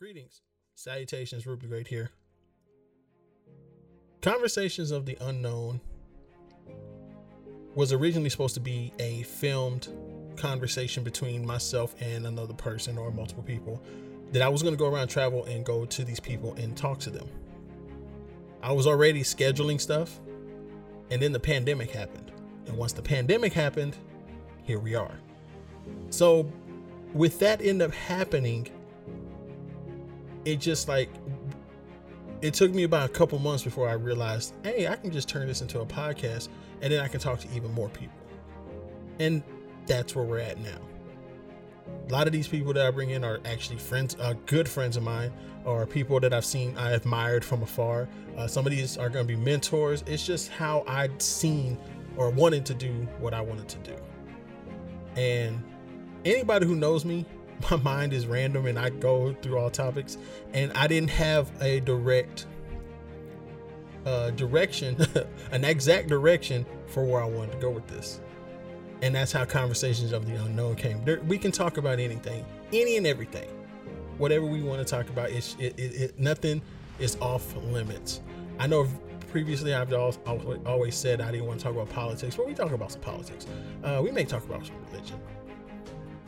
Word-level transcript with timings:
Greetings, 0.00 0.40
salutations, 0.76 1.46
Ruby 1.46 1.66
Great 1.66 1.86
here. 1.86 2.10
Conversations 4.22 4.92
of 4.92 5.04
the 5.04 5.18
Unknown 5.20 5.78
was 7.74 7.92
originally 7.92 8.30
supposed 8.30 8.54
to 8.54 8.60
be 8.60 8.94
a 8.98 9.24
filmed 9.24 9.88
conversation 10.38 11.04
between 11.04 11.44
myself 11.44 11.94
and 12.00 12.26
another 12.26 12.54
person 12.54 12.96
or 12.96 13.10
multiple 13.10 13.42
people 13.42 13.82
that 14.32 14.40
I 14.40 14.48
was 14.48 14.62
going 14.62 14.72
to 14.72 14.78
go 14.78 14.88
around 14.90 15.08
travel 15.08 15.44
and 15.44 15.66
go 15.66 15.84
to 15.84 16.02
these 16.02 16.18
people 16.18 16.54
and 16.54 16.74
talk 16.74 16.98
to 17.00 17.10
them. 17.10 17.28
I 18.62 18.72
was 18.72 18.86
already 18.86 19.22
scheduling 19.22 19.78
stuff, 19.78 20.18
and 21.10 21.20
then 21.20 21.32
the 21.32 21.40
pandemic 21.40 21.90
happened. 21.90 22.32
And 22.66 22.78
once 22.78 22.94
the 22.94 23.02
pandemic 23.02 23.52
happened, 23.52 23.98
here 24.62 24.78
we 24.78 24.94
are. 24.94 25.18
So, 26.08 26.50
with 27.12 27.38
that 27.40 27.60
end 27.60 27.82
up 27.82 27.92
happening, 27.92 28.70
it 30.44 30.56
just 30.56 30.88
like 30.88 31.10
it 32.42 32.54
took 32.54 32.72
me 32.72 32.84
about 32.84 33.08
a 33.08 33.12
couple 33.12 33.38
months 33.38 33.62
before 33.62 33.88
I 33.88 33.92
realized, 33.92 34.54
hey, 34.64 34.88
I 34.88 34.96
can 34.96 35.10
just 35.10 35.28
turn 35.28 35.46
this 35.46 35.60
into 35.60 35.80
a 35.80 35.86
podcast 35.86 36.48
and 36.80 36.92
then 36.92 37.00
I 37.00 37.08
can 37.08 37.20
talk 37.20 37.40
to 37.40 37.48
even 37.54 37.72
more 37.72 37.90
people. 37.90 38.16
And 39.18 39.42
that's 39.86 40.14
where 40.14 40.24
we're 40.24 40.38
at 40.38 40.58
now. 40.58 40.78
A 42.08 42.12
lot 42.12 42.26
of 42.26 42.32
these 42.32 42.48
people 42.48 42.72
that 42.72 42.86
I 42.86 42.90
bring 42.90 43.10
in 43.10 43.24
are 43.24 43.40
actually 43.44 43.78
friends, 43.78 44.16
uh, 44.18 44.34
good 44.46 44.68
friends 44.68 44.96
of 44.96 45.02
mine, 45.02 45.32
or 45.64 45.86
people 45.86 46.18
that 46.20 46.32
I've 46.32 46.44
seen, 46.44 46.76
I 46.78 46.92
admired 46.92 47.44
from 47.44 47.62
afar. 47.62 48.08
Uh, 48.36 48.46
some 48.46 48.66
of 48.66 48.72
these 48.72 48.96
are 48.96 49.10
going 49.10 49.26
to 49.26 49.36
be 49.36 49.38
mentors. 49.38 50.02
It's 50.06 50.24
just 50.24 50.48
how 50.48 50.82
I'd 50.86 51.20
seen 51.20 51.78
or 52.16 52.30
wanted 52.30 52.64
to 52.66 52.74
do 52.74 52.92
what 53.18 53.34
I 53.34 53.40
wanted 53.40 53.68
to 53.68 53.78
do. 53.78 53.96
And 55.16 55.62
anybody 56.24 56.66
who 56.66 56.74
knows 56.74 57.04
me 57.04 57.26
my 57.70 57.76
mind 57.76 58.12
is 58.12 58.26
random 58.26 58.66
and 58.66 58.78
I 58.78 58.90
go 58.90 59.34
through 59.42 59.58
all 59.58 59.70
topics, 59.70 60.18
and 60.52 60.72
I 60.74 60.86
didn't 60.86 61.10
have 61.10 61.50
a 61.60 61.80
direct 61.80 62.46
uh, 64.06 64.30
direction, 64.30 64.96
an 65.52 65.64
exact 65.64 66.08
direction 66.08 66.64
for 66.86 67.04
where 67.04 67.22
I 67.22 67.26
wanted 67.26 67.52
to 67.52 67.58
go 67.58 67.70
with 67.70 67.86
this. 67.86 68.20
And 69.02 69.14
that's 69.14 69.32
how 69.32 69.44
conversations 69.44 70.12
of 70.12 70.26
the 70.26 70.36
unknown 70.36 70.76
came. 70.76 71.02
There, 71.04 71.20
we 71.20 71.38
can 71.38 71.52
talk 71.52 71.78
about 71.78 71.98
anything, 71.98 72.44
any 72.72 72.96
and 72.96 73.06
everything, 73.06 73.48
whatever 74.18 74.44
we 74.44 74.62
want 74.62 74.86
to 74.86 74.90
talk 74.90 75.08
about. 75.08 75.30
It's 75.30 75.56
it, 75.58 75.78
it, 75.78 75.94
it 75.94 76.18
nothing 76.18 76.60
is 76.98 77.16
off 77.20 77.56
limits. 77.56 78.20
I 78.58 78.66
know 78.66 78.86
previously 79.30 79.72
I've 79.72 79.92
always 79.92 80.94
said 80.94 81.20
I 81.20 81.30
didn't 81.30 81.46
want 81.46 81.60
to 81.60 81.64
talk 81.64 81.74
about 81.74 81.88
politics, 81.88 82.36
but 82.36 82.46
we 82.46 82.52
talk 82.52 82.72
about 82.72 82.92
some 82.92 83.00
politics. 83.00 83.46
Uh, 83.82 84.00
we 84.02 84.10
may 84.10 84.24
talk 84.24 84.44
about 84.44 84.66
some 84.66 84.76
religion. 84.90 85.18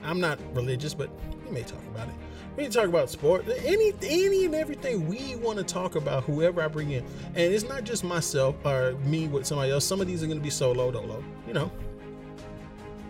I'm 0.02 0.20
not 0.20 0.38
religious, 0.54 0.94
but 0.94 1.10
we 1.44 1.50
may 1.50 1.62
talk 1.62 1.82
about 1.94 2.08
it. 2.08 2.14
We 2.56 2.68
talk 2.68 2.84
about 2.86 3.08
sport, 3.08 3.46
any, 3.64 3.92
any 4.02 4.44
and 4.44 4.54
everything 4.54 5.08
we 5.08 5.36
want 5.36 5.58
to 5.58 5.64
talk 5.64 5.96
about. 5.96 6.24
Whoever 6.24 6.60
I 6.62 6.68
bring 6.68 6.90
in, 6.90 7.04
and 7.28 7.52
it's 7.52 7.64
not 7.64 7.84
just 7.84 8.04
myself 8.04 8.56
or 8.64 8.92
me 9.04 9.26
with 9.26 9.46
somebody 9.46 9.70
else. 9.70 9.86
Some 9.86 10.00
of 10.00 10.06
these 10.06 10.22
are 10.22 10.26
going 10.26 10.38
to 10.38 10.44
be 10.44 10.50
solo 10.50 10.90
dolo, 10.90 11.24
you 11.46 11.54
know. 11.54 11.70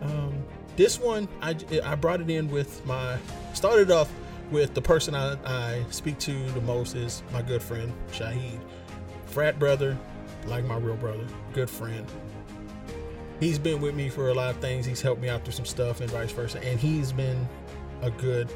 Um, 0.00 0.44
this 0.76 1.00
one, 1.00 1.28
I 1.40 1.56
I 1.84 1.96
brought 1.96 2.20
it 2.20 2.30
in 2.30 2.50
with 2.50 2.84
my 2.86 3.18
started 3.52 3.90
off 3.90 4.10
with 4.52 4.74
the 4.74 4.82
person 4.82 5.14
I, 5.14 5.36
I 5.44 5.84
speak 5.90 6.18
to 6.20 6.50
the 6.50 6.60
most 6.60 6.94
is 6.94 7.22
my 7.32 7.42
good 7.42 7.62
friend 7.62 7.92
Shahid, 8.12 8.60
frat 9.26 9.58
brother, 9.58 9.98
like 10.46 10.64
my 10.64 10.76
real 10.76 10.96
brother, 10.96 11.26
good 11.52 11.70
friend 11.70 12.06
he's 13.42 13.58
been 13.58 13.80
with 13.80 13.94
me 13.96 14.08
for 14.08 14.28
a 14.28 14.34
lot 14.34 14.50
of 14.50 14.56
things. 14.58 14.86
He's 14.86 15.02
helped 15.02 15.20
me 15.20 15.28
out 15.28 15.42
through 15.42 15.54
some 15.54 15.64
stuff 15.64 16.00
and 16.00 16.08
vice 16.10 16.30
versa. 16.30 16.62
And 16.64 16.78
he's 16.78 17.12
been 17.12 17.48
a 18.00 18.10
good 18.10 18.48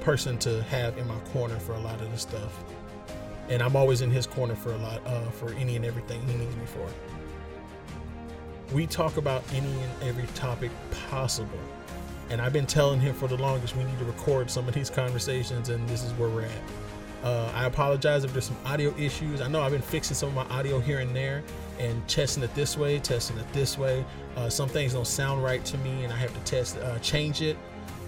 person 0.00 0.36
to 0.38 0.60
have 0.64 0.98
in 0.98 1.06
my 1.06 1.18
corner 1.32 1.56
for 1.60 1.74
a 1.74 1.78
lot 1.78 2.00
of 2.00 2.10
the 2.10 2.18
stuff. 2.18 2.64
And 3.48 3.62
I'm 3.62 3.76
always 3.76 4.00
in 4.00 4.10
his 4.10 4.26
corner 4.26 4.56
for 4.56 4.72
a 4.72 4.76
lot, 4.78 5.06
uh, 5.06 5.30
for 5.30 5.52
any 5.54 5.76
and 5.76 5.84
everything 5.84 6.20
he 6.26 6.34
needs 6.34 6.56
me 6.56 6.66
for. 6.66 6.88
We 8.74 8.86
talk 8.88 9.18
about 9.18 9.44
any 9.52 9.70
and 9.70 10.02
every 10.02 10.26
topic 10.34 10.72
possible. 11.10 11.60
And 12.28 12.40
I've 12.40 12.52
been 12.52 12.66
telling 12.66 12.98
him 12.98 13.14
for 13.14 13.28
the 13.28 13.36
longest 13.36 13.76
we 13.76 13.84
need 13.84 13.98
to 13.98 14.04
record 14.04 14.50
some 14.50 14.66
of 14.66 14.74
these 14.74 14.90
conversations, 15.02 15.68
and 15.68 15.86
this 15.88 16.02
is 16.02 16.12
where 16.14 16.28
we're 16.28 16.46
at. 16.46 17.24
Uh, 17.24 17.52
I 17.54 17.66
apologize 17.66 18.24
if 18.24 18.32
there's 18.32 18.46
some 18.46 18.56
audio 18.64 18.92
issues. 18.96 19.40
I 19.40 19.48
know 19.48 19.60
I've 19.60 19.70
been 19.70 19.80
fixing 19.80 20.16
some 20.16 20.30
of 20.30 20.34
my 20.34 20.56
audio 20.56 20.80
here 20.80 20.98
and 20.98 21.14
there, 21.14 21.44
and 21.78 22.06
testing 22.08 22.42
it 22.42 22.54
this 22.54 22.76
way, 22.76 22.98
testing 22.98 23.38
it 23.38 23.52
this 23.52 23.78
way. 23.78 24.04
Uh, 24.36 24.48
some 24.48 24.68
things 24.68 24.92
don't 24.92 25.06
sound 25.06 25.42
right 25.42 25.64
to 25.64 25.78
me, 25.78 26.04
and 26.04 26.12
I 26.12 26.16
have 26.16 26.32
to 26.32 26.40
test, 26.40 26.76
uh, 26.78 26.98
change 26.98 27.42
it. 27.42 27.56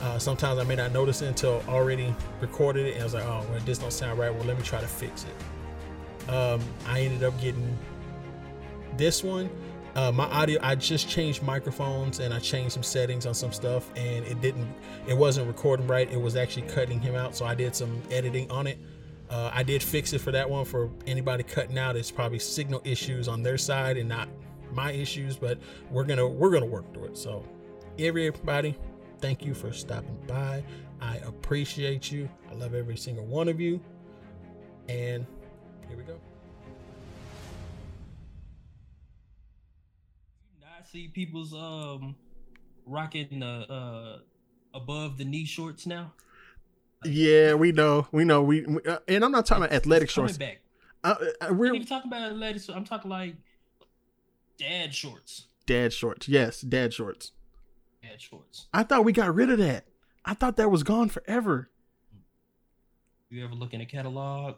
Uh, 0.00 0.18
sometimes 0.18 0.58
I 0.58 0.64
may 0.64 0.76
not 0.76 0.92
notice 0.92 1.22
it 1.22 1.26
until 1.26 1.62
already 1.68 2.14
recorded 2.40 2.86
it, 2.86 2.92
and 2.94 3.00
I 3.00 3.04
was 3.04 3.14
like, 3.14 3.24
"Oh, 3.24 3.46
well, 3.50 3.60
this 3.64 3.78
don't 3.78 3.92
sound 3.92 4.18
right. 4.18 4.34
Well, 4.34 4.44
let 4.44 4.56
me 4.56 4.62
try 4.62 4.80
to 4.80 4.86
fix 4.86 5.24
it." 5.24 6.30
Um, 6.30 6.60
I 6.86 7.00
ended 7.00 7.22
up 7.22 7.38
getting 7.40 7.76
this 8.96 9.22
one. 9.22 9.50
Uh, 9.94 10.10
my 10.10 10.24
audio, 10.24 10.58
I 10.60 10.74
just 10.74 11.08
changed 11.08 11.40
microphones 11.44 12.18
and 12.18 12.34
I 12.34 12.40
changed 12.40 12.72
some 12.72 12.82
settings 12.82 13.26
on 13.26 13.34
some 13.34 13.52
stuff, 13.52 13.88
and 13.96 14.24
it 14.26 14.40
didn't, 14.40 14.68
it 15.06 15.14
wasn't 15.14 15.46
recording 15.46 15.86
right. 15.86 16.10
It 16.10 16.20
was 16.20 16.34
actually 16.34 16.66
cutting 16.68 17.00
him 17.00 17.14
out, 17.14 17.36
so 17.36 17.44
I 17.44 17.54
did 17.54 17.76
some 17.76 18.02
editing 18.10 18.50
on 18.50 18.66
it 18.66 18.78
uh, 19.30 19.50
I 19.52 19.62
did 19.62 19.82
fix 19.82 20.12
it 20.12 20.20
for 20.20 20.32
that 20.32 20.48
one. 20.48 20.64
For 20.64 20.90
anybody 21.06 21.42
cutting 21.42 21.78
out, 21.78 21.96
it's 21.96 22.10
probably 22.10 22.38
signal 22.38 22.82
issues 22.84 23.28
on 23.28 23.42
their 23.42 23.58
side 23.58 23.96
and 23.96 24.08
not 24.08 24.28
my 24.72 24.92
issues. 24.92 25.36
But 25.36 25.58
we're 25.90 26.04
gonna 26.04 26.26
we're 26.26 26.50
gonna 26.50 26.66
work 26.66 26.92
through 26.92 27.06
it. 27.06 27.16
So, 27.16 27.44
everybody, 27.98 28.76
thank 29.20 29.44
you 29.44 29.54
for 29.54 29.72
stopping 29.72 30.18
by. 30.26 30.62
I 31.00 31.16
appreciate 31.18 32.10
you. 32.12 32.28
I 32.50 32.54
love 32.54 32.74
every 32.74 32.96
single 32.96 33.26
one 33.26 33.48
of 33.48 33.60
you. 33.60 33.80
And 34.88 35.26
here 35.88 35.96
we 35.96 36.02
go. 36.02 36.18
Not 40.60 40.86
see 40.86 41.08
people's 41.08 41.54
um 41.54 42.14
rocking 42.86 43.40
the 43.40 43.46
uh 43.46 44.18
above 44.74 45.18
the 45.18 45.24
knee 45.24 45.44
shorts 45.44 45.86
now. 45.86 46.12
Yeah, 47.04 47.54
we 47.54 47.72
know, 47.72 48.08
we 48.12 48.24
know. 48.24 48.42
We, 48.42 48.62
we 48.62 48.82
uh, 48.82 48.98
and 49.08 49.24
I'm 49.24 49.32
not 49.32 49.46
talking 49.46 49.64
about 49.64 49.74
athletic 49.74 50.10
shorts. 50.10 50.38
Back. 50.38 50.60
Uh, 51.02 51.16
uh, 51.40 51.52
we're 51.52 51.74
even 51.74 51.86
talking 51.86 52.10
about 52.10 52.32
athletic. 52.32 52.62
I'm 52.74 52.84
talking 52.84 53.10
like 53.10 53.36
dad 54.58 54.94
shorts. 54.94 55.46
Dad 55.66 55.92
shorts, 55.92 56.28
yes, 56.28 56.60
dad 56.60 56.92
shorts. 56.92 57.32
Dad 58.02 58.20
shorts. 58.20 58.66
I 58.72 58.82
thought 58.82 59.04
we 59.04 59.12
got 59.12 59.34
rid 59.34 59.50
of 59.50 59.58
that. 59.58 59.86
I 60.24 60.34
thought 60.34 60.56
that 60.56 60.70
was 60.70 60.82
gone 60.82 61.08
forever. 61.08 61.70
You 63.30 63.44
ever 63.44 63.54
look 63.54 63.74
in 63.74 63.80
a 63.80 63.86
catalog? 63.86 64.56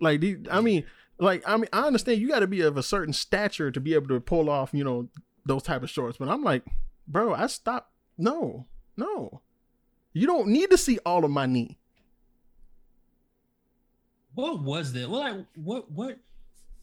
Like, 0.00 0.24
I 0.50 0.60
mean, 0.60 0.84
like, 1.18 1.42
I 1.46 1.56
mean, 1.56 1.68
I 1.72 1.82
understand 1.82 2.20
you 2.20 2.28
got 2.28 2.40
to 2.40 2.46
be 2.46 2.60
of 2.60 2.76
a 2.76 2.82
certain 2.82 3.12
stature 3.12 3.70
to 3.70 3.80
be 3.80 3.94
able 3.94 4.08
to 4.08 4.20
pull 4.20 4.48
off, 4.48 4.70
you 4.72 4.84
know, 4.84 5.08
those 5.44 5.62
type 5.62 5.82
of 5.82 5.90
shorts. 5.90 6.18
But 6.18 6.28
I'm 6.28 6.42
like, 6.42 6.64
bro, 7.06 7.34
I 7.34 7.46
stopped. 7.46 7.90
No, 8.16 8.66
no. 8.96 9.42
You 10.14 10.28
don't 10.28 10.46
need 10.48 10.70
to 10.70 10.78
see 10.78 10.98
all 11.04 11.24
of 11.24 11.30
my 11.30 11.44
knee. 11.46 11.76
What 14.34 14.62
was 14.62 14.92
that? 14.92 15.10
Well, 15.10 15.20
like 15.20 15.46
what 15.56 15.90
what 15.90 16.18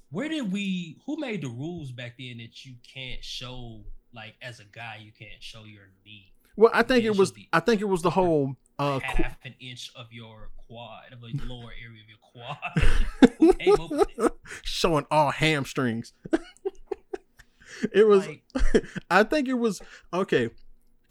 where 0.09 0.27
did 0.27 0.51
we 0.51 0.97
who 1.05 1.17
made 1.17 1.41
the 1.41 1.47
rules 1.47 1.91
back 1.91 2.15
then 2.19 2.37
that 2.37 2.65
you 2.65 2.75
can't 2.93 3.23
show 3.23 3.81
like 4.13 4.35
as 4.41 4.59
a 4.59 4.65
guy 4.65 4.99
you 5.01 5.11
can't 5.17 5.41
show 5.41 5.63
your 5.63 5.83
knee? 6.05 6.33
Well, 6.57 6.71
I 6.73 6.83
think 6.83 7.05
it 7.05 7.15
was 7.15 7.31
the, 7.31 7.47
I 7.53 7.61
think 7.61 7.79
it 7.79 7.85
was 7.85 8.01
the 8.01 8.09
whole 8.09 8.55
uh 8.77 8.99
half 8.99 9.37
an 9.45 9.55
inch 9.61 9.91
of 9.95 10.07
your 10.11 10.49
quad, 10.67 11.13
of 11.13 11.21
the 11.21 11.45
lower 11.45 11.71
area 11.71 12.01
of 12.03 12.09
your 12.09 12.19
quad. 14.19 14.31
Showing 14.63 15.05
all 15.09 15.31
hamstrings. 15.31 16.11
it 17.93 18.07
was 18.07 18.27
like, 18.27 18.43
I 19.09 19.23
think 19.23 19.47
it 19.47 19.53
was 19.53 19.81
okay 20.13 20.49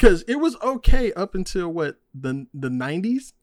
because 0.00 0.22
it 0.26 0.36
was 0.36 0.56
okay 0.62 1.12
up 1.12 1.34
until 1.34 1.68
what 1.68 2.00
the 2.14 2.46
the 2.54 2.70
nineties. 2.70 3.34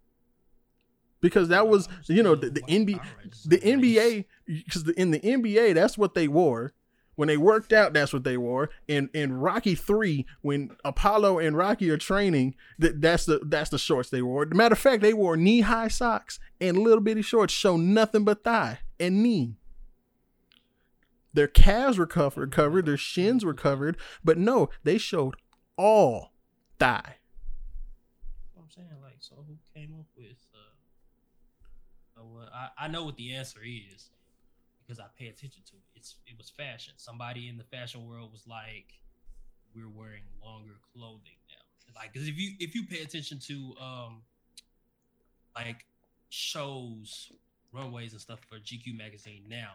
Because 1.20 1.50
that 1.50 1.68
was 1.68 1.88
you 2.08 2.24
know 2.24 2.36
the, 2.36 2.50
the 2.50 2.62
NBA 2.62 3.00
the 3.46 3.60
NBA 3.60 4.26
because 4.48 4.90
in 4.90 5.12
the 5.12 5.20
NBA 5.20 5.76
that's 5.76 5.98
what 5.98 6.16
they 6.16 6.28
wore. 6.28 6.74
When 7.16 7.28
they 7.28 7.38
worked 7.38 7.74
out 7.74 7.94
that's 7.94 8.14
what 8.14 8.24
they 8.24 8.38
wore. 8.38 8.70
And 8.88 9.10
in 9.14 9.34
rocky 9.34 9.76
3 9.76 10.26
when 10.42 10.76
apollo 10.86 11.40
and 11.40 11.58
rocky 11.58 11.90
are 11.90 11.98
training 11.98 12.56
that 12.80 13.02
that's 13.02 13.26
the 13.26 13.40
that's 13.44 13.70
the 13.70 13.80
shorts 13.80 14.10
they 14.10 14.22
wore. 14.22 14.46
Matter 14.46 14.74
of 14.74 14.80
fact 14.80 15.02
they 15.02 15.14
wore 15.14 15.38
knee-high 15.38 15.88
socks 15.90 16.40
and 16.62 16.78
little 16.78 17.02
bitty 17.02 17.24
shorts 17.24 17.54
show 17.54 17.78
nothing 17.78 18.24
but 18.24 18.44
thigh 18.44 18.80
and 19.00 19.22
knee. 19.22 19.56
Their 21.34 21.48
calves 21.48 21.98
were 21.98 22.08
covered 22.08 22.52
covered 22.52 22.86
their 22.86 22.98
shins 22.98 23.44
were 23.44 23.56
covered 23.56 23.98
but 24.24 24.38
no 24.38 24.70
they 24.84 24.98
showed 25.00 25.36
all 25.76 26.32
die. 26.78 27.16
I'm 28.58 28.70
saying, 28.70 28.88
like, 29.02 29.18
so 29.20 29.36
who 29.48 29.58
came 29.74 29.96
up 30.00 30.08
with? 30.18 30.38
Uh, 30.54 32.22
uh, 32.22 32.50
I 32.54 32.86
I 32.86 32.88
know 32.88 33.06
what 33.06 33.16
the 33.16 33.34
answer 33.34 33.60
is 33.64 34.10
because 34.82 35.00
I 35.00 35.06
pay 35.18 35.28
attention 35.28 35.64
to 35.68 35.74
it. 35.76 35.84
It's 35.96 36.16
it 36.26 36.38
was 36.38 36.50
fashion. 36.50 36.94
Somebody 36.98 37.48
in 37.48 37.58
the 37.58 37.64
fashion 37.64 38.08
world 38.08 38.32
was 38.32 38.46
like, 38.48 38.94
we're 39.76 39.90
wearing 39.90 40.24
longer 40.44 40.76
clothing 40.94 41.40
now. 41.50 41.94
Like, 41.96 42.14
because 42.14 42.28
if 42.28 42.38
you 42.38 42.52
if 42.60 42.76
you 42.76 42.86
pay 42.86 43.02
attention 43.02 43.40
to 43.48 43.74
um, 43.82 44.22
like 45.56 45.86
shows, 46.30 47.32
runways 47.74 48.12
and 48.12 48.22
stuff 48.22 48.40
for 48.50 48.58
GQ 48.58 48.98
magazine 48.98 49.44
now, 49.50 49.72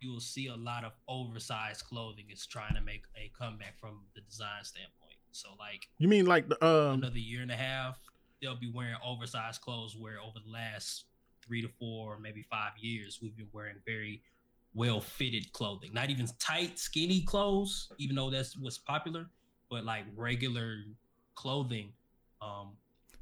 you 0.00 0.10
will 0.10 0.20
see 0.20 0.48
a 0.48 0.56
lot 0.56 0.84
of 0.84 0.92
oversized 1.08 1.84
clothing 1.84 2.26
is 2.32 2.46
trying 2.46 2.74
to 2.74 2.80
make 2.80 3.04
a 3.16 3.30
comeback 3.38 3.78
from 3.78 4.00
the 4.14 4.20
design 4.22 4.62
standpoint. 4.62 4.99
So 5.32 5.48
like 5.58 5.88
You 5.98 6.08
mean 6.08 6.26
like 6.26 6.48
the 6.48 6.64
um 6.64 7.00
another 7.00 7.18
year 7.18 7.42
and 7.42 7.50
a 7.50 7.56
half, 7.56 7.98
they'll 8.40 8.56
be 8.56 8.70
wearing 8.72 8.96
oversized 9.04 9.60
clothes 9.60 9.96
where 9.96 10.20
over 10.20 10.38
the 10.44 10.50
last 10.50 11.04
three 11.46 11.62
to 11.62 11.68
four, 11.78 12.18
maybe 12.18 12.44
five 12.50 12.72
years, 12.78 13.18
we've 13.22 13.36
been 13.36 13.48
wearing 13.52 13.76
very 13.86 14.22
well 14.74 15.00
fitted 15.00 15.52
clothing. 15.52 15.92
Not 15.92 16.10
even 16.10 16.28
tight, 16.38 16.78
skinny 16.78 17.22
clothes, 17.22 17.92
even 17.98 18.16
though 18.16 18.30
that's 18.30 18.56
what's 18.56 18.78
popular, 18.78 19.26
but 19.70 19.84
like 19.84 20.04
regular 20.16 20.76
clothing. 21.34 21.92
Um, 22.40 22.72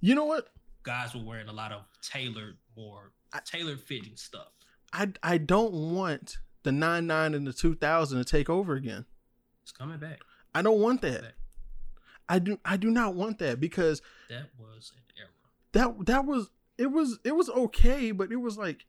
you 0.00 0.14
know 0.14 0.26
what? 0.26 0.48
guys 0.88 1.14
were 1.14 1.22
wearing 1.22 1.48
a 1.48 1.52
lot 1.52 1.70
of 1.70 1.82
tailored, 2.02 2.56
more 2.74 3.12
tailored 3.44 3.80
fitting 3.80 4.16
stuff. 4.16 4.48
I 4.92 5.12
I 5.22 5.36
don't 5.36 5.72
want 5.94 6.38
the 6.62 6.72
nine 6.72 7.06
nine 7.06 7.34
and 7.34 7.46
the 7.46 7.52
2000 7.52 8.18
to 8.18 8.24
take 8.24 8.48
over 8.48 8.74
again. 8.74 9.04
It's 9.62 9.72
coming 9.72 9.98
back. 9.98 10.20
I 10.54 10.62
don't 10.62 10.80
want 10.80 11.02
that. 11.02 11.34
I 12.28 12.38
do 12.38 12.58
I 12.64 12.76
do 12.76 12.90
not 12.90 13.14
want 13.14 13.38
that 13.38 13.60
because 13.60 14.02
That 14.28 14.48
was 14.58 14.92
an 14.96 15.02
error. 15.18 15.96
that 15.96 16.06
that 16.06 16.24
was 16.26 16.50
it 16.76 16.92
was 16.92 17.18
it 17.24 17.34
was 17.34 17.48
okay, 17.50 18.10
but 18.12 18.30
it 18.30 18.36
was 18.36 18.56
like 18.58 18.86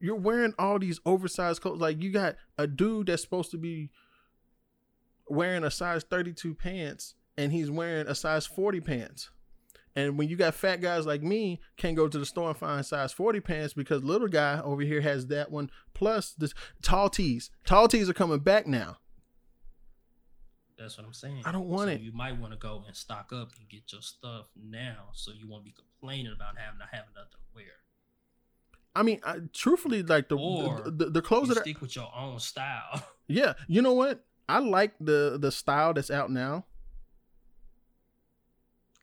you're 0.00 0.16
wearing 0.16 0.52
all 0.58 0.78
these 0.78 0.98
oversized 1.06 1.62
clothes. 1.62 1.80
Like 1.80 2.02
you 2.02 2.10
got 2.10 2.36
a 2.58 2.66
dude 2.66 3.06
that's 3.06 3.22
supposed 3.22 3.50
to 3.52 3.58
be 3.58 3.90
wearing 5.28 5.64
a 5.64 5.70
size 5.70 6.04
32 6.08 6.54
pants 6.54 7.14
and 7.36 7.52
he's 7.52 7.70
wearing 7.70 8.06
a 8.08 8.14
size 8.14 8.46
40 8.46 8.80
pants. 8.80 9.30
And 9.94 10.18
when 10.18 10.28
you 10.28 10.36
got 10.36 10.54
fat 10.54 10.80
guys 10.82 11.06
like 11.06 11.22
me, 11.22 11.60
can't 11.78 11.96
go 11.96 12.06
to 12.06 12.18
the 12.18 12.26
store 12.26 12.50
and 12.50 12.58
find 12.58 12.84
size 12.84 13.12
40 13.12 13.40
pants 13.40 13.72
because 13.72 14.02
little 14.04 14.28
guy 14.28 14.60
over 14.62 14.82
here 14.82 15.00
has 15.00 15.28
that 15.28 15.50
one. 15.50 15.70
Plus 15.94 16.32
the 16.32 16.52
tall 16.82 17.08
tees. 17.08 17.50
Tall 17.64 17.88
tees 17.88 18.10
are 18.10 18.14
coming 18.14 18.40
back 18.40 18.66
now. 18.66 18.98
That's 20.78 20.98
what 20.98 21.06
I'm 21.06 21.14
saying. 21.14 21.42
I 21.44 21.52
don't 21.52 21.68
want 21.68 21.88
So 21.88 21.94
it. 21.94 22.00
You 22.02 22.12
might 22.12 22.38
want 22.38 22.52
to 22.52 22.58
go 22.58 22.84
and 22.86 22.94
stock 22.94 23.32
up 23.32 23.52
and 23.58 23.68
get 23.68 23.92
your 23.92 24.02
stuff 24.02 24.46
now, 24.54 25.08
so 25.14 25.32
you 25.32 25.48
won't 25.48 25.64
be 25.64 25.72
complaining 25.72 26.32
about 26.34 26.58
having 26.58 26.80
to 26.80 26.86
have 26.92 27.06
nothing 27.14 27.30
to 27.32 27.54
wear. 27.54 27.64
I 28.94 29.02
mean, 29.02 29.20
I, 29.24 29.40
truthfully, 29.52 30.02
like 30.02 30.28
the 30.28 30.36
Or 30.36 30.80
the, 30.82 30.90
the, 30.90 31.10
the 31.10 31.22
clothes 31.22 31.48
that 31.48 31.58
are, 31.58 31.62
stick 31.62 31.80
with 31.80 31.96
your 31.96 32.10
own 32.16 32.38
style. 32.38 33.02
Yeah, 33.28 33.54
you 33.66 33.82
know 33.82 33.92
what? 33.92 34.24
I 34.48 34.60
like 34.60 34.94
the 35.00 35.36
the 35.40 35.50
style 35.50 35.92
that's 35.92 36.12
out 36.12 36.30
now. 36.30 36.64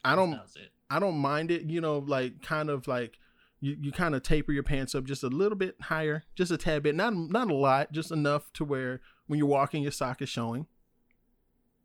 I 0.06 0.16
don't 0.16 0.40
I 0.90 1.00
don't 1.00 1.18
mind 1.18 1.52
it, 1.52 1.64
you 1.64 1.82
know, 1.82 1.98
like 2.00 2.42
kind 2.42 2.70
of 2.70 2.88
like 2.88 3.18
you, 3.60 3.78
you 3.82 3.92
kind 3.92 4.16
of 4.16 4.24
taper 4.24 4.52
your 4.52 4.64
pants 4.64 4.96
up 4.96 5.04
just 5.06 5.24
a 5.24 5.28
little 5.28 5.58
bit 5.58 5.76
higher, 5.82 6.24
just 6.36 6.52
a 6.52 6.58
tad 6.58 6.84
bit, 6.84 6.96
not 6.96 7.14
not 7.14 7.50
a 7.50 7.54
lot, 7.54 7.92
just 7.92 8.12
enough 8.12 8.52
to 8.54 8.64
where 8.64 9.02
when 9.28 9.38
you're 9.38 9.48
walking 9.48 9.84
your 9.84 9.92
sock 9.92 10.22
is 10.22 10.30
showing. 10.30 10.68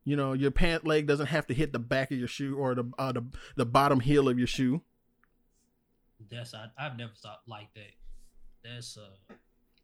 You 0.08 0.16
know, 0.16 0.32
your 0.32 0.50
pant 0.50 0.86
leg 0.86 1.06
doesn't 1.06 1.26
have 1.26 1.46
to 1.48 1.54
hit 1.54 1.72
the 1.72 1.78
back 1.78 2.10
of 2.10 2.18
your 2.18 2.28
shoe 2.28 2.56
or 2.56 2.74
the 2.74 2.90
uh, 2.98 3.12
the 3.12 3.24
the 3.56 3.66
bottom 3.66 4.00
heel 4.00 4.28
of 4.28 4.38
your 4.38 4.46
shoe. 4.46 4.80
That's 6.30 6.54
I, 6.54 6.66
I've 6.78 6.96
never 6.96 7.12
thought 7.14 7.42
like 7.46 7.72
that. 7.74 7.92
That's 8.64 8.96
uh, 8.96 9.34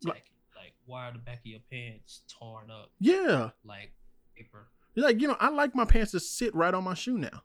Like- 0.03 0.31
Like, 0.56 0.73
why 0.87 1.09
are 1.09 1.12
the 1.12 1.19
back 1.19 1.41
of 1.41 1.47
your 1.47 1.61
pants 1.71 2.23
torn 2.29 2.71
up 2.71 2.91
Yeah. 3.00 3.50
like 3.65 3.93
paper? 4.37 4.69
Like, 4.97 5.21
you 5.21 5.29
know, 5.29 5.37
I 5.41 5.49
like 5.50 5.75
my 5.75 5.85
pants 5.85 6.12
to 6.12 6.21
sit 6.21 6.55
right 6.55 6.73
on 6.73 6.85
my 6.85 6.94
shoe 6.94 7.19
now. 7.19 7.43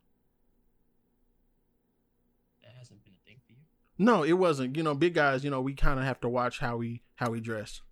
That 2.62 2.72
hasn't 2.78 3.02
been 3.04 3.12
a 3.14 3.26
thing 3.28 3.40
for 3.46 3.52
you. 3.52 3.58
No, 3.98 4.22
it 4.22 4.32
wasn't. 4.34 4.76
You 4.76 4.82
know, 4.82 4.94
big 4.94 5.14
guys, 5.14 5.44
you 5.44 5.50
know, 5.50 5.60
we 5.60 5.74
kind 5.74 5.98
of 5.98 6.04
have 6.06 6.20
to 6.20 6.28
watch 6.28 6.58
how 6.60 6.76
we 6.76 7.02
how 7.16 7.30
we 7.30 7.40
dress. 7.40 7.82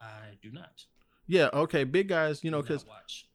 I 0.00 0.36
do 0.42 0.50
not. 0.50 0.84
Yeah, 1.26 1.48
okay, 1.52 1.84
big 1.84 2.08
guys, 2.08 2.44
you 2.44 2.50
know, 2.50 2.62
because 2.62 2.84
watch. 2.86 3.26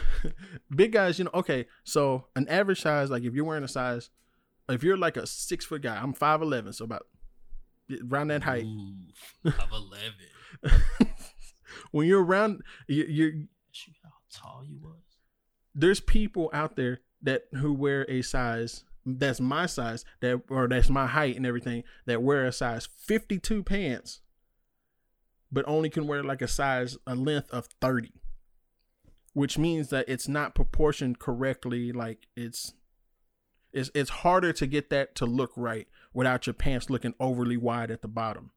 big 0.74 0.92
guys, 0.92 1.18
you 1.18 1.24
know, 1.24 1.30
okay, 1.34 1.66
so 1.84 2.26
an 2.36 2.48
average 2.48 2.80
size, 2.80 3.10
like 3.10 3.22
if 3.24 3.34
you're 3.34 3.44
wearing 3.44 3.64
a 3.64 3.68
size, 3.68 4.10
if 4.68 4.82
you're 4.82 4.96
like 4.96 5.16
a 5.16 5.26
six 5.26 5.64
foot 5.64 5.82
guy, 5.82 5.96
I'm 5.96 6.12
five 6.12 6.42
eleven, 6.42 6.72
so 6.72 6.84
about 6.84 7.06
around 8.10 8.28
that 8.28 8.42
height. 8.44 8.64
Ooh, 8.64 8.94
of 9.44 9.72
when 11.90 12.06
you're 12.06 12.24
around, 12.24 12.62
you, 12.86 13.04
you're 13.08 13.32
Shoot, 13.72 13.94
how 14.04 14.10
tall 14.30 14.64
you 14.64 14.78
was. 14.82 15.00
there's 15.74 15.98
people 16.00 16.50
out 16.52 16.76
there 16.76 17.00
that 17.22 17.44
who 17.54 17.72
wear 17.72 18.04
a 18.10 18.20
size 18.20 18.84
that's 19.04 19.40
my 19.40 19.64
size 19.64 20.04
that 20.20 20.42
or 20.50 20.68
that's 20.68 20.90
my 20.90 21.06
height 21.06 21.36
and 21.36 21.46
everything 21.46 21.82
that 22.06 22.22
wear 22.22 22.44
a 22.44 22.52
size 22.52 22.86
52 22.98 23.62
pants 23.62 24.20
but 25.50 25.66
only 25.66 25.88
can 25.88 26.06
wear 26.06 26.22
like 26.22 26.42
a 26.42 26.48
size 26.48 26.98
a 27.06 27.14
length 27.14 27.50
of 27.50 27.66
30 27.80 28.12
which 29.32 29.58
means 29.58 29.88
that 29.88 30.08
it's 30.08 30.28
not 30.28 30.54
proportioned 30.54 31.18
correctly 31.18 31.92
like 31.92 32.26
it's 32.36 32.74
it's 33.72 33.90
it's 33.94 34.10
harder 34.10 34.52
to 34.52 34.66
get 34.66 34.90
that 34.90 35.14
to 35.14 35.26
look 35.26 35.52
right 35.56 35.88
without 36.12 36.46
your 36.46 36.54
pants 36.54 36.90
looking 36.90 37.14
overly 37.18 37.56
wide 37.56 37.90
at 37.90 38.02
the 38.02 38.08
bottom 38.08 38.50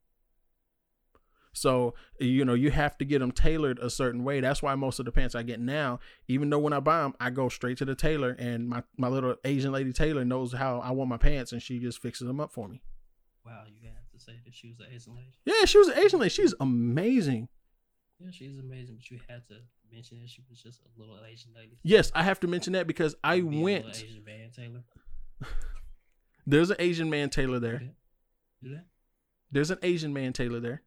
so 1.56 1.94
you 2.19 2.44
know 2.44 2.54
you 2.54 2.69
have 2.72 2.98
to 2.98 3.06
get 3.06 3.19
them 3.19 3.31
tailored 3.31 3.80
a 3.80 3.89
certain 3.89 4.24
way. 4.24 4.42
That's 4.42 4.62
why 4.62 4.75
most 4.75 5.00
of 5.00 5.06
the 5.06 5.12
pants 5.12 5.36
I 5.36 5.44
get 5.44 5.60
now, 5.60 6.00
even 6.27 6.50
though 6.50 6.60
when 6.60 6.74
I 6.74 6.81
buy 6.81 7.01
them, 7.01 7.16
I 7.19 7.30
go 7.30 7.48
straight 7.50 7.77
to 7.77 7.86
the 7.86 7.95
tailor, 7.95 8.31
and 8.38 8.68
my 8.68 8.83
my 8.98 9.07
little 9.07 9.36
Asian 9.45 9.72
lady 9.72 9.94
tailor 9.94 10.25
knows 10.25 10.54
how 10.54 10.80
I 10.80 10.92
want 10.92 11.10
my 11.10 11.18
pants, 11.18 11.54
and 11.54 11.62
she 11.62 11.80
just 11.80 12.01
fixes 12.01 12.27
them 12.27 12.42
up 12.42 12.51
for 12.51 12.68
me. 12.68 12.81
Wow, 13.45 13.63
you 13.68 13.88
have 13.88 14.10
to 14.12 14.19
say 14.19 14.33
that 14.44 14.54
she 14.54 14.68
was 14.68 14.80
an 14.80 14.88
Asian 14.94 15.16
lady. 15.16 15.33
Yeah, 15.45 15.66
she 15.66 15.77
was 15.77 15.88
an 15.88 15.98
Asian 15.98 16.19
lady. 16.19 16.30
She's 16.30 16.54
amazing. 16.60 17.48
Yeah, 18.19 18.31
she's 18.31 18.60
amazing, 18.60 18.95
but 18.95 19.10
you 19.10 19.19
had 19.30 19.48
to 19.48 19.56
mention 19.92 20.20
that 20.22 20.30
she 20.30 20.42
was 20.50 20.62
just 20.62 20.82
a 20.82 21.00
little 21.00 21.18
Asian 21.26 21.52
lady. 21.56 21.78
Yes, 21.84 22.12
I 22.14 22.24
have 22.24 22.40
to 22.42 22.48
mention 22.48 22.74
that 22.74 22.88
because 22.88 23.16
I 23.24 23.40
Be 23.42 23.60
a 23.60 23.64
went. 23.64 24.04
Asian 24.04 24.24
man 24.26 24.52
tailor. 24.56 24.84
There's 26.48 26.70
an 26.70 26.78
Asian 26.80 27.10
man 27.10 27.30
tailor 27.30 27.60
there. 27.60 27.76
Okay. 27.76 27.92
Do 28.64 28.70
that. 28.70 28.86
There's 29.52 29.72
an 29.72 29.80
Asian 29.84 30.14
man 30.14 30.34
tailor 30.34 30.60
there. 30.60 30.82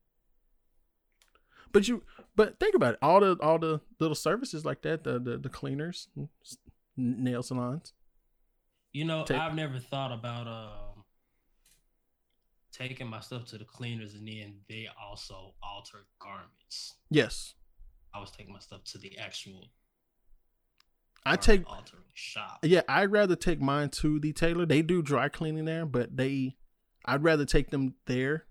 But 1.72 1.86
you, 1.88 2.02
but 2.34 2.58
think 2.58 2.74
about 2.74 2.94
it. 2.94 2.98
All 3.02 3.20
the 3.20 3.36
all 3.42 3.58
the 3.58 3.80
little 4.00 4.14
services 4.14 4.64
like 4.64 4.82
that, 4.82 5.04
the 5.04 5.18
the, 5.18 5.36
the 5.36 5.48
cleaners, 5.48 6.08
nail 6.96 7.42
salons. 7.42 7.92
You 8.92 9.04
know, 9.04 9.24
I've 9.28 9.54
never 9.54 9.78
thought 9.78 10.12
about 10.12 10.46
um 10.48 11.04
taking 12.72 13.08
my 13.08 13.20
stuff 13.20 13.46
to 13.46 13.58
the 13.58 13.64
cleaners 13.64 14.14
and 14.14 14.26
then 14.26 14.54
they 14.68 14.88
also 15.02 15.54
alter 15.62 16.06
garments. 16.20 16.94
Yes, 17.10 17.54
I 18.14 18.20
was 18.20 18.30
taking 18.30 18.52
my 18.52 18.58
stuff 18.58 18.84
to 18.84 18.98
the 18.98 19.18
actual 19.18 19.70
I 21.24 21.36
take 21.36 21.68
altering 21.68 22.04
shop. 22.14 22.60
Yeah, 22.62 22.82
I'd 22.88 23.12
rather 23.12 23.36
take 23.36 23.60
mine 23.60 23.90
to 23.90 24.18
the 24.18 24.32
tailor. 24.32 24.66
They 24.66 24.82
do 24.82 25.02
dry 25.02 25.28
cleaning 25.28 25.66
there, 25.66 25.84
but 25.84 26.16
they 26.16 26.56
I'd 27.04 27.22
rather 27.22 27.44
take 27.44 27.70
them 27.70 27.94
there 28.06 28.44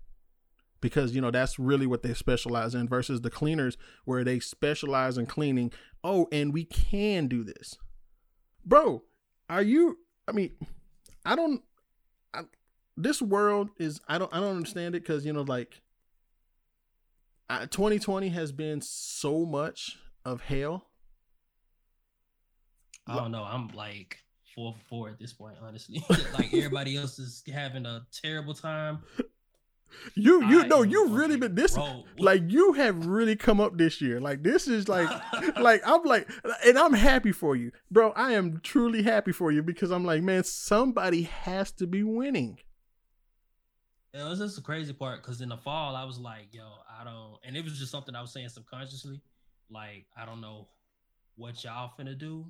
because 0.80 1.14
you 1.14 1.20
know 1.20 1.30
that's 1.30 1.58
really 1.58 1.86
what 1.86 2.02
they 2.02 2.14
specialize 2.14 2.74
in 2.74 2.88
versus 2.88 3.20
the 3.20 3.30
cleaners 3.30 3.76
where 4.04 4.24
they 4.24 4.38
specialize 4.38 5.18
in 5.18 5.26
cleaning. 5.26 5.72
Oh, 6.04 6.28
and 6.30 6.52
we 6.52 6.64
can 6.64 7.26
do 7.26 7.42
this. 7.42 7.76
Bro, 8.64 9.02
are 9.48 9.62
you 9.62 9.98
I 10.26 10.32
mean, 10.32 10.52
I 11.24 11.34
don't 11.34 11.62
I, 12.32 12.42
this 12.96 13.20
world 13.20 13.70
is 13.78 14.00
I 14.08 14.18
don't 14.18 14.32
I 14.32 14.40
don't 14.40 14.56
understand 14.56 14.94
it 14.94 15.04
cuz 15.04 15.24
you 15.26 15.32
know 15.32 15.42
like 15.42 15.80
I, 17.48 17.66
2020 17.66 18.28
has 18.30 18.52
been 18.52 18.80
so 18.80 19.44
much 19.44 19.98
of 20.24 20.42
hell. 20.42 20.86
I 23.06 23.16
don't 23.16 23.32
know. 23.32 23.44
I'm 23.44 23.68
like 23.68 24.18
four 24.54 24.74
for 24.74 24.88
four 24.88 25.08
at 25.08 25.18
this 25.18 25.32
point, 25.32 25.56
honestly. 25.62 26.04
like 26.34 26.52
everybody 26.52 26.96
else 26.96 27.18
is 27.18 27.42
having 27.52 27.86
a 27.86 28.06
terrible 28.12 28.54
time. 28.54 29.00
You 30.14 30.44
you 30.44 30.66
know 30.66 30.82
you 30.82 31.08
really 31.08 31.38
been 31.38 31.54
this 31.54 31.78
like 32.18 32.42
you 32.46 32.74
have 32.74 33.06
really 33.06 33.36
come 33.36 33.58
up 33.58 33.78
this 33.78 34.02
year. 34.02 34.20
Like 34.20 34.42
this 34.42 34.68
is 34.68 34.86
like 34.86 35.08
like 35.60 35.80
I'm 35.86 36.02
like 36.02 36.28
and 36.66 36.78
I'm 36.78 36.92
happy 36.92 37.32
for 37.32 37.56
you. 37.56 37.72
Bro, 37.90 38.12
I 38.12 38.32
am 38.32 38.60
truly 38.62 39.02
happy 39.02 39.32
for 39.32 39.50
you 39.50 39.62
because 39.62 39.90
I'm 39.90 40.04
like, 40.04 40.22
man, 40.22 40.44
somebody 40.44 41.22
has 41.22 41.72
to 41.72 41.86
be 41.86 42.02
winning. 42.02 42.58
It 44.18 44.28
was 44.28 44.40
just 44.40 44.56
the 44.56 44.62
crazy 44.62 44.92
part 44.92 45.22
because 45.22 45.40
in 45.40 45.48
the 45.48 45.56
fall 45.56 45.94
I 45.94 46.04
was 46.04 46.18
like, 46.18 46.48
yo, 46.50 46.64
I 47.00 47.04
don't, 47.04 47.36
and 47.44 47.56
it 47.56 47.62
was 47.62 47.78
just 47.78 47.92
something 47.92 48.16
I 48.16 48.20
was 48.20 48.32
saying 48.32 48.48
subconsciously, 48.48 49.20
like 49.70 50.06
I 50.16 50.26
don't 50.26 50.40
know 50.40 50.68
what 51.36 51.62
y'all 51.62 51.92
finna 51.98 52.18
do 52.18 52.44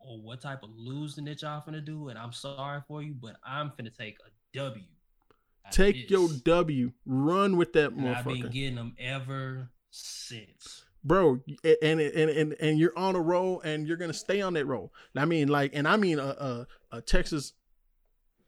or 0.00 0.20
what 0.20 0.40
type 0.40 0.64
of 0.64 0.70
losing 0.74 1.26
that 1.26 1.42
y'all 1.42 1.62
finna 1.62 1.84
do, 1.84 2.08
and 2.08 2.18
I'm 2.18 2.32
sorry 2.32 2.80
for 2.88 3.02
you, 3.02 3.14
but 3.14 3.36
I'm 3.44 3.70
finna 3.70 3.96
take 3.96 4.16
a 4.26 4.58
W. 4.58 4.84
Take 5.70 6.10
your. 6.10 6.28
W, 6.44 6.92
run 7.06 7.56
with 7.56 7.72
that 7.74 7.92
and 7.92 8.08
I've 8.08 8.24
been 8.24 8.50
getting 8.50 8.74
them 8.74 8.96
ever 8.98 9.70
since. 9.90 10.84
Bro, 11.04 11.40
and, 11.82 12.00
and 12.00 12.30
and 12.30 12.56
and 12.60 12.78
you're 12.78 12.98
on 12.98 13.14
a 13.14 13.20
roll 13.20 13.60
and 13.60 13.86
you're 13.86 13.96
to 13.96 14.12
stay 14.12 14.40
on 14.40 14.54
that 14.54 14.66
roll. 14.66 14.92
I 15.16 15.24
mean 15.24 15.48
like 15.48 15.70
and 15.72 15.86
I 15.86 15.96
mean 15.96 16.18
a 16.18 16.66
a, 16.92 16.96
a 16.96 17.00
Texas 17.00 17.52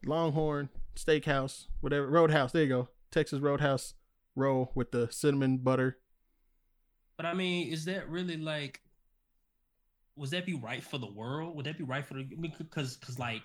Longhorn 0.04 0.68
steakhouse, 0.96 1.66
whatever 1.80 2.06
Roadhouse. 2.06 2.52
There 2.52 2.62
you 2.62 2.68
go, 2.68 2.88
Texas 3.10 3.40
Roadhouse 3.40 3.94
roll 4.34 4.70
with 4.74 4.90
the 4.92 5.08
cinnamon 5.10 5.58
butter. 5.58 5.98
But 7.16 7.26
I 7.26 7.34
mean, 7.34 7.72
is 7.72 7.84
that 7.86 8.08
really 8.08 8.36
like? 8.36 8.80
Was 10.16 10.30
that 10.30 10.44
be 10.46 10.54
right 10.54 10.82
for 10.82 10.98
the 10.98 11.10
world? 11.10 11.56
Would 11.56 11.66
that 11.66 11.78
be 11.78 11.84
right 11.84 12.04
for 12.04 12.14
the? 12.14 12.20
I 12.20 12.40
mean, 12.40 12.52
because 12.58 12.96
because 12.96 13.18
like 13.18 13.42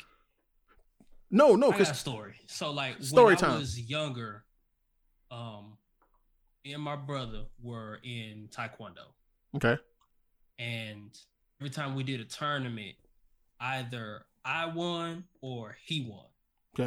No, 1.30 1.56
no, 1.56 1.72
because 1.72 1.98
story. 1.98 2.36
So 2.48 2.72
like 2.72 3.02
Story 3.02 3.34
when 3.34 3.38
time. 3.38 3.52
I 3.52 3.58
was 3.58 3.80
younger, 3.80 4.44
um, 5.32 5.78
me 6.64 6.74
and 6.74 6.84
my 6.84 6.96
brother 6.96 7.44
were 7.62 8.00
in 8.04 8.50
Taekwondo, 8.52 9.08
okay, 9.56 9.78
and 10.60 11.18
every 11.60 11.70
time 11.70 11.96
we 11.96 12.04
did 12.04 12.20
a 12.20 12.26
tournament, 12.26 12.96
either 13.60 14.26
I 14.44 14.66
won 14.68 15.26
or 15.42 15.78
he 15.86 16.02
won. 16.02 16.26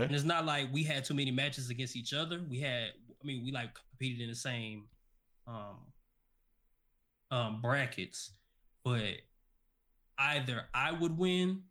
And 0.02 0.14
it's 0.14 0.24
not 0.24 0.46
like 0.46 0.72
we 0.72 0.84
had 0.84 1.04
too 1.04 1.14
many 1.14 1.30
matches 1.30 1.68
against 1.70 1.96
each 1.96 2.12
other. 2.14 2.40
We 2.48 2.60
had, 2.60 2.92
I 3.22 3.26
mean, 3.26 3.44
we 3.44 3.50
like 3.52 3.70
competed 3.90 4.20
in 4.22 4.28
the 4.28 4.34
same 4.36 4.84
um 5.46 5.78
um 7.30 7.60
brackets, 7.60 8.32
but 8.84 9.14
either 10.18 10.64
I 10.74 10.92
would 10.92 11.16
win 11.16 11.62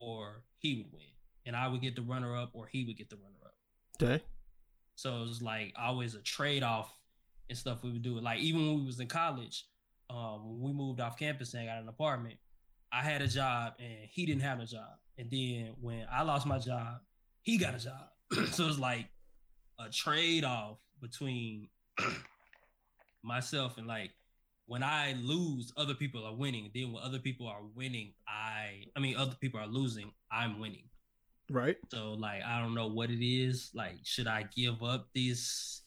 or 0.00 0.42
he 0.58 0.76
would 0.76 0.92
win. 0.92 1.02
And 1.46 1.56
I 1.56 1.68
would 1.68 1.80
get 1.80 1.96
the 1.96 2.02
runner 2.02 2.36
up 2.36 2.50
or 2.52 2.66
he 2.66 2.84
would 2.84 2.96
get 2.96 3.10
the 3.10 3.16
runner 3.16 3.34
up. 3.44 3.54
okay, 4.02 4.22
So 4.94 5.16
it 5.22 5.28
was 5.28 5.42
like 5.42 5.72
always 5.76 6.14
a 6.14 6.20
trade 6.20 6.62
off 6.62 6.94
and 7.48 7.56
stuff 7.58 7.82
we 7.82 7.90
would 7.90 8.02
do. 8.02 8.20
Like 8.20 8.40
even 8.40 8.66
when 8.66 8.78
we 8.80 8.86
was 8.86 9.00
in 9.00 9.08
college, 9.08 9.66
um, 10.10 10.60
when 10.60 10.70
we 10.70 10.72
moved 10.72 11.00
off 11.00 11.18
campus 11.18 11.54
and 11.54 11.66
got 11.66 11.80
an 11.82 11.88
apartment, 11.88 12.36
I 12.92 13.02
had 13.02 13.22
a 13.22 13.26
job 13.26 13.74
and 13.78 14.08
he 14.10 14.26
didn't 14.26 14.42
have 14.42 14.60
a 14.60 14.66
job. 14.66 14.90
And 15.18 15.30
then 15.30 15.74
when 15.80 16.06
I 16.10 16.22
lost 16.22 16.46
my 16.46 16.58
job, 16.58 17.00
he 17.42 17.58
got 17.58 17.74
a 17.74 17.78
job. 17.78 18.08
so 18.52 18.68
it's 18.68 18.78
like 18.78 19.06
a 19.78 19.88
trade 19.90 20.44
off 20.44 20.78
between 21.00 21.68
myself 23.22 23.78
and 23.78 23.86
like 23.86 24.10
when 24.66 24.84
I 24.84 25.16
lose, 25.20 25.72
other 25.76 25.94
people 25.94 26.24
are 26.24 26.34
winning. 26.34 26.70
Then 26.72 26.92
when 26.92 27.02
other 27.02 27.18
people 27.18 27.48
are 27.48 27.62
winning, 27.74 28.12
I 28.28 28.84
I 28.96 29.00
mean 29.00 29.16
other 29.16 29.34
people 29.40 29.58
are 29.60 29.66
losing, 29.66 30.12
I'm 30.30 30.60
winning. 30.60 30.84
right. 31.50 31.76
So 31.92 32.12
like 32.12 32.42
I 32.44 32.60
don't 32.60 32.74
know 32.74 32.86
what 32.86 33.10
it 33.10 33.24
is. 33.24 33.70
Like, 33.74 33.96
should 34.04 34.28
I 34.28 34.44
give 34.54 34.82
up 34.82 35.08
this 35.14 35.82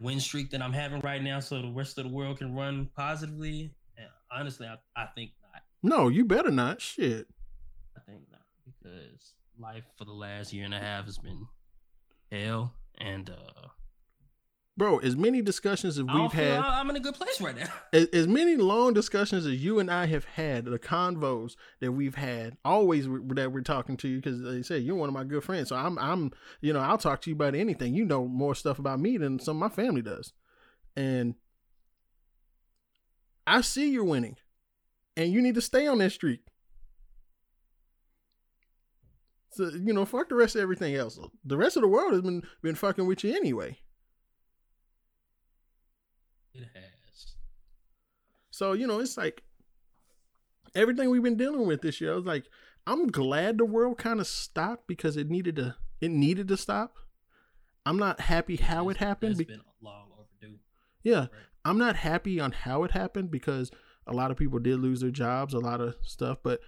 win 0.00 0.20
streak 0.20 0.50
that 0.50 0.62
I'm 0.62 0.72
having 0.72 1.00
right 1.00 1.20
now 1.22 1.40
so 1.40 1.60
the 1.60 1.72
rest 1.72 1.98
of 1.98 2.04
the 2.04 2.10
world 2.10 2.38
can 2.38 2.54
run 2.54 2.88
positively? 2.96 3.74
And 3.96 4.06
honestly, 4.30 4.68
I, 4.68 4.76
I 4.96 5.06
think 5.16 5.32
not. 5.42 5.62
No, 5.82 6.08
you 6.08 6.24
better 6.24 6.52
not. 6.52 6.80
Shit. 6.80 7.26
I 7.96 8.00
think 8.06 8.22
not 8.30 8.42
because 8.64 9.32
life 9.58 9.84
for 9.96 10.04
the 10.04 10.12
last 10.12 10.52
year 10.52 10.64
and 10.64 10.74
a 10.74 10.78
half 10.78 11.06
has 11.06 11.18
been 11.18 11.46
hell, 12.30 12.74
and 12.98 13.30
uh, 13.30 13.68
Bro, 14.78 14.98
as 14.98 15.16
many 15.16 15.42
discussions 15.42 15.98
as 15.98 16.04
we've 16.04 16.30
had, 16.30 16.60
I'm 16.60 16.88
in 16.88 16.94
a 16.94 17.00
good 17.00 17.14
place 17.14 17.40
right 17.40 17.56
now. 17.56 17.66
as, 17.92 18.06
as 18.12 18.28
many 18.28 18.54
long 18.54 18.94
discussions 18.94 19.44
as 19.44 19.54
you 19.54 19.80
and 19.80 19.90
I 19.90 20.06
have 20.06 20.24
had, 20.24 20.66
the 20.66 20.78
convos 20.78 21.56
that 21.80 21.90
we've 21.90 22.14
had, 22.14 22.56
always 22.64 23.06
w- 23.06 23.26
that 23.34 23.50
we're 23.50 23.62
talking 23.62 23.96
to 23.96 24.08
you 24.08 24.18
because 24.18 24.40
they 24.40 24.62
say 24.62 24.78
you're 24.78 24.94
one 24.94 25.08
of 25.08 25.14
my 25.14 25.24
good 25.24 25.42
friends. 25.42 25.70
So 25.70 25.76
I'm, 25.76 25.98
I'm, 25.98 26.30
you 26.60 26.72
know, 26.72 26.78
I'll 26.78 26.96
talk 26.96 27.22
to 27.22 27.30
you 27.30 27.34
about 27.34 27.56
anything. 27.56 27.92
You 27.92 28.04
know 28.04 28.28
more 28.28 28.54
stuff 28.54 28.78
about 28.78 29.00
me 29.00 29.16
than 29.16 29.40
some 29.40 29.60
of 29.60 29.68
my 29.68 29.74
family 29.74 30.00
does, 30.00 30.32
and 30.94 31.34
I 33.48 33.62
see 33.62 33.90
you're 33.90 34.04
winning, 34.04 34.36
and 35.16 35.32
you 35.32 35.42
need 35.42 35.56
to 35.56 35.60
stay 35.60 35.88
on 35.88 35.98
that 35.98 36.12
streak. 36.12 36.42
So 39.50 39.70
you 39.70 39.92
know, 39.92 40.04
fuck 40.04 40.28
the 40.28 40.34
rest 40.34 40.56
of 40.56 40.62
everything 40.62 40.94
else. 40.94 41.18
The 41.44 41.56
rest 41.56 41.76
of 41.76 41.82
the 41.82 41.88
world 41.88 42.12
has 42.12 42.22
been 42.22 42.42
been 42.62 42.74
fucking 42.74 43.06
with 43.06 43.24
you 43.24 43.34
anyway. 43.34 43.78
It 46.54 46.64
has. 46.74 47.34
So, 48.50 48.72
you 48.72 48.86
know, 48.86 48.98
it's 49.00 49.16
like 49.16 49.42
everything 50.74 51.10
we've 51.10 51.22
been 51.22 51.36
dealing 51.36 51.66
with 51.66 51.82
this 51.82 52.00
year. 52.00 52.12
I 52.12 52.16
was 52.16 52.24
like, 52.24 52.44
I'm 52.86 53.06
glad 53.08 53.58
the 53.58 53.64
world 53.64 53.98
kind 53.98 54.20
of 54.20 54.26
stopped 54.26 54.86
because 54.88 55.16
it 55.16 55.28
needed 55.30 55.56
to 55.56 55.76
it 56.00 56.10
needed 56.10 56.48
to 56.48 56.56
stop. 56.56 56.94
I'm 57.86 57.96
not 57.98 58.20
happy 58.20 58.56
how 58.56 58.88
it 58.88 58.96
happened. 58.98 59.32
That's 59.32 59.38
be- 59.38 59.44
been 59.54 59.60
long 59.80 60.08
overdue. 60.12 60.58
yeah, 61.02 61.20
Right. 61.20 61.28
I'm 61.64 61.78
not 61.78 61.96
happy 61.96 62.40
on 62.40 62.52
how 62.52 62.84
it 62.84 62.90
happened 62.92 63.30
because 63.30 63.70
a 64.06 64.12
lot 64.12 64.30
of 64.30 64.36
people 64.36 64.58
did 64.58 64.78
lose 64.80 65.00
their 65.00 65.10
jobs, 65.10 65.54
a 65.54 65.58
lot 65.58 65.80
of 65.80 65.96
stuff, 66.02 66.38
but 66.42 66.60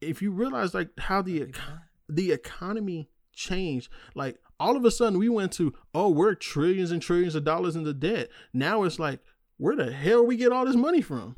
if 0.00 0.22
you 0.22 0.30
realize 0.30 0.74
like 0.74 0.90
how 0.98 1.22
the 1.22 1.40
econ- 1.40 1.82
the 2.08 2.32
economy 2.32 3.10
changed. 3.32 3.90
Like 4.14 4.38
all 4.58 4.76
of 4.76 4.84
a 4.84 4.90
sudden 4.90 5.18
we 5.18 5.28
went 5.28 5.52
to, 5.52 5.72
oh, 5.94 6.08
we're 6.08 6.34
trillions 6.34 6.90
and 6.90 7.00
trillions 7.00 7.34
of 7.34 7.44
dollars 7.44 7.76
in 7.76 7.84
the 7.84 7.94
debt. 7.94 8.28
Now 8.52 8.82
it's 8.82 8.98
like, 8.98 9.20
where 9.58 9.76
the 9.76 9.92
hell 9.92 10.24
we 10.26 10.36
get 10.36 10.52
all 10.52 10.64
this 10.66 10.74
money 10.76 11.00
from? 11.00 11.36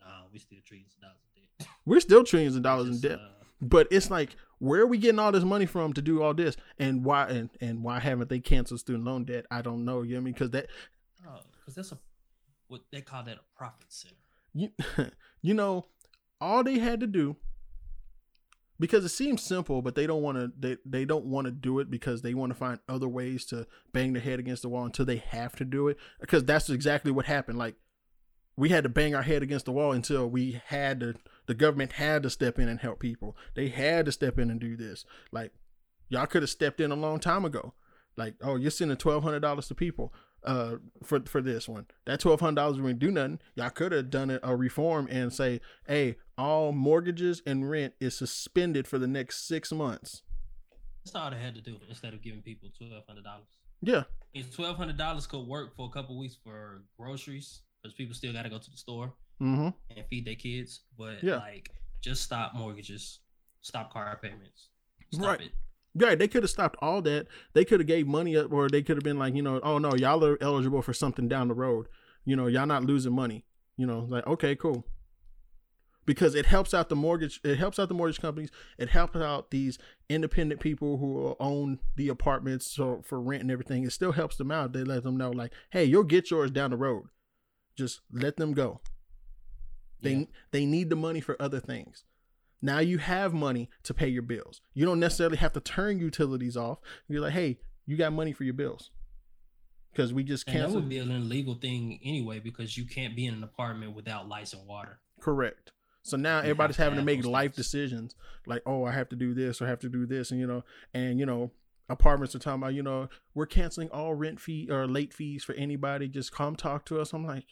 No, 0.00 0.06
we 0.32 0.38
still 0.38 0.58
trillions 0.64 0.94
of 0.94 1.00
dollars 1.02 1.16
in 1.34 1.42
debt. 1.42 1.68
We're 1.86 2.00
still 2.00 2.22
trillions 2.24 2.54
of 2.56 2.62
dollars 2.62 2.88
in 2.88 3.00
debt. 3.00 3.18
uh, 3.18 3.44
But 3.62 3.88
it's 3.90 4.10
like, 4.10 4.36
where 4.58 4.82
are 4.82 4.86
we 4.86 4.98
getting 4.98 5.18
all 5.18 5.32
this 5.32 5.44
money 5.44 5.64
from 5.66 5.92
to 5.94 6.02
do 6.02 6.22
all 6.22 6.34
this? 6.34 6.56
And 6.78 7.04
why 7.04 7.28
and, 7.28 7.50
and 7.60 7.82
why 7.82 7.98
haven't 8.00 8.28
they 8.28 8.40
canceled 8.40 8.80
student 8.80 9.04
loan 9.04 9.24
debt? 9.24 9.46
I 9.50 9.62
don't 9.62 9.84
know. 9.84 10.02
You 10.02 10.14
know 10.14 10.16
what 10.18 10.20
I 10.20 10.24
mean? 10.24 10.34
Because 10.34 10.50
that 10.50 10.66
Oh, 11.26 11.40
because 11.58 11.74
that's 11.74 11.92
a 11.92 11.98
what 12.68 12.82
they 12.92 13.00
call 13.00 13.22
that 13.24 13.36
a 13.38 13.56
profit 13.58 13.86
center. 13.92 14.14
you 14.52 14.70
you 15.42 15.54
know, 15.54 15.86
all 16.40 16.62
they 16.62 16.78
had 16.78 17.00
to 17.00 17.06
do 17.06 17.36
because 18.80 19.04
it 19.04 19.10
seems 19.10 19.42
simple, 19.42 19.82
but 19.82 19.94
they 19.94 20.06
don't 20.06 20.22
want 20.22 20.38
to 20.38 20.52
they, 20.58 20.76
they 20.84 21.04
don't 21.04 21.24
want 21.24 21.46
to 21.46 21.50
do 21.50 21.78
it 21.80 21.90
because 21.90 22.22
they 22.22 22.34
want 22.34 22.50
to 22.50 22.58
find 22.58 22.78
other 22.88 23.08
ways 23.08 23.44
to 23.46 23.66
bang 23.92 24.12
their 24.12 24.22
head 24.22 24.38
against 24.38 24.62
the 24.62 24.68
wall 24.68 24.84
until 24.84 25.04
they 25.04 25.16
have 25.16 25.56
to 25.56 25.64
do 25.64 25.88
it. 25.88 25.98
Because 26.20 26.44
that's 26.44 26.70
exactly 26.70 27.10
what 27.10 27.26
happened. 27.26 27.58
Like 27.58 27.74
we 28.56 28.68
had 28.68 28.84
to 28.84 28.88
bang 28.88 29.14
our 29.14 29.22
head 29.22 29.42
against 29.42 29.64
the 29.64 29.72
wall 29.72 29.92
until 29.92 30.28
we 30.28 30.60
had 30.66 31.00
to 31.00 31.14
the 31.46 31.54
government 31.54 31.92
had 31.92 32.22
to 32.22 32.30
step 32.30 32.58
in 32.58 32.68
and 32.68 32.80
help 32.80 33.00
people. 33.00 33.36
They 33.54 33.68
had 33.68 34.06
to 34.06 34.12
step 34.12 34.38
in 34.38 34.50
and 34.50 34.60
do 34.60 34.76
this. 34.76 35.04
Like 35.32 35.52
y'all 36.08 36.26
could 36.26 36.42
have 36.42 36.50
stepped 36.50 36.80
in 36.80 36.92
a 36.92 36.96
long 36.96 37.18
time 37.18 37.44
ago. 37.44 37.74
Like, 38.16 38.34
oh, 38.42 38.56
you're 38.56 38.70
sending 38.70 38.96
twelve 38.96 39.22
hundred 39.22 39.40
dollars 39.40 39.68
to 39.68 39.74
people 39.74 40.12
uh 40.48 40.76
for 41.04 41.20
for 41.26 41.40
this 41.42 41.68
one. 41.68 41.86
That 42.06 42.20
twelve 42.20 42.40
hundred 42.40 42.56
dollars 42.56 42.80
wouldn't 42.80 42.98
do 42.98 43.10
nothing. 43.10 43.38
Y'all 43.54 43.70
could 43.70 43.92
have 43.92 44.10
done 44.10 44.30
a, 44.30 44.40
a 44.42 44.56
reform 44.56 45.06
and 45.10 45.32
say, 45.32 45.60
hey, 45.86 46.16
all 46.36 46.72
mortgages 46.72 47.42
and 47.46 47.68
rent 47.70 47.94
is 48.00 48.16
suspended 48.16 48.88
for 48.88 48.98
the 48.98 49.06
next 49.06 49.46
six 49.46 49.70
months. 49.72 50.22
That's 51.04 51.14
all 51.14 51.30
they 51.30 51.38
had 51.38 51.54
to 51.54 51.60
do 51.60 51.76
instead 51.88 52.14
of 52.14 52.22
giving 52.22 52.42
people 52.42 52.70
twelve 52.76 53.04
hundred 53.06 53.24
dollars. 53.24 53.46
Yeah, 53.80 54.04
If 54.34 54.54
twelve 54.56 54.76
hundred 54.76 54.96
dollars 54.96 55.26
could 55.26 55.46
work 55.46 55.76
for 55.76 55.86
a 55.86 55.90
couple 55.90 56.18
weeks 56.18 56.36
for 56.42 56.82
groceries, 56.98 57.60
because 57.82 57.94
people 57.94 58.14
still 58.14 58.32
got 58.32 58.42
to 58.42 58.48
go 58.48 58.58
to 58.58 58.70
the 58.70 58.76
store 58.76 59.14
mm-hmm. 59.40 59.68
and 59.96 60.06
feed 60.10 60.24
their 60.26 60.34
kids, 60.34 60.80
but 60.98 61.22
Yeah. 61.22 61.36
like 61.36 61.70
just 62.00 62.22
stop 62.22 62.54
mortgages, 62.54 63.20
stop 63.60 63.92
car 63.92 64.18
payments, 64.20 64.70
stop 65.12 65.26
Right. 65.26 65.40
it. 65.42 65.52
Right, 66.00 66.18
they 66.18 66.28
could 66.28 66.42
have 66.42 66.50
stopped 66.50 66.76
all 66.80 67.02
that. 67.02 67.26
They 67.54 67.64
could 67.64 67.80
have 67.80 67.86
gave 67.86 68.06
money 68.06 68.36
up, 68.36 68.52
or 68.52 68.68
they 68.68 68.82
could 68.82 68.96
have 68.96 69.04
been 69.04 69.18
like, 69.18 69.34
you 69.34 69.42
know, 69.42 69.58
oh 69.62 69.78
no, 69.78 69.94
y'all 69.94 70.24
are 70.24 70.38
eligible 70.40 70.82
for 70.82 70.92
something 70.92 71.28
down 71.28 71.48
the 71.48 71.54
road. 71.54 71.86
You 72.24 72.36
know, 72.36 72.46
y'all 72.46 72.66
not 72.66 72.84
losing 72.84 73.14
money. 73.14 73.44
You 73.76 73.86
know, 73.86 74.00
like 74.08 74.26
okay, 74.26 74.54
cool. 74.54 74.84
Because 76.04 76.34
it 76.34 76.46
helps 76.46 76.72
out 76.72 76.88
the 76.88 76.96
mortgage. 76.96 77.38
It 77.44 77.58
helps 77.58 77.78
out 77.78 77.88
the 77.88 77.94
mortgage 77.94 78.20
companies. 78.20 78.50
It 78.78 78.88
helps 78.88 79.16
out 79.16 79.50
these 79.50 79.78
independent 80.08 80.60
people 80.60 80.96
who 80.98 81.36
own 81.38 81.80
the 81.96 82.08
apartments 82.08 82.70
so 82.70 83.02
for 83.04 83.20
rent 83.20 83.42
and 83.42 83.50
everything. 83.50 83.84
It 83.84 83.92
still 83.92 84.12
helps 84.12 84.36
them 84.36 84.50
out. 84.50 84.72
They 84.72 84.84
let 84.84 85.02
them 85.02 85.18
know, 85.18 85.30
like, 85.30 85.52
hey, 85.70 85.84
you'll 85.84 86.04
get 86.04 86.30
yours 86.30 86.50
down 86.50 86.70
the 86.70 86.78
road. 86.78 87.04
Just 87.76 88.00
let 88.10 88.36
them 88.38 88.52
go. 88.54 88.80
They 90.00 90.14
Yeah. 90.14 90.24
they 90.50 90.64
need 90.64 90.88
the 90.90 90.96
money 90.96 91.20
for 91.20 91.40
other 91.40 91.60
things. 91.60 92.04
Now 92.60 92.80
you 92.80 92.98
have 92.98 93.32
money 93.32 93.70
to 93.84 93.94
pay 93.94 94.08
your 94.08 94.22
bills. 94.22 94.60
You 94.74 94.84
don't 94.84 95.00
necessarily 95.00 95.36
have 95.36 95.52
to 95.52 95.60
turn 95.60 95.98
utilities 95.98 96.56
off. 96.56 96.78
You're 97.08 97.20
like, 97.20 97.32
hey, 97.32 97.58
you 97.86 97.96
got 97.96 98.12
money 98.12 98.32
for 98.32 98.44
your 98.44 98.54
bills. 98.54 98.90
Because 99.92 100.12
we 100.12 100.22
just 100.22 100.48
And 100.48 100.60
that 100.60 100.70
would 100.70 100.88
be 100.88 100.98
an 100.98 101.10
illegal 101.10 101.54
thing 101.54 101.98
anyway 102.04 102.40
because 102.40 102.76
you 102.76 102.84
can't 102.84 103.16
be 103.16 103.26
in 103.26 103.34
an 103.34 103.42
apartment 103.42 103.94
without 103.94 104.28
lights 104.28 104.52
and 104.52 104.66
water. 104.66 105.00
Correct. 105.20 105.72
So 106.02 106.16
now 106.16 106.38
everybody's 106.38 106.76
having 106.76 106.94
to 106.94 107.00
have 107.00 107.06
make 107.06 107.24
life 107.24 107.54
things. 107.54 107.56
decisions 107.56 108.14
like, 108.46 108.62
oh, 108.66 108.84
I 108.84 108.92
have 108.92 109.08
to 109.10 109.16
do 109.16 109.34
this 109.34 109.60
or 109.60 109.66
I 109.66 109.68
have 109.68 109.80
to 109.80 109.88
do 109.88 110.06
this. 110.06 110.30
And, 110.30 110.40
you 110.40 110.46
know, 110.46 110.64
and, 110.94 111.18
you 111.18 111.26
know, 111.26 111.50
apartments 111.88 112.34
are 112.34 112.38
talking 112.38 112.62
about, 112.62 112.74
you 112.74 112.82
know, 112.82 113.08
we're 113.34 113.46
canceling 113.46 113.88
all 113.90 114.14
rent 114.14 114.40
fee 114.40 114.68
or 114.70 114.86
late 114.86 115.12
fees 115.12 115.44
for 115.44 115.54
anybody. 115.54 116.08
Just 116.08 116.32
come 116.32 116.56
talk 116.56 116.84
to 116.86 117.00
us. 117.00 117.12
I'm 117.12 117.26
like, 117.26 117.46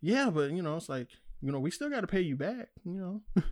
yeah, 0.00 0.30
but, 0.30 0.50
you 0.52 0.62
know, 0.62 0.76
it's 0.76 0.88
like, 0.88 1.08
you 1.40 1.52
know, 1.52 1.60
we 1.60 1.70
still 1.70 1.90
got 1.90 2.00
to 2.00 2.06
pay 2.06 2.20
you 2.20 2.36
back, 2.36 2.68
you 2.84 3.00
know. 3.00 3.22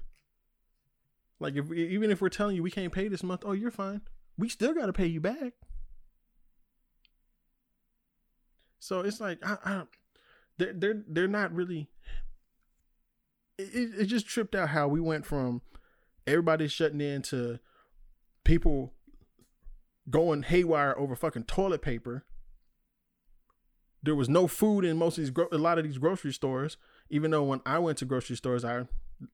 like, 1.41 1.57
if 1.57 1.73
even 1.73 2.11
if 2.11 2.21
we're 2.21 2.29
telling 2.29 2.57
you 2.57 2.63
we 2.63 2.71
can't 2.71 2.93
pay 2.93 3.09
this 3.09 3.23
month, 3.23 3.43
oh, 3.45 3.53
you're 3.53 3.71
fine. 3.71 4.03
We 4.39 4.49
still 4.49 4.75
got 4.75 4.87
to 4.87 4.93
pay 4.93 5.07
you 5.07 5.21
back. 5.21 5.55
So 8.79 9.01
it's 9.01 9.21
like, 9.21 9.39
I, 9.45 9.57
I, 9.65 9.83
they're, 10.59 10.73
they're, 10.73 11.03
they're 11.09 11.29
not 11.29 11.53
really 11.53 11.89
it, 13.59 13.91
it 14.01 14.05
just 14.07 14.27
tripped 14.27 14.55
out 14.55 14.71
how 14.71 14.89
we 14.89 15.01
went 15.01 15.27
from 15.27 15.63
everybody 16.27 16.69
shutting 16.69 17.01
in 17.01 17.23
to 17.23 17.59
people 18.45 18.93
going 20.09 20.43
haywire 20.43 20.95
over 20.99 21.17
fucking 21.17 21.45
toilet 21.45 21.83
paper. 21.83 22.25
There 24.03 24.15
was 24.15 24.29
no 24.29 24.47
food 24.47 24.85
in 24.85 24.97
most 24.97 25.19
of 25.19 25.23
these 25.23 25.31
gro- 25.31 25.49
a 25.51 25.59
lot 25.59 25.79
of 25.79 25.85
these 25.85 25.99
grocery 25.99 26.33
stores. 26.33 26.77
Even 27.11 27.31
though 27.31 27.45
when 27.45 27.61
I 27.65 27.79
went 27.79 27.99
to 27.99 28.05
grocery 28.05 28.37
stores, 28.37 28.65
I 28.65 28.87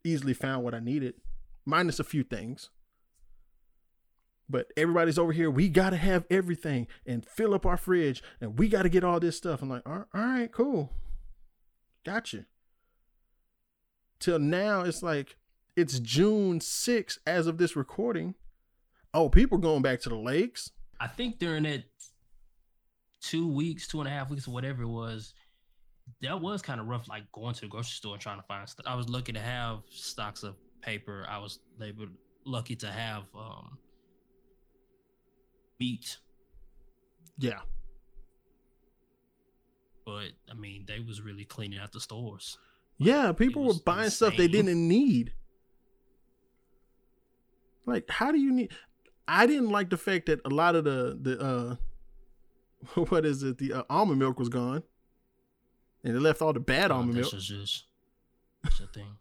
easily 0.04 0.34
found 0.34 0.64
what 0.64 0.74
I 0.74 0.80
needed, 0.80 1.14
minus 1.64 1.98
a 2.00 2.04
few 2.04 2.22
things. 2.22 2.70
But 4.48 4.72
everybody's 4.76 5.18
over 5.18 5.32
here. 5.32 5.50
We 5.50 5.68
gotta 5.68 5.96
have 5.96 6.26
everything 6.30 6.86
and 7.06 7.24
fill 7.24 7.54
up 7.54 7.64
our 7.64 7.76
fridge, 7.76 8.22
and 8.40 8.58
we 8.58 8.68
gotta 8.68 8.88
get 8.88 9.04
all 9.04 9.20
this 9.20 9.36
stuff. 9.36 9.62
I'm 9.62 9.70
like, 9.70 9.88
all 9.88 10.04
right, 10.12 10.50
cool, 10.52 10.90
gotcha. 12.04 12.46
Till 14.18 14.38
now, 14.38 14.82
it's 14.82 15.02
like 15.02 15.36
it's 15.74 15.98
June 16.00 16.60
6th 16.60 17.18
as 17.26 17.46
of 17.46 17.58
this 17.58 17.76
recording. 17.76 18.34
Oh, 19.14 19.28
people 19.28 19.58
going 19.58 19.82
back 19.82 20.00
to 20.00 20.08
the 20.08 20.16
lakes. 20.16 20.70
I 21.00 21.06
think 21.06 21.38
during 21.38 21.64
that 21.64 21.84
two 23.20 23.48
weeks, 23.48 23.86
two 23.86 24.00
and 24.00 24.08
a 24.08 24.10
half 24.10 24.30
weeks, 24.30 24.46
whatever 24.46 24.82
it 24.82 24.88
was, 24.88 25.34
that 26.20 26.40
was 26.40 26.62
kind 26.62 26.80
of 26.80 26.88
rough. 26.88 27.08
Like 27.08 27.30
going 27.32 27.54
to 27.54 27.60
the 27.62 27.68
grocery 27.68 27.94
store 27.94 28.14
and 28.14 28.22
trying 28.22 28.38
to 28.38 28.46
find 28.46 28.68
stuff. 28.68 28.86
I 28.86 28.94
was 28.94 29.08
lucky 29.08 29.32
to 29.32 29.40
have 29.40 29.80
stocks 29.90 30.42
of 30.42 30.56
paper. 30.82 31.24
I 31.28 31.38
was 31.38 31.60
able, 31.80 32.06
lucky 32.44 32.76
to 32.76 32.86
have 32.88 33.24
um, 33.34 33.78
meat. 35.80 36.18
Yeah. 37.38 37.60
But 40.04 40.28
I 40.50 40.54
mean, 40.54 40.84
they 40.86 41.00
was 41.00 41.20
really 41.22 41.44
cleaning 41.44 41.78
out 41.78 41.92
the 41.92 42.00
stores. 42.00 42.58
Yeah, 42.98 43.32
people 43.32 43.64
were 43.64 43.74
buying 43.84 44.10
stuff 44.10 44.36
they 44.36 44.48
didn't 44.48 44.86
need. 44.86 45.32
Like, 47.86 48.08
how 48.10 48.30
do 48.30 48.38
you 48.38 48.52
need? 48.52 48.72
I 49.26 49.46
didn't 49.46 49.70
like 49.70 49.90
the 49.90 49.96
fact 49.96 50.26
that 50.26 50.40
a 50.44 50.50
lot 50.50 50.76
of 50.76 50.84
the 50.84 51.18
the 51.20 51.40
uh, 51.40 51.76
what 53.08 53.24
is 53.24 53.42
it? 53.42 53.58
The 53.58 53.72
uh, 53.72 53.82
almond 53.90 54.18
milk 54.18 54.38
was 54.38 54.48
gone, 54.48 54.82
and 56.04 56.14
they 56.14 56.18
left 56.18 56.42
all 56.42 56.52
the 56.52 56.60
bad 56.60 56.90
Uh, 56.90 56.96
almond 56.96 57.14
milk. 57.16 57.30
just, 57.30 57.46
just 57.48 57.84
that's 58.62 58.80
a 58.80 58.86
thing. 58.88 59.16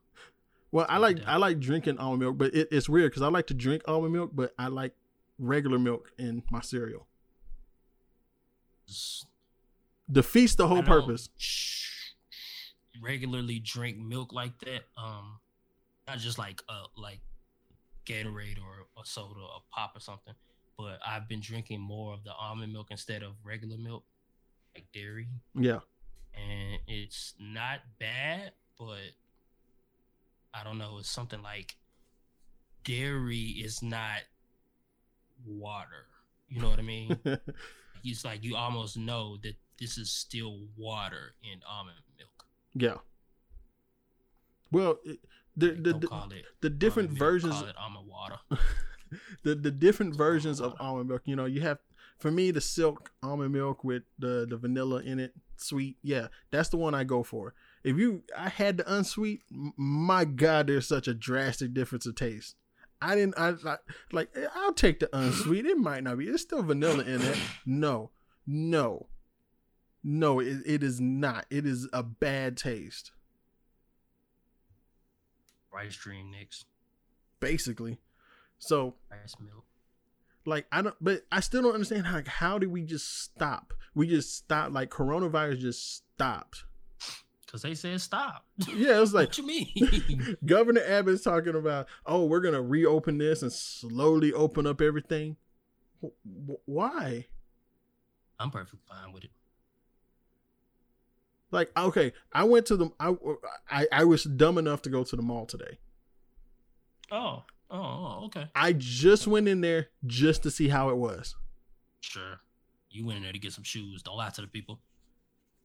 Well, 0.71 0.85
I 0.87 0.97
like. 0.97 1.19
I 1.25 1.37
like 1.37 1.59
drinking 1.59 1.97
almond 1.97 2.21
milk, 2.21 2.37
but 2.37 2.53
it, 2.53 2.69
it's 2.71 2.87
weird 2.87 3.11
because 3.11 3.21
I 3.21 3.27
like 3.27 3.47
to 3.47 3.53
drink 3.53 3.83
almond 3.87 4.13
milk, 4.13 4.31
but 4.33 4.53
I 4.57 4.67
like 4.67 4.93
regular 5.37 5.79
milk 5.79 6.11
in 6.17 6.43
my 6.49 6.61
cereal. 6.61 7.07
Defeats 10.11 10.55
the 10.55 10.67
whole 10.67 10.83
purpose. 10.83 11.29
Regularly 13.01 13.59
drink 13.59 13.97
milk 13.97 14.33
like 14.33 14.59
that. 14.59 14.83
Um, 14.97 15.39
not 16.07 16.19
just 16.19 16.37
like 16.37 16.61
uh 16.69 16.83
like 16.95 17.19
Gatorade 18.05 18.57
or 18.59 18.87
a 19.01 19.05
soda 19.05 19.39
or 19.39 19.61
pop 19.71 19.95
or 19.95 19.99
something. 19.99 20.33
But 20.77 20.99
I've 21.05 21.27
been 21.27 21.41
drinking 21.41 21.79
more 21.79 22.13
of 22.13 22.23
the 22.23 22.33
almond 22.33 22.73
milk 22.73 22.87
instead 22.91 23.23
of 23.23 23.33
regular 23.43 23.77
milk, 23.77 24.03
like 24.75 24.85
dairy, 24.93 25.27
Yeah, 25.55 25.79
and 26.33 26.79
it's 26.87 27.33
not 27.39 27.81
bad, 27.99 28.53
but 28.79 28.97
I 30.53 30.63
don't 30.63 30.77
know. 30.77 30.97
It's 30.99 31.09
something 31.09 31.41
like 31.41 31.77
dairy 32.83 33.41
is 33.63 33.81
not 33.81 34.21
water. 35.45 36.07
You 36.49 36.61
know 36.61 36.69
what 36.69 36.79
I 36.79 36.83
mean? 36.83 37.17
it's 38.03 38.25
like 38.25 38.43
you 38.43 38.55
almost 38.55 38.97
know 38.97 39.37
that 39.43 39.55
this 39.79 39.97
is 39.97 40.11
still 40.11 40.59
water 40.77 41.33
in 41.43 41.61
almond 41.67 41.97
milk. 42.17 42.45
yeah. 42.73 42.97
Well, 44.71 44.99
it, 45.03 45.19
the 45.55 45.67
Like, 45.67 45.83
the 45.83 45.91
the, 46.01 46.43
the 46.61 46.69
different 46.69 47.09
milk, 47.11 47.19
versions 47.19 47.61
it 47.61 47.75
almond 47.77 48.07
water. 48.07 48.37
the 49.43 49.55
the 49.55 49.71
different 49.71 50.15
versions 50.15 50.59
of 50.61 50.75
almond 50.79 51.09
milk. 51.09 51.23
You 51.25 51.35
know, 51.35 51.45
you 51.45 51.61
have 51.61 51.79
for 52.19 52.31
me 52.31 52.51
the 52.51 52.61
silk 52.61 53.11
almond 53.21 53.53
milk 53.53 53.83
with 53.83 54.03
the 54.17 54.45
the 54.49 54.57
vanilla 54.57 55.01
in 55.01 55.19
it, 55.19 55.33
sweet. 55.57 55.97
Yeah, 56.01 56.27
that's 56.51 56.69
the 56.69 56.77
one 56.77 56.93
I 56.95 57.03
go 57.03 57.23
for. 57.23 57.53
If 57.83 57.97
you, 57.97 58.23
I 58.37 58.49
had 58.49 58.77
the 58.77 58.93
unsweet. 58.93 59.41
My 59.49 60.23
God, 60.25 60.67
there's 60.67 60.87
such 60.87 61.07
a 61.07 61.13
drastic 61.13 61.73
difference 61.73 62.05
of 62.05 62.15
taste. 62.15 62.55
I 63.01 63.15
didn't. 63.15 63.33
I, 63.37 63.55
I 63.65 63.77
like. 64.11 64.29
eh, 64.35 64.45
I'll 64.55 64.73
take 64.73 64.99
the 64.99 65.09
unsweet. 65.17 65.65
It 65.65 65.77
might 65.77 66.03
not 66.03 66.19
be. 66.19 66.27
It's 66.27 66.43
still 66.43 66.61
vanilla 66.61 67.03
in 67.03 67.21
it. 67.21 67.37
No, 67.65 68.11
no, 68.45 69.07
no. 70.03 70.39
It, 70.39 70.57
it 70.65 70.83
is 70.83 71.01
not. 71.01 71.45
It 71.49 71.65
is 71.65 71.87
a 71.91 72.03
bad 72.03 72.57
taste. 72.57 73.11
Rice 75.73 75.95
dream 75.95 76.31
next. 76.31 76.65
Basically. 77.39 77.99
So 78.59 78.95
Rice 79.09 79.35
milk. 79.39 79.65
like 80.45 80.67
I 80.71 80.83
don't 80.83 80.95
but 81.01 81.23
I 81.31 81.39
still 81.39 81.63
don't 81.63 81.73
understand 81.73 82.05
how 82.05 82.15
like, 82.17 82.27
how 82.27 82.59
did 82.59 82.71
we 82.71 82.83
just 82.83 83.23
stop? 83.23 83.73
We 83.95 84.07
just 84.07 84.35
stopped 84.35 84.73
like 84.73 84.89
coronavirus 84.91 85.59
just 85.59 85.95
stopped. 85.95 86.65
Cause 87.51 87.63
they 87.63 87.75
said 87.75 87.99
stop. 87.99 88.45
Yeah, 88.73 88.95
it 88.97 88.99
was 89.01 89.13
like 89.15 89.27
what 89.29 89.37
you 89.37 89.45
mean? 89.45 90.37
Governor 90.45 90.81
Abbott's 90.87 91.21
talking 91.21 91.55
about, 91.55 91.87
oh, 92.05 92.23
we're 92.25 92.39
gonna 92.39 92.61
reopen 92.61 93.17
this 93.17 93.41
and 93.41 93.51
slowly 93.51 94.31
open 94.31 94.65
up 94.65 94.79
everything. 94.79 95.35
Wh- 96.01 96.65
Why? 96.65 97.25
I'm 98.39 98.51
perfectly 98.51 98.79
fine 98.87 99.11
with 99.11 99.25
it. 99.25 99.31
Like, 101.51 101.71
okay, 101.77 102.13
I 102.31 102.45
went 102.45 102.65
to 102.67 102.77
the 102.77 102.89
I, 102.99 103.15
I 103.69 103.87
I 103.91 104.03
was 104.05 104.23
dumb 104.23 104.57
enough 104.57 104.81
to 104.83 104.89
go 104.89 105.03
to 105.03 105.15
the 105.17 105.21
mall 105.21 105.45
today. 105.45 105.77
Oh, 107.11 107.43
oh, 107.69 107.77
oh, 107.77 108.21
okay. 108.27 108.45
I 108.55 108.71
just 108.71 109.27
went 109.27 109.49
in 109.49 109.59
there 109.59 109.89
just 110.07 110.43
to 110.43 110.51
see 110.51 110.69
how 110.69 110.89
it 110.89 110.95
was. 110.95 111.35
Sure. 111.99 112.39
You 112.89 113.05
went 113.05 113.17
in 113.17 113.23
there 113.23 113.33
to 113.33 113.39
get 113.39 113.51
some 113.51 113.65
shoes. 113.65 114.01
Don't 114.03 114.15
lie 114.15 114.29
to 114.29 114.41
the 114.41 114.47
people. 114.47 114.79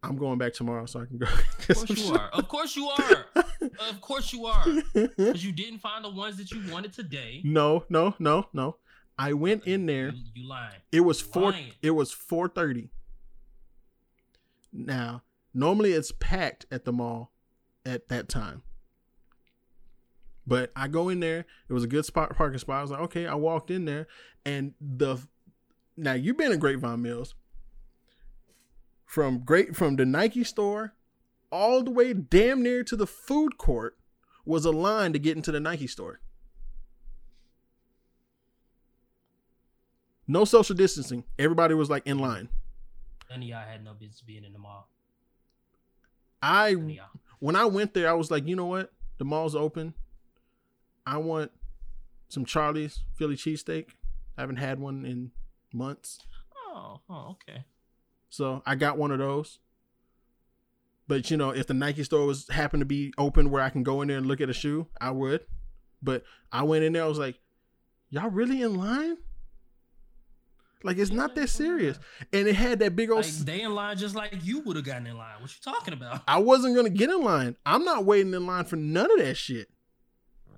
I'm 0.07 0.17
going 0.17 0.39
back 0.39 0.53
tomorrow 0.53 0.87
so 0.87 1.01
I 1.01 1.07
can 1.07 1.19
go. 1.19 1.27
Of 1.69 1.77
course 1.77 1.99
you 1.99 2.15
are. 2.15 2.31
Of 2.33 2.49
course 2.49 2.77
you 2.77 2.89
are. 2.89 3.27
Of 3.91 4.01
course 4.01 4.33
you 4.33 4.47
are. 4.47 4.65
Because 4.95 5.45
you 5.45 5.53
didn't 5.53 5.79
find 5.79 6.05
the 6.05 6.11
ones 6.11 6.37
that 6.37 6.51
you 6.51 6.63
wanted 6.73 6.93
today. 6.93 7.41
no, 7.45 7.85
no, 7.89 8.15
no, 8.19 8.47
no. 8.53 8.77
I 9.19 9.33
went 9.33 9.67
in 9.67 9.87
there. 9.87 10.09
You, 10.11 10.23
you 10.35 10.49
lying. 10.49 10.75
It 10.93 11.01
was 11.01 11.21
four. 11.21 11.53
Lying. 11.53 11.73
It 11.83 11.91
was 11.91 12.13
four 12.13 12.49
thirty. 12.49 12.91
Now, 14.73 15.23
normally 15.55 15.93
it's 15.93 16.13
packed 16.13 16.67
at 16.71 16.85
the 16.85 16.93
mall 16.93 17.33
at 17.85 18.09
that 18.09 18.29
time. 18.29 18.63
But 20.47 20.71
I 20.77 20.87
go 20.89 21.09
in 21.09 21.21
there. 21.21 21.47
It 21.69 21.73
was 21.73 21.83
a 21.83 21.89
good 21.89 22.05
spot, 22.05 22.37
parking 22.37 22.59
spot. 22.59 22.79
I 22.79 22.83
was 22.83 22.91
like, 22.91 23.01
okay. 23.01 23.27
I 23.27 23.35
walked 23.35 23.71
in 23.71 23.85
there, 23.85 24.07
and 24.45 24.75
the 24.81 25.19
now 25.97 26.13
you've 26.13 26.37
been 26.37 26.53
in 26.53 26.59
Grapevine 26.59 27.03
Mills. 27.03 27.35
From 29.07 29.39
great 29.45 29.75
from 29.77 29.97
the 29.97 30.05
Nike 30.05 30.45
store, 30.45 30.93
all 31.51 31.83
the 31.83 31.91
way 31.91 32.13
damn 32.13 32.63
near 32.63 32.83
to 32.85 32.97
the 32.97 33.07
food 33.07 33.57
court, 33.57 33.97
was 34.45 34.65
a 34.65 34.71
line 34.71 35.13
to 35.13 35.19
get 35.19 35.37
into 35.37 35.51
the 35.53 35.61
Nike 35.61 35.87
store. 35.87 36.21
No 40.29 40.45
social 40.45 40.75
distancing. 40.75 41.25
Everybody 41.39 41.75
was 41.75 41.89
like 41.89 42.07
in 42.07 42.19
line. 42.19 42.49
None 43.31 43.43
of 43.43 43.49
y'all 43.49 43.65
had 43.67 43.85
no 43.85 43.95
business 43.95 44.23
being 44.23 44.45
in 44.45 44.53
the 44.53 44.59
mall. 44.59 44.89
I 46.43 46.73
None 46.73 46.83
of 46.85 46.91
y'all. 46.91 47.05
when 47.39 47.57
I 47.57 47.65
went 47.65 47.95
there, 47.95 48.09
I 48.09 48.13
was 48.15 48.31
like, 48.31 48.47
you 48.47 48.57
know 48.57 48.67
what? 48.67 48.93
The 49.19 49.25
mall's 49.25 49.55
open. 49.55 49.95
I 51.07 51.19
want 51.19 51.53
some 52.29 52.45
Charlie's 52.45 53.05
Philly 53.15 53.37
cheesesteak. 53.37 53.91
I 54.37 54.41
haven't 54.43 54.57
had 54.57 54.81
one 54.81 55.05
in 55.07 55.31
months. 55.73 56.19
Oh, 56.69 57.01
oh, 57.09 57.37
okay. 57.49 57.65
So 58.37 58.63
I 58.67 58.75
got 58.75 58.99
one 58.99 59.11
of 59.13 59.19
those. 59.19 59.61
But 61.09 61.31
you 61.31 61.39
know, 61.39 61.51
if 61.51 61.67
the 61.67 61.73
Nike 61.75 62.05
store 62.05 62.27
was 62.27 62.49
happened 62.49 62.83
to 62.83 62.85
be 62.87 63.15
open 63.17 63.51
where 63.51 63.63
I 63.63 63.71
can 63.71 63.83
go 63.83 64.03
in 64.03 64.09
there 64.09 64.19
and 64.19 64.27
look 64.27 64.43
at 64.43 64.51
a 64.51 64.53
shoe, 64.53 64.89
I 65.01 65.11
would. 65.11 65.47
But 66.03 66.23
I 66.53 66.63
went 66.65 66.85
in 66.85 66.93
there, 66.93 67.05
I 67.05 67.07
was 67.07 67.19
like, 67.19 67.39
Y'all 68.11 68.29
really 68.31 68.61
in 68.61 68.75
line? 68.77 69.17
Like 70.85 70.99
it's 70.99 71.11
not 71.11 71.35
that 71.37 71.49
serious. 71.49 71.99
And 72.33 72.47
it 72.47 72.55
had 72.55 72.81
that 72.81 72.95
big 72.95 73.11
old 73.11 73.25
Like 73.25 73.33
they 73.33 73.63
in 73.63 73.75
line 73.75 73.97
just 73.97 74.15
like 74.15 74.35
you 74.43 74.61
would 74.61 74.77
have 74.77 74.85
gotten 74.85 75.07
in 75.07 75.17
line. 75.17 75.37
What 75.41 75.51
you 75.51 75.57
talking 75.73 75.95
about? 75.95 76.21
I 76.29 76.39
wasn't 76.39 76.77
gonna 76.77 76.91
get 76.91 77.09
in 77.09 77.23
line. 77.23 77.57
I'm 77.65 77.85
not 77.85 78.05
waiting 78.05 78.35
in 78.35 78.47
line 78.47 78.65
for 78.67 78.77
none 78.77 79.11
of 79.11 79.19
that 79.19 79.37
shit. 79.37 79.71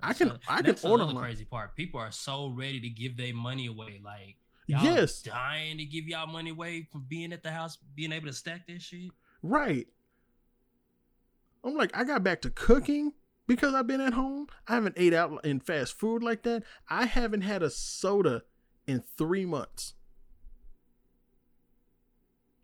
I 0.03 0.13
can- 0.15 0.39
I 0.49 0.57
can 0.57 0.67
that's 0.67 0.85
order 0.85 1.05
online. 1.05 1.23
crazy 1.23 1.45
part. 1.45 1.77
People 1.77 2.01
are 2.01 2.11
so 2.13 2.49
ready 2.49 2.81
to 2.81 2.89
give 2.89 3.17
their 3.17 3.33
money 3.35 3.67
away. 3.67 4.01
Like 4.05 4.37
y'all 4.69 4.85
Yes. 4.85 5.23
dying 5.23 5.79
to 5.79 5.85
give 5.85 6.07
y'all 6.07 6.27
money 6.29 6.51
away 6.51 6.87
from 6.93 7.05
being 7.09 7.33
at 7.33 7.43
the 7.43 7.51
house, 7.51 7.77
being 7.97 8.13
able 8.13 8.27
to 8.29 8.33
stack 8.33 8.67
that 8.69 8.81
shit. 8.81 9.11
Right. 9.43 9.87
I'm 11.65 11.75
like, 11.75 11.91
I 11.97 12.05
got 12.05 12.23
back 12.23 12.43
to 12.43 12.51
cooking 12.51 13.13
because 13.49 13.75
I've 13.75 13.87
been 13.89 14.01
at 14.01 14.13
home. 14.13 14.47
I 14.69 14.75
haven't 14.75 14.95
ate 14.97 15.13
out 15.15 15.45
in 15.45 15.59
fast 15.61 15.99
food 15.99 16.23
like 16.23 16.43
that. 16.45 16.63
I 16.89 17.07
haven't 17.07 17.41
had 17.43 17.63
a 17.65 17.71
soda 17.71 18.43
in 18.87 19.03
three 19.17 19.45
months. 19.45 19.95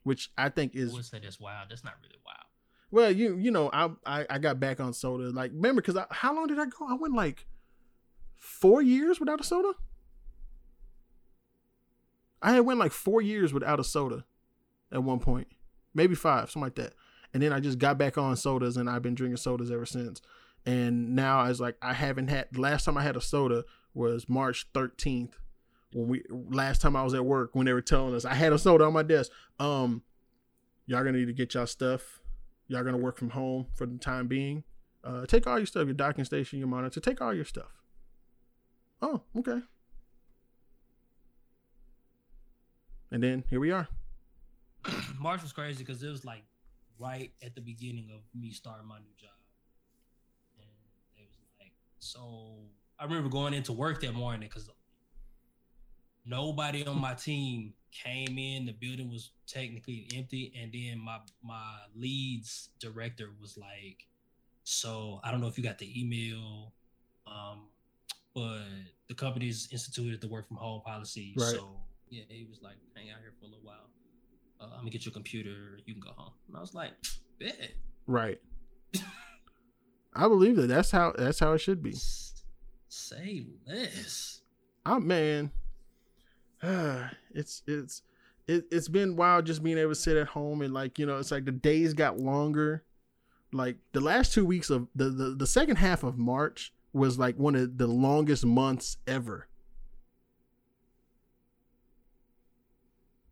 Which 0.02 0.30
I 0.36 0.48
think 0.50 0.72
I 0.76 0.80
is 0.80 0.92
would 0.92 1.04
say 1.04 1.18
that's 1.18 1.40
wild. 1.40 1.70
That's 1.70 1.82
not 1.84 1.94
really 2.02 2.18
wild. 2.24 2.44
well, 2.90 3.10
you 3.10 3.36
you 3.38 3.50
know, 3.50 3.70
I 3.72 3.90
I, 4.04 4.26
I 4.28 4.38
got 4.38 4.60
back 4.60 4.78
on 4.78 4.92
soda. 4.92 5.30
Like 5.30 5.50
remember, 5.52 5.80
because 5.80 5.96
I, 5.96 6.04
how 6.10 6.34
long 6.34 6.46
did 6.46 6.58
I 6.58 6.66
go? 6.66 6.86
I 6.88 6.94
went 6.94 7.14
like 7.14 7.46
four 8.36 8.82
years 8.82 9.18
without 9.18 9.40
a 9.40 9.44
soda. 9.44 9.72
I 12.44 12.52
had 12.52 12.60
went 12.60 12.78
like 12.78 12.92
four 12.92 13.22
years 13.22 13.54
without 13.54 13.80
a 13.80 13.84
soda 13.84 14.24
at 14.92 15.02
one 15.02 15.18
point, 15.18 15.48
maybe 15.94 16.14
five, 16.14 16.50
something 16.50 16.62
like 16.62 16.74
that. 16.76 16.92
And 17.32 17.42
then 17.42 17.52
I 17.52 17.58
just 17.58 17.78
got 17.78 17.98
back 17.98 18.18
on 18.18 18.36
sodas, 18.36 18.76
and 18.76 18.88
I've 18.88 19.02
been 19.02 19.14
drinking 19.14 19.38
sodas 19.38 19.70
ever 19.70 19.86
since. 19.86 20.20
And 20.66 21.16
now 21.16 21.40
I 21.40 21.48
was 21.48 21.60
like, 21.60 21.76
I 21.82 21.94
haven't 21.94 22.28
had. 22.28 22.56
Last 22.56 22.84
time 22.84 22.98
I 22.98 23.02
had 23.02 23.16
a 23.16 23.20
soda 23.20 23.64
was 23.94 24.28
March 24.28 24.66
13th 24.72 25.32
when 25.94 26.08
we 26.08 26.22
last 26.28 26.82
time 26.82 26.96
I 26.96 27.02
was 27.02 27.14
at 27.14 27.24
work 27.24 27.50
when 27.54 27.66
they 27.66 27.72
were 27.72 27.80
telling 27.80 28.14
us 28.14 28.24
I 28.24 28.34
had 28.34 28.52
a 28.52 28.58
soda 28.58 28.84
on 28.84 28.92
my 28.92 29.02
desk. 29.02 29.30
Um, 29.58 30.02
y'all 30.86 31.04
gonna 31.04 31.18
need 31.18 31.26
to 31.26 31.32
get 31.32 31.54
y'all 31.54 31.66
stuff. 31.66 32.20
Y'all 32.68 32.84
gonna 32.84 32.98
work 32.98 33.16
from 33.16 33.30
home 33.30 33.66
for 33.74 33.86
the 33.86 33.98
time 33.98 34.26
being. 34.26 34.64
Uh, 35.02 35.24
take 35.26 35.46
all 35.46 35.58
your 35.58 35.66
stuff, 35.66 35.86
your 35.86 35.94
docking 35.94 36.24
station, 36.24 36.58
your 36.58 36.68
monitor. 36.68 37.00
Take 37.00 37.20
all 37.20 37.32
your 37.32 37.44
stuff. 37.44 37.82
Oh, 39.02 39.22
okay. 39.38 39.60
And 43.14 43.22
then 43.22 43.44
here 43.48 43.60
we 43.60 43.70
are. 43.70 43.86
March 45.20 45.40
was 45.40 45.52
crazy 45.52 45.84
because 45.84 46.02
it 46.02 46.08
was 46.08 46.24
like 46.24 46.42
right 46.98 47.30
at 47.44 47.54
the 47.54 47.60
beginning 47.60 48.10
of 48.12 48.22
me 48.34 48.50
starting 48.50 48.88
my 48.88 48.98
new 48.98 49.14
job, 49.16 49.30
and 50.58 50.66
it 51.16 51.22
was 51.24 51.36
like 51.60 51.70
so. 52.00 52.56
I 52.98 53.04
remember 53.04 53.28
going 53.28 53.54
into 53.54 53.72
work 53.72 54.00
that 54.00 54.14
morning 54.14 54.48
because 54.48 54.68
nobody 56.26 56.84
on 56.84 57.00
my 57.00 57.14
team 57.14 57.74
came 57.92 58.36
in. 58.36 58.66
The 58.66 58.72
building 58.72 59.12
was 59.12 59.30
technically 59.46 60.08
empty, 60.16 60.52
and 60.60 60.72
then 60.72 60.98
my 60.98 61.18
my 61.40 61.76
leads 61.94 62.70
director 62.80 63.30
was 63.40 63.56
like, 63.56 64.08
"So 64.64 65.20
I 65.22 65.30
don't 65.30 65.40
know 65.40 65.46
if 65.46 65.56
you 65.56 65.62
got 65.62 65.78
the 65.78 66.00
email, 66.00 66.72
um, 67.28 67.68
but 68.34 68.64
the 69.06 69.14
company's 69.14 69.68
instituted 69.70 70.20
the 70.20 70.26
work 70.26 70.48
from 70.48 70.56
home 70.56 70.82
policy. 70.84 71.32
Right. 71.38 71.52
So 71.52 71.76
yeah, 72.10 72.22
he 72.28 72.44
was 72.44 72.62
like, 72.62 72.76
hang 72.94 73.10
out 73.10 73.18
here 73.20 73.32
for 73.38 73.46
a 73.46 73.48
little 73.48 73.64
while. 73.64 73.90
Uh, 74.60 74.66
I'm 74.72 74.80
gonna 74.80 74.90
get 74.90 75.04
your 75.04 75.12
computer. 75.12 75.78
You 75.84 75.94
can 75.94 76.02
go 76.02 76.10
home." 76.16 76.32
And 76.48 76.56
I 76.56 76.60
was 76.60 76.74
like, 76.74 76.92
"Bet." 77.38 77.72
Right. 78.06 78.40
I 80.14 80.28
believe 80.28 80.56
that. 80.56 80.68
That's 80.68 80.90
how. 80.90 81.12
That's 81.16 81.40
how 81.40 81.52
it 81.52 81.58
should 81.58 81.82
be. 81.82 81.94
Say 82.88 83.46
less. 83.66 84.42
Oh 84.86 85.00
man, 85.00 85.50
it's 86.62 87.62
it's 87.66 88.02
it, 88.46 88.64
it's 88.70 88.88
been 88.88 89.16
wild 89.16 89.46
just 89.46 89.62
being 89.62 89.78
able 89.78 89.92
to 89.92 89.96
sit 89.96 90.16
at 90.16 90.28
home 90.28 90.62
and 90.62 90.72
like 90.72 90.98
you 90.98 91.06
know 91.06 91.18
it's 91.18 91.30
like 91.30 91.44
the 91.44 91.52
days 91.52 91.94
got 91.94 92.18
longer. 92.18 92.84
Like 93.52 93.76
the 93.92 94.00
last 94.00 94.32
two 94.32 94.44
weeks 94.44 94.70
of 94.70 94.88
the 94.94 95.10
the, 95.10 95.34
the 95.36 95.46
second 95.46 95.76
half 95.76 96.02
of 96.02 96.18
March 96.18 96.72
was 96.92 97.18
like 97.18 97.36
one 97.36 97.54
of 97.54 97.78
the 97.78 97.86
longest 97.86 98.44
months 98.44 98.98
ever. 99.06 99.48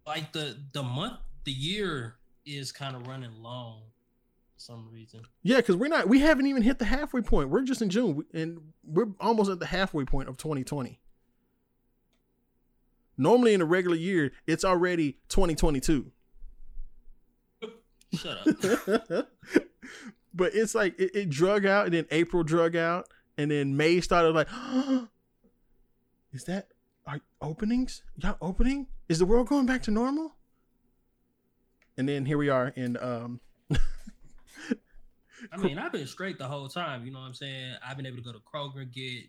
Like 0.06 0.32
the 0.32 0.56
the 0.72 0.82
month, 0.82 1.18
the 1.44 1.52
year 1.52 2.16
is 2.44 2.72
kind 2.72 2.96
of 2.96 3.06
running 3.06 3.42
long 3.42 3.82
for 4.54 4.60
some 4.60 4.88
reason. 4.90 5.22
Yeah, 5.42 5.56
because 5.56 5.76
we're 5.76 5.88
not 5.88 6.08
we 6.08 6.20
haven't 6.20 6.46
even 6.46 6.62
hit 6.62 6.78
the 6.78 6.84
halfway 6.84 7.20
point. 7.20 7.50
We're 7.50 7.62
just 7.62 7.82
in 7.82 7.90
June 7.90 8.24
and 8.32 8.58
we're 8.84 9.08
almost 9.20 9.50
at 9.50 9.60
the 9.60 9.66
halfway 9.66 10.04
point 10.04 10.28
of 10.28 10.36
2020. 10.36 11.00
Normally 13.16 13.54
in 13.54 13.60
a 13.60 13.64
regular 13.64 13.96
year, 13.96 14.32
it's 14.46 14.64
already 14.64 15.18
2022. 15.28 16.10
Shut 18.14 18.38
up. 18.38 18.46
but 20.34 20.54
it's 20.54 20.74
like 20.74 20.98
it, 20.98 21.14
it 21.14 21.30
drug 21.30 21.64
out 21.64 21.86
and 21.86 21.94
then 21.94 22.06
April 22.10 22.42
drug 22.42 22.74
out 22.74 23.08
and 23.38 23.50
then 23.50 23.76
May 23.76 24.00
started 24.00 24.34
like 24.34 24.48
is 26.32 26.44
that 26.44 26.71
are 27.06 27.20
openings? 27.40 28.02
Y'all 28.16 28.36
opening? 28.40 28.86
Is 29.08 29.18
the 29.18 29.26
world 29.26 29.48
going 29.48 29.66
back 29.66 29.82
to 29.84 29.90
normal? 29.90 30.34
And 31.96 32.08
then 32.08 32.24
here 32.24 32.38
we 32.38 32.48
are 32.48 32.68
in 32.68 32.96
um 32.98 33.40
I 35.52 35.56
mean, 35.56 35.76
I've 35.78 35.92
been 35.92 36.06
straight 36.06 36.38
the 36.38 36.46
whole 36.46 36.68
time. 36.68 37.04
You 37.04 37.12
know 37.12 37.18
what 37.18 37.26
I'm 37.26 37.34
saying? 37.34 37.74
I've 37.86 37.96
been 37.96 38.06
able 38.06 38.18
to 38.18 38.22
go 38.22 38.32
to 38.32 38.38
Kroger 38.38 38.82
and 38.82 38.92
get 38.92 39.24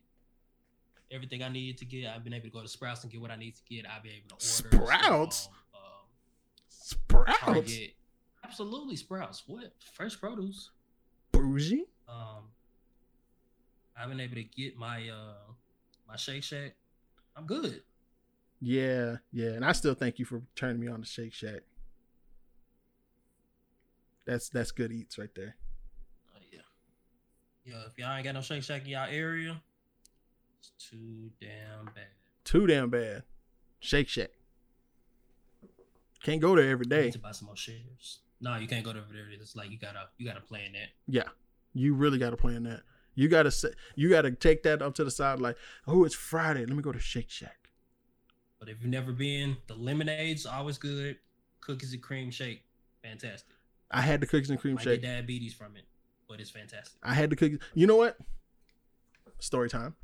everything 1.11 1.41
I 1.43 1.49
needed 1.49 1.77
to 1.79 1.85
get. 1.85 2.07
I've 2.13 2.23
been 2.23 2.33
able 2.33 2.45
to 2.45 2.51
go 2.51 2.61
to 2.61 2.67
Sprouts 2.67 3.03
and 3.03 3.11
get 3.11 3.19
what 3.19 3.31
I 3.31 3.35
need 3.35 3.55
to 3.55 3.61
get. 3.67 3.85
I've 3.89 4.03
been 4.03 4.13
able 4.13 4.37
to 4.37 4.75
order 4.75 4.85
Sprouts? 4.85 5.49
um, 5.73 5.81
Sprouts 6.69 7.39
Target. 7.39 7.93
Absolutely, 8.43 8.95
Sprouts. 8.95 9.43
What 9.47 9.73
fresh 9.93 10.19
produce? 10.19 10.69
bougie. 11.31 11.85
Um, 12.07 12.43
I've 13.99 14.09
been 14.09 14.19
able 14.19 14.35
to 14.35 14.43
get 14.43 14.77
my 14.77 15.09
uh 15.09 15.51
my 16.07 16.15
Shake 16.15 16.43
Shack. 16.43 16.75
I'm 17.35 17.45
good. 17.45 17.81
Yeah, 18.61 19.17
yeah, 19.31 19.49
and 19.49 19.65
I 19.65 19.73
still 19.73 19.93
thank 19.93 20.19
you 20.19 20.25
for 20.25 20.41
turning 20.55 20.79
me 20.79 20.87
on 20.87 21.01
to 21.01 21.07
Shake 21.07 21.33
Shack. 21.33 21.61
That's 24.25 24.49
that's 24.49 24.71
good 24.71 24.91
eats 24.91 25.17
right 25.17 25.33
there. 25.35 25.57
Oh 26.33 26.39
yeah. 26.51 26.59
Yeah, 27.65 27.83
if 27.87 27.97
y'all 27.97 28.15
ain't 28.15 28.23
got 28.23 28.35
no 28.35 28.41
Shake 28.41 28.63
Shack 28.63 28.83
in 28.83 28.89
y'all 28.89 29.09
area, 29.09 29.61
it's 30.59 30.71
too 30.89 31.31
damn 31.41 31.85
bad. 31.85 32.07
Too 32.45 32.67
damn 32.67 32.89
bad. 32.89 33.23
Shake 33.79 34.07
Shack. 34.07 34.29
Can't 36.23 36.39
go 36.39 36.55
there 36.55 36.69
every 36.69 36.85
day. 36.85 37.11
To 37.11 37.19
buy 37.19 37.31
some 37.31 37.47
more 37.47 37.57
shares. 37.57 38.19
No, 38.39 38.55
you 38.55 38.67
can't 38.67 38.83
go 38.83 38.93
there. 38.93 39.03
It's 39.31 39.57
like 39.57 39.71
you 39.71 39.77
gotta 39.77 40.07
you 40.17 40.25
gotta 40.25 40.41
plan 40.41 40.71
that. 40.71 40.89
Yeah, 41.07 41.29
you 41.73 41.95
really 41.95 42.17
got 42.17 42.29
to 42.29 42.37
plan 42.37 42.63
that. 42.63 42.81
You 43.15 43.27
got 43.27 43.43
to 43.43 43.51
say, 43.51 43.69
you 43.95 44.09
got 44.09 44.23
to 44.23 44.31
take 44.31 44.63
that 44.63 44.81
up 44.81 44.95
to 44.95 45.03
the 45.03 45.11
side. 45.11 45.39
Like, 45.39 45.57
oh, 45.87 46.03
it's 46.03 46.15
Friday. 46.15 46.65
Let 46.65 46.75
me 46.75 46.81
go 46.81 46.91
to 46.91 46.99
Shake 46.99 47.29
Shack. 47.29 47.69
But 48.59 48.69
if 48.69 48.81
you've 48.81 48.91
never 48.91 49.11
been, 49.11 49.57
the 49.67 49.75
lemonade's 49.75 50.45
always 50.45 50.77
good. 50.77 51.17
Cookies 51.59 51.93
and 51.93 52.01
cream 52.01 52.31
shake, 52.31 52.63
fantastic. 53.01 53.55
I 53.91 54.01
had 54.01 54.21
the 54.21 54.25
cookies 54.25 54.49
and 54.49 54.59
cream 54.59 54.75
Might 54.75 54.83
shake. 54.83 55.01
get 55.01 55.07
diabetes 55.07 55.53
from 55.53 55.75
it, 55.75 55.83
but 56.27 56.39
it's 56.39 56.49
fantastic. 56.49 56.97
I 57.03 57.13
had 57.13 57.29
the 57.29 57.35
cookies. 57.35 57.59
You 57.73 57.87
know 57.87 57.97
what? 57.97 58.17
Story 59.39 59.69
time. 59.69 59.95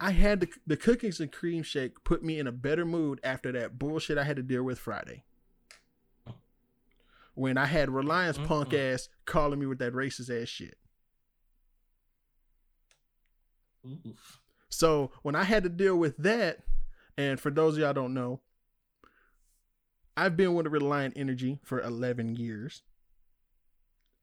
I 0.00 0.10
had 0.10 0.40
the 0.40 0.48
the 0.66 0.76
cookies 0.76 1.20
and 1.20 1.32
cream 1.32 1.62
shake 1.62 2.04
put 2.04 2.22
me 2.22 2.38
in 2.38 2.46
a 2.46 2.52
better 2.52 2.84
mood 2.84 3.20
after 3.24 3.50
that 3.52 3.78
bullshit 3.78 4.18
I 4.18 4.24
had 4.24 4.36
to 4.36 4.42
deal 4.42 4.62
with 4.62 4.78
Friday. 4.78 5.22
When 7.34 7.56
I 7.56 7.66
had 7.66 7.90
Reliant's 7.90 8.38
mm-hmm. 8.38 8.48
punk 8.48 8.68
Mm-mm. 8.70 8.94
ass 8.94 9.08
calling 9.24 9.60
me 9.60 9.66
with 9.66 9.78
that 9.78 9.92
racist 9.92 10.30
ass 10.30 10.48
shit. 10.48 10.76
Oof. 13.86 14.40
So 14.68 15.10
when 15.22 15.34
I 15.34 15.44
had 15.44 15.62
to 15.62 15.68
deal 15.68 15.96
with 15.96 16.16
that, 16.18 16.58
and 17.16 17.40
for 17.40 17.50
those 17.50 17.74
of 17.74 17.80
y'all 17.80 17.92
don't 17.92 18.14
know, 18.14 18.40
I've 20.16 20.36
been 20.36 20.54
with 20.54 20.66
Reliant 20.66 21.14
Energy 21.16 21.58
for 21.62 21.80
11 21.80 22.36
years. 22.36 22.82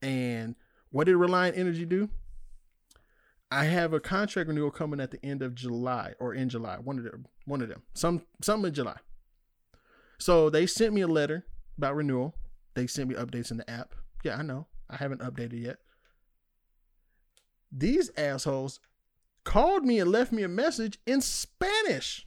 And 0.02 0.54
what 0.90 1.04
did 1.04 1.16
Reliant 1.16 1.56
Energy 1.56 1.84
do? 1.84 2.10
I 3.50 3.64
have 3.64 3.92
a 3.92 4.00
contract 4.00 4.48
renewal 4.48 4.70
coming 4.70 5.00
at 5.00 5.10
the 5.10 5.24
end 5.24 5.40
of 5.40 5.54
July 5.54 6.14
or 6.18 6.34
in 6.34 6.48
July, 6.48 6.76
one 6.76 6.98
of 6.98 7.04
them, 7.04 7.26
one 7.44 7.62
of 7.62 7.68
them, 7.68 7.82
some 7.94 8.22
some 8.42 8.64
in 8.64 8.74
July. 8.74 8.96
So 10.18 10.50
they 10.50 10.66
sent 10.66 10.92
me 10.92 11.02
a 11.02 11.06
letter 11.06 11.46
about 11.78 11.94
renewal. 11.94 12.34
They 12.74 12.86
sent 12.86 13.08
me 13.08 13.14
updates 13.14 13.50
in 13.50 13.56
the 13.56 13.70
app. 13.70 13.94
Yeah, 14.24 14.36
I 14.36 14.42
know. 14.42 14.66
I 14.90 14.96
haven't 14.96 15.20
updated 15.20 15.62
yet. 15.62 15.78
These 17.70 18.10
assholes 18.16 18.80
called 19.46 19.84
me 19.84 20.00
and 20.00 20.10
left 20.10 20.32
me 20.32 20.42
a 20.42 20.48
message 20.48 20.98
in 21.06 21.22
Spanish. 21.22 22.26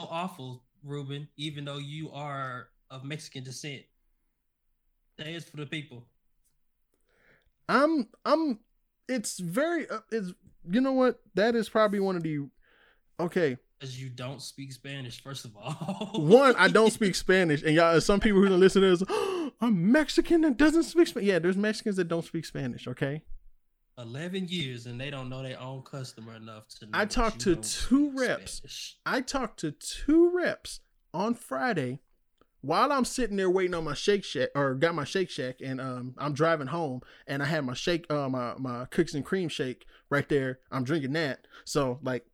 So 0.00 0.08
awful, 0.10 0.64
Ruben. 0.82 1.28
Even 1.36 1.64
though 1.64 1.78
you 1.78 2.10
are 2.12 2.68
of 2.90 3.04
Mexican 3.04 3.44
descent, 3.44 3.82
that 5.18 5.28
is 5.28 5.44
for 5.44 5.58
the 5.58 5.66
people. 5.66 6.06
I'm 7.68 8.08
I'm 8.24 8.58
it's 9.08 9.38
very 9.38 9.88
uh, 9.88 10.00
it's 10.10 10.32
you 10.68 10.80
know 10.80 10.92
what? 10.92 11.20
That 11.34 11.54
is 11.54 11.68
probably 11.68 12.00
one 12.00 12.16
of 12.16 12.22
the 12.22 12.48
okay. 13.20 13.58
Because 13.78 14.00
you 14.00 14.08
don't 14.08 14.42
speak 14.42 14.72
Spanish, 14.72 15.22
first 15.22 15.44
of 15.44 15.56
all. 15.56 16.10
One, 16.16 16.56
I 16.56 16.66
don't 16.66 16.92
speak 16.92 17.14
Spanish, 17.14 17.62
and 17.62 17.76
y'all 17.76 18.00
some 18.00 18.18
people 18.18 18.40
who 18.40 18.48
listen 18.48 18.82
to 18.82 18.96
this, 18.96 19.04
oh, 19.08 19.52
I'm 19.60 19.92
Mexican 19.92 20.40
that 20.40 20.56
doesn't 20.56 20.82
speak 20.82 21.06
Spanish. 21.06 21.28
Yeah, 21.28 21.38
there's 21.38 21.56
Mexicans 21.56 21.94
that 21.94 22.08
don't 22.08 22.24
speak 22.24 22.44
Spanish, 22.44 22.88
okay? 22.88 23.22
11 23.98 24.48
years 24.48 24.86
and 24.86 25.00
they 25.00 25.10
don't 25.10 25.28
know 25.28 25.42
their 25.42 25.60
own 25.60 25.82
customer 25.82 26.36
enough 26.36 26.68
to 26.68 26.86
know 26.86 26.90
I 26.94 27.04
talked 27.04 27.40
to 27.40 27.56
two 27.56 28.12
reps. 28.16 28.54
Spanish. 28.54 28.96
I 29.04 29.20
talked 29.20 29.60
to 29.60 29.72
two 29.72 30.30
reps 30.34 30.80
on 31.12 31.34
Friday 31.34 32.00
while 32.60 32.92
I'm 32.92 33.04
sitting 33.04 33.36
there 33.36 33.50
waiting 33.50 33.74
on 33.74 33.84
my 33.84 33.94
Shake 33.94 34.24
Shack 34.24 34.50
or 34.54 34.74
got 34.74 34.94
my 34.94 35.04
Shake 35.04 35.30
Shack 35.30 35.56
and 35.64 35.80
um 35.80 36.14
I'm 36.18 36.32
driving 36.32 36.68
home 36.68 37.00
and 37.26 37.42
I 37.42 37.46
had 37.46 37.64
my 37.64 37.74
shake 37.74 38.10
uh 38.10 38.28
my 38.28 38.54
my 38.56 38.84
cookies 38.86 39.14
and 39.14 39.24
cream 39.24 39.48
shake 39.48 39.86
right 40.10 40.28
there. 40.28 40.60
I'm 40.70 40.84
drinking 40.84 41.12
that. 41.14 41.46
So 41.64 41.98
like, 42.02 42.24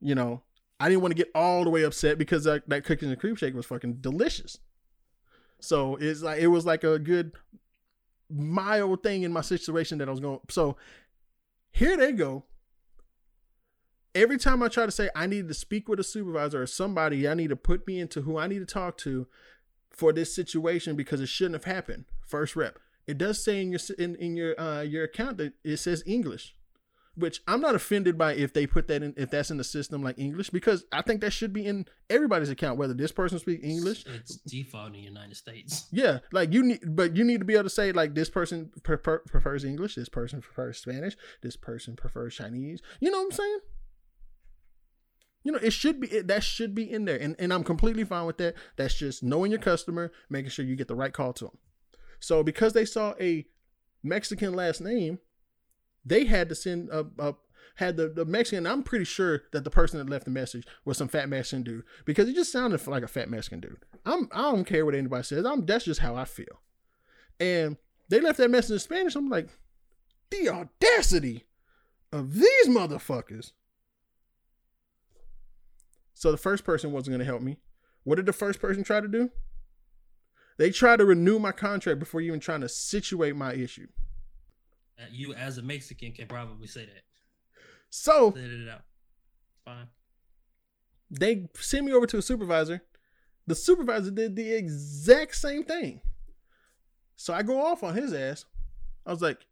you 0.00 0.14
know, 0.14 0.42
I 0.80 0.88
didn't 0.88 1.02
want 1.02 1.12
to 1.12 1.22
get 1.22 1.30
all 1.34 1.64
the 1.64 1.70
way 1.70 1.82
upset 1.82 2.18
because 2.18 2.44
that, 2.44 2.68
that 2.68 2.84
cookies 2.84 3.08
and 3.08 3.18
cream 3.18 3.34
shake 3.34 3.54
was 3.54 3.66
fucking 3.66 3.94
delicious. 4.00 4.58
So 5.60 5.96
it's 5.96 6.22
like 6.22 6.40
it 6.40 6.46
was 6.46 6.64
like 6.64 6.84
a 6.84 6.98
good 6.98 7.32
mild 8.30 9.02
thing 9.02 9.22
in 9.22 9.32
my 9.32 9.40
situation 9.40 9.98
that 9.98 10.08
I 10.08 10.10
was 10.10 10.20
going. 10.20 10.40
So 10.50 10.76
here 11.78 11.96
they 11.96 12.12
go. 12.12 12.44
every 14.14 14.36
time 14.36 14.62
I 14.62 14.68
try 14.68 14.84
to 14.84 14.90
say 14.90 15.10
I 15.14 15.26
need 15.26 15.46
to 15.48 15.54
speak 15.54 15.88
with 15.88 16.00
a 16.00 16.04
supervisor 16.04 16.60
or 16.62 16.66
somebody, 16.66 17.28
I 17.28 17.34
need 17.34 17.50
to 17.50 17.56
put 17.56 17.86
me 17.86 18.00
into 18.00 18.22
who 18.22 18.36
I 18.36 18.48
need 18.48 18.58
to 18.58 18.66
talk 18.66 18.98
to 18.98 19.28
for 19.90 20.12
this 20.12 20.34
situation 20.34 20.96
because 20.96 21.20
it 21.20 21.28
shouldn't 21.28 21.54
have 21.54 21.72
happened. 21.72 22.06
First 22.26 22.56
rep. 22.56 22.78
It 23.06 23.16
does 23.16 23.42
say 23.42 23.62
in 23.62 23.70
your 23.70 23.80
in, 23.98 24.16
in 24.16 24.36
your 24.36 24.60
uh, 24.60 24.82
your 24.82 25.04
account 25.04 25.38
that 25.38 25.52
it 25.64 25.76
says 25.78 26.02
English, 26.04 26.56
which 27.18 27.40
I'm 27.46 27.60
not 27.60 27.74
offended 27.74 28.16
by 28.16 28.34
if 28.34 28.52
they 28.52 28.66
put 28.66 28.88
that 28.88 29.02
in 29.02 29.14
if 29.16 29.30
that's 29.30 29.50
in 29.50 29.56
the 29.56 29.64
system 29.64 30.02
like 30.02 30.18
English 30.18 30.50
because 30.50 30.84
I 30.92 31.02
think 31.02 31.20
that 31.20 31.32
should 31.32 31.52
be 31.52 31.66
in 31.66 31.86
everybody's 32.08 32.50
account 32.50 32.78
whether 32.78 32.94
this 32.94 33.12
person 33.12 33.38
speaks 33.38 33.64
English. 33.64 34.04
It's 34.06 34.36
default 34.36 34.88
in 34.88 34.92
the 34.92 35.00
United 35.00 35.36
States. 35.36 35.86
Yeah, 35.98 36.18
like 36.32 36.52
you 36.52 36.62
need, 36.62 36.80
but 36.84 37.16
you 37.16 37.24
need 37.24 37.40
to 37.40 37.44
be 37.44 37.54
able 37.54 37.64
to 37.64 37.70
say 37.70 37.92
like 37.92 38.14
this 38.14 38.30
person 38.30 38.70
prefer, 38.82 39.18
prefers 39.18 39.64
English, 39.64 39.96
this 39.96 40.08
person 40.08 40.40
prefers 40.40 40.78
Spanish, 40.78 41.16
this 41.42 41.56
person 41.56 41.96
prefers 41.96 42.36
Chinese. 42.36 42.80
You 43.00 43.10
know 43.10 43.18
what 43.18 43.24
I'm 43.24 43.32
saying? 43.32 43.58
You 45.42 45.52
know, 45.52 45.58
it 45.58 45.72
should 45.72 46.00
be 46.00 46.08
it, 46.08 46.28
that 46.28 46.44
should 46.44 46.74
be 46.74 46.90
in 46.90 47.04
there, 47.04 47.16
and 47.16 47.34
and 47.38 47.52
I'm 47.52 47.64
completely 47.64 48.04
fine 48.04 48.26
with 48.26 48.38
that. 48.38 48.54
That's 48.76 48.94
just 48.94 49.22
knowing 49.22 49.50
your 49.50 49.60
customer, 49.60 50.12
making 50.28 50.50
sure 50.50 50.64
you 50.64 50.76
get 50.76 50.88
the 50.88 50.94
right 50.94 51.12
call 51.12 51.32
to 51.34 51.46
them. 51.46 51.58
So 52.20 52.42
because 52.42 52.72
they 52.74 52.84
saw 52.84 53.14
a 53.20 53.46
Mexican 54.02 54.54
last 54.54 54.80
name, 54.80 55.18
they 56.04 56.24
had 56.24 56.48
to 56.48 56.54
send 56.54 56.88
a, 56.90 57.06
a 57.18 57.34
had 57.76 57.96
the, 57.96 58.08
the 58.08 58.24
Mexican. 58.24 58.66
I'm 58.66 58.82
pretty 58.82 59.04
sure 59.04 59.42
that 59.52 59.62
the 59.62 59.70
person 59.70 59.98
that 59.98 60.10
left 60.10 60.24
the 60.24 60.32
message 60.32 60.66
was 60.84 60.98
some 60.98 61.06
fat 61.08 61.28
Mexican 61.28 61.62
dude 61.62 61.84
because 62.04 62.26
he 62.26 62.34
just 62.34 62.50
sounded 62.50 62.84
like 62.86 63.04
a 63.04 63.08
fat 63.08 63.30
Mexican 63.30 63.60
dude. 63.60 63.84
I'm 64.04 64.28
I 64.32 64.42
don't 64.50 64.64
care 64.64 64.84
what 64.84 64.94
anybody 64.94 65.22
says. 65.22 65.44
I'm 65.44 65.64
that's 65.64 65.84
just 65.84 66.00
how 66.00 66.16
I 66.16 66.24
feel. 66.24 66.60
And 67.38 67.76
they 68.08 68.20
left 68.20 68.38
that 68.38 68.50
message 68.50 68.72
in 68.72 68.78
Spanish. 68.80 69.14
I'm 69.14 69.28
like, 69.28 69.48
the 70.30 70.48
audacity 70.48 71.44
of 72.12 72.34
these 72.34 72.68
motherfuckers. 72.68 73.52
So 76.14 76.32
the 76.32 76.36
first 76.36 76.64
person 76.64 76.90
wasn't 76.90 77.12
going 77.12 77.20
to 77.20 77.24
help 77.24 77.42
me. 77.42 77.58
What 78.02 78.16
did 78.16 78.26
the 78.26 78.32
first 78.32 78.60
person 78.60 78.82
try 78.82 79.00
to 79.00 79.08
do? 79.08 79.30
They 80.56 80.70
tried 80.70 80.96
to 80.96 81.04
renew 81.04 81.38
my 81.38 81.52
contract 81.52 82.00
before 82.00 82.20
even 82.20 82.40
trying 82.40 82.62
to 82.62 82.68
situate 82.68 83.36
my 83.36 83.54
issue. 83.54 83.86
You, 85.10 85.34
as 85.34 85.58
a 85.58 85.62
Mexican, 85.62 86.12
can 86.12 86.26
probably 86.26 86.66
say 86.66 86.86
that. 86.86 87.04
So 87.90 88.32
Set 88.32 88.44
it 88.44 88.68
out. 88.68 88.82
Fine. 89.64 89.88
they 91.10 91.48
sent 91.54 91.84
me 91.84 91.92
over 91.92 92.06
to 92.06 92.18
a 92.18 92.22
supervisor. 92.22 92.82
The 93.46 93.54
supervisor 93.54 94.10
did 94.10 94.36
the 94.36 94.52
exact 94.52 95.36
same 95.36 95.64
thing. 95.64 96.00
So 97.16 97.32
I 97.32 97.42
go 97.42 97.60
off 97.64 97.82
on 97.82 97.94
his 97.94 98.12
ass. 98.12 98.44
I 99.06 99.10
was 99.10 99.22
like, 99.22 99.46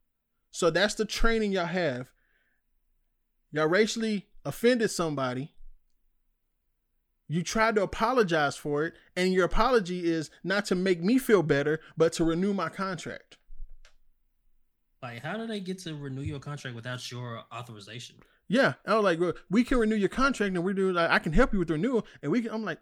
so 0.51 0.71
that's 0.71 0.95
the 0.95 1.05
training 1.05 1.53
y'all 1.53 1.67
have. 1.67 2.11
Y'all 3.53 3.67
racially 3.69 4.27
offended 4.45 4.91
somebody. 4.91 5.53
You 7.29 7.43
tried 7.43 7.75
to 7.75 7.83
apologize 7.83 8.57
for 8.57 8.85
it, 8.85 8.95
and 9.17 9.33
your 9.33 9.45
apology 9.45 10.05
is 10.05 10.31
not 10.45 10.65
to 10.67 10.75
make 10.75 11.03
me 11.03 11.19
feel 11.19 11.43
better, 11.43 11.81
but 11.97 12.13
to 12.15 12.25
renew 12.25 12.53
my 12.53 12.69
contract. 12.69 13.37
Like, 15.03 15.23
how 15.23 15.37
do 15.37 15.47
they 15.47 15.61
get 15.61 15.79
to 15.81 15.95
renew 15.95 16.23
your 16.23 16.41
contract 16.41 16.75
without 16.75 17.11
your 17.11 17.43
authorization? 17.53 18.17
Yeah, 18.49 18.75
I 18.87 18.95
was 18.95 19.05
like, 19.05 19.37
we 19.51 19.65
can 19.65 19.79
renew 19.79 19.97
your 19.97 20.09
contract, 20.09 20.55
and 20.55 20.65
we're 20.65 20.73
doing. 20.73 20.95
Like, 20.95 21.11
I 21.11 21.19
can 21.19 21.33
help 21.33 21.53
you 21.53 21.59
with 21.59 21.69
the 21.69 21.75
renewal, 21.75 22.07
and 22.23 22.31
we 22.33 22.43
can. 22.43 22.53
I'm 22.53 22.65
like, 22.65 22.79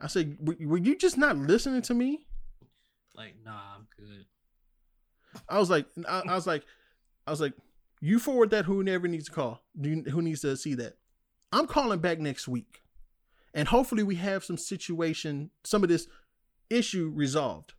I 0.00 0.06
said, 0.06 0.36
were, 0.40 0.56
were 0.60 0.78
you 0.78 0.96
just 0.96 1.18
not 1.18 1.36
listening 1.36 1.82
to 1.82 1.94
me? 1.94 2.26
Like, 3.14 3.34
nah, 3.44 3.76
I'm 3.76 3.86
good. 3.96 4.26
I 5.48 5.58
was 5.58 5.70
like, 5.70 5.86
I, 6.08 6.22
I 6.28 6.34
was 6.34 6.46
like, 6.46 6.64
I 7.26 7.30
was 7.30 7.40
like, 7.40 7.54
you 8.00 8.18
forward 8.18 8.50
that 8.50 8.64
whoever 8.64 9.08
needs 9.08 9.26
to 9.26 9.32
call, 9.32 9.60
who 9.80 10.22
needs 10.22 10.40
to 10.40 10.56
see 10.56 10.74
that. 10.74 10.96
I'm 11.52 11.66
calling 11.66 11.98
back 11.98 12.18
next 12.18 12.48
week, 12.48 12.82
and 13.52 13.68
hopefully 13.68 14.02
we 14.02 14.14
have 14.16 14.44
some 14.44 14.56
situation, 14.56 15.50
some 15.64 15.82
of 15.82 15.88
this 15.88 16.06
issue 16.70 17.12
resolved. 17.14 17.74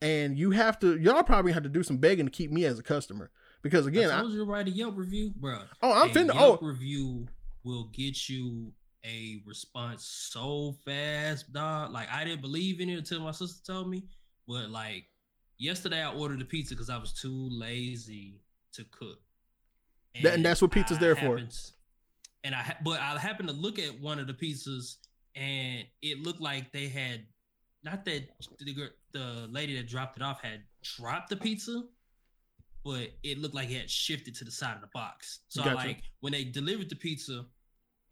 And 0.00 0.38
you 0.38 0.52
have 0.52 0.78
to, 0.80 0.96
y'all 0.96 1.22
probably 1.22 1.52
have 1.52 1.64
to 1.64 1.68
do 1.68 1.82
some 1.82 1.96
begging 1.96 2.26
to 2.26 2.30
keep 2.30 2.52
me 2.52 2.64
as 2.64 2.78
a 2.78 2.82
customer 2.82 3.30
because 3.62 3.86
again, 3.86 4.10
I 4.10 4.18
I, 4.18 4.20
told 4.20 4.32
you 4.32 4.38
to 4.38 4.44
write 4.44 4.68
a 4.68 4.70
Yelp 4.70 4.96
review, 4.96 5.32
bro. 5.34 5.60
oh, 5.82 5.92
I'm 5.92 6.10
finna, 6.10 6.34
Yelp 6.34 6.60
oh, 6.62 6.66
review 6.66 7.26
will 7.64 7.90
get 7.92 8.28
you 8.28 8.72
a 9.04 9.42
response 9.46 10.04
so 10.04 10.76
fast, 10.84 11.52
dog. 11.52 11.92
Like 11.92 12.08
I 12.12 12.24
didn't 12.24 12.40
believe 12.40 12.80
in 12.80 12.88
it 12.88 12.98
until 12.98 13.20
my 13.20 13.32
sister 13.32 13.60
told 13.72 13.90
me. 13.90 14.04
But 14.46 14.70
like 14.70 15.04
yesterday, 15.58 16.02
I 16.02 16.12
ordered 16.12 16.40
a 16.40 16.44
pizza 16.44 16.74
because 16.74 16.90
I 16.90 16.98
was 16.98 17.12
too 17.12 17.48
lazy 17.50 18.40
to 18.74 18.84
cook. 18.84 19.18
That- 20.22 20.34
and 20.34 20.44
that's 20.44 20.62
what 20.62 20.70
pizza's 20.70 20.98
I 20.98 21.00
there 21.00 21.16
for. 21.16 21.40
And 22.44 22.54
I, 22.54 22.76
but 22.82 23.00
I 23.00 23.18
happened 23.18 23.48
to 23.48 23.54
look 23.54 23.78
at 23.78 24.00
one 24.00 24.18
of 24.18 24.26
the 24.26 24.32
pizzas, 24.32 24.96
and 25.34 25.84
it 26.02 26.22
looked 26.22 26.40
like 26.40 26.72
they 26.72 26.88
had, 26.88 27.24
not 27.84 28.04
that 28.04 28.28
the, 28.58 28.90
the 29.12 29.48
lady 29.50 29.76
that 29.76 29.88
dropped 29.88 30.16
it 30.16 30.22
off 30.22 30.42
had 30.42 30.62
dropped 30.82 31.30
the 31.30 31.36
pizza, 31.36 31.82
but 32.84 33.08
it 33.22 33.38
looked 33.38 33.54
like 33.54 33.70
it 33.70 33.80
had 33.80 33.90
shifted 33.90 34.34
to 34.36 34.44
the 34.44 34.50
side 34.50 34.74
of 34.74 34.80
the 34.80 34.88
box. 34.92 35.40
So 35.48 35.62
I 35.62 35.72
like 35.72 36.02
when 36.20 36.32
they 36.32 36.44
delivered 36.44 36.88
the 36.88 36.96
pizza, 36.96 37.44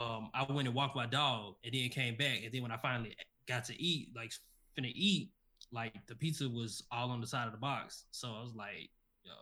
um, 0.01 0.31
I 0.35 0.45
went 0.51 0.69
and 0.69 0.75
walked 0.75 0.95
my 0.95 1.07
dog, 1.07 1.55
and 1.65 1.73
then 1.73 1.89
came 1.89 2.17
back, 2.17 2.41
and 2.45 2.53
then 2.53 2.63
when 2.63 2.71
I 2.71 2.77
finally 2.77 3.17
got 3.49 3.65
to 3.67 3.83
eat, 3.83 4.11
like 4.15 4.33
finna 4.79 4.93
eat, 4.95 5.31
like 5.73 5.95
the 6.07 6.15
pizza 6.15 6.49
was 6.49 6.85
all 6.93 7.11
on 7.11 7.21
the 7.21 7.27
side 7.27 7.47
of 7.47 7.53
the 7.53 7.59
box. 7.59 8.05
So 8.11 8.29
I 8.29 8.43
was 8.43 8.55
like, 8.55 8.91
yo, 9.25 9.33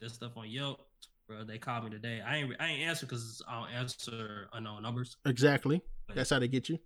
this 0.00 0.14
stuff 0.14 0.32
on 0.36 0.48
Yelp, 0.48 0.86
bro. 1.28 1.44
They 1.44 1.58
called 1.58 1.84
me 1.84 1.90
today. 1.90 2.22
I 2.26 2.36
ain't 2.38 2.54
I 2.58 2.68
ain't 2.68 2.82
answer 2.88 3.06
because 3.06 3.42
I 3.48 3.60
don't 3.60 3.70
answer 3.70 4.48
unknown 4.52 4.82
numbers. 4.82 5.16
exactly. 5.26 5.82
That's 6.14 6.30
how 6.30 6.38
they 6.38 6.48
get 6.48 6.68
you. 6.68 6.78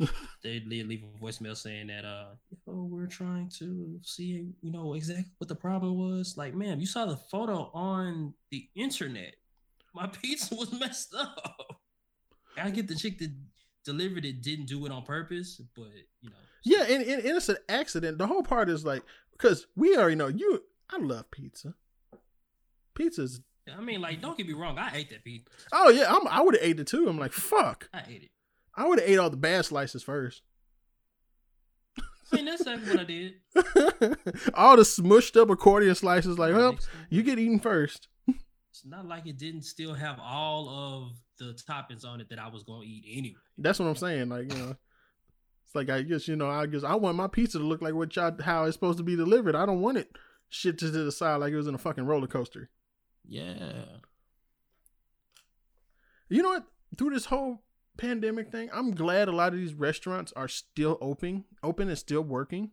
they 0.42 0.60
leave, 0.66 1.02
a 1.02 1.24
voicemail 1.24 1.56
saying 1.56 1.88
that 1.88 2.04
uh 2.04 2.26
oh 2.68 2.84
we're 2.90 3.06
trying 3.06 3.48
to 3.58 3.98
see 4.02 4.48
you 4.62 4.72
know 4.72 4.94
exactly 4.94 5.32
what 5.38 5.48
the 5.48 5.54
problem 5.54 5.96
was 5.98 6.36
like 6.36 6.54
ma'am 6.54 6.80
you 6.80 6.86
saw 6.86 7.04
the 7.06 7.16
photo 7.16 7.70
on 7.74 8.32
the 8.50 8.68
internet 8.74 9.34
my 9.94 10.06
pizza 10.22 10.54
was 10.54 10.72
messed 10.78 11.14
up 11.14 11.80
i 12.56 12.70
get 12.70 12.88
the 12.88 12.94
chick 12.94 13.18
that 13.18 13.30
delivered 13.84 14.24
it 14.24 14.42
didn't 14.42 14.66
do 14.66 14.84
it 14.86 14.92
on 14.92 15.02
purpose 15.02 15.60
but 15.74 15.88
you 16.20 16.30
know 16.30 16.36
Yeah, 16.62 16.82
and, 16.82 17.02
and, 17.02 17.22
and 17.24 17.36
it's 17.36 17.48
an 17.48 17.56
accident. 17.70 18.18
The 18.18 18.26
whole 18.26 18.42
part 18.42 18.68
is 18.68 18.84
like 18.84 19.02
because 19.32 19.66
we 19.74 19.96
already 19.96 20.16
know 20.16 20.28
you. 20.28 20.62
I 20.90 20.98
love 20.98 21.30
pizza. 21.30 21.72
Pizza's. 22.94 23.40
i 23.74 23.80
mean 23.80 24.00
like 24.02 24.20
don't 24.20 24.36
get 24.36 24.46
me 24.46 24.52
wrong 24.52 24.76
i 24.78 24.90
ate 24.94 25.08
that 25.10 25.24
pizza 25.24 25.48
Oh 25.72 25.88
yeah, 25.88 26.12
I'm, 26.14 26.26
I 26.28 26.42
would 26.42 26.54
have 26.54 26.62
ate 26.62 26.78
it 26.80 26.86
too. 26.86 27.08
I'm 27.08 27.18
like 27.18 27.32
fuck. 27.32 27.88
i 27.94 28.02
ate 28.08 28.24
it 28.24 28.30
I 28.76 28.86
would 28.86 28.98
have 29.00 29.08
ate 29.08 29.18
all 29.18 29.30
the 29.30 29.36
bad 29.36 29.64
slices 29.64 30.02
first. 30.02 30.42
i 32.32 32.36
mean 32.36 32.44
that's 32.44 32.60
exactly 32.60 32.90
what 32.90 33.00
i 33.00 33.04
did 33.04 33.34
all 34.54 34.76
the 34.76 34.82
smushed 34.82 35.40
up 35.40 35.50
accordion 35.50 35.94
slices. 35.94 36.38
Like, 36.38 36.54
well, 36.54 36.78
you 37.10 37.22
get 37.22 37.38
eaten 37.40 37.58
first. 37.58 38.06
it's 38.28 38.84
not 38.86 39.06
like 39.06 39.26
it 39.26 39.36
didn't 39.38 39.62
still 39.62 39.94
have 39.94 40.18
all 40.22 40.68
of 40.68 41.12
the 41.38 41.58
toppings 41.68 42.04
on 42.06 42.20
it 42.20 42.28
that 42.30 42.38
i 42.38 42.46
was 42.48 42.62
gonna 42.62 42.84
eat 42.84 43.04
anyway 43.16 43.40
That's 43.58 43.78
what 43.80 43.86
I'm 43.88 43.96
saying. 43.96 44.28
Like, 44.28 44.52
you 44.52 44.58
know, 44.58 44.76
it's 45.66 45.74
like 45.74 45.90
I 45.90 46.02
guess 46.02 46.28
you 46.28 46.36
know, 46.36 46.48
I 46.48 46.66
guess 46.66 46.84
I 46.84 46.94
want 46.94 47.16
my 47.16 47.26
pizza 47.26 47.58
to 47.58 47.64
look 47.64 47.82
like 47.82 47.94
what 47.94 48.14
y'all 48.14 48.36
how 48.42 48.64
it's 48.64 48.74
supposed 48.76 48.98
to 48.98 49.04
be 49.04 49.16
delivered. 49.16 49.56
I 49.56 49.66
don't 49.66 49.80
want 49.80 49.98
it 49.98 50.10
shit 50.48 50.78
to 50.78 50.90
the 50.90 51.10
side 51.12 51.36
like 51.36 51.52
it 51.52 51.56
was 51.56 51.66
in 51.68 51.74
a 51.74 51.78
fucking 51.78 52.04
roller 52.06 52.26
coaster. 52.26 52.70
yeah 53.26 53.84
You 56.28 56.42
know 56.42 56.50
what? 56.50 56.64
Through 56.96 57.10
this 57.10 57.26
whole 57.26 57.62
pandemic 58.00 58.50
thing, 58.50 58.68
I'm 58.72 58.92
glad 58.94 59.28
a 59.28 59.32
lot 59.32 59.52
of 59.52 59.58
these 59.58 59.74
restaurants 59.74 60.32
are 60.34 60.48
still 60.48 60.98
open, 61.00 61.44
open 61.62 61.88
and 61.88 61.98
still 61.98 62.22
working. 62.22 62.70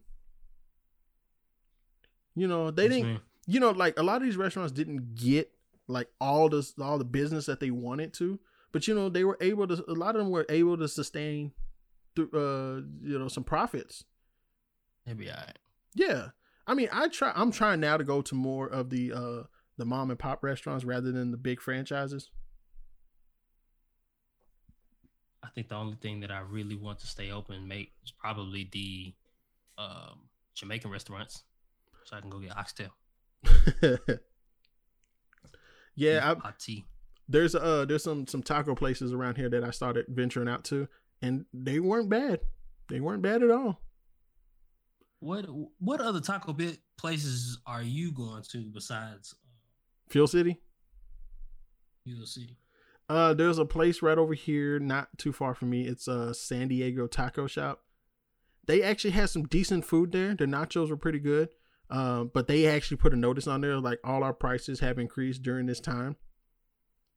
You 2.36 2.48
know, 2.48 2.72
they 2.72 2.84
Yes, 2.84 2.92
didn't. 2.94 3.08
ma'am. 3.14 3.22
You 3.48 3.60
know, 3.60 3.72
like 3.72 3.98
a 3.98 4.04
lot 4.04 4.18
of 4.18 4.24
these 4.24 4.38
restaurants 4.38 4.72
didn't 4.74 5.16
get 5.16 5.52
like 5.88 6.10
all 6.20 6.50
the 6.50 6.70
all 6.82 6.98
the 6.98 7.06
business 7.06 7.46
that 7.46 7.60
they 7.60 7.72
wanted 7.72 8.14
to, 8.16 8.40
but 8.74 8.88
you 8.88 8.94
know 8.94 9.08
they 9.10 9.24
were 9.24 9.38
able 9.40 9.68
to. 9.68 9.84
A 9.90 9.94
lot 9.94 10.16
of 10.16 10.20
them 10.20 10.32
were 10.32 10.46
able 10.50 10.78
to 10.78 10.88
sustain, 10.88 11.54
through 12.16 12.30
uh, 12.34 12.82
you 13.08 13.18
know, 13.18 13.30
some 13.30 13.44
profits. 13.46 14.04
It'll 15.06 15.18
be 15.18 15.30
all 15.30 15.38
right. 15.38 15.58
Yeah, 15.96 16.30
I 16.68 16.74
mean, 16.74 16.90
I 16.92 17.08
try. 17.08 17.32
I'm 17.36 17.52
trying 17.52 17.80
now 17.80 17.96
to 17.98 18.04
go 18.04 18.22
to 18.22 18.36
more 18.36 18.68
of 18.68 18.90
the 18.90 19.14
uh 19.14 19.44
the 19.78 19.86
mom 19.86 20.10
and 20.10 20.20
pop 20.20 20.44
restaurants 20.44 20.84
rather 20.84 21.12
than 21.12 21.32
the 21.32 21.38
big 21.38 21.62
franchises. 21.62 22.30
I 25.48 25.50
think 25.56 25.70
the 25.70 25.76
only 25.76 25.96
thing 25.96 26.20
that 26.20 26.32
I 26.32 26.40
really 26.40 26.76
want 26.76 27.00
to 27.00 27.08
stay 27.08 27.32
open 27.32 27.68
make 27.68 27.94
is 28.04 28.12
probably 28.12 28.68
the 28.72 29.14
um, 29.78 30.20
Jamaican 30.56 30.92
restaurants, 30.92 31.44
so 32.04 32.18
I 32.18 32.22
can 32.22 32.30
go 32.30 32.40
get 32.40 32.58
oxtail. 32.58 32.90
yeah, 35.96 36.32
I, 36.32 36.36
hot 36.36 36.60
tea. 36.60 36.84
there's 37.30 37.56
uh 37.56 37.86
there's 37.86 38.04
some 38.04 38.28
some 38.28 38.44
taco 38.44 38.76
places 38.76 39.14
around 39.14 39.38
here 39.38 39.50
that 39.50 39.64
I 39.64 39.72
started 39.72 40.06
venturing 40.10 40.50
out 40.50 40.66
to, 40.66 40.90
and 41.22 41.46
they 41.54 41.80
weren't 41.80 42.10
bad. 42.10 42.42
They 42.90 43.00
weren't 43.00 43.22
bad 43.22 43.42
at 43.42 43.52
all. 43.52 43.80
What 45.20 45.46
what 45.80 46.02
other 46.02 46.20
taco 46.20 46.52
bit 46.52 46.80
places 46.98 47.60
are 47.66 47.84
you 47.84 48.12
going 48.12 48.44
to 48.50 48.70
besides? 48.74 49.34
uh, 49.34 50.12
Fuel 50.12 50.28
City. 50.28 50.60
Fuel 52.04 52.26
City. 52.26 52.58
Uh, 53.10 53.34
there's 53.34 53.58
a 53.58 53.66
place 53.66 54.02
right 54.02 54.18
over 54.18 54.34
here, 54.34 54.80
not 54.80 55.18
too 55.18 55.32
far 55.32 55.54
from 55.54 55.70
me. 55.70 55.88
It's 55.88 56.08
a 56.08 56.34
San 56.34 56.68
Diego 56.68 57.08
taco 57.08 57.48
shop. 57.48 57.84
They 58.66 58.84
actually 58.84 59.12
had 59.12 59.30
some 59.30 59.44
decent 59.44 59.86
food 59.86 60.12
there. 60.12 60.36
Their 60.36 60.48
nachos 60.48 60.90
were 60.90 60.98
pretty 60.98 61.20
good. 61.20 61.50
Um, 61.90 62.32
but 62.34 62.48
they 62.48 62.68
actually 62.68 62.98
put 62.98 63.14
a 63.14 63.18
notice 63.18 63.48
on 63.48 63.62
there 63.62 63.80
like 63.80 64.00
all 64.04 64.24
our 64.24 64.34
prices 64.34 64.82
have 64.82 65.00
increased 65.00 65.42
during 65.42 65.68
this 65.68 65.80
time 65.80 66.18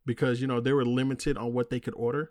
because 0.07 0.40
you 0.40 0.46
know 0.46 0.61
they 0.61 0.72
were 0.72 0.85
limited 0.85 1.37
on 1.37 1.53
what 1.53 1.70
they 1.70 1.81
could 1.81 1.94
order. 1.96 2.31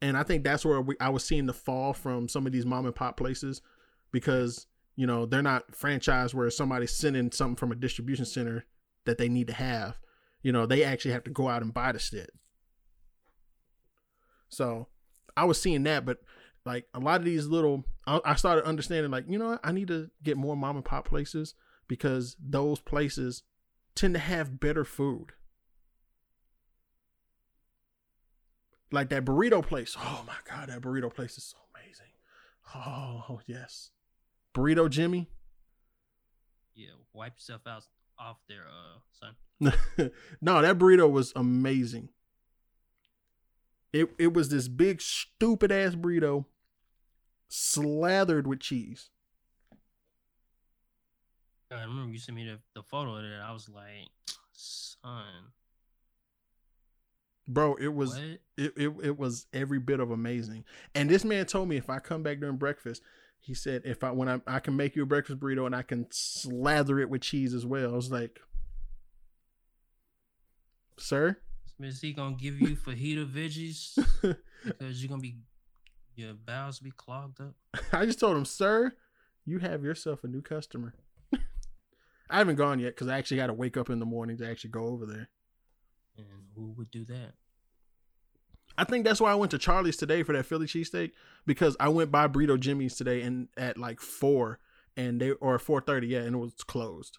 And 0.00 0.16
I 0.16 0.24
think 0.24 0.42
that's 0.42 0.64
where 0.64 0.80
we, 0.80 0.96
I 0.98 1.10
was 1.10 1.24
seeing 1.24 1.46
the 1.46 1.52
fall 1.52 1.92
from 1.92 2.28
some 2.28 2.46
of 2.46 2.52
these 2.52 2.66
mom 2.66 2.86
and 2.86 2.94
pop 2.94 3.16
places 3.16 3.62
because 4.10 4.66
you 4.96 5.06
know 5.06 5.24
they're 5.24 5.40
not 5.40 5.70
franchised 5.70 6.34
where 6.34 6.50
somebody's 6.50 6.92
sending 6.96 7.30
something 7.30 7.56
from 7.56 7.70
a 7.70 7.76
distribution 7.76 8.24
center 8.24 8.66
that 9.04 9.18
they 9.18 9.28
need 9.28 9.46
to 9.46 9.52
have 9.52 9.98
you 10.42 10.52
know, 10.52 10.66
they 10.66 10.84
actually 10.84 11.12
have 11.12 11.24
to 11.24 11.30
go 11.30 11.48
out 11.48 11.62
and 11.62 11.72
buy 11.74 11.92
the 11.92 11.98
shit. 11.98 12.30
So 14.48 14.88
I 15.36 15.44
was 15.44 15.60
seeing 15.60 15.84
that, 15.84 16.04
but 16.04 16.18
like 16.64 16.86
a 16.94 17.00
lot 17.00 17.20
of 17.20 17.24
these 17.24 17.46
little, 17.46 17.84
I 18.06 18.34
started 18.34 18.64
understanding 18.64 19.10
like, 19.10 19.24
you 19.28 19.38
know 19.38 19.50
what? 19.50 19.60
I 19.64 19.72
need 19.72 19.88
to 19.88 20.10
get 20.22 20.36
more 20.36 20.56
mom 20.56 20.76
and 20.76 20.84
pop 20.84 21.08
places 21.08 21.54
because 21.88 22.36
those 22.38 22.80
places 22.80 23.42
tend 23.94 24.14
to 24.14 24.20
have 24.20 24.60
better 24.60 24.84
food. 24.84 25.32
Like 28.90 29.08
that 29.08 29.24
burrito 29.24 29.66
place. 29.66 29.96
Oh 29.98 30.22
my 30.26 30.34
God, 30.48 30.68
that 30.68 30.82
burrito 30.82 31.12
place 31.12 31.38
is 31.38 31.44
so 31.44 31.56
amazing. 31.74 32.12
Oh, 32.74 33.40
yes. 33.46 33.90
Burrito 34.54 34.90
Jimmy. 34.90 35.30
Yeah, 36.74 36.90
wipe 37.12 37.36
yourself 37.36 37.62
out 37.66 37.84
off 38.18 38.38
there, 38.48 38.64
uh, 38.66 38.98
son. 39.12 40.10
no, 40.40 40.62
that 40.62 40.78
burrito 40.78 41.10
was 41.10 41.32
amazing. 41.36 42.08
It 43.92 44.10
it 44.18 44.32
was 44.32 44.48
this 44.48 44.68
big 44.68 45.00
stupid 45.00 45.70
ass 45.70 45.94
burrito 45.94 46.46
slathered 47.48 48.46
with 48.46 48.60
cheese. 48.60 49.10
I 51.70 51.82
remember 51.82 52.12
you 52.12 52.18
sent 52.18 52.36
me 52.36 52.46
the, 52.46 52.58
the 52.74 52.82
photo 52.82 53.16
of 53.16 53.24
it. 53.24 53.40
I 53.42 53.52
was 53.52 53.68
like, 53.68 54.08
son. 54.52 55.24
Bro, 57.48 57.76
it 57.76 57.92
was 57.92 58.16
it, 58.16 58.40
it 58.56 58.92
it 59.02 59.18
was 59.18 59.46
every 59.52 59.78
bit 59.78 60.00
of 60.00 60.10
amazing. 60.10 60.64
And 60.94 61.10
this 61.10 61.24
man 61.24 61.44
told 61.46 61.68
me 61.68 61.76
if 61.76 61.90
I 61.90 61.98
come 61.98 62.22
back 62.22 62.40
during 62.40 62.56
breakfast, 62.56 63.02
he 63.42 63.54
said 63.54 63.82
if 63.84 64.04
I 64.04 64.12
when 64.12 64.28
I 64.28 64.40
I 64.46 64.60
can 64.60 64.76
make 64.76 64.94
you 64.96 65.02
a 65.02 65.06
breakfast 65.06 65.40
burrito 65.40 65.66
and 65.66 65.74
I 65.74 65.82
can 65.82 66.06
slather 66.10 67.00
it 67.00 67.10
with 67.10 67.22
cheese 67.22 67.52
as 67.54 67.66
well. 67.66 67.92
I 67.92 67.96
was 67.96 68.10
like, 68.10 68.40
sir. 70.96 71.36
Is 71.80 72.00
he 72.00 72.12
gonna 72.12 72.36
give 72.36 72.60
you 72.60 72.76
fajita 72.76 73.28
veggies 73.28 73.98
because 74.64 75.02
you're 75.02 75.08
gonna 75.08 75.20
be 75.20 75.38
your 76.14 76.34
bowels 76.34 76.78
be 76.78 76.92
clogged 76.92 77.40
up? 77.40 77.54
I 77.92 78.06
just 78.06 78.20
told 78.20 78.36
him, 78.36 78.44
sir, 78.44 78.92
you 79.44 79.58
have 79.58 79.82
yourself 79.82 80.22
a 80.22 80.28
new 80.28 80.42
customer. 80.42 80.94
I 82.30 82.38
haven't 82.38 82.56
gone 82.56 82.78
yet 82.78 82.94
because 82.94 83.08
I 83.08 83.18
actually 83.18 83.38
got 83.38 83.48
to 83.48 83.54
wake 83.54 83.76
up 83.76 83.90
in 83.90 83.98
the 83.98 84.06
morning 84.06 84.36
to 84.38 84.48
actually 84.48 84.70
go 84.70 84.86
over 84.86 85.06
there. 85.06 85.28
And 86.16 86.26
who 86.54 86.74
would 86.76 86.90
do 86.90 87.04
that? 87.06 87.32
I 88.76 88.84
think 88.84 89.04
that's 89.04 89.20
why 89.20 89.32
I 89.32 89.34
went 89.34 89.50
to 89.52 89.58
Charlie's 89.58 89.96
today 89.96 90.22
for 90.22 90.32
that 90.32 90.46
Philly 90.46 90.66
cheesesteak 90.66 91.12
because 91.46 91.76
I 91.78 91.88
went 91.88 92.10
by 92.10 92.28
Burrito 92.28 92.58
Jimmy's 92.58 92.96
today 92.96 93.22
and 93.22 93.48
at 93.56 93.78
like 93.78 94.00
four 94.00 94.58
and 94.96 95.20
they 95.20 95.30
or 95.32 95.58
four 95.58 95.80
thirty, 95.80 96.08
yeah, 96.08 96.20
and 96.20 96.34
it 96.36 96.38
was 96.38 96.54
closed 96.66 97.18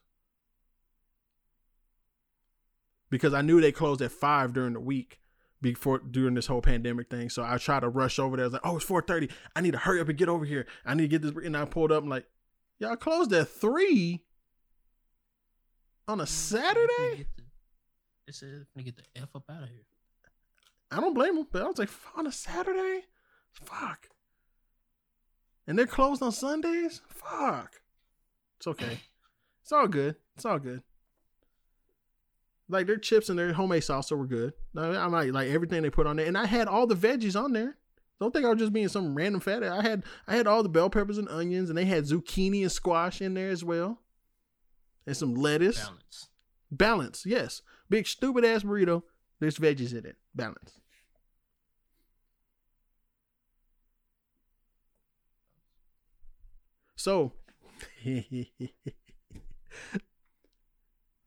because 3.13 3.33
I 3.33 3.41
knew 3.41 3.61
they 3.61 3.71
closed 3.71 4.01
at 4.01 4.11
five 4.11 4.53
during 4.53 4.73
the 4.73 4.79
week 4.79 5.19
before 5.61 5.99
during 5.99 6.33
this 6.33 6.47
whole 6.47 6.61
pandemic 6.61 7.09
thing. 7.09 7.29
So 7.29 7.43
I 7.43 7.57
tried 7.57 7.81
to 7.81 7.89
rush 7.89 8.17
over 8.17 8.35
there. 8.35 8.45
I 8.45 8.47
was 8.47 8.53
like, 8.53 8.61
oh, 8.65 8.77
it's 8.77 8.85
4:30. 8.85 9.31
I 9.55 9.61
need 9.61 9.71
to 9.71 9.77
hurry 9.77 10.01
up 10.01 10.09
and 10.09 10.17
get 10.17 10.29
over 10.29 10.45
here. 10.45 10.65
I 10.83 10.95
need 10.95 11.03
to 11.03 11.19
get 11.19 11.21
this. 11.21 11.45
And 11.45 11.55
I 11.55 11.65
pulled 11.65 11.91
up. 11.91 12.03
I'm 12.03 12.09
like, 12.09 12.25
y'all 12.79 12.95
closed 12.95 13.31
at 13.33 13.47
three 13.49 14.23
on 16.07 16.21
a 16.21 16.25
Saturday. 16.25 17.27
They 18.25 18.31
said 18.31 18.65
to 18.75 18.83
get 18.83 18.97
the 18.97 19.03
f 19.15 19.29
up 19.35 19.43
out 19.49 19.63
of 19.63 19.69
here. 19.69 19.85
I 20.93 20.99
don't 20.99 21.13
blame 21.13 21.35
them, 21.35 21.47
but 21.51 21.61
I 21.61 21.67
was 21.67 21.79
like, 21.79 21.89
on 22.15 22.27
a 22.27 22.31
Saturday, 22.31 23.05
fuck. 23.51 24.09
And 25.65 25.77
they're 25.77 25.87
closed 25.87 26.21
on 26.21 26.31
Sundays. 26.31 27.01
Fuck. 27.07 27.81
It's 28.57 28.67
okay. 28.67 28.99
It's 29.61 29.71
all 29.71 29.87
good. 29.87 30.15
It's 30.35 30.45
all 30.45 30.59
good. 30.59 30.83
Like 32.69 32.87
their 32.87 32.97
chips 32.97 33.29
and 33.29 33.37
their 33.37 33.53
homemade 33.53 33.83
salsa 33.83 34.17
were 34.17 34.27
good. 34.27 34.53
I 34.77 35.05
like 35.07 35.31
like 35.31 35.49
everything 35.49 35.83
they 35.83 35.89
put 35.89 36.07
on 36.07 36.15
there, 36.15 36.25
and 36.25 36.37
I 36.37 36.45
had 36.45 36.67
all 36.67 36.87
the 36.87 36.95
veggies 36.95 37.41
on 37.41 37.53
there. 37.53 37.77
Don't 38.19 38.31
think 38.31 38.45
I 38.45 38.49
was 38.49 38.59
just 38.59 38.73
being 38.73 38.87
some 38.87 39.15
random 39.15 39.41
fat. 39.41 39.63
I 39.63 39.81
had 39.81 40.03
I 40.27 40.35
had 40.35 40.47
all 40.47 40.63
the 40.63 40.69
bell 40.69 40.89
peppers 40.89 41.17
and 41.17 41.29
onions, 41.29 41.69
and 41.69 41.77
they 41.77 41.85
had 41.85 42.05
zucchini 42.05 42.61
and 42.61 42.71
squash 42.71 43.21
in 43.21 43.33
there 43.33 43.49
as 43.49 43.63
well, 43.63 44.01
and 45.05 45.15
some 45.15 45.35
lettuce. 45.35 45.79
Balance. 45.83 46.29
Balance, 46.71 47.23
yes. 47.25 47.61
Big 47.89 48.07
stupid 48.07 48.45
ass 48.45 48.63
burrito. 48.63 49.03
There's 49.39 49.57
veggies 49.57 49.91
in 49.91 50.05
it. 50.05 50.15
Balance. 50.33 50.79
So, 57.03 57.33
Did 58.05 58.55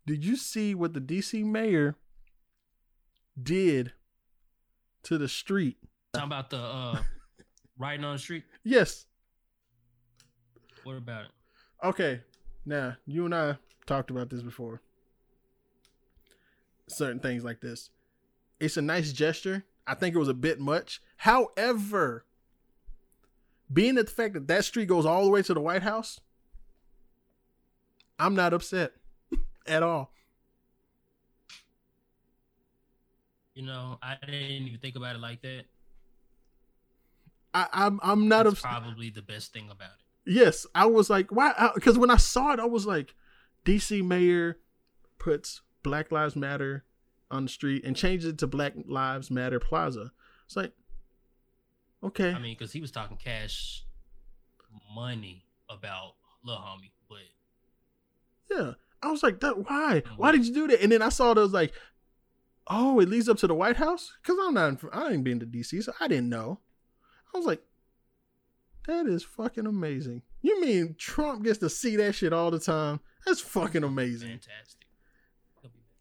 you 0.09 0.37
see 0.37 0.75
what 0.75 0.95
the 0.95 1.03
DC 1.03 1.45
mayor 1.45 1.97
did 3.43 3.93
to 5.03 5.19
the 5.19 5.29
street? 5.29 5.77
Talking 6.15 6.29
about 6.29 6.49
the 6.49 6.57
uh 6.57 7.03
riding 7.79 8.07
on 8.07 8.15
the 8.15 8.19
street? 8.19 8.45
Yes. 8.65 9.05
What 10.85 10.97
about 10.97 11.27
it? 11.27 11.31
Okay. 11.85 12.23
Now, 12.65 12.97
you 13.05 13.27
and 13.27 13.35
I 13.35 13.59
talked 13.85 14.09
about 14.11 14.31
this 14.31 14.41
before. 14.41 14.81
Certain 16.89 17.21
things 17.21 17.45
like 17.45 17.61
this. 17.61 17.91
It's 18.61 18.79
a 18.79 18.83
nice 18.83 19.13
gesture. 19.13 19.67
I 19.87 19.95
think 19.95 20.15
it 20.15 20.19
was 20.19 20.29
a 20.29 20.33
bit 20.33 20.59
much. 20.59 21.03
However, 21.19 22.25
being 23.73 23.99
at 23.99 24.07
the 24.07 24.13
fact 24.13 24.35
that 24.35 24.49
that 24.49 24.65
street 24.65 24.87
goes 24.87 25.07
all 25.07 25.25
the 25.25 25.31
way 25.31 25.43
to 25.43 25.55
the 25.55 25.61
White 25.61 25.83
House, 25.83 26.21
I'm 28.19 28.35
not 28.35 28.53
upset 28.53 28.93
at 29.67 29.83
all. 29.83 30.13
You 33.55 33.65
know, 33.65 33.99
I 34.03 34.17
didn't 34.25 34.67
even 34.67 34.79
think 34.81 34.97
about 34.97 35.17
it 35.17 35.21
like 35.21 35.41
that. 35.43 35.65
I, 37.55 37.69
I'm 37.73 37.99
I'm 38.03 38.29
not 38.29 38.45
That's 38.45 38.61
probably 38.61 39.09
the 39.09 39.23
best 39.23 39.55
thing 39.55 39.71
about 39.71 39.89
it. 39.89 40.31
Yes, 40.31 40.67
I 40.75 40.87
was 40.87 41.09
like, 41.09 41.33
why? 41.33 41.71
Because 41.75 41.97
when 41.97 42.11
I 42.11 42.17
saw 42.17 42.53
it, 42.53 42.61
I 42.61 42.67
was 42.67 42.85
like, 42.85 43.15
DC 43.65 44.05
mayor 44.05 44.59
puts 45.19 45.63
Black 45.83 46.13
Lives 46.13 46.37
Matter 46.37 46.85
on 47.31 47.45
the 47.45 47.49
street 47.49 47.83
and 47.85 47.97
changes 47.97 48.29
it 48.31 48.39
to 48.39 48.47
Black 48.47 48.75
Lives 48.87 49.31
Matter 49.31 49.59
Plaza. 49.59 50.13
It's 50.45 50.57
like, 50.57 50.73
okay. 52.07 52.33
I 52.33 52.39
mean, 52.39 52.57
because 52.59 52.73
he 52.73 52.81
was 52.81 52.91
talking 52.91 53.17
cash 53.17 53.85
money 54.95 55.45
about 55.69 56.15
Lil 56.45 56.57
Homie, 56.57 56.91
but 57.09 57.19
yeah, 58.51 58.73
I 59.03 59.11
was 59.11 59.23
like, 59.23 59.41
that 59.41 59.69
why? 59.69 60.03
Why 60.17 60.33
did 60.33 60.47
you 60.47 60.55
do 60.55 60.67
that? 60.69 60.83
And 60.83 60.93
then 60.93 61.03
I 61.03 61.09
saw 61.09 61.35
those 61.35 61.53
like, 61.53 61.73
oh, 62.69 63.01
it 63.01 63.09
leads 63.09 63.29
up 63.29 63.39
to 63.39 63.47
the 63.47 63.55
White 63.55 63.77
House? 63.77 64.13
Because 64.23 64.39
I'm 64.43 64.55
not, 64.55 64.81
I 64.93 65.13
ain't 65.13 65.25
been 65.25 65.41
to 65.41 65.47
DC, 65.47 65.83
so 65.83 65.93
I 66.01 66.09
didn't 66.09 66.29
know. 66.29 66.61
I 67.35 67.39
was 67.39 67.47
like, 67.47 67.63
that 68.87 69.07
is 69.07 69.25
fucking 69.25 69.67
amazing. 69.67 70.23
You 70.43 70.61
mean 70.61 70.95
Trump 70.99 71.45
gets 71.45 71.59
to 71.59 71.69
see 71.69 71.97
that 71.97 72.15
shit 72.15 72.33
all 72.33 72.51
the 72.51 72.61
time? 72.61 73.01
That's 73.25 73.41
fucking 73.41 73.83
amazing. 73.83 74.29
Fantastic. 74.29 74.87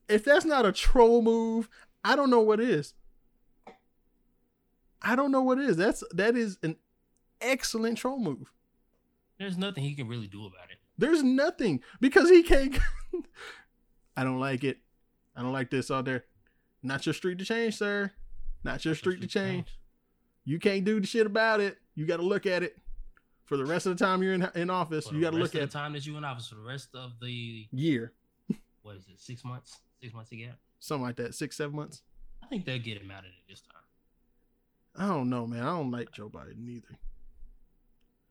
If 0.08 0.24
that's 0.24 0.46
not 0.46 0.68
a 0.68 0.72
troll 0.72 1.24
move, 1.24 1.68
I 2.04 2.16
don't 2.16 2.30
know 2.30 2.42
what 2.42 2.60
is. 2.60 2.94
I 5.06 5.16
don't 5.16 5.32
know 5.32 5.44
what 5.44 5.60
it 5.60 5.70
is. 5.70 5.78
That's 5.78 6.04
that 6.14 6.36
is 6.36 6.58
an 6.64 6.76
excellent 7.40 8.00
troll 8.00 8.20
move. 8.20 8.52
There's 9.38 9.58
nothing 9.58 9.84
he 9.84 9.94
can 9.94 10.08
really 10.08 10.28
do 10.28 10.46
about 10.46 10.72
it. 10.72 10.78
There's 10.98 11.22
nothing 11.24 11.82
because 12.02 12.30
he 12.30 12.42
can't. 12.42 12.78
I 14.18 14.24
don't 14.24 14.40
like 14.40 14.64
it. 14.64 14.80
I 15.36 15.44
don't 15.44 15.54
like 15.54 15.70
this 15.70 15.92
out 15.92 16.06
there. 16.06 16.26
Not 16.82 17.06
your 17.06 17.14
street 17.14 17.38
to 17.40 17.46
change, 17.46 17.76
sir. 17.78 18.12
Not 18.64 18.84
your 18.84 18.96
street 18.96 19.22
to 19.22 19.28
change. 19.28 19.78
You 20.44 20.58
can't 20.58 20.84
do 20.84 21.00
the 21.00 21.06
shit 21.08 21.26
about 21.28 21.60
it. 21.60 21.78
You 21.94 22.06
got 22.06 22.18
to 22.18 22.24
look 22.24 22.46
at 22.46 22.64
it 22.64 22.78
for 23.44 23.58
the 23.58 23.66
rest 23.66 23.86
of 23.86 23.96
the 23.98 24.04
time 24.04 24.24
you're 24.24 24.34
in 24.34 24.48
in 24.56 24.70
office. 24.70 25.12
you 25.12 25.22
got 25.22 25.32
to 25.32 25.38
look 25.38 25.54
at 25.54 25.62
the 25.62 25.68
time 25.68 25.94
that 25.94 26.06
you're 26.06 26.18
in 26.18 26.24
office 26.24 26.48
for 26.48 26.56
the 26.56 26.62
rest 26.62 26.90
of 26.96 27.12
the 27.22 27.68
year. 27.72 28.14
what 28.82 28.96
is 28.96 29.04
it? 29.08 29.20
Six 29.20 29.44
months? 29.44 29.80
Six 30.02 30.14
months 30.14 30.30
to 30.32 30.38
get? 30.38 30.56
Something 30.80 31.06
like 31.06 31.16
that. 31.18 31.36
Six, 31.36 31.58
seven 31.58 31.76
months. 31.76 32.02
I 32.44 32.48
think 32.48 32.66
they'll 32.66 32.80
get 32.80 33.02
him 33.02 33.12
out 33.12 33.20
of 33.20 33.26
it 33.26 33.34
this 33.50 33.62
time. 33.62 33.75
I 34.98 35.08
don't 35.08 35.30
know, 35.30 35.46
man. 35.46 35.62
I 35.62 35.78
don't 35.78 35.92
like 35.92 36.12
Joe 36.12 36.30
Biden 36.30 36.70
either. 36.70 36.98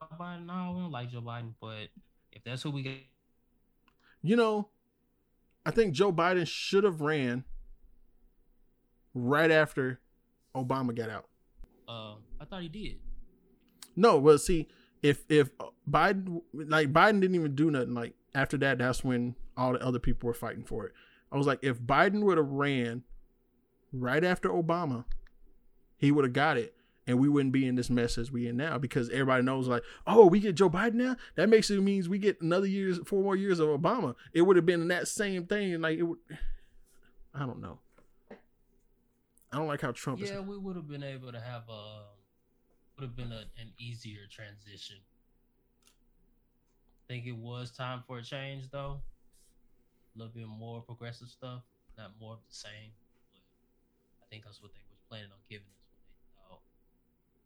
Joe 0.01 0.17
Biden, 0.19 0.47
no, 0.47 0.73
we 0.75 0.83
don't 0.83 0.91
like 0.91 1.11
Joe 1.11 1.21
Biden, 1.21 1.55
but 1.61 1.89
if 2.33 2.43
that's 2.45 2.63
who 2.63 2.71
we 2.71 2.83
get, 2.83 2.99
you 4.23 4.37
know, 4.37 4.69
I 5.67 5.71
think 5.71 5.95
Joe 5.95 6.13
Biden 6.13 6.47
should 6.47 6.85
have 6.85 7.01
ran 7.01 7.45
right 9.15 9.51
after 9.51 10.01
Obama 10.55 10.95
got 10.95 11.11
out. 11.11 11.29
Uh, 11.89 12.15
I 12.41 12.45
thought 12.45 12.63
he 12.63 12.69
did. 12.69 12.99
No, 13.97 14.19
well, 14.19 14.39
see, 14.39 14.69
if 15.03 15.25
if 15.29 15.51
Biden 15.89 16.43
like 16.53 16.93
Biden 16.93 17.21
didn't 17.21 17.37
even 17.37 17.55
do 17.55 17.71
nothing 17.71 17.95
like 17.95 18.15
after 18.35 18.57
that, 18.59 18.79
that's 18.79 19.05
when 19.05 19.37
all 19.57 19.73
the 19.73 19.83
other 19.85 19.99
people 19.99 20.27
were 20.27 20.35
fighting 20.35 20.65
for 20.65 20.87
it. 20.87 20.93
I 21.31 21.37
was 21.37 21.47
like, 21.47 21.61
if 21.63 21.81
Biden 21.81 22.23
would 22.23 22.39
have 22.39 22.51
ran 22.51 23.03
right 23.93 24.25
after 24.25 24.49
Obama, 24.49 25.05
he 25.97 26.11
would 26.13 26.25
have 26.25 26.33
got 26.33 26.57
it, 26.57 26.75
and 27.07 27.19
we 27.19 27.29
wouldn't 27.29 27.53
be 27.53 27.67
in 27.67 27.75
this 27.75 27.91
mess 27.91 28.17
as 28.19 28.31
we 28.31 28.47
in 28.49 28.57
now 28.57 28.79
because 28.79 29.09
everybody 29.11 29.43
knows 29.43 29.69
like, 29.69 29.83
oh, 30.07 30.27
we 30.27 30.41
get 30.41 30.55
Joe 30.55 30.71
Biden 30.71 30.95
now. 30.95 31.17
That 31.37 31.49
makes 31.49 31.71
it 31.71 31.81
means 31.81 32.09
we 32.09 32.19
get 32.19 32.41
another 32.41 32.67
years, 32.67 32.99
four 33.07 33.23
more 33.23 33.37
years 33.37 33.59
of 33.61 33.69
Obama. 33.69 34.15
It 34.33 34.43
would 34.43 34.57
have 34.57 34.67
been 34.67 34.89
that 34.89 35.09
same 35.09 35.47
thing. 35.47 35.81
Like 35.81 35.99
it 35.99 36.03
would, 36.03 36.19
I 37.35 37.41
don't 37.47 37.61
know. 37.61 37.79
I 39.53 39.59
don't 39.59 39.69
like 39.69 39.81
how 39.83 39.93
Trump 39.93 40.19
Yeah, 40.21 40.41
is. 40.41 40.41
we 40.43 40.59
would 40.59 40.75
have 40.77 40.89
been 40.89 41.05
able 41.05 41.31
to 41.31 41.41
have 41.41 41.63
um, 41.69 41.77
a 41.77 42.03
would 42.97 43.05
have 43.05 43.17
been 43.17 43.33
a, 43.33 43.45
an 43.61 43.73
easier 43.79 44.21
transition. 44.31 44.97
I 47.07 47.13
Think 47.13 47.27
it 47.27 47.37
was 47.37 47.71
time 47.71 48.03
for 48.07 48.19
a 48.19 48.23
change 48.23 48.71
though. 48.71 49.01
A 50.15 50.19
little 50.19 50.33
bit 50.35 50.47
more 50.49 50.81
progressive 50.81 51.29
stuff, 51.29 51.63
not 51.99 52.13
more 52.21 52.33
of 52.35 52.41
the 52.49 52.55
same. 52.55 52.91
But 53.33 54.25
I 54.25 54.27
think 54.31 54.45
that's 54.45 54.63
what 54.63 54.73
they 54.73 54.81
was 54.91 54.99
planning 55.09 55.31
on 55.31 55.39
giving 55.51 55.67
us 55.67 55.84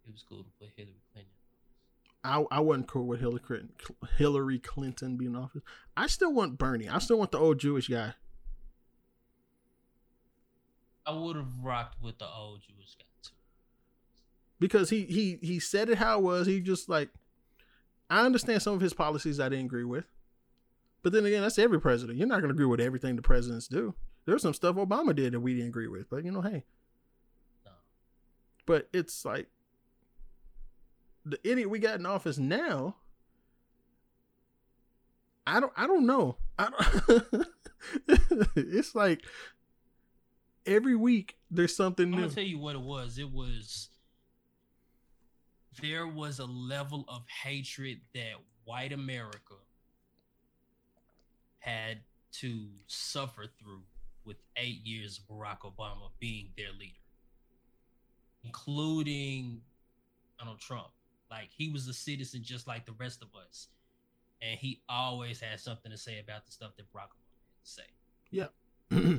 it 0.08 0.12
was 0.12 0.24
cool 0.28 0.38
to 0.44 0.50
put 0.58 0.70
Hillary 0.76 0.94
Clinton. 1.12 1.32
I, 2.24 2.44
I 2.50 2.60
wasn't 2.60 2.88
cool 2.88 3.06
with 3.06 3.20
Hillary 3.20 3.40
Clinton, 3.40 3.70
Hillary 4.16 4.58
Clinton 4.58 5.16
being 5.16 5.32
in 5.32 5.36
office. 5.36 5.62
I 5.96 6.06
still 6.08 6.32
want 6.32 6.58
Bernie. 6.58 6.88
I 6.88 6.98
still 6.98 7.18
want 7.18 7.30
the 7.30 7.38
old 7.38 7.58
Jewish 7.60 7.88
guy. 7.88 8.14
I 11.06 11.12
would 11.12 11.36
have 11.36 11.46
rocked 11.62 12.02
with 12.02 12.18
the 12.18 12.26
old 12.26 12.60
Jewish 12.60 12.94
guy 12.96 13.04
too. 13.22 13.30
because 14.60 14.90
he 14.90 15.04
he 15.04 15.38
he 15.40 15.58
said 15.58 15.88
it 15.88 15.98
how 15.98 16.18
it 16.18 16.22
was. 16.22 16.46
He 16.46 16.60
just 16.60 16.88
like 16.88 17.08
I 18.10 18.26
understand 18.26 18.62
some 18.62 18.74
of 18.74 18.80
his 18.80 18.92
policies 18.92 19.40
I 19.40 19.48
didn't 19.48 19.66
agree 19.66 19.84
with, 19.84 20.04
but 21.02 21.12
then 21.12 21.24
again, 21.24 21.42
that's 21.42 21.58
every 21.58 21.80
president. 21.80 22.18
You're 22.18 22.26
not 22.26 22.40
going 22.40 22.48
to 22.48 22.54
agree 22.54 22.66
with 22.66 22.80
everything 22.80 23.16
the 23.16 23.22
presidents 23.22 23.68
do. 23.68 23.94
There's 24.26 24.42
some 24.42 24.54
stuff 24.54 24.76
Obama 24.76 25.14
did 25.14 25.32
that 25.32 25.40
we 25.40 25.54
didn't 25.54 25.68
agree 25.68 25.88
with, 25.88 26.10
but 26.10 26.24
you 26.24 26.30
know, 26.30 26.42
hey. 26.42 26.64
No. 27.64 27.72
But 28.66 28.88
it's 28.92 29.24
like 29.24 29.46
the 31.30 31.38
idiot 31.44 31.70
we 31.70 31.78
got 31.78 31.98
in 31.98 32.06
office 32.06 32.38
now. 32.38 32.96
I 35.46 35.60
don't. 35.60 35.72
I 35.76 35.86
don't 35.86 36.06
know. 36.06 36.36
I 36.58 36.68
don't, 36.70 37.46
it's 38.56 38.94
like 38.94 39.22
every 40.66 40.96
week 40.96 41.36
there's 41.50 41.74
something 41.74 42.06
I'm 42.06 42.10
new. 42.10 42.16
gonna 42.22 42.34
tell 42.34 42.44
you 42.44 42.58
what 42.58 42.74
it 42.74 42.82
was. 42.82 43.18
It 43.18 43.32
was 43.32 43.88
there 45.80 46.06
was 46.06 46.38
a 46.38 46.44
level 46.44 47.04
of 47.08 47.22
hatred 47.42 48.00
that 48.14 48.34
white 48.64 48.92
America 48.92 49.54
had 51.60 52.00
to 52.32 52.66
suffer 52.86 53.44
through 53.58 53.82
with 54.24 54.36
eight 54.56 54.84
years 54.84 55.18
of 55.18 55.34
Barack 55.34 55.60
Obama 55.60 56.10
being 56.20 56.50
their 56.56 56.72
leader, 56.78 56.92
including 58.44 59.62
Donald 60.38 60.60
Trump. 60.60 60.88
Like 61.30 61.50
he 61.56 61.68
was 61.68 61.86
a 61.88 61.92
citizen 61.92 62.42
just 62.42 62.66
like 62.66 62.86
the 62.86 62.92
rest 62.92 63.22
of 63.22 63.28
us, 63.34 63.68
and 64.40 64.58
he 64.58 64.82
always 64.88 65.40
had 65.40 65.60
something 65.60 65.90
to 65.90 65.98
say 65.98 66.18
about 66.20 66.46
the 66.46 66.52
stuff 66.52 66.72
that 66.76 66.90
Barack 66.92 67.10
Obama 67.10 67.36
had 67.44 67.64
to 67.64 67.70
say. 67.70 67.82
Yeah. 68.30 68.46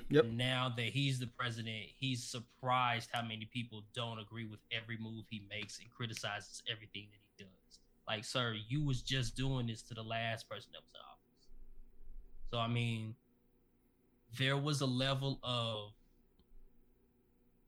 yep. 0.10 0.26
Now 0.32 0.74
that 0.76 0.88
he's 0.88 1.20
the 1.20 1.28
president, 1.28 1.86
he's 1.98 2.24
surprised 2.24 3.10
how 3.12 3.22
many 3.22 3.46
people 3.52 3.84
don't 3.94 4.20
agree 4.20 4.46
with 4.46 4.60
every 4.72 4.98
move 5.00 5.26
he 5.30 5.44
makes 5.50 5.80
and 5.80 5.90
criticizes 5.92 6.64
everything 6.72 7.08
that 7.12 7.20
he 7.38 7.44
does. 7.44 7.80
Like, 8.08 8.24
sir, 8.26 8.56
you 8.68 8.84
was 8.84 9.02
just 9.04 9.36
doing 9.36 9.68
this 9.68 9.84
to 9.84 9.94
the 9.94 10.02
last 10.04 10.50
person 10.50 10.72
that 10.74 10.82
was 10.84 10.94
in 10.94 11.00
office. 11.02 11.48
So 12.52 12.60
I 12.60 12.68
mean, 12.68 13.16
there 14.38 14.58
was 14.58 14.82
a 14.82 14.88
level 14.88 15.40
of 15.44 15.92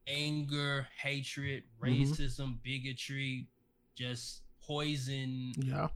anger, 0.07 0.87
hatred, 0.97 1.63
Mhm. 1.83 2.09
racism, 2.09 2.61
bigotry, 2.63 3.47
just 4.01 4.41
poison, 4.65 5.53
Yeah. 5.57 5.87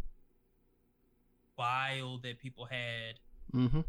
bile 1.57 2.17
that 2.19 2.39
people 2.39 2.65
had 2.65 3.19
Mm-hmm. 3.53 3.81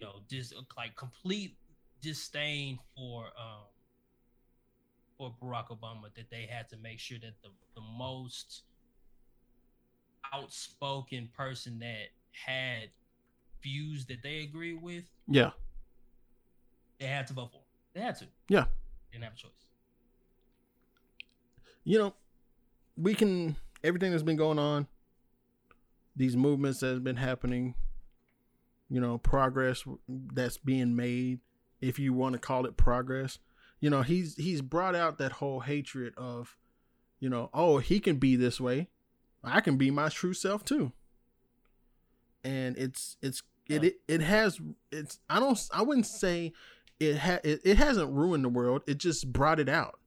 you 0.00 0.06
know, 0.06 0.20
just 0.28 0.54
like 0.76 0.96
complete 0.96 1.56
disdain 2.00 2.78
for 2.96 3.26
um 3.38 3.66
for 5.18 5.34
Barack 5.42 5.68
Obama 5.68 6.12
that 6.16 6.30
they 6.30 6.46
had 6.46 6.68
to 6.70 6.76
make 6.78 6.98
sure 6.98 7.18
that 7.20 7.34
the 7.42 7.50
the 7.74 7.80
most 7.98 8.62
outspoken 10.32 11.28
person 11.36 11.78
that 11.80 12.08
had 12.32 12.88
views 13.62 14.06
that 14.06 14.22
they 14.22 14.40
agree 14.40 14.74
with, 14.74 15.04
Yeah. 15.28 15.50
they 16.98 17.06
had 17.06 17.26
to 17.28 17.34
vote 17.34 17.50
for. 17.52 17.58
Him. 17.58 17.64
They 17.94 18.00
had 18.00 18.16
to. 18.18 18.26
Yeah. 18.48 18.64
They 18.64 19.18
didn't 19.18 19.24
have 19.24 19.34
a 19.34 19.36
choice. 19.36 19.66
you 21.84 21.98
know, 21.98 22.14
we 22.96 23.14
can 23.14 23.56
everything 23.84 24.10
that's 24.10 24.22
been 24.22 24.36
going 24.36 24.58
on, 24.58 24.86
these 26.14 26.36
movements 26.36 26.80
that 26.80 26.94
have 26.94 27.04
been 27.04 27.16
happening, 27.16 27.74
you 28.88 29.00
know, 29.00 29.18
progress 29.18 29.84
that's 30.08 30.58
being 30.58 30.94
made, 30.94 31.40
if 31.80 31.98
you 31.98 32.12
want 32.12 32.34
to 32.34 32.38
call 32.38 32.66
it 32.66 32.76
progress. 32.76 33.38
You 33.80 33.90
know, 33.90 34.02
he's 34.02 34.36
he's 34.36 34.62
brought 34.62 34.94
out 34.94 35.18
that 35.18 35.32
whole 35.32 35.60
hatred 35.60 36.14
of, 36.16 36.56
you 37.18 37.28
know, 37.28 37.50
oh, 37.52 37.78
he 37.78 37.98
can 38.00 38.16
be 38.16 38.36
this 38.36 38.60
way. 38.60 38.88
I 39.42 39.60
can 39.60 39.76
be 39.76 39.90
my 39.90 40.08
true 40.08 40.34
self 40.34 40.64
too. 40.64 40.92
And 42.44 42.76
it's 42.76 43.16
it's 43.20 43.42
it 43.68 43.84
it, 43.84 43.96
it 44.06 44.20
has 44.20 44.60
it's 44.90 45.18
I 45.28 45.40
don't 45.40 45.60
I 45.72 45.82
wouldn't 45.82 46.06
say 46.06 46.52
it 47.00 47.18
ha 47.18 47.38
it, 47.42 47.60
it 47.64 47.76
hasn't 47.78 48.12
ruined 48.12 48.44
the 48.44 48.48
world. 48.48 48.82
It 48.86 48.98
just 48.98 49.32
brought 49.32 49.58
it 49.58 49.68
out 49.68 49.98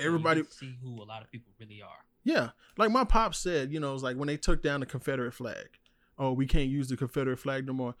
everybody 0.00 0.42
see 0.50 0.76
who 0.82 1.02
a 1.02 1.04
lot 1.04 1.22
of 1.22 1.30
people 1.30 1.52
really 1.58 1.82
are. 1.82 2.04
yeah. 2.24 2.50
Like 2.76 2.90
my 2.90 3.04
pop 3.04 3.34
said 3.34 3.72
you 3.72 3.80
know 3.80 3.94
it's 3.94 4.02
like 4.02 4.16
when 4.16 4.26
they 4.26 4.36
took 4.36 4.62
down 4.62 4.80
the 4.80 4.86
confederate 4.86 5.32
flag. 5.32 5.68
Oh 6.18 6.32
we 6.32 6.46
can't 6.46 6.68
use 6.68 6.88
the 6.88 6.96
confederate 6.96 7.38
flag 7.38 7.66
no 7.66 7.72
more. 7.72 7.94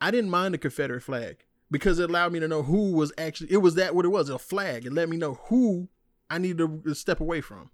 I 0.00 0.10
didn't 0.10 0.30
mind 0.30 0.54
the 0.54 0.58
confederate 0.58 1.02
flag 1.02 1.44
because 1.70 1.98
it 1.98 2.10
allowed 2.10 2.32
me 2.32 2.40
to 2.40 2.48
know 2.48 2.62
who 2.62 2.92
was 2.92 3.12
actually 3.18 3.50
it 3.52 3.58
was 3.58 3.74
that 3.76 3.94
what 3.94 4.04
it 4.04 4.08
was 4.08 4.28
a 4.28 4.38
flag. 4.38 4.84
It 4.86 4.92
let 4.92 5.08
me 5.08 5.16
know 5.16 5.34
who 5.48 5.88
i 6.28 6.38
need 6.38 6.58
to 6.58 6.82
step 6.94 7.20
away 7.20 7.40
from. 7.40 7.70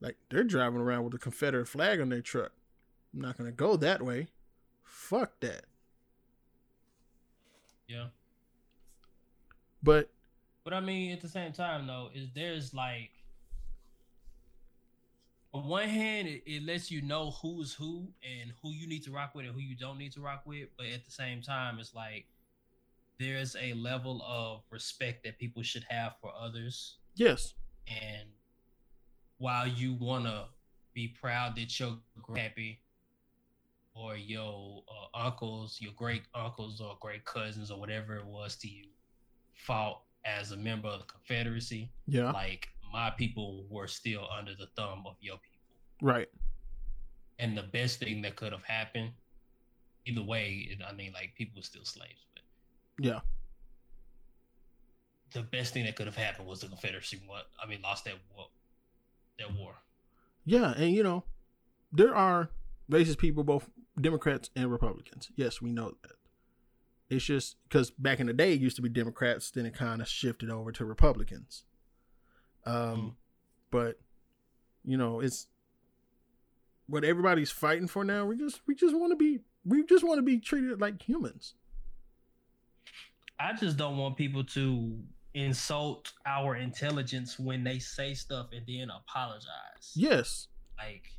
Like 0.00 0.16
they're 0.30 0.44
driving 0.44 0.80
around 0.80 1.04
with 1.04 1.14
a 1.14 1.18
confederate 1.18 1.66
flag 1.68 2.00
on 2.00 2.08
their 2.08 2.22
truck. 2.22 2.52
I'm 3.12 3.20
not 3.20 3.36
gonna 3.36 3.52
go 3.52 3.76
that 3.76 4.02
way. 4.02 4.28
Fuck 4.82 5.40
that. 5.40 5.64
Yeah. 7.86 8.06
but 9.82 10.10
But 10.64 10.74
I 10.74 10.80
mean, 10.80 11.12
at 11.12 11.20
the 11.20 11.28
same 11.28 11.52
time, 11.52 11.86
though, 11.86 12.10
is 12.14 12.28
there's 12.34 12.74
like, 12.74 13.10
on 15.52 15.66
one 15.66 15.88
hand, 15.88 16.28
it, 16.28 16.42
it 16.46 16.62
lets 16.64 16.90
you 16.90 17.02
know 17.02 17.30
who's 17.42 17.72
who 17.72 18.08
and 18.22 18.52
who 18.62 18.70
you 18.70 18.86
need 18.86 19.02
to 19.04 19.10
rock 19.10 19.34
with 19.34 19.46
and 19.46 19.54
who 19.54 19.60
you 19.60 19.74
don't 19.74 19.98
need 19.98 20.12
to 20.12 20.20
rock 20.20 20.42
with. 20.44 20.68
But 20.76 20.86
at 20.86 21.04
the 21.04 21.10
same 21.10 21.42
time, 21.42 21.78
it's 21.78 21.94
like 21.94 22.26
there's 23.18 23.56
a 23.60 23.74
level 23.74 24.22
of 24.26 24.62
respect 24.70 25.24
that 25.24 25.38
people 25.38 25.62
should 25.62 25.84
have 25.88 26.14
for 26.20 26.32
others. 26.38 26.96
yes 27.14 27.54
And 27.86 28.28
while 29.38 29.66
you 29.66 29.94
wanna 29.94 30.46
be 30.94 31.08
proud 31.08 31.56
that 31.56 31.78
your 31.78 31.98
grandpappy 32.22 32.78
or 33.94 34.16
your 34.16 34.82
uh, 34.88 35.18
uncles, 35.26 35.78
your 35.80 35.92
great 35.92 36.22
uncles 36.34 36.80
or 36.80 36.96
great 37.00 37.24
cousins 37.24 37.70
or 37.70 37.78
whatever 37.78 38.16
it 38.16 38.24
was 38.24 38.56
to 38.56 38.68
you, 38.68 38.86
fought 39.52 40.02
as 40.24 40.52
a 40.52 40.56
member 40.56 40.88
of 40.88 41.00
the 41.00 41.06
Confederacy, 41.06 41.90
yeah 42.06 42.30
like 42.32 42.68
my 42.92 43.10
people 43.10 43.66
were 43.70 43.86
still 43.86 44.26
under 44.36 44.52
the 44.54 44.66
thumb 44.76 45.04
of 45.06 45.16
your 45.20 45.36
people. 45.36 46.08
right 46.14 46.28
And 47.38 47.56
the 47.56 47.62
best 47.62 48.00
thing 48.00 48.22
that 48.22 48.36
could 48.36 48.52
have 48.52 48.64
happened, 48.64 49.12
either 50.06 50.22
way, 50.22 50.76
I 50.88 50.92
mean, 50.92 51.12
like 51.12 51.34
people 51.36 51.60
were 51.60 51.64
still 51.64 51.84
slaves, 51.84 52.26
but 52.34 52.42
yeah 53.04 53.20
the 55.32 55.42
best 55.42 55.72
thing 55.74 55.84
that 55.84 55.96
could 55.96 56.06
have 56.06 56.16
happened 56.16 56.48
was 56.48 56.60
the 56.60 56.68
Confederacy. 56.68 57.20
What 57.26 57.46
I 57.62 57.66
mean, 57.66 57.80
lost 57.82 58.04
that 58.04 58.14
war. 58.34 58.46
That 59.38 59.56
war. 59.56 59.74
Yeah, 60.44 60.72
and 60.76 60.92
you 60.92 61.02
know, 61.02 61.24
there 61.92 62.14
are 62.14 62.50
racist 62.90 63.18
people, 63.18 63.44
both 63.44 63.68
Democrats 64.00 64.50
and 64.56 64.70
Republicans. 64.70 65.30
Yes, 65.36 65.62
we 65.62 65.70
know 65.72 65.92
that. 66.02 66.12
It's 67.10 67.24
just 67.24 67.56
because 67.64 67.90
back 67.90 68.20
in 68.20 68.26
the 68.28 68.32
day, 68.32 68.52
it 68.54 68.60
used 68.60 68.76
to 68.76 68.82
be 68.82 68.88
Democrats, 68.88 69.50
then 69.50 69.66
it 69.66 69.74
kind 69.74 70.00
of 70.00 70.08
shifted 70.08 70.48
over 70.48 70.70
to 70.72 70.84
Republicans. 70.84 71.64
Um, 72.64 72.74
Mm. 72.74 73.14
but 73.70 73.98
you 74.84 74.96
know, 74.96 75.20
it's 75.20 75.48
what 76.86 77.04
everybody's 77.04 77.50
fighting 77.50 77.86
for 77.88 78.04
now. 78.04 78.24
We 78.26 78.36
just 78.36 78.60
we 78.66 78.74
just 78.74 78.96
want 78.96 79.10
to 79.12 79.16
be 79.16 79.40
we 79.64 79.84
just 79.84 80.04
want 80.04 80.18
to 80.18 80.22
be 80.22 80.38
treated 80.38 80.80
like 80.80 81.02
humans. 81.02 81.54
I 83.38 83.52
just 83.54 83.76
don't 83.76 83.96
want 83.96 84.16
people 84.16 84.44
to 84.44 84.98
insult 85.34 86.12
our 86.26 86.56
intelligence 86.56 87.38
when 87.38 87.64
they 87.64 87.78
say 87.78 88.14
stuff 88.14 88.48
and 88.52 88.64
then 88.66 88.90
apologize. 88.90 89.92
Yes. 89.94 90.48
Like 90.78 91.12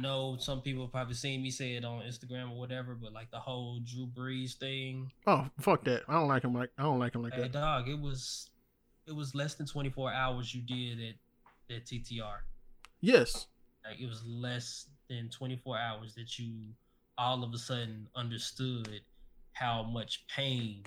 know 0.00 0.36
some 0.38 0.60
people 0.60 0.86
probably 0.88 1.14
seen 1.14 1.42
me 1.42 1.50
say 1.50 1.74
it 1.74 1.84
on 1.84 2.02
Instagram 2.02 2.50
or 2.52 2.58
whatever, 2.58 2.94
but 2.94 3.12
like 3.12 3.30
the 3.30 3.38
whole 3.38 3.80
Drew 3.84 4.06
Brees 4.06 4.54
thing. 4.54 5.10
Oh 5.26 5.48
fuck 5.60 5.84
that! 5.84 6.02
I 6.08 6.14
don't 6.14 6.28
like 6.28 6.44
him 6.44 6.54
like 6.54 6.70
I 6.78 6.82
don't 6.82 6.98
like 6.98 7.14
him 7.14 7.22
like 7.22 7.34
Hey 7.34 7.42
that. 7.42 7.52
dog, 7.52 7.88
it 7.88 7.98
was 8.00 8.50
it 9.06 9.14
was 9.14 9.34
less 9.34 9.54
than 9.54 9.66
24 9.66 10.12
hours 10.12 10.54
you 10.54 10.62
did 10.62 10.98
at 11.00 11.74
at 11.76 11.84
TTR. 11.86 12.38
Yes. 13.00 13.46
Like 13.84 14.00
it 14.00 14.08
was 14.08 14.24
less 14.24 14.86
than 15.08 15.28
24 15.30 15.78
hours 15.78 16.14
that 16.14 16.38
you 16.38 16.52
all 17.18 17.42
of 17.44 17.52
a 17.54 17.58
sudden 17.58 18.08
understood 18.14 19.00
how 19.52 19.82
much 19.82 20.26
pain 20.28 20.84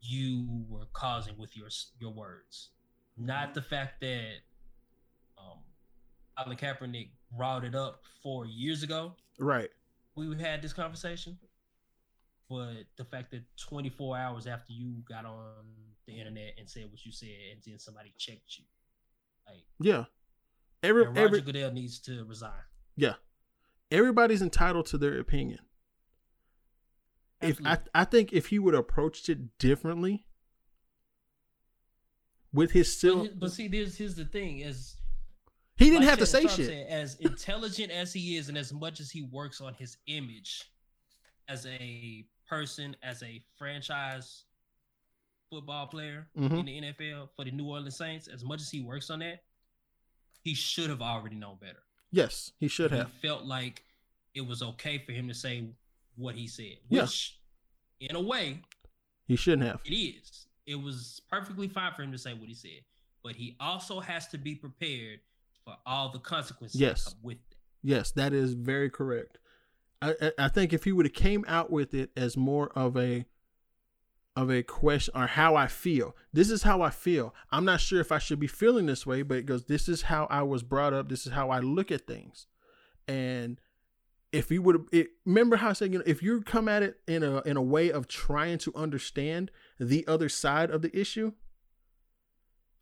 you 0.00 0.64
were 0.68 0.86
causing 0.92 1.36
with 1.38 1.56
your 1.56 1.68
your 1.98 2.12
words. 2.12 2.70
Not 3.16 3.54
the 3.54 3.62
fact 3.62 4.00
that 4.00 4.34
um 5.38 5.58
Colin 6.36 6.56
Kaepernick 6.56 7.10
it 7.64 7.74
up 7.74 8.02
four 8.22 8.46
years 8.46 8.82
ago. 8.82 9.14
Right. 9.38 9.70
We 10.14 10.34
had 10.40 10.62
this 10.62 10.72
conversation, 10.72 11.38
but 12.48 12.84
the 12.96 13.04
fact 13.04 13.30
that 13.30 13.42
24 13.56 14.16
hours 14.16 14.46
after 14.46 14.72
you 14.72 15.02
got 15.08 15.24
on 15.24 15.64
the 16.06 16.18
internet 16.18 16.54
and 16.58 16.68
said 16.68 16.86
what 16.90 17.04
you 17.04 17.12
said, 17.12 17.28
and 17.52 17.60
then 17.64 17.78
somebody 17.78 18.12
checked 18.18 18.58
you, 18.58 18.64
like 19.46 19.64
Yeah. 19.78 20.04
Every 20.82 21.06
Roger 21.06 21.20
every 21.20 21.40
Goodell 21.40 21.72
needs 21.72 21.98
to 22.00 22.24
resign. 22.24 22.52
yeah. 22.96 23.14
Everybody's 23.90 24.42
entitled 24.42 24.86
to 24.86 24.98
their 24.98 25.18
opinion. 25.18 25.60
If 27.40 27.58
I 27.64 27.78
I 27.94 28.04
think 28.04 28.32
if 28.32 28.46
he 28.48 28.58
would 28.58 28.74
have 28.74 28.80
approached 28.82 29.28
it 29.28 29.56
differently 29.58 30.26
with 32.52 32.72
his 32.72 32.94
still 32.96 33.22
he- 33.22 33.28
but 33.30 33.50
see, 33.52 33.68
there's 33.68 33.96
here's 33.96 34.14
the 34.14 34.24
thing: 34.24 34.58
is 34.58 34.96
he 35.78 35.86
didn't 35.86 36.00
like 36.00 36.08
have 36.10 36.18
to 36.18 36.26
say 36.26 36.42
Trump 36.42 36.56
shit. 36.56 36.66
said, 36.66 36.86
as 36.88 37.14
intelligent 37.16 37.90
as 37.92 38.12
he 38.12 38.36
is, 38.36 38.48
and 38.48 38.58
as 38.58 38.72
much 38.72 39.00
as 39.00 39.10
he 39.10 39.22
works 39.22 39.60
on 39.60 39.74
his 39.74 39.96
image 40.06 40.64
as 41.48 41.66
a 41.66 42.24
person, 42.48 42.96
as 43.02 43.22
a 43.22 43.42
franchise 43.56 44.44
football 45.50 45.86
player 45.86 46.28
Mhm. 46.36 46.58
in 46.60 46.66
the 46.66 46.76
NFL 46.78 47.28
for 47.36 47.44
the 47.44 47.50
New 47.50 47.66
Orleans 47.66 47.96
Saints, 47.96 48.28
as 48.28 48.44
much 48.44 48.60
as 48.60 48.70
he 48.70 48.80
works 48.80 49.08
on 49.10 49.20
that, 49.20 49.44
he 50.42 50.54
should 50.54 50.90
have 50.90 51.00
already 51.02 51.36
known 51.36 51.56
better. 51.58 51.82
Yes, 52.10 52.52
he 52.58 52.68
should 52.68 52.90
he 52.90 52.98
have. 52.98 53.12
felt 53.14 53.44
like 53.44 53.84
it 54.34 54.40
was 54.42 54.62
okay 54.62 54.98
for 54.98 55.12
him 55.12 55.28
to 55.28 55.34
say 55.34 55.68
what 56.16 56.34
he 56.34 56.46
said, 56.46 56.78
Yeah. 56.90 57.06
in 58.00 58.14
a 58.16 58.20
way, 58.20 58.62
He 59.26 59.36
shouldn't 59.36 59.62
have. 59.62 59.80
it 59.84 59.94
is. 59.94 60.46
It 60.66 60.74
was 60.76 61.20
perfectly 61.28 61.68
fine 61.68 61.94
for 61.94 62.02
him 62.02 62.12
to 62.12 62.18
say 62.18 62.34
what 62.34 62.48
he 62.48 62.54
said, 62.54 62.84
but 63.22 63.36
he 63.36 63.56
also 63.60 64.00
has 64.00 64.28
to 64.28 64.38
be 64.38 64.54
prepared 64.54 65.20
for 65.68 65.76
all 65.84 66.10
the 66.10 66.18
consequences 66.18 66.80
Yes. 66.80 67.14
with 67.22 67.36
it. 67.36 67.56
Yes, 67.82 68.10
that 68.12 68.32
is 68.32 68.54
very 68.54 68.88
correct. 68.88 69.38
I 70.00 70.14
I, 70.20 70.32
I 70.38 70.48
think 70.48 70.72
if 70.72 70.84
he 70.84 70.92
would 70.92 71.04
have 71.04 71.12
came 71.12 71.44
out 71.46 71.70
with 71.70 71.92
it 71.92 72.10
as 72.16 72.36
more 72.36 72.70
of 72.70 72.96
a 72.96 73.26
of 74.34 74.50
a 74.50 74.62
question 74.62 75.12
or 75.16 75.26
how 75.26 75.56
I 75.56 75.66
feel. 75.66 76.14
This 76.32 76.48
is 76.48 76.62
how 76.62 76.80
I 76.80 76.90
feel. 76.90 77.34
I'm 77.50 77.64
not 77.64 77.80
sure 77.80 78.00
if 78.00 78.12
I 78.12 78.18
should 78.18 78.38
be 78.38 78.46
feeling 78.46 78.86
this 78.86 79.04
way, 79.04 79.22
but 79.22 79.36
it 79.38 79.46
goes, 79.46 79.64
this 79.64 79.88
is 79.88 80.02
how 80.02 80.28
I 80.30 80.42
was 80.42 80.62
brought 80.62 80.94
up. 80.94 81.08
This 81.08 81.26
is 81.26 81.32
how 81.32 81.50
I 81.50 81.58
look 81.58 81.90
at 81.90 82.06
things. 82.06 82.46
And 83.08 83.60
if 84.30 84.50
you 84.52 84.62
would 84.62 84.86
it, 84.92 85.08
remember 85.26 85.56
how 85.56 85.70
I 85.70 85.72
said, 85.72 85.92
you 85.92 85.98
know, 85.98 86.04
if 86.06 86.22
you 86.22 86.40
come 86.42 86.68
at 86.68 86.84
it 86.84 87.00
in 87.08 87.22
a 87.24 87.40
in 87.42 87.56
a 87.56 87.62
way 87.62 87.90
of 87.90 88.06
trying 88.06 88.58
to 88.58 88.72
understand 88.76 89.50
the 89.80 90.06
other 90.06 90.28
side 90.28 90.70
of 90.70 90.82
the 90.82 90.96
issue, 90.96 91.32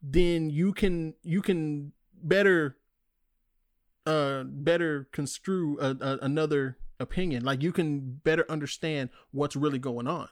then 0.02 0.50
you 0.50 0.72
can 0.74 1.14
you 1.22 1.40
can 1.40 1.92
better 2.22 2.76
uh 4.06 4.44
better 4.44 5.08
construe 5.12 5.78
a, 5.80 5.96
a, 6.00 6.18
another 6.22 6.78
opinion. 7.00 7.44
Like 7.44 7.62
you 7.62 7.72
can 7.72 8.20
better 8.24 8.44
understand 8.48 9.10
what's 9.32 9.56
really 9.56 9.78
going 9.78 10.06
on. 10.06 10.28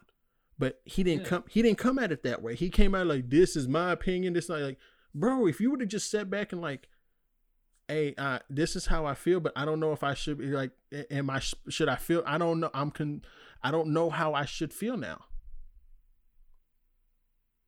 But 0.59 0.81
he 0.85 1.03
didn't 1.03 1.23
Yeah. 1.23 1.29
come 1.29 1.45
he 1.49 1.63
didn't 1.63 1.79
come 1.79 1.99
at 1.99 2.13
it 2.13 2.23
that 2.23 2.43
way. 2.43 2.55
He 2.55 2.71
came 2.71 2.95
out 2.95 3.07
like 3.07 3.29
this 3.31 3.57
is 3.57 3.67
my 3.69 3.91
opinion 3.93 4.33
this 4.35 4.49
not 4.49 4.61
like 4.61 4.79
bro 5.15 5.47
if 5.47 5.61
you 5.61 5.71
would 5.71 5.81
have 5.81 5.89
just 5.89 6.11
sat 6.11 6.31
back 6.31 6.53
and 6.53 6.61
like 6.61 6.89
hey 7.89 8.15
uh 8.19 8.39
this 8.49 8.75
is 8.77 8.87
how 8.87 9.05
i 9.05 9.15
feel 9.15 9.39
but 9.41 9.53
i 9.55 9.65
don't 9.65 9.79
know 9.79 9.93
if 9.93 10.03
i 10.03 10.15
should 10.15 10.39
be 10.39 10.47
like 10.47 10.71
am 11.11 11.29
i 11.31 11.39
should 11.69 11.89
i 11.89 11.95
feel 11.97 12.23
i 12.27 12.37
don't 12.39 12.59
know 12.59 12.71
i'm 12.75 12.91
con 12.91 13.21
i 13.63 13.71
don't 13.71 13.89
know 13.89 14.09
how 14.11 14.33
i 14.35 14.45
should 14.47 14.73
feel 14.73 14.97
now 14.97 15.23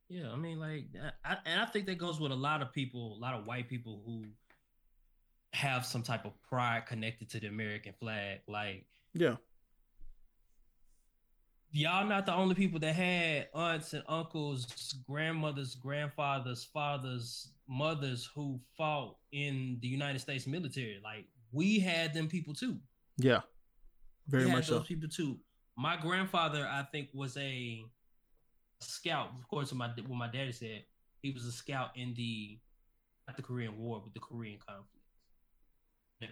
Yeah, 0.09 0.31
I 0.31 0.37
mean, 0.37 0.59
like, 0.59 0.85
uh, 0.95 1.11
I, 1.25 1.37
and 1.45 1.59
I 1.59 1.65
think 1.65 1.85
that 1.87 1.97
goes 1.97 2.19
with 2.19 2.31
a 2.31 2.35
lot 2.35 2.61
of 2.61 2.71
people, 2.71 3.17
a 3.17 3.19
lot 3.19 3.33
of 3.33 3.45
white 3.45 3.67
people 3.67 4.01
who 4.05 4.25
have 5.53 5.85
some 5.85 6.01
type 6.01 6.25
of 6.25 6.31
pride 6.43 6.85
connected 6.85 7.29
to 7.31 7.39
the 7.39 7.47
American 7.47 7.93
flag. 7.99 8.39
Like, 8.47 8.85
yeah 9.13 9.35
y'all 11.71 12.07
not 12.07 12.25
the 12.25 12.33
only 12.33 12.55
people 12.55 12.79
that 12.79 12.95
had 12.95 13.47
aunts 13.53 13.93
and 13.93 14.03
uncles, 14.07 14.95
grandmothers, 15.07 15.75
grandfathers, 15.75 16.63
fathers, 16.63 17.49
mothers 17.67 18.29
who 18.33 18.59
fought 18.77 19.17
in 19.31 19.77
the 19.81 19.87
United 19.87 20.19
States 20.19 20.47
military. 20.47 20.99
Like, 21.03 21.25
we 21.51 21.79
had 21.79 22.13
them 22.13 22.27
people 22.27 22.53
too. 22.53 22.77
yeah 23.17 23.41
very 24.27 24.45
we 24.45 24.49
had 24.49 24.57
much 24.57 24.67
so 24.67 24.79
those 24.79 24.87
people 24.87 25.09
too. 25.09 25.37
My 25.77 25.95
grandfather, 25.95 26.67
I 26.69 26.83
think, 26.91 27.09
was 27.13 27.37
a 27.37 27.83
scout. 28.79 29.29
Of 29.37 29.47
course, 29.47 29.71
what 29.71 29.77
my 29.77 29.89
what 30.07 30.17
my 30.17 30.27
daddy 30.27 30.51
said, 30.51 30.83
he 31.21 31.31
was 31.31 31.45
a 31.45 31.51
scout 31.51 31.91
in 31.95 32.13
the 32.15 32.59
not 33.27 33.35
the 33.35 33.43
Korean 33.43 33.77
War, 33.77 34.01
but 34.03 34.13
the 34.13 34.19
Korean 34.19 34.57
conflict 34.65 34.87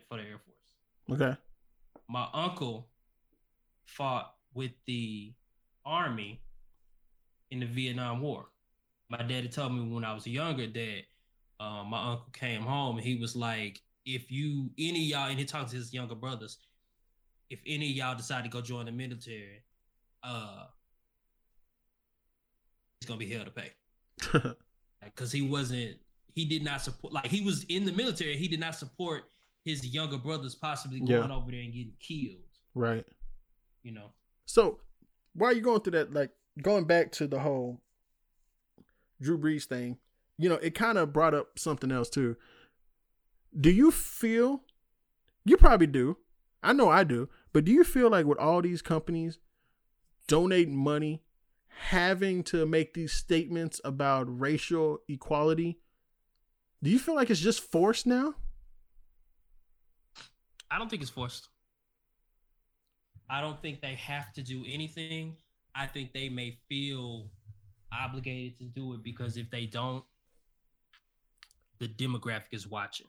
for 0.08 0.18
the 0.18 0.24
Air 0.24 0.40
Force. 0.46 1.20
okay 1.22 1.38
My 2.08 2.28
uncle 2.34 2.88
fought 3.86 4.34
with 4.54 4.72
the 4.86 5.34
army 5.86 6.42
in 7.52 7.60
the 7.60 7.66
Vietnam 7.66 8.22
War. 8.22 8.46
My 9.10 9.22
daddy 9.22 9.48
told 9.48 9.74
me 9.74 9.94
when 9.94 10.04
I 10.04 10.14
was 10.14 10.26
younger 10.26 10.68
that 10.68 11.02
uh, 11.60 11.84
my 11.84 12.12
uncle 12.12 12.30
came 12.34 12.62
home 12.62 12.98
and 12.98 13.06
he 13.06 13.16
was 13.16 13.36
like, 13.36 13.82
if 14.06 14.32
you 14.32 14.70
any 14.78 15.02
of 15.02 15.06
y'all 15.06 15.30
and 15.30 15.38
he 15.38 15.46
talked 15.46 15.72
to 15.72 15.76
his 15.76 15.94
younger 15.94 16.16
brothers, 16.16 16.58
if 17.50 17.60
any 17.68 17.92
of 17.92 17.96
y'all 17.96 18.16
decide 18.16 18.44
to 18.44 18.50
go 18.50 18.62
join 18.62 18.86
the 18.86 18.92
military, 18.92 19.64
uh 20.24 20.66
he's 23.06 23.08
gonna 23.08 23.20
be 23.20 23.30
hell 23.32 23.46
to 23.46 23.52
pay. 23.52 23.72
Because 25.04 25.32
he 25.32 25.44
wasn't 25.44 25.98
he 26.34 26.46
did 26.46 26.64
not 26.64 26.82
support 26.82 27.14
like 27.14 27.28
he 27.28 27.42
was 27.42 27.64
in 27.66 27.86
the 27.86 27.92
military, 27.92 28.36
he 28.38 28.48
did 28.48 28.60
not 28.60 28.74
support 28.76 29.26
his 29.64 29.86
younger 29.86 30.18
brothers 30.18 30.56
possibly 30.56 31.00
Yeah. 31.00 31.20
going 31.20 31.32
over 31.32 31.52
there 31.52 31.60
and 31.62 31.72
getting 31.72 31.94
killed, 32.00 32.42
right 32.74 33.06
you 33.84 33.92
know. 33.92 34.10
So, 34.48 34.80
while 35.34 35.54
you 35.56 35.62
going 35.62 35.82
through 35.82 35.92
that, 35.92 36.12
like 36.12 36.32
going 36.60 36.86
back 36.86 37.12
to 37.14 37.28
the 37.28 37.40
whole 37.40 37.82
Drew 39.22 39.38
Brees 39.38 39.66
thing, 39.66 40.00
you 40.40 40.50
know, 40.50 40.56
it 40.56 40.74
kind 40.74 40.98
of 40.98 41.14
brought 41.14 41.36
up 41.36 41.60
something 41.60 41.92
else 41.92 42.10
too. 42.10 42.36
Do 43.60 43.70
you 43.70 43.92
feel? 43.92 44.64
You 45.46 45.56
probably 45.58 45.88
do. 45.88 46.18
I 46.64 46.74
know 46.74 46.90
I 46.90 47.04
do. 47.04 47.30
But 47.54 47.66
do 47.66 47.72
you 47.72 47.84
feel 47.84 48.10
like 48.10 48.26
with 48.26 48.40
all 48.40 48.64
these 48.64 48.82
companies 48.82 49.38
donating 50.28 50.76
money, 50.76 51.22
having 51.78 52.44
to 52.44 52.66
make 52.66 52.94
these 52.94 53.14
statements 53.14 53.80
about 53.84 54.40
racial 54.40 55.00
equality, 55.08 55.80
do 56.82 56.90
you 56.90 57.00
feel 57.00 57.16
like 57.16 57.30
it's 57.30 57.40
just 57.40 57.60
forced 57.72 58.06
now? 58.06 58.36
I 60.70 60.78
don't 60.78 60.90
think 60.90 61.02
it's 61.02 61.12
forced. 61.12 61.50
I 63.30 63.42
don't 63.42 63.62
think 63.62 63.82
they 63.82 63.96
have 63.96 64.32
to 64.34 64.42
do 64.44 64.64
anything. 64.68 65.36
I 65.74 65.88
think 65.88 66.14
they 66.14 66.30
may 66.30 66.58
feel 66.70 67.30
obligated 67.92 68.58
to 68.60 68.66
do 68.66 68.94
it 68.94 69.04
because 69.04 69.38
if 69.38 69.50
they 69.50 69.66
don't, 69.66 70.04
the 71.80 71.88
demographic 71.88 72.54
is 72.54 72.68
watching. 72.68 73.08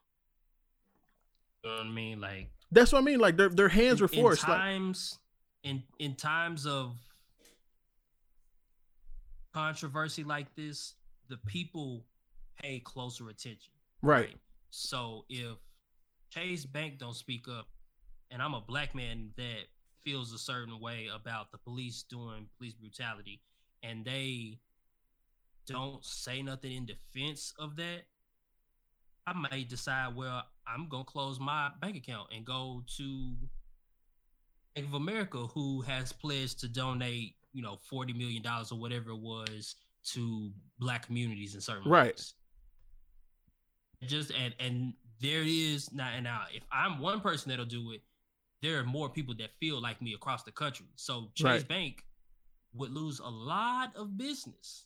You 1.62 1.70
know 1.70 1.76
what 1.76 1.86
I 1.86 1.90
mean? 1.90 2.20
Like 2.20 2.50
That's 2.72 2.92
what 2.92 3.00
I 3.00 3.02
mean. 3.02 3.18
Like 3.18 3.36
their 3.36 3.48
their 3.48 3.68
hands 3.68 4.00
were 4.00 4.08
forced. 4.08 4.44
In 4.44 4.50
Like, 4.50 4.58
times, 4.58 5.18
in 5.62 5.82
in 5.98 6.14
times 6.14 6.66
of 6.66 6.96
controversy 9.56 10.22
like 10.22 10.54
this, 10.54 10.94
the 11.30 11.38
people 11.46 12.04
pay 12.60 12.78
closer 12.80 13.30
attention. 13.30 13.72
right. 14.02 14.36
So 14.70 15.24
if 15.30 15.56
Chase 16.28 16.66
Bank 16.66 16.98
don't 16.98 17.16
speak 17.16 17.46
up, 17.48 17.66
and 18.30 18.42
I'm 18.42 18.52
a 18.52 18.60
black 18.60 18.94
man 18.94 19.30
that 19.36 19.68
feels 20.04 20.34
a 20.34 20.38
certain 20.38 20.78
way 20.80 21.08
about 21.14 21.50
the 21.52 21.58
police 21.58 22.02
doing 22.02 22.48
police 22.58 22.74
brutality, 22.74 23.40
and 23.82 24.04
they 24.04 24.58
don't 25.66 26.04
say 26.04 26.42
nothing 26.42 26.72
in 26.72 26.86
defense 26.86 27.54
of 27.58 27.76
that, 27.76 28.02
I 29.26 29.32
may 29.50 29.64
decide, 29.64 30.14
well, 30.14 30.42
I'm 30.66 30.88
gonna 30.90 31.04
close 31.04 31.40
my 31.40 31.70
bank 31.80 31.96
account 31.96 32.28
and 32.34 32.44
go 32.44 32.82
to 32.98 33.34
Bank 34.74 34.88
of 34.88 34.94
America, 34.94 35.46
who 35.46 35.80
has 35.80 36.12
pledged 36.12 36.60
to 36.60 36.68
donate 36.68 37.36
you 37.56 37.62
know, 37.62 37.78
forty 37.88 38.12
million 38.12 38.42
dollars 38.42 38.70
or 38.70 38.78
whatever 38.78 39.10
it 39.12 39.18
was 39.18 39.76
to 40.12 40.52
black 40.78 41.06
communities 41.06 41.54
in 41.54 41.60
certain 41.62 41.90
Right. 41.90 42.14
ways. 42.14 42.34
Just 44.02 44.30
and 44.32 44.54
and 44.60 44.92
there 45.22 45.42
is 45.42 45.90
not 45.92 46.12
and 46.12 46.24
now 46.24 46.42
if 46.52 46.62
I'm 46.70 46.98
one 46.98 47.20
person 47.20 47.48
that'll 47.50 47.64
do 47.64 47.92
it, 47.92 48.02
there 48.60 48.78
are 48.78 48.84
more 48.84 49.08
people 49.08 49.34
that 49.36 49.50
feel 49.58 49.80
like 49.80 50.02
me 50.02 50.12
across 50.12 50.42
the 50.42 50.52
country. 50.52 50.86
So 50.96 51.30
Chase 51.34 51.44
Right. 51.44 51.68
Bank 51.68 52.04
would 52.74 52.90
lose 52.92 53.20
a 53.20 53.28
lot 53.28 53.96
of 53.96 54.18
business. 54.18 54.84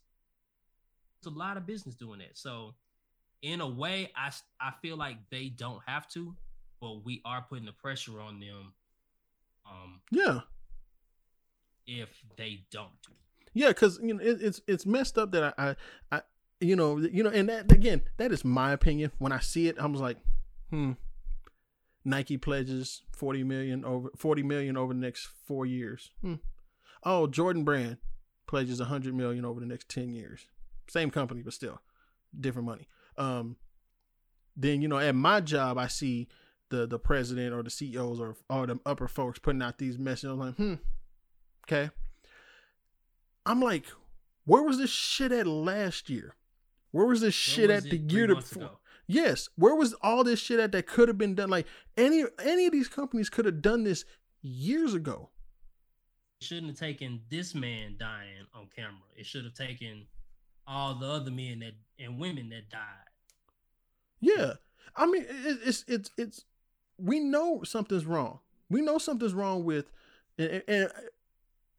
It's 1.18 1.26
a 1.26 1.30
lot 1.30 1.56
of 1.56 1.66
business 1.66 1.96
doing 1.96 2.20
that. 2.20 2.38
So 2.38 2.76
in 3.42 3.60
a 3.60 3.68
way, 3.68 4.12
I 4.14 4.30
I 4.60 4.72
feel 4.80 4.96
like 4.96 5.16
they 5.30 5.48
don't 5.48 5.82
have 5.86 6.08
to, 6.10 6.36
but 6.80 7.04
we 7.04 7.20
are 7.24 7.42
putting 7.42 7.66
the 7.66 7.72
pressure 7.72 8.20
on 8.20 8.38
them. 8.38 8.72
Um, 9.66 10.00
Yeah. 10.12 10.40
If 11.90 12.08
they 12.36 12.62
don't 12.70 12.88
Yeah, 13.52 13.68
because 13.68 13.98
you 14.02 14.14
know 14.14 14.22
it, 14.22 14.38
it's 14.40 14.60
it's 14.66 14.86
messed 14.86 15.18
up 15.18 15.32
that 15.32 15.54
I, 15.58 15.70
I 15.70 15.76
I 16.12 16.22
you 16.60 16.76
know 16.76 16.98
you 16.98 17.22
know 17.22 17.30
and 17.30 17.48
that 17.48 17.70
again 17.72 18.02
that 18.16 18.32
is 18.32 18.44
my 18.44 18.72
opinion. 18.72 19.10
When 19.18 19.32
I 19.32 19.40
see 19.40 19.68
it, 19.68 19.78
I 19.78 19.86
was 19.86 20.00
like, 20.00 20.18
hmm. 20.70 20.92
Nike 22.04 22.36
pledges 22.36 23.02
forty 23.12 23.42
million 23.42 23.84
over 23.84 24.10
forty 24.16 24.42
million 24.42 24.76
over 24.76 24.94
the 24.94 25.00
next 25.00 25.28
four 25.46 25.66
years. 25.66 26.10
Hmm. 26.22 26.34
Oh, 27.02 27.26
Jordan 27.26 27.64
Brand 27.64 27.96
pledges 28.46 28.80
hundred 28.80 29.14
million 29.14 29.44
over 29.44 29.58
the 29.58 29.66
next 29.66 29.88
ten 29.88 30.12
years. 30.12 30.46
Same 30.88 31.10
company, 31.10 31.42
but 31.42 31.52
still 31.52 31.80
different 32.38 32.66
money. 32.66 32.86
Um. 33.16 33.56
Then 34.56 34.82
you 34.82 34.88
know 34.88 34.98
at 34.98 35.14
my 35.14 35.40
job, 35.40 35.78
I 35.78 35.86
see 35.86 36.28
the 36.70 36.86
the 36.86 36.98
president 36.98 37.52
or 37.52 37.62
the 37.62 37.70
CEOs 37.70 38.20
or 38.20 38.36
all 38.48 38.66
them 38.66 38.80
upper 38.86 39.08
folks 39.08 39.38
putting 39.38 39.62
out 39.62 39.78
these 39.78 39.98
messages. 39.98 40.30
I'm 40.30 40.38
like, 40.38 40.54
hmm. 40.54 40.74
Okay. 41.70 41.90
I'm 43.46 43.60
like, 43.60 43.86
where 44.44 44.62
was 44.62 44.78
this 44.78 44.90
shit 44.90 45.30
at 45.30 45.46
last 45.46 46.10
year? 46.10 46.34
Where 46.90 47.06
was 47.06 47.20
this 47.20 47.34
shit 47.34 47.70
was 47.70 47.84
at 47.84 47.90
the 47.90 47.96
year 47.96 48.26
before? 48.34 48.62
ago? 48.62 48.78
Yes, 49.06 49.48
where 49.56 49.74
was 49.74 49.94
all 50.02 50.24
this 50.24 50.40
shit 50.40 50.60
at 50.60 50.72
that 50.72 50.86
could 50.86 51.08
have 51.08 51.18
been 51.18 51.34
done? 51.34 51.50
Like 51.50 51.66
any 51.96 52.24
any 52.42 52.66
of 52.66 52.72
these 52.72 52.88
companies 52.88 53.30
could 53.30 53.44
have 53.44 53.62
done 53.62 53.84
this 53.84 54.04
years 54.42 54.94
ago. 54.94 55.30
It 56.40 56.46
shouldn't 56.46 56.68
have 56.68 56.78
taken 56.78 57.20
this 57.28 57.54
man 57.54 57.96
dying 57.98 58.46
on 58.54 58.68
camera. 58.74 59.02
It 59.16 59.26
should 59.26 59.44
have 59.44 59.54
taken 59.54 60.06
all 60.66 60.94
the 60.94 61.06
other 61.06 61.30
men 61.30 61.60
that 61.60 61.74
and 61.98 62.18
women 62.18 62.48
that 62.50 62.70
died. 62.70 62.80
Yeah, 64.20 64.54
I 64.96 65.06
mean 65.06 65.24
it, 65.28 65.58
it's 65.64 65.84
it's 65.86 66.10
it's 66.16 66.44
we 66.98 67.20
know 67.20 67.62
something's 67.62 68.06
wrong. 68.06 68.40
We 68.68 68.80
know 68.80 68.98
something's 68.98 69.34
wrong 69.34 69.64
with 69.64 69.90
and 70.38 70.62
and, 70.68 70.90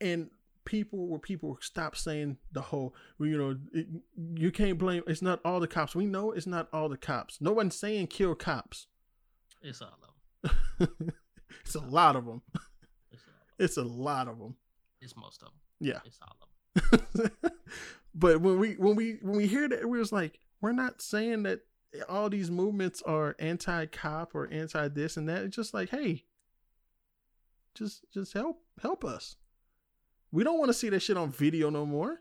and 0.01 0.29
people 0.65 1.07
where 1.07 1.19
people 1.19 1.57
stop 1.61 1.95
saying 1.95 2.37
the 2.51 2.61
whole 2.61 2.93
you 3.19 3.37
know 3.37 3.57
it, 3.73 3.87
you 4.35 4.51
can't 4.51 4.77
blame 4.77 5.03
it's 5.07 5.21
not 5.21 5.39
all 5.45 5.59
the 5.59 5.67
cops. 5.67 5.95
We 5.95 6.05
know 6.05 6.31
it's 6.31 6.47
not 6.47 6.67
all 6.73 6.89
the 6.89 6.97
cops. 6.97 7.39
No 7.41 7.51
one's 7.51 7.75
saying 7.75 8.07
kill 8.07 8.35
cops. 8.35 8.87
It's 9.61 9.81
all 9.81 9.97
of 10.43 10.51
them. 10.79 11.13
it's 11.63 11.75
a 11.75 11.79
lot 11.79 12.15
of 12.15 12.25
them. 12.25 12.41
It's 13.11 13.23
them. 13.23 13.33
It's 13.59 13.77
a 13.77 13.83
lot 13.83 14.27
of 14.27 14.39
them. 14.39 14.55
It's 15.01 15.15
most 15.15 15.41
of 15.41 15.49
them. 15.49 15.57
Yeah. 15.79 15.99
It's 16.05 16.19
all 16.21 16.35
of 16.41 16.47
them. 17.11 17.31
but 18.15 18.41
when 18.41 18.59
we 18.59 18.73
when 18.73 18.95
we 18.95 19.17
when 19.21 19.37
we 19.37 19.47
hear 19.47 19.67
that, 19.69 19.87
we 19.87 19.99
was 19.99 20.11
like, 20.11 20.39
we're 20.61 20.71
not 20.71 21.01
saying 21.01 21.43
that 21.43 21.61
all 22.07 22.29
these 22.29 22.49
movements 22.49 23.01
are 23.01 23.35
anti-cop 23.39 24.33
or 24.33 24.47
anti 24.51 24.87
this 24.87 25.17
and 25.17 25.27
that. 25.29 25.43
It's 25.43 25.55
just 25.55 25.73
like, 25.73 25.89
hey, 25.89 26.23
just 27.75 28.05
just 28.13 28.33
help 28.33 28.63
help 28.81 29.03
us. 29.03 29.35
We 30.31 30.43
don't 30.43 30.59
want 30.59 30.69
to 30.69 30.73
see 30.73 30.89
that 30.89 31.01
shit 31.01 31.17
on 31.17 31.31
video 31.31 31.69
no 31.69 31.85
more. 31.85 32.19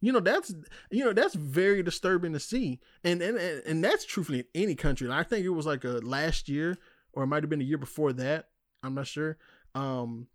You 0.00 0.12
know 0.12 0.20
that's 0.20 0.54
you 0.90 1.04
know 1.04 1.12
that's 1.12 1.34
very 1.34 1.82
disturbing 1.82 2.32
to 2.34 2.40
see, 2.40 2.80
and 3.02 3.22
and 3.22 3.38
and, 3.38 3.82
that's 3.82 4.04
truthfully 4.04 4.40
in 4.40 4.62
any 4.62 4.74
country. 4.74 5.06
And 5.06 5.14
I 5.14 5.22
think 5.22 5.44
it 5.44 5.50
was 5.50 5.66
like 5.66 5.84
a 5.84 5.98
last 6.02 6.48
year, 6.48 6.76
or 7.12 7.24
it 7.24 7.28
might 7.28 7.42
have 7.42 7.50
been 7.50 7.62
a 7.62 7.64
year 7.64 7.78
before 7.78 8.12
that. 8.12 8.48
I'm 8.82 8.94
not 8.94 9.06
sure. 9.06 9.38
Um, 9.74 10.28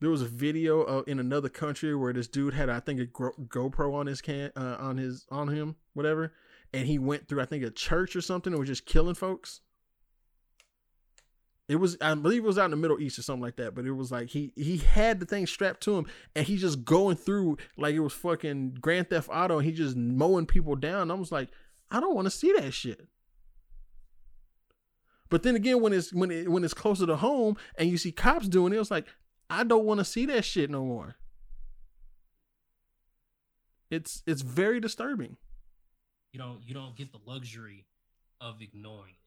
there 0.00 0.10
was 0.10 0.22
a 0.22 0.26
video 0.26 0.82
uh, 0.82 1.02
in 1.06 1.20
another 1.20 1.48
country 1.48 1.94
where 1.94 2.12
this 2.12 2.26
dude 2.26 2.54
had 2.54 2.70
I 2.70 2.80
think 2.80 3.00
a 3.00 3.06
GoPro 3.06 3.94
on 3.94 4.06
his 4.06 4.20
can 4.22 4.50
uh, 4.56 4.76
on 4.78 4.96
his 4.96 5.26
on 5.30 5.48
him 5.48 5.76
whatever, 5.92 6.32
and 6.72 6.86
he 6.86 6.98
went 6.98 7.28
through 7.28 7.42
I 7.42 7.46
think 7.46 7.64
a 7.64 7.70
church 7.70 8.16
or 8.16 8.22
something 8.22 8.52
and 8.52 8.58
was 8.58 8.68
just 8.68 8.86
killing 8.86 9.14
folks. 9.14 9.60
It 11.68 11.76
was 11.76 11.96
I 12.00 12.14
believe 12.14 12.44
it 12.44 12.46
was 12.46 12.58
out 12.58 12.66
in 12.66 12.70
the 12.70 12.76
Middle 12.76 13.00
East 13.00 13.18
or 13.18 13.22
something 13.22 13.42
like 13.42 13.56
that, 13.56 13.74
but 13.74 13.86
it 13.86 13.92
was 13.92 14.12
like 14.12 14.28
he 14.28 14.52
he 14.54 14.76
had 14.76 15.18
the 15.18 15.26
thing 15.26 15.46
strapped 15.46 15.80
to 15.82 15.96
him 15.96 16.06
and 16.36 16.46
he 16.46 16.56
just 16.56 16.84
going 16.84 17.16
through 17.16 17.56
like 17.76 17.94
it 17.94 18.00
was 18.00 18.12
fucking 18.12 18.78
Grand 18.80 19.10
Theft 19.10 19.28
Auto 19.32 19.58
and 19.58 19.66
he 19.66 19.72
just 19.72 19.96
mowing 19.96 20.46
people 20.46 20.76
down. 20.76 21.10
I 21.10 21.14
was 21.14 21.32
like, 21.32 21.48
I 21.90 21.98
don't 21.98 22.14
want 22.14 22.26
to 22.26 22.30
see 22.30 22.52
that 22.52 22.72
shit. 22.72 23.08
But 25.28 25.42
then 25.42 25.56
again, 25.56 25.80
when 25.80 25.92
it's 25.92 26.12
when 26.12 26.30
it 26.30 26.48
when 26.48 26.62
it's 26.62 26.74
closer 26.74 27.04
to 27.06 27.16
home 27.16 27.56
and 27.76 27.90
you 27.90 27.98
see 27.98 28.12
cops 28.12 28.48
doing 28.48 28.72
it, 28.72 28.78
it's 28.78 28.90
like 28.90 29.06
I 29.50 29.64
don't 29.64 29.84
want 29.84 29.98
to 29.98 30.04
see 30.04 30.26
that 30.26 30.44
shit 30.44 30.70
no 30.70 30.84
more. 30.84 31.16
It's 33.90 34.22
it's 34.24 34.42
very 34.42 34.78
disturbing. 34.78 35.36
You 36.32 36.38
don't 36.38 36.60
you 36.64 36.74
don't 36.74 36.94
get 36.96 37.10
the 37.10 37.18
luxury 37.26 37.86
of 38.40 38.62
ignoring 38.62 39.14
it. 39.14 39.25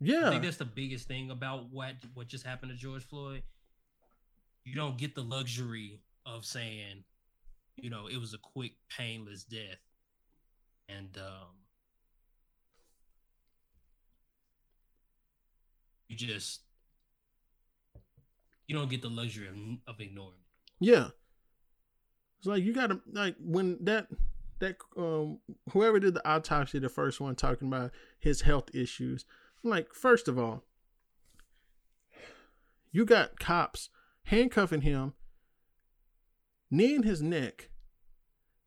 I 0.00 0.30
think 0.30 0.42
that's 0.42 0.56
the 0.56 0.64
biggest 0.64 1.08
thing 1.08 1.30
about 1.30 1.70
what 1.70 1.94
what 2.14 2.28
just 2.28 2.46
happened 2.46 2.72
to 2.72 2.76
George 2.78 3.04
Floyd. 3.04 3.42
You 4.64 4.74
don't 4.74 4.98
get 4.98 5.14
the 5.14 5.22
luxury 5.22 6.00
of 6.26 6.44
saying, 6.44 7.04
you 7.76 7.90
know, 7.90 8.06
it 8.06 8.18
was 8.18 8.34
a 8.34 8.38
quick, 8.38 8.72
painless 8.96 9.44
death, 9.44 9.78
and 10.88 11.16
um, 11.16 11.48
you 16.08 16.16
just 16.16 16.60
you 18.66 18.76
don't 18.76 18.90
get 18.90 19.02
the 19.02 19.08
luxury 19.08 19.48
of, 19.48 19.54
of 19.94 20.00
ignoring. 20.00 20.34
it. 20.80 20.86
yeah. 20.86 21.08
It's 22.38 22.46
like 22.46 22.62
you 22.62 22.72
gotta 22.72 23.00
like 23.12 23.34
when 23.40 23.78
that 23.84 24.06
that 24.60 24.76
um 24.96 25.40
whoever 25.72 25.98
did 25.98 26.14
the 26.14 26.28
autopsy, 26.28 26.78
the 26.78 26.88
first 26.88 27.20
one 27.20 27.34
talking 27.34 27.68
about 27.68 27.90
his 28.20 28.42
health 28.42 28.72
issues. 28.74 29.24
Like, 29.62 29.92
first 29.92 30.28
of 30.28 30.38
all, 30.38 30.64
you 32.92 33.04
got 33.04 33.38
cops 33.38 33.90
handcuffing 34.24 34.82
him, 34.82 35.14
kneeing 36.70 37.02
his 37.02 37.20
neck. 37.22 37.70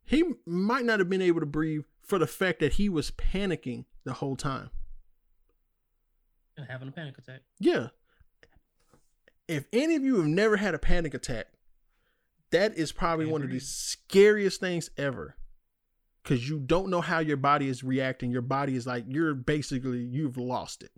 He 0.03 0.23
might 0.45 0.85
not 0.85 0.99
have 0.99 1.09
been 1.09 1.21
able 1.21 1.39
to 1.39 1.45
breathe 1.45 1.83
for 2.01 2.19
the 2.19 2.27
fact 2.27 2.59
that 2.59 2.73
he 2.73 2.89
was 2.89 3.11
panicking 3.11 3.85
the 4.03 4.13
whole 4.13 4.35
time. 4.35 4.69
And 6.57 6.67
having 6.67 6.89
a 6.89 6.91
panic 6.91 7.17
attack. 7.17 7.41
Yeah. 7.59 7.87
If 9.47 9.65
any 9.71 9.95
of 9.95 10.03
you 10.03 10.17
have 10.17 10.27
never 10.27 10.57
had 10.57 10.75
a 10.75 10.79
panic 10.79 11.13
attack, 11.13 11.47
that 12.51 12.77
is 12.77 12.91
probably 12.91 13.25
one 13.25 13.41
of 13.41 13.49
the 13.49 13.59
scariest 13.59 14.59
things 14.59 14.89
ever. 14.97 15.35
Cause 16.23 16.47
you 16.47 16.59
don't 16.59 16.89
know 16.89 17.01
how 17.01 17.19
your 17.19 17.37
body 17.37 17.67
is 17.67 17.83
reacting. 17.83 18.31
Your 18.31 18.43
body 18.43 18.75
is 18.75 18.85
like 18.85 19.05
you're 19.07 19.33
basically 19.33 19.99
you've 19.99 20.37
lost 20.37 20.83
it. 20.83 20.91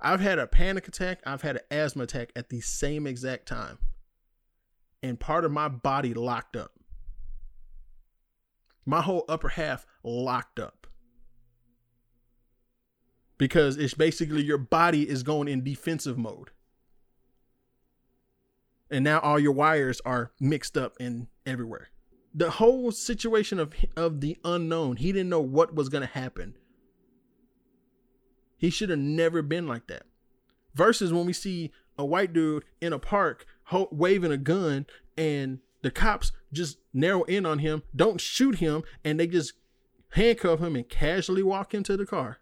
I've 0.00 0.20
had 0.20 0.38
a 0.38 0.46
panic 0.46 0.88
attack, 0.88 1.20
I've 1.24 1.42
had 1.42 1.56
an 1.56 1.62
asthma 1.70 2.04
attack 2.04 2.32
at 2.34 2.48
the 2.48 2.60
same 2.60 3.06
exact 3.06 3.46
time. 3.46 3.78
And 5.02 5.20
part 5.20 5.44
of 5.44 5.52
my 5.52 5.68
body 5.68 6.14
locked 6.14 6.56
up. 6.56 6.72
My 8.86 9.02
whole 9.02 9.24
upper 9.28 9.50
half 9.50 9.86
locked 10.02 10.58
up 10.58 10.82
because 13.42 13.76
it's 13.76 13.94
basically 13.94 14.42
your 14.42 14.56
body 14.56 15.08
is 15.08 15.24
going 15.24 15.48
in 15.48 15.64
defensive 15.64 16.16
mode. 16.16 16.50
And 18.88 19.02
now 19.04 19.18
all 19.18 19.38
your 19.38 19.50
wires 19.50 20.00
are 20.04 20.30
mixed 20.38 20.76
up 20.76 20.94
and 21.00 21.26
everywhere. 21.44 21.88
The 22.34 22.50
whole 22.50 22.90
situation 22.92 23.58
of 23.58 23.74
of 23.96 24.20
the 24.20 24.38
unknown, 24.44 24.96
he 24.96 25.12
didn't 25.12 25.28
know 25.28 25.40
what 25.40 25.74
was 25.74 25.88
going 25.88 26.06
to 26.06 26.12
happen. 26.12 26.54
He 28.56 28.70
should 28.70 28.90
have 28.90 28.98
never 28.98 29.42
been 29.42 29.66
like 29.66 29.88
that. 29.88 30.04
Versus 30.74 31.12
when 31.12 31.26
we 31.26 31.32
see 31.32 31.72
a 31.98 32.04
white 32.04 32.32
dude 32.32 32.64
in 32.80 32.92
a 32.92 32.98
park 32.98 33.44
ho- 33.64 33.88
waving 33.90 34.32
a 34.32 34.36
gun 34.38 34.86
and 35.16 35.58
the 35.82 35.90
cops 35.90 36.32
just 36.52 36.78
narrow 36.94 37.24
in 37.24 37.44
on 37.44 37.58
him, 37.58 37.82
don't 37.94 38.20
shoot 38.20 38.56
him, 38.56 38.82
and 39.04 39.18
they 39.18 39.26
just 39.26 39.52
handcuff 40.10 40.60
him 40.60 40.76
and 40.76 40.88
casually 40.88 41.42
walk 41.42 41.74
him 41.74 41.82
to 41.82 41.96
the 41.96 42.06
car. 42.06 42.38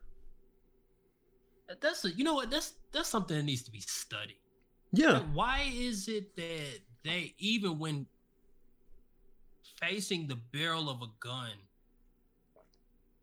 That's 1.81 2.05
a, 2.05 2.11
you 2.11 2.25
know 2.25 2.35
what 2.35 2.51
that's 2.51 2.75
that's 2.93 3.09
something 3.09 3.37
that 3.37 3.45
needs 3.45 3.63
to 3.63 3.71
be 3.71 3.81
studied. 3.81 4.39
Yeah. 4.93 5.13
Like, 5.13 5.33
why 5.33 5.71
is 5.73 6.09
it 6.09 6.37
that 6.37 6.81
they 7.05 7.35
even 7.39 7.79
when 7.79 8.07
facing 9.81 10.27
the 10.29 10.37
barrel 10.37 10.89
of 10.91 11.03
a 11.03 11.09
gun, 11.21 11.51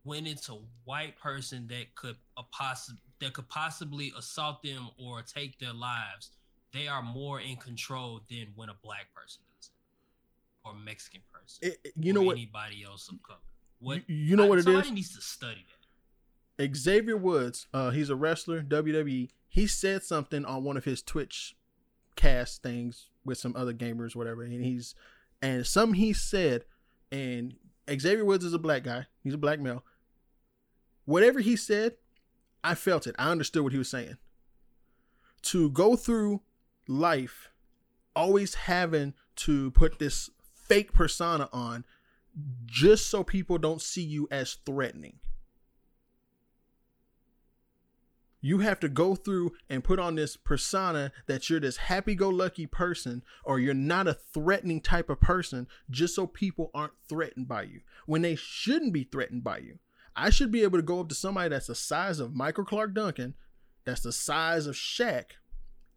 when 0.04 0.26
it's 0.26 0.50
a 0.50 0.58
white 0.86 1.18
person 1.20 1.68
that 1.68 1.94
could 1.96 2.16
a 2.38 2.44
possi- 2.44 2.98
that 3.20 3.34
could 3.34 3.50
possibly 3.50 4.14
assault 4.18 4.62
them 4.64 4.90
or 4.98 5.22
take 5.22 5.60
their 5.60 5.74
lives, 5.74 6.32
they 6.74 6.88
are 6.88 7.02
more 7.02 7.40
in 7.42 7.56
control 7.58 8.22
than 8.30 8.48
when 8.56 8.70
a 8.70 8.76
black 8.84 9.14
person 9.14 9.42
does 9.58 9.70
it, 9.70 10.68
or 10.68 10.74
Mexican 10.76 11.22
person. 11.34 11.70
It- 11.84 11.94
you 12.00 12.14
know 12.14 12.22
what? 12.22 12.38
Anybody 12.38 12.84
else 12.84 13.10
of 13.10 13.22
color. 13.24 13.40
What 13.80 14.10
You, 14.10 14.16
you 14.16 14.36
know 14.36 14.46
what 14.48 14.60
it 14.60 14.64
somebody 14.64 14.88
is. 14.88 14.94
needs 14.94 15.16
to 15.16 15.22
study 15.22 15.66
that. 16.58 16.76
Xavier 16.76 17.18
Woods, 17.18 17.68
uh, 17.74 17.92
he's 17.92 18.10
a 18.10 18.16
wrestler, 18.16 18.62
WWE. 18.64 19.30
He 19.50 19.68
said 19.68 20.04
something 20.04 20.44
on 20.46 20.64
one 20.64 20.76
of 20.78 20.86
his 20.86 21.02
Twitch 21.04 21.56
cast 22.16 22.64
things 22.64 23.10
with 23.24 23.38
some 23.38 23.56
other 23.56 23.74
gamers, 23.74 24.16
whatever, 24.16 24.42
and 24.44 24.64
he's 24.64 24.96
and 25.42 25.66
some 25.66 25.94
he 25.94 26.14
said, 26.14 26.66
and 27.12 27.56
Xavier 27.90 28.26
Woods 28.26 28.46
is 28.46 28.54
a 28.54 28.60
black 28.60 28.84
guy. 28.84 29.06
He's 29.24 29.34
a 29.34 29.38
black 29.38 29.60
male. 29.60 29.84
Whatever 31.06 31.40
he 31.40 31.56
said, 31.56 31.94
I 32.64 32.76
felt 32.76 33.08
it. 33.08 33.16
I 33.18 33.32
understood 33.32 33.64
what 33.64 33.72
he 33.72 33.78
was 33.78 33.90
saying. 33.90 34.18
To 35.44 35.70
go 35.70 35.96
through 35.96 36.42
life 36.88 37.50
always 38.16 38.56
having 38.56 39.14
to 39.36 39.72
put 39.72 40.00
this 40.00 40.30
fake 40.68 40.92
persona 40.92 41.48
on 41.54 41.86
just 42.66 43.08
so 43.08 43.24
people 43.24 43.58
don't 43.58 43.82
see 43.82 44.02
you 44.02 44.28
as 44.32 44.58
threatening. 44.66 45.20
You 48.40 48.60
have 48.60 48.80
to 48.82 48.90
go 48.90 49.16
through 49.16 49.54
and 49.70 49.84
put 49.84 50.00
on 50.00 50.16
this 50.16 50.38
persona 50.38 51.12
that 51.26 51.50
you're 51.50 51.60
this 51.60 51.78
happy 51.78 52.14
go 52.14 52.30
lucky 52.30 52.68
person 52.68 53.24
or 53.44 53.60
you're 53.60 53.74
not 53.74 54.08
a 54.08 54.14
threatening 54.14 54.80
type 54.80 55.10
of 55.10 55.20
person 55.20 55.68
just 55.90 56.16
so 56.16 56.28
people 56.28 56.70
aren't 56.74 56.94
threatened 57.10 57.48
by 57.48 57.64
you 57.64 57.82
when 58.06 58.22
they 58.22 58.36
shouldn't 58.36 58.94
be 58.94 59.04
threatened 59.04 59.44
by 59.44 59.58
you. 59.58 59.80
I 60.16 60.30
should 60.30 60.52
be 60.52 60.64
able 60.64 60.78
to 60.78 60.84
go 60.84 61.00
up 61.00 61.10
to 61.10 61.16
somebody 61.16 61.50
that's 61.50 61.68
the 61.68 61.76
size 61.76 62.20
of 62.20 62.36
Michael 62.36 62.66
Clarke 62.66 62.94
Duncan, 62.94 63.36
that's 63.86 64.02
the 64.02 64.12
size 64.12 64.66
of 64.66 64.76
Shaq, 64.76 65.26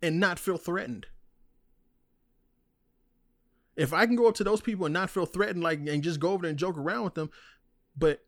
and 0.03 0.21
not 0.21 0.39
feel 0.39 0.59
threatened. 0.59 1.07
If 3.77 3.95
I 3.95 4.05
can 4.05 4.17
go 4.17 4.29
up 4.29 4.35
to 4.37 4.45
those 4.45 4.61
people 4.61 4.85
and 4.85 4.93
not 4.93 5.09
feel 5.09 5.25
threatened, 5.25 5.63
like 5.63 5.79
and 5.87 6.03
just 6.03 6.21
go 6.21 6.33
over 6.33 6.43
there 6.43 6.51
and 6.51 6.59
joke 6.59 6.77
around 6.77 7.05
with 7.05 7.15
them, 7.15 7.31
but 7.97 8.23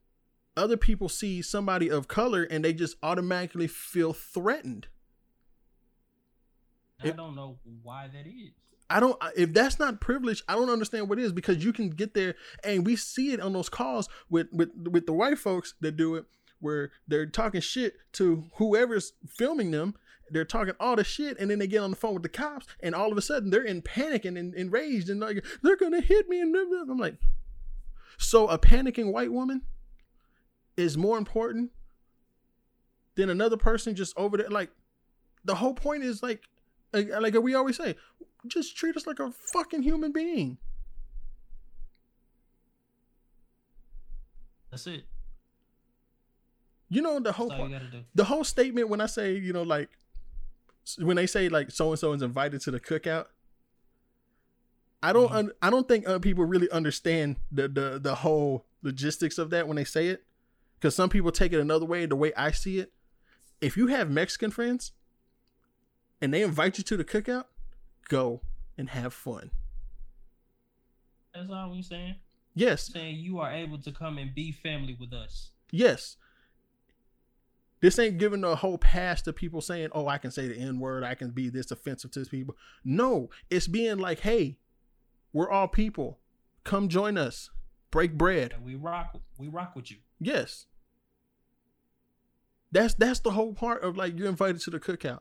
other 0.57 0.76
people 0.76 1.09
see 1.09 1.40
somebody 1.42 1.90
of 1.90 2.09
color 2.09 2.44
and 2.44 2.64
they 2.64 2.72
just 2.72 2.96
automatically 3.03 3.66
feel 3.66 4.12
threatened. 4.12 4.88
I 7.00 7.09
It- 7.09 7.16
don't 7.16 7.34
know 7.34 7.59
why 7.82 8.09
that 8.09 8.26
is. 8.26 8.53
I 8.90 9.00
don't 9.00 9.16
if 9.34 9.55
that's 9.55 9.78
not 9.78 10.00
privilege, 10.03 10.42
I 10.46 10.55
don't 10.55 10.68
understand 10.68 11.09
what 11.09 11.18
it 11.18 11.24
is 11.24 11.32
because 11.32 11.64
you 11.64 11.72
can 11.72 11.88
get 11.88 12.12
there 12.12 12.34
and 12.62 12.84
we 12.84 12.94
see 12.96 13.32
it 13.32 13.40
on 13.40 13.55
those 13.55 13.70
calls 13.70 14.07
with 14.28 14.48
with 14.53 14.70
with 14.76 15.07
the 15.07 15.14
white 15.14 15.38
folks 15.38 15.72
that 15.80 15.96
do 15.96 16.14
it 16.16 16.26
where 16.61 16.92
they're 17.09 17.26
talking 17.26 17.61
shit 17.62 17.96
to 18.12 18.44
whoever's 18.57 19.14
filming 19.26 19.70
them. 19.70 19.94
They're 20.30 20.44
talking 20.44 20.74
all 20.78 20.96
the 20.96 21.05
shit 21.05 21.38
and 21.38 21.50
then 21.50 21.59
they 21.59 21.66
get 21.66 21.82
on 21.82 21.90
the 21.90 21.96
phone 21.96 22.14
with 22.14 22.22
the 22.22 22.28
cops 22.28 22.66
and 22.82 22.94
all 22.94 23.11
of 23.11 23.16
a 23.18 23.22
sudden 23.22 23.48
they're 23.50 23.64
in 23.64 23.80
panic 23.82 24.24
and, 24.26 24.36
and 24.36 24.55
enraged 24.55 25.09
and 25.09 25.20
like 25.20 25.42
they're 25.62 25.76
gonna 25.76 26.00
hit 26.03 26.28
me 26.28 26.40
and. 26.40 26.55
I'm 26.55 26.98
like 26.98 27.16
so 28.18 28.46
a 28.48 28.59
panicking 28.59 29.11
white 29.11 29.32
woman 29.32 29.62
is 30.82 30.96
more 30.98 31.16
important 31.18 31.70
than 33.14 33.30
another 33.30 33.56
person 33.56 33.94
just 33.94 34.16
over 34.16 34.36
there 34.36 34.48
like 34.50 34.70
the 35.44 35.54
whole 35.54 35.74
point 35.74 36.02
is 36.02 36.22
like 36.22 36.42
like, 36.92 37.08
like 37.20 37.34
we 37.42 37.54
always 37.54 37.76
say 37.76 37.94
just 38.46 38.76
treat 38.76 38.96
us 38.96 39.06
like 39.06 39.20
a 39.20 39.30
fucking 39.52 39.82
human 39.82 40.12
being. 40.12 40.58
That's 44.70 44.86
it. 44.86 45.04
You 46.88 47.02
know 47.02 47.20
the 47.20 47.32
whole 47.32 47.48
That's 47.48 47.60
all 47.60 47.68
you 47.68 47.74
gotta 47.78 47.90
do. 47.90 48.04
the 48.14 48.24
whole 48.24 48.44
statement 48.44 48.88
when 48.88 49.00
I 49.00 49.06
say 49.06 49.34
you 49.36 49.52
know 49.52 49.62
like 49.62 49.90
when 50.98 51.16
they 51.16 51.26
say 51.26 51.48
like 51.48 51.70
so 51.70 51.90
and 51.90 51.98
so 51.98 52.12
is 52.12 52.22
invited 52.22 52.60
to 52.62 52.70
the 52.70 52.80
cookout. 52.80 53.26
I 55.02 55.12
don't 55.12 55.30
Mhm. 55.30 55.34
un- 55.36 55.52
I 55.62 55.70
don't 55.70 55.88
think 55.88 56.06
uh, 56.08 56.18
people 56.18 56.44
really 56.44 56.70
understand 56.70 57.36
the, 57.50 57.68
the 57.68 57.98
the 58.02 58.14
whole 58.16 58.66
logistics 58.82 59.38
of 59.38 59.50
that 59.50 59.66
when 59.68 59.76
they 59.76 59.84
say 59.84 60.08
it 60.08 60.24
because 60.82 60.96
some 60.96 61.08
people 61.08 61.30
take 61.30 61.52
it 61.52 61.60
another 61.60 61.86
way. 61.86 62.06
The 62.06 62.16
way 62.16 62.32
I 62.36 62.50
see 62.50 62.80
it, 62.80 62.92
if 63.60 63.76
you 63.76 63.86
have 63.86 64.10
Mexican 64.10 64.50
friends 64.50 64.90
and 66.20 66.34
they 66.34 66.42
invite 66.42 66.76
you 66.76 66.82
to 66.82 66.96
the 66.96 67.04
cookout, 67.04 67.44
go 68.08 68.40
and 68.76 68.88
have 68.88 69.14
fun. 69.14 69.52
That's 71.32 71.48
all 71.50 71.70
we're 71.70 71.82
saying. 71.82 72.16
Yes, 72.54 72.92
Saying 72.92 73.16
you 73.16 73.38
are 73.38 73.50
able 73.50 73.78
to 73.78 73.92
come 73.92 74.18
and 74.18 74.34
be 74.34 74.50
family 74.50 74.96
with 74.98 75.12
us. 75.12 75.52
Yes. 75.70 76.16
This 77.80 77.98
ain't 77.98 78.18
giving 78.18 78.42
a 78.42 78.56
whole 78.56 78.76
pass 78.76 79.22
to 79.22 79.32
people 79.32 79.60
saying, 79.60 79.88
"Oh, 79.92 80.08
I 80.08 80.18
can 80.18 80.32
say 80.32 80.48
the 80.48 80.56
N 80.56 80.80
word. 80.80 81.04
I 81.04 81.14
can 81.14 81.30
be 81.30 81.48
this 81.48 81.70
offensive 81.70 82.10
to 82.10 82.24
people." 82.26 82.56
No, 82.84 83.30
it's 83.48 83.68
being 83.68 83.98
like, 83.98 84.20
"Hey, 84.20 84.58
we're 85.32 85.50
all 85.50 85.68
people. 85.68 86.20
Come 86.64 86.88
join 86.88 87.16
us. 87.16 87.50
Break 87.90 88.18
bread." 88.18 88.52
And 88.52 88.64
we 88.64 88.74
rock 88.74 89.16
we 89.38 89.48
rock 89.48 89.74
with 89.74 89.90
you. 89.90 89.98
Yes. 90.20 90.66
That's 92.72 92.94
that's 92.94 93.20
the 93.20 93.30
whole 93.30 93.52
part 93.52 93.84
of 93.84 93.96
like 93.96 94.18
you're 94.18 94.28
invited 94.28 94.60
to 94.62 94.70
the 94.70 94.80
cookout. 94.80 95.20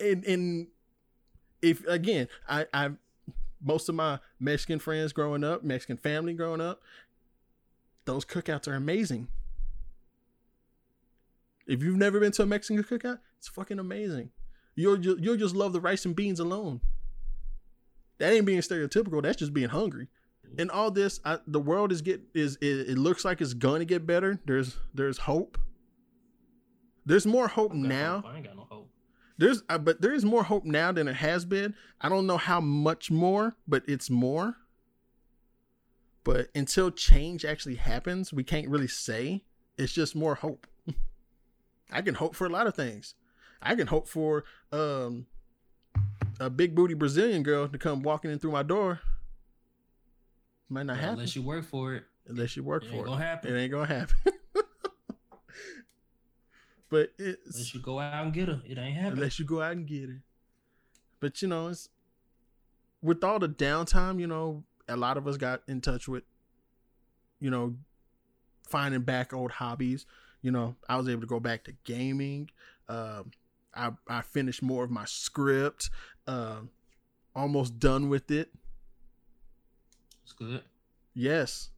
And 0.00 0.24
and 0.24 0.66
if 1.62 1.86
again, 1.86 2.28
I 2.48 2.66
I 2.74 2.90
most 3.62 3.88
of 3.88 3.94
my 3.94 4.18
Mexican 4.40 4.78
friends 4.78 5.12
growing 5.12 5.44
up, 5.44 5.62
Mexican 5.62 5.98
family 5.98 6.32
growing 6.34 6.60
up, 6.60 6.82
those 8.06 8.24
cookouts 8.24 8.66
are 8.66 8.74
amazing. 8.74 9.28
If 11.66 11.82
you've 11.82 11.98
never 11.98 12.18
been 12.18 12.32
to 12.32 12.42
a 12.42 12.46
Mexican 12.46 12.82
cookout, 12.82 13.18
it's 13.38 13.48
fucking 13.48 13.78
amazing. 13.78 14.30
You'll 14.74 14.98
you'll 14.98 15.36
just 15.36 15.54
love 15.54 15.72
the 15.72 15.80
rice 15.80 16.06
and 16.06 16.16
beans 16.16 16.40
alone. 16.40 16.80
That 18.18 18.32
ain't 18.32 18.46
being 18.46 18.60
stereotypical. 18.60 19.22
That's 19.22 19.38
just 19.38 19.54
being 19.54 19.70
hungry 19.70 20.08
And 20.58 20.70
all 20.70 20.90
this 20.90 21.20
I, 21.24 21.38
the 21.46 21.60
world 21.60 21.92
is 21.92 22.02
get 22.02 22.20
is 22.34 22.56
it, 22.60 22.90
it 22.90 22.98
looks 22.98 23.24
like 23.24 23.40
it's 23.40 23.54
going 23.54 23.80
to 23.80 23.84
get 23.84 24.06
better 24.06 24.40
there's 24.46 24.76
there's 24.94 25.18
hope 25.18 25.58
there's 27.06 27.26
more 27.26 27.48
hope 27.48 27.72
ain't 27.72 27.82
no 27.82 27.88
now. 27.88 28.24
I 28.26 28.36
ain't 28.36 28.46
got 28.46 28.56
no 28.56 28.66
hope. 28.70 28.90
there's 29.38 29.62
uh, 29.68 29.78
but 29.78 30.00
there 30.00 30.12
is 30.12 30.24
more 30.24 30.42
hope 30.44 30.64
now 30.64 30.92
than 30.92 31.08
it 31.08 31.14
has 31.16 31.44
been 31.44 31.74
i 32.00 32.08
don't 32.08 32.26
know 32.26 32.36
how 32.36 32.60
much 32.60 33.10
more 33.10 33.56
but 33.66 33.82
it's 33.88 34.10
more 34.10 34.56
but 36.24 36.48
until 36.54 36.90
change 36.90 37.44
actually 37.44 37.76
happens 37.76 38.32
we 38.32 38.44
can't 38.44 38.68
really 38.68 38.86
say 38.88 39.42
it's 39.78 39.92
just 39.94 40.14
more 40.14 40.34
hope 40.34 40.66
i 41.92 42.02
can 42.02 42.14
hope 42.14 42.34
for 42.36 42.46
a 42.46 42.50
lot 42.50 42.66
of 42.66 42.74
things 42.74 43.14
i 43.62 43.74
can 43.74 43.86
hope 43.86 44.06
for 44.08 44.44
um 44.72 45.26
a 46.38 46.50
big 46.50 46.74
booty 46.74 46.94
brazilian 46.94 47.42
girl 47.42 47.66
to 47.68 47.78
come 47.78 48.02
walking 48.02 48.30
in 48.30 48.38
through 48.38 48.52
my 48.52 48.62
door 48.62 49.00
might 50.68 50.84
not 50.86 50.96
happen 50.98 51.14
Unless 51.14 51.34
you 51.36 51.42
work 51.42 51.64
for 51.64 51.94
it. 51.94 52.04
unless 52.28 52.56
you 52.56 52.62
work 52.62 52.84
It 52.84 52.90
for 52.90 53.06
it. 53.06 53.44
It 53.44 53.56
ain't 53.58 53.72
gonna 53.72 53.86
happen. 53.86 54.16
but 56.90 57.12
it's 57.18 57.54
Unless 57.54 57.74
you 57.74 57.80
go 57.80 57.98
out 57.98 58.24
and 58.24 58.32
get 58.32 58.48
her. 58.48 58.60
It 58.66 58.76
ain't 58.78 58.96
happening. 58.96 59.12
unless 59.18 59.38
you 59.38 59.44
go 59.44 59.62
out 59.62 59.72
and 59.72 59.86
get 59.86 60.10
it. 60.10 60.20
But 61.20 61.40
you 61.40 61.48
know, 61.48 61.68
it's 61.68 61.88
with 63.00 63.22
all 63.24 63.38
the 63.38 63.48
downtime. 63.48 64.20
You 64.20 64.26
know, 64.26 64.64
a 64.88 64.96
lot 64.96 65.16
of 65.16 65.26
us 65.26 65.36
got 65.36 65.62
in 65.68 65.80
touch 65.80 66.08
with, 66.08 66.24
you 67.40 67.50
know, 67.50 67.76
finding 68.68 69.02
back 69.02 69.32
old 69.32 69.52
hobbies. 69.52 70.04
You 70.42 70.50
know, 70.50 70.76
I 70.88 70.96
was 70.96 71.08
able 71.08 71.20
to 71.20 71.26
go 71.26 71.40
back 71.40 71.64
to 71.64 71.72
gaming. 71.84 72.50
Um, 72.88 73.30
I 73.74 73.90
I 74.08 74.22
finished 74.22 74.62
more 74.62 74.84
of 74.84 74.90
my 74.90 75.04
script. 75.04 75.90
Um, 76.26 76.70
almost 77.34 77.78
done 77.78 78.08
with 78.08 78.30
it. 78.30 78.50
It's 80.24 80.32
good. 80.32 80.62
Yes. 81.14 81.70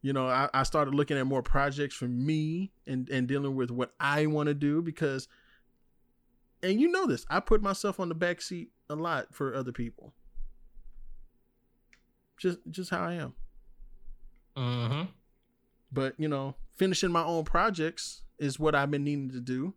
You 0.00 0.12
know, 0.12 0.28
I, 0.28 0.48
I 0.54 0.62
started 0.62 0.94
looking 0.94 1.16
at 1.16 1.26
more 1.26 1.42
projects 1.42 1.94
for 1.94 2.06
me 2.06 2.70
and, 2.86 3.08
and 3.08 3.26
dealing 3.26 3.56
with 3.56 3.70
what 3.70 3.92
I 3.98 4.26
want 4.26 4.46
to 4.46 4.54
do 4.54 4.80
because, 4.80 5.26
and 6.62 6.80
you 6.80 6.88
know 6.88 7.06
this, 7.06 7.26
I 7.28 7.40
put 7.40 7.62
myself 7.62 7.98
on 7.98 8.08
the 8.08 8.14
back 8.14 8.40
seat 8.40 8.70
a 8.88 8.94
lot 8.94 9.34
for 9.34 9.54
other 9.54 9.72
people. 9.72 10.14
Just, 12.36 12.58
just 12.70 12.90
how 12.90 13.04
I 13.04 13.14
am. 13.14 13.34
Mm-hmm. 14.56 15.02
But 15.90 16.14
you 16.18 16.28
know, 16.28 16.54
finishing 16.76 17.10
my 17.10 17.24
own 17.24 17.44
projects 17.44 18.22
is 18.38 18.58
what 18.58 18.74
I've 18.74 18.90
been 18.90 19.04
needing 19.04 19.30
to 19.30 19.40
do. 19.40 19.74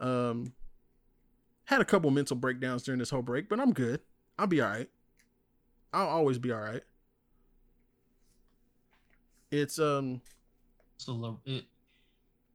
Um, 0.00 0.54
had 1.64 1.80
a 1.80 1.84
couple 1.84 2.10
mental 2.10 2.36
breakdowns 2.36 2.82
during 2.82 2.98
this 2.98 3.10
whole 3.10 3.22
break, 3.22 3.48
but 3.48 3.60
I'm 3.60 3.72
good. 3.72 4.00
I'll 4.38 4.46
be 4.46 4.60
all 4.60 4.68
right. 4.68 4.88
I'll 5.92 6.08
always 6.08 6.38
be 6.38 6.52
all 6.52 6.60
right. 6.60 6.82
It's 9.54 9.78
um 9.78 10.20
So 10.96 11.40
it, 11.44 11.64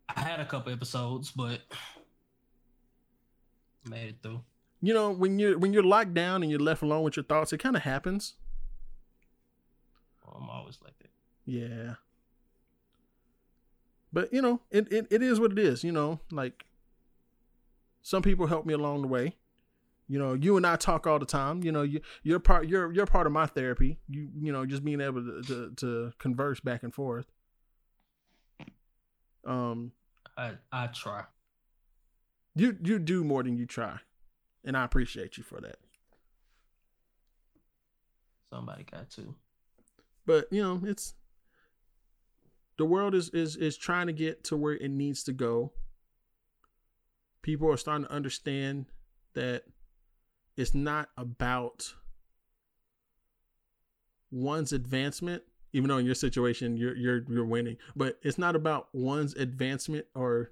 I 0.10 0.20
had 0.20 0.39
a 0.39 0.45
couple 0.45 0.74
episodes, 0.74 1.32
but 1.32 1.62
made 3.89 4.10
it 4.10 4.16
through. 4.22 4.41
you 4.82 4.93
know 4.93 5.12
when 5.12 5.39
you're 5.39 5.58
when 5.58 5.72
you're 5.74 5.84
locked 5.84 6.14
down 6.14 6.43
and 6.43 6.52
you're 6.52 6.60
left 6.60 6.82
alone 6.82 7.04
with 7.04 7.16
your 7.16 7.24
thoughts, 7.24 7.54
it 7.54 7.60
kind 7.60 7.76
of 7.76 7.84
happens. 7.84 8.36
I'm 10.36 10.50
always 10.50 10.78
like 10.84 10.97
that. 11.00 11.10
Yeah. 11.45 11.95
But 14.12 14.34
you 14.34 14.41
know, 14.41 14.62
it, 14.72 14.91
it, 14.91 15.08
it 15.10 15.22
is 15.22 15.39
what 15.39 15.52
it 15.52 15.60
is, 15.60 15.84
you 15.84 15.91
know, 15.91 16.20
like 16.32 16.66
some 18.02 18.22
people 18.24 18.47
helped 18.47 18.66
me 18.68 18.74
along 18.74 19.02
the 19.02 19.08
way. 19.08 19.36
You 20.10 20.18
know, 20.18 20.34
you 20.34 20.57
and 20.57 20.66
I 20.66 20.76
talk 20.76 21.05
all 21.05 21.20
the 21.20 21.26
time. 21.26 21.64
You 21.64 21.72
know, 21.72 21.84
you 21.84 22.01
you're 22.24 22.39
part 22.39 22.68
you're 22.68 22.91
you're 22.91 23.05
part 23.05 23.28
of 23.28 23.32
my 23.32 23.45
therapy. 23.45 23.99
You 24.10 24.28
you 24.41 24.51
know, 24.51 24.66
just 24.66 24.84
being 24.84 25.01
able 25.01 25.24
to 25.24 25.41
to, 25.43 25.72
to 25.78 26.14
converse 26.18 26.60
back 26.60 26.82
and 26.82 26.91
forth. 26.91 27.28
Um, 29.45 29.91
I 30.36 30.53
I 30.72 30.88
try. 30.88 31.26
you 32.55 32.76
you 32.84 32.97
do 32.97 33.24
more 33.24 33.43
than 33.43 33.55
you 33.55 33.68
try, 33.68 33.99
and 34.66 34.76
I 34.76 34.84
appreciate 34.84 35.38
you 35.38 35.43
for 35.43 35.62
that. 35.62 35.78
Somebody 38.51 38.86
got 38.91 39.12
to. 39.12 39.36
But 40.26 40.47
you 40.51 40.64
know, 40.64 40.82
it's 40.86 41.14
the 42.80 42.86
world 42.86 43.14
is 43.14 43.30
is 43.30 43.55
is 43.55 43.78
trying 43.78 44.07
to 44.07 44.14
get 44.14 44.43
to 44.45 44.57
where 44.57 44.74
it 44.74 44.89
needs 44.89 45.24
to 45.26 45.34
go. 45.34 45.72
People 47.43 47.72
are 47.72 47.78
starting 47.78 48.07
to 48.07 48.12
understand 48.12 48.88
that 49.36 49.66
it's 50.60 50.76
not 50.76 51.10
about 51.18 51.93
one's 54.30 54.74
advancement, 54.74 55.41
even 55.72 55.88
though 55.88 55.97
in 55.97 56.05
your 56.05 56.16
situation 56.16 56.76
you're 56.76 56.95
you're 56.95 57.24
you're 57.30 57.45
winning, 57.45 57.78
but 57.95 58.20
it's 58.24 58.38
not 58.38 58.57
about 58.57 58.89
one's 58.93 59.34
advancement 59.36 60.05
or 60.14 60.51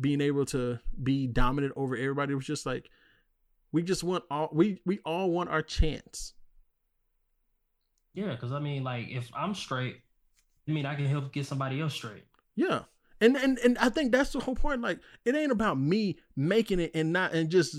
being 0.00 0.22
able 0.22 0.46
to 0.46 0.80
be 1.02 1.26
dominant 1.26 1.74
over 1.76 1.94
everybody. 1.94 2.32
It 2.32 2.36
was 2.36 2.46
just 2.46 2.64
like 2.64 2.88
we 3.70 3.82
just 3.82 4.02
want 4.02 4.24
all 4.30 4.48
we 4.50 4.80
we 4.86 5.00
all 5.04 5.30
want 5.30 5.50
our 5.50 5.62
chance. 5.62 6.32
Yeah, 8.14 8.30
because 8.30 8.52
I 8.52 8.60
mean, 8.60 8.82
like, 8.82 9.08
if 9.10 9.28
I'm 9.36 9.54
straight, 9.54 9.96
I 10.66 10.72
mean, 10.72 10.86
I 10.86 10.94
can 10.94 11.06
help 11.06 11.32
get 11.32 11.44
somebody 11.46 11.80
else 11.80 11.92
straight. 11.92 12.24
Yeah. 12.54 12.82
And 13.20 13.36
and 13.36 13.58
and 13.58 13.76
I 13.78 13.90
think 13.90 14.10
that's 14.10 14.32
the 14.32 14.40
whole 14.40 14.54
point. 14.54 14.80
Like, 14.80 15.00
it 15.24 15.34
ain't 15.34 15.52
about 15.52 15.78
me 15.78 16.18
making 16.34 16.80
it 16.80 16.92
and 16.94 17.12
not 17.12 17.32
and 17.34 17.50
just 17.50 17.76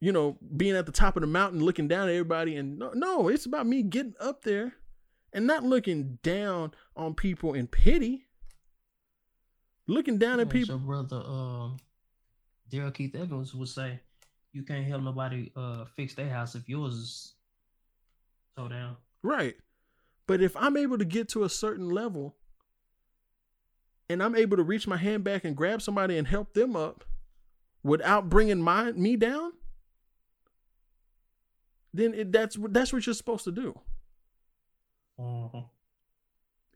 you 0.00 0.12
know 0.12 0.36
being 0.56 0.76
at 0.76 0.86
the 0.86 0.92
top 0.92 1.16
of 1.16 1.22
the 1.22 1.26
mountain 1.26 1.62
looking 1.62 1.88
down 1.88 2.08
at 2.08 2.14
everybody 2.14 2.56
and 2.56 2.78
no, 2.78 2.92
no 2.94 3.28
it's 3.28 3.46
about 3.46 3.66
me 3.66 3.82
getting 3.82 4.14
up 4.20 4.42
there 4.42 4.74
and 5.32 5.46
not 5.46 5.64
looking 5.64 6.18
down 6.22 6.72
on 6.96 7.14
people 7.14 7.54
in 7.54 7.66
pity. 7.66 8.24
Looking 9.86 10.18
down 10.18 10.40
at 10.40 10.50
people. 10.50 10.76
Your 10.76 10.84
brother, 10.84 11.16
um, 11.16 11.78
Daryl 12.70 12.92
Keith 12.92 13.14
Evans 13.14 13.54
would 13.54 13.68
say, 13.68 14.00
"You 14.52 14.62
can't 14.62 14.84
help 14.86 15.02
nobody 15.02 15.50
uh 15.56 15.86
fix 15.96 16.14
their 16.14 16.28
house 16.28 16.54
if 16.54 16.68
yours 16.68 16.94
is 16.94 17.34
so 18.56 18.68
down." 18.68 18.96
Right. 19.22 19.56
But 20.26 20.42
if 20.42 20.54
I'm 20.56 20.76
able 20.76 20.98
to 20.98 21.06
get 21.06 21.30
to 21.30 21.44
a 21.44 21.48
certain 21.48 21.88
level 21.88 22.36
and 24.10 24.22
I'm 24.22 24.36
able 24.36 24.58
to 24.58 24.62
reach 24.62 24.86
my 24.86 24.98
hand 24.98 25.24
back 25.24 25.44
and 25.44 25.56
grab 25.56 25.80
somebody 25.80 26.18
and 26.18 26.28
help 26.28 26.52
them 26.52 26.76
up 26.76 27.04
without 27.82 28.28
bringing 28.28 28.60
my 28.60 28.92
me 28.92 29.16
down, 29.16 29.52
then 31.94 32.14
it, 32.14 32.32
that's 32.32 32.56
that's 32.70 32.92
what 32.92 33.06
you're 33.06 33.14
supposed 33.14 33.44
to 33.44 33.52
do. 33.52 33.78
Mhm. 35.18 35.68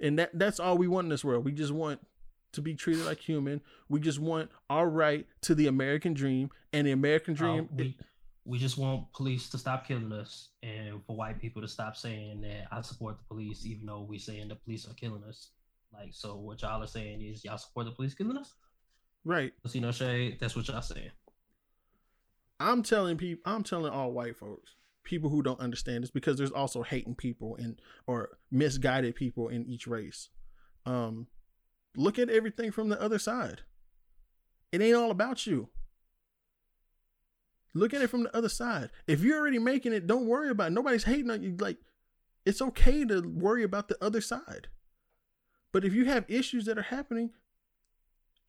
And 0.01 0.19
that 0.19 0.31
that's 0.39 0.59
all 0.59 0.77
we 0.77 0.89
want 0.89 1.07
in 1.07 1.11
this 1.11 1.25
world. 1.25 1.45
We 1.45 1.53
just 1.53 1.73
want 1.73 2.05
to 2.53 2.61
be 2.61 2.75
treated 2.75 3.05
like 3.07 3.19
human. 3.21 3.61
We 3.89 4.01
just 4.01 4.19
want 4.19 4.51
our 4.69 4.89
right 4.89 5.27
to 5.43 5.55
the 5.55 5.69
American 5.69 6.13
dream 6.13 6.51
and 6.73 6.87
the 6.87 6.93
American 6.93 7.35
dream. 7.35 7.69
we 7.73 7.97
we 8.45 8.59
just 8.59 8.77
want 8.77 9.13
police 9.13 9.49
to 9.51 9.59
stop 9.59 9.87
killing 9.87 10.11
us, 10.13 10.49
and 10.65 11.05
for 11.05 11.15
white 11.17 11.41
people 11.41 11.63
to 11.63 11.69
stop 11.69 11.97
saying 11.97 12.41
that 12.41 12.67
I 12.73 12.81
support 12.81 13.17
the 13.19 13.25
police, 13.25 13.65
even 13.65 13.87
though 13.87 14.03
we 14.03 14.19
saying 14.19 14.49
the 14.49 14.57
police 14.57 14.87
are 14.89 14.95
killing 14.95 15.23
us. 15.25 15.51
Like, 15.93 16.13
so 16.13 16.37
what 16.37 16.63
y'all 16.63 16.83
are 16.83 16.87
saying 16.89 17.21
is 17.21 17.45
y'all 17.45 17.59
support 17.59 17.87
the 17.87 17.93
police 17.93 18.15
killing 18.15 18.37
us? 18.37 18.55
right. 19.25 19.53
See 19.67 19.79
no 19.79 19.93
shade. 19.93 20.39
That's 20.41 20.57
what 20.57 20.67
y'all 20.67 20.83
saying. 20.83 21.13
I'm 22.59 22.83
telling 22.83 23.17
people, 23.17 23.43
I'm 23.51 23.63
telling 23.63 23.93
all 23.93 24.11
white 24.13 24.37
folks, 24.37 24.75
people 25.05 25.31
who 25.31 25.43
don't 25.43 25.61
understand 25.61 26.03
this, 26.03 26.11
because 26.11 26.39
there's 26.39 26.51
also 26.51 26.83
hating 26.83 27.15
people 27.15 27.57
and 27.57 27.81
or 28.07 28.39
misguided 28.51 29.15
people 29.15 29.49
in 29.49 29.67
each 29.67 29.87
race. 29.87 30.29
Um, 30.87 31.27
look 31.97 32.19
at 32.19 32.31
everything 32.31 32.71
from 32.71 32.89
the 32.89 33.01
other 33.01 33.19
side. 33.19 33.63
It 34.71 34.81
ain't 34.81 34.97
all 34.97 35.11
about 35.11 35.47
you. 35.47 35.69
Look 37.75 37.95
at 37.95 38.03
it 38.03 38.11
from 38.11 38.25
the 38.25 38.37
other 38.37 38.49
side. 38.49 38.91
If 39.07 39.23
you're 39.23 39.39
already 39.39 39.59
making 39.59 39.93
it, 39.93 40.07
don't 40.07 40.27
worry 40.27 40.51
about 40.51 40.69
it. 40.69 40.75
Nobody's 40.75 41.05
hating 41.05 41.31
on 41.31 41.43
you. 41.43 41.57
Like, 41.59 41.79
it's 42.45 42.61
okay 42.61 43.05
to 43.05 43.21
worry 43.23 43.63
about 43.63 43.89
the 43.89 44.03
other 44.03 44.21
side. 44.21 44.69
But 45.73 45.85
if 45.85 45.95
you 45.95 46.05
have 46.05 46.25
issues 46.29 46.67
that 46.67 46.79
are 46.79 46.83
happening, 46.83 47.31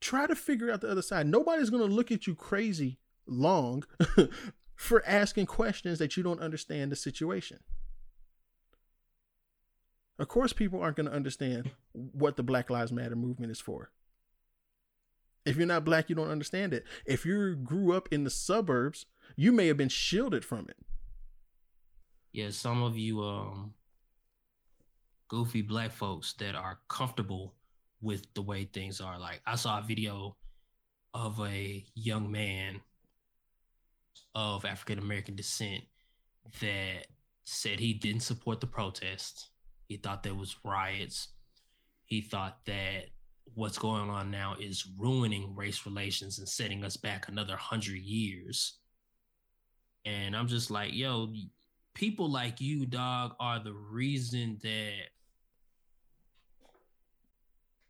try 0.00 0.26
to 0.26 0.34
figure 0.34 0.70
out 0.70 0.82
the 0.82 0.90
other 0.90 1.02
side. 1.02 1.26
Nobody's 1.26 1.70
going 1.70 1.86
to 1.86 1.94
look 1.94 2.12
at 2.12 2.26
you 2.26 2.34
crazy 2.34 2.98
long 3.26 3.84
for 4.84 5.02
asking 5.06 5.46
questions 5.46 5.98
that 5.98 6.16
you 6.16 6.22
don't 6.22 6.40
understand 6.40 6.92
the 6.92 6.96
situation. 6.96 7.60
Of 10.18 10.28
course, 10.28 10.52
people 10.52 10.80
aren't 10.80 10.96
going 10.96 11.08
to 11.08 11.14
understand 11.14 11.70
what 11.92 12.36
the 12.36 12.42
Black 12.42 12.68
Lives 12.68 12.92
Matter 12.92 13.16
movement 13.16 13.50
is 13.50 13.60
for. 13.60 13.90
If 15.46 15.56
you're 15.56 15.66
not 15.66 15.84
black, 15.84 16.08
you 16.08 16.14
don't 16.14 16.30
understand 16.30 16.72
it. 16.72 16.84
If 17.06 17.24
you 17.24 17.56
grew 17.56 17.92
up 17.92 18.08
in 18.10 18.24
the 18.24 18.30
suburbs, 18.30 19.06
you 19.36 19.52
may 19.52 19.66
have 19.66 19.76
been 19.76 19.88
shielded 19.88 20.44
from 20.44 20.66
it. 20.68 20.76
Yeah, 22.32 22.50
some 22.50 22.82
of 22.82 22.96
you 22.96 23.22
um 23.22 23.74
goofy 25.28 25.62
black 25.62 25.92
folks 25.92 26.34
that 26.34 26.54
are 26.54 26.78
comfortable 26.88 27.54
with 28.00 28.26
the 28.34 28.42
way 28.42 28.64
things 28.64 29.00
are. 29.00 29.18
Like 29.18 29.40
I 29.46 29.56
saw 29.56 29.78
a 29.78 29.82
video 29.82 30.36
of 31.12 31.40
a 31.40 31.84
young 31.94 32.30
man 32.30 32.80
of 34.34 34.64
African 34.64 34.98
American 34.98 35.36
descent 35.36 35.84
that 36.60 37.06
said 37.44 37.78
he 37.78 37.94
didn't 37.94 38.22
support 38.22 38.60
the 38.60 38.66
protests. 38.66 39.50
He 39.86 39.96
thought 39.96 40.22
there 40.22 40.34
was 40.34 40.56
riots. 40.64 41.28
He 42.06 42.20
thought 42.20 42.58
that 42.66 43.06
what's 43.54 43.78
going 43.78 44.10
on 44.10 44.30
now 44.30 44.56
is 44.58 44.86
ruining 44.98 45.54
race 45.54 45.84
relations 45.86 46.38
and 46.38 46.48
setting 46.48 46.84
us 46.84 46.96
back 46.96 47.28
another 47.28 47.56
hundred 47.56 47.98
years. 47.98 48.78
And 50.04 50.36
I'm 50.36 50.48
just 50.48 50.70
like, 50.70 50.92
yo, 50.92 51.32
people 51.94 52.30
like 52.30 52.60
you, 52.60 52.86
dog, 52.86 53.34
are 53.40 53.58
the 53.58 53.72
reason 53.72 54.58
that 54.62 55.10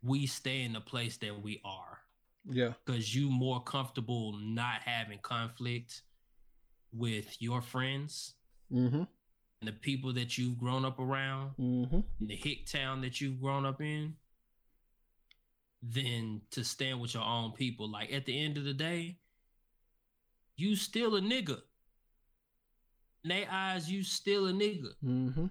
we 0.03 0.27
stay 0.27 0.61
in 0.61 0.73
the 0.73 0.81
place 0.81 1.17
that 1.17 1.41
we 1.41 1.61
are. 1.65 1.99
Yeah. 2.47 2.73
Because 2.85 3.15
you 3.15 3.29
more 3.29 3.63
comfortable 3.63 4.37
not 4.39 4.81
having 4.81 5.19
conflict 5.21 6.03
with 6.95 7.35
your 7.41 7.61
friends 7.61 8.33
Mm-hmm. 8.73 9.03
and 9.03 9.07
the 9.67 9.71
people 9.71 10.11
that 10.13 10.37
you've 10.39 10.57
grown 10.57 10.85
up 10.85 10.99
around, 10.99 11.51
Mm-hmm. 11.59 11.99
the 12.25 12.35
hick 12.35 12.65
town 12.65 13.01
that 13.01 13.21
you've 13.21 13.39
grown 13.39 13.65
up 13.65 13.79
in, 13.81 14.15
than 15.83 16.41
to 16.51 16.63
stand 16.63 16.99
with 16.99 17.13
your 17.13 17.23
own 17.23 17.51
people. 17.51 17.89
Like 17.91 18.11
at 18.11 18.25
the 18.25 18.37
end 18.43 18.57
of 18.57 18.63
the 18.63 18.73
day, 18.73 19.17
you 20.57 20.75
still 20.75 21.15
a 21.15 21.21
nigga. 21.21 21.59
In 23.23 23.29
their 23.29 23.47
eyes, 23.51 23.89
you 23.89 24.03
still 24.03 24.47
a 24.47 24.51
nigga. 24.51 24.89
Mm-hmm. 25.03 25.45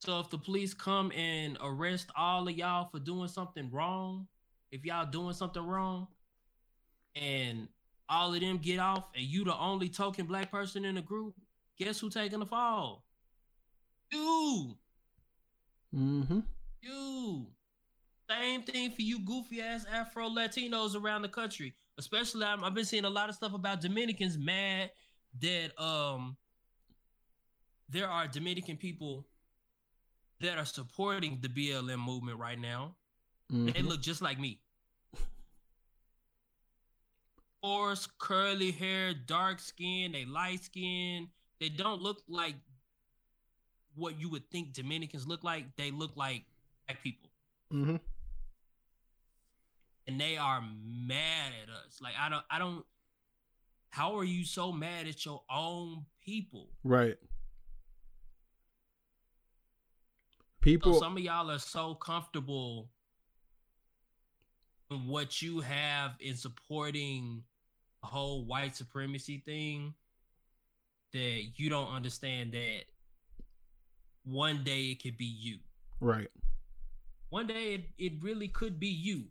So 0.00 0.20
if 0.20 0.30
the 0.30 0.38
police 0.38 0.72
come 0.74 1.10
and 1.12 1.58
arrest 1.62 2.10
all 2.16 2.46
of 2.48 2.56
y'all 2.56 2.88
for 2.90 2.98
doing 2.98 3.28
something 3.28 3.70
wrong, 3.70 4.26
if 4.70 4.84
y'all 4.84 5.06
doing 5.10 5.34
something 5.34 5.62
wrong, 5.66 6.06
and 7.14 7.68
all 8.08 8.32
of 8.34 8.40
them 8.40 8.58
get 8.58 8.78
off, 8.78 9.04
and 9.14 9.24
you 9.24 9.44
the 9.44 9.56
only 9.56 9.88
token 9.88 10.26
black 10.26 10.50
person 10.50 10.84
in 10.84 10.94
the 10.94 11.02
group, 11.02 11.34
guess 11.78 11.98
who 12.00 12.10
taking 12.10 12.38
the 12.40 12.46
fall? 12.46 13.04
You, 14.12 14.76
Mm-hmm. 15.94 16.40
you. 16.82 17.46
Same 18.28 18.62
thing 18.62 18.90
for 18.90 19.02
you 19.02 19.20
goofy 19.20 19.60
ass 19.62 19.86
Afro 19.90 20.28
Latinos 20.28 21.00
around 21.00 21.22
the 21.22 21.28
country. 21.28 21.74
Especially, 21.96 22.44
I'm, 22.44 22.64
I've 22.64 22.74
been 22.74 22.84
seeing 22.84 23.04
a 23.04 23.10
lot 23.10 23.28
of 23.28 23.34
stuff 23.36 23.54
about 23.54 23.80
Dominicans 23.80 24.36
mad 24.36 24.90
that 25.40 25.80
um 25.80 26.36
there 27.88 28.08
are 28.08 28.26
Dominican 28.26 28.76
people 28.76 29.24
that 30.40 30.58
are 30.58 30.64
supporting 30.64 31.38
the 31.40 31.48
BLM 31.48 31.98
movement 32.04 32.38
right 32.38 32.58
now. 32.58 32.94
They 33.48 33.70
Mm-hmm. 33.72 33.86
look 33.86 34.02
just 34.02 34.20
like 34.22 34.40
me. 34.40 34.60
Coarse, 37.66 38.06
curly 38.18 38.70
hair, 38.70 39.12
dark 39.12 39.58
skin, 39.58 40.12
they 40.12 40.24
light 40.24 40.62
skin. 40.62 41.26
They 41.58 41.68
don't 41.68 42.00
look 42.00 42.22
like 42.28 42.54
what 43.96 44.20
you 44.20 44.28
would 44.30 44.48
think 44.52 44.72
Dominicans 44.72 45.26
look 45.26 45.42
like. 45.42 45.64
They 45.76 45.90
look 45.90 46.16
like 46.16 46.44
black 46.86 47.02
people. 47.02 47.28
Mm-hmm. 47.72 47.96
And 50.06 50.20
they 50.20 50.36
are 50.36 50.62
mad 50.62 51.54
at 51.60 51.68
us. 51.68 51.98
Like 52.00 52.14
I 52.16 52.28
don't 52.28 52.44
I 52.48 52.60
don't 52.60 52.84
how 53.90 54.16
are 54.16 54.24
you 54.24 54.44
so 54.44 54.70
mad 54.70 55.08
at 55.08 55.24
your 55.24 55.42
own 55.50 56.04
people? 56.24 56.68
Right. 56.84 57.16
So 60.38 60.60
People. 60.60 61.00
some 61.00 61.16
of 61.16 61.22
y'all 61.24 61.50
are 61.50 61.58
so 61.58 61.96
comfortable 61.96 62.90
in 64.88 65.08
what 65.08 65.42
you 65.42 65.58
have 65.62 66.12
in 66.20 66.36
supporting 66.36 67.42
whole 68.06 68.44
white 68.44 68.74
supremacy 68.76 69.38
thing 69.44 69.94
that 71.12 71.44
you 71.56 71.68
don't 71.68 71.88
understand 71.92 72.52
that 72.52 72.82
one 74.24 74.64
day 74.64 74.90
it 74.90 75.02
could 75.02 75.16
be 75.16 75.24
you. 75.26 75.58
Right. 76.00 76.28
One 77.30 77.46
day 77.46 77.74
it, 77.74 77.84
it 77.98 78.12
really 78.22 78.48
could 78.48 78.78
be 78.80 78.88
you 78.88 79.24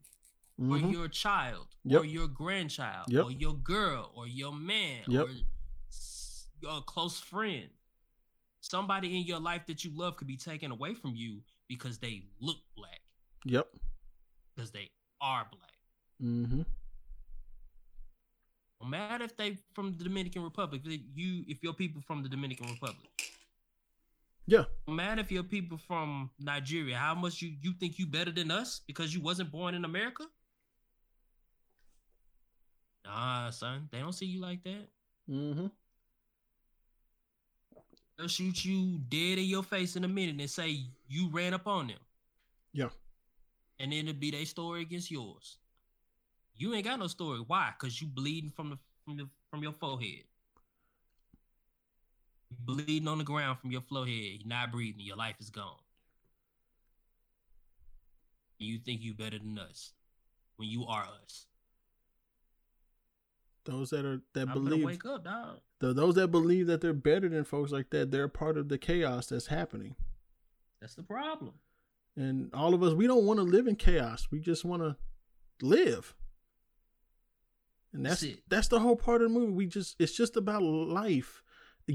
or 0.58 0.78
Mhm. 0.78 0.92
your 0.92 1.08
child 1.10 1.68
Yep. 1.84 2.02
or 2.02 2.06
your 2.06 2.28
grandchild 2.28 3.08
Yep. 3.12 3.26
or 3.26 3.32
your 3.32 3.56
girl 3.56 4.12
or 4.16 4.28
your 4.28 4.54
man 4.54 5.04
Yep. 5.08 5.28
or 6.64 6.78
a 6.78 6.82
close 6.82 7.20
friend. 7.20 7.70
Somebody 8.62 9.18
in 9.20 9.26
your 9.26 9.40
life 9.40 9.66
that 9.68 9.84
you 9.84 9.92
love 9.92 10.16
could 10.18 10.28
be 10.28 10.38
taken 10.38 10.72
away 10.72 10.96
from 10.96 11.14
you 11.16 11.44
because 11.68 12.00
they 12.00 12.24
look 12.40 12.58
black, 12.76 13.02
Yep. 13.44 13.68
because 14.56 14.72
they 14.72 14.90
are 15.22 15.46
black. 15.52 15.78
Mm-hmm. 16.22 16.62
No 18.82 18.88
matter 18.88 19.24
if 19.24 19.36
they 19.38 19.58
from 19.74 19.96
the 19.98 20.04
Dominican 20.04 20.44
Republic, 20.44 20.82
if 20.86 21.02
you 21.16 21.44
if 21.48 21.64
your 21.64 21.74
people 21.74 22.02
from 22.02 22.24
the 22.24 22.30
Dominican 22.30 22.68
Republic. 22.68 23.10
Yeah. 24.48 24.66
No 24.88 24.94
matter 24.94 25.22
if 25.22 25.32
your 25.32 25.44
people 25.44 25.78
from 25.78 26.30
Nigeria, 26.40 26.98
how 26.98 27.16
much 27.16 27.42
you 27.42 27.54
you 27.62 27.74
think 27.74 27.98
you 27.98 28.06
better 28.06 28.32
than 28.32 28.52
us 28.52 28.82
because 28.86 29.14
you 29.14 29.22
wasn't 29.22 29.52
born 29.52 29.74
in 29.76 29.86
America? 29.86 30.26
Nah, 33.06 33.50
son, 33.52 33.88
they 33.92 34.00
don't 34.00 34.14
see 34.14 34.26
you 34.26 34.42
like 34.42 34.64
that. 34.64 34.88
Mm-hmm. 35.30 35.68
They'll 38.18 38.28
shoot 38.28 38.64
you 38.64 39.00
dead 39.10 39.38
in 39.38 39.46
your 39.46 39.64
face 39.64 39.96
in 39.96 40.04
a 40.04 40.08
minute 40.08 40.40
and 40.40 40.50
say 40.50 40.86
you 41.08 41.30
ran 41.32 41.54
up 41.54 41.68
on 41.68 41.88
them. 41.88 41.98
Yeah. 42.74 42.90
And 43.80 43.92
then 43.92 44.08
it'll 44.08 44.20
be 44.20 44.32
their 44.32 44.46
story 44.46 44.82
against 44.82 45.12
yours. 45.12 45.58
You 46.56 46.74
ain't 46.74 46.86
got 46.86 47.00
no 47.00 47.08
story. 47.08 47.40
Why? 47.46 47.74
Because 47.78 48.02
you 48.02 48.08
bleeding 48.08 48.52
from 48.52 48.70
the 48.70 48.78
from 49.04 49.18
the 49.18 49.28
from 49.52 49.62
your 49.64 49.74
forehead. 49.74 50.24
Bleeding 52.60 53.08
on 53.08 53.18
the 53.18 53.24
ground 53.24 53.60
from 53.60 53.72
your 53.72 53.82
forehead. 53.82 54.40
You're 54.40 54.48
not 54.48 54.72
breathing. 54.72 55.02
Your 55.02 55.18
life 55.18 55.36
is 55.40 55.50
gone. 55.50 55.78
You 58.58 58.80
think 58.80 59.02
you 59.02 59.14
better 59.14 59.38
than 59.38 59.60
us 59.60 59.92
when 60.56 60.70
you 60.70 60.86
are 60.86 61.08
us. 61.24 61.46
Those 63.66 63.90
that 63.90 64.06
are 64.06 64.22
that 64.34 64.48
I'm 64.48 64.54
believe 64.54 64.86
wake 64.86 65.06
up, 65.06 65.26
dog. 65.26 65.60
the, 65.80 65.92
those 65.92 66.16
that 66.16 66.28
believe 66.28 66.68
that 66.68 66.82
they're 66.82 66.94
better 66.94 67.28
than 67.28 67.44
folks 67.44 67.72
like 67.72 67.90
that, 67.90 68.12
they're 68.12 68.28
part 68.28 68.58
of 68.58 68.70
the 68.70 68.78
chaos 68.78 69.28
that's 69.28 69.48
happening. 69.48 69.96
That's 70.80 70.96
the 70.96 71.04
problem. 71.04 71.54
And 72.16 72.54
all 72.54 72.74
of 72.74 72.84
us, 72.84 72.94
we 72.94 73.08
don't 73.08 73.26
want 73.26 73.40
to 73.40 73.44
live 73.44 73.68
in 73.68 73.76
chaos. 73.76 74.28
We 74.32 74.40
just 74.40 74.64
want 74.64 74.84
to 74.84 74.96
live. 75.62 76.14
And 77.96 78.06
that's 78.06 78.22
That's 78.22 78.34
it. 78.34 78.40
that's 78.50 78.68
the 78.68 78.80
whole 78.80 78.96
part 78.96 79.22
of 79.22 79.32
the 79.32 79.40
movie. 79.40 79.54
We 79.54 79.68
just 79.68 79.96
it's 80.00 80.16
just 80.16 80.36
about 80.38 80.62
life. 80.64 81.42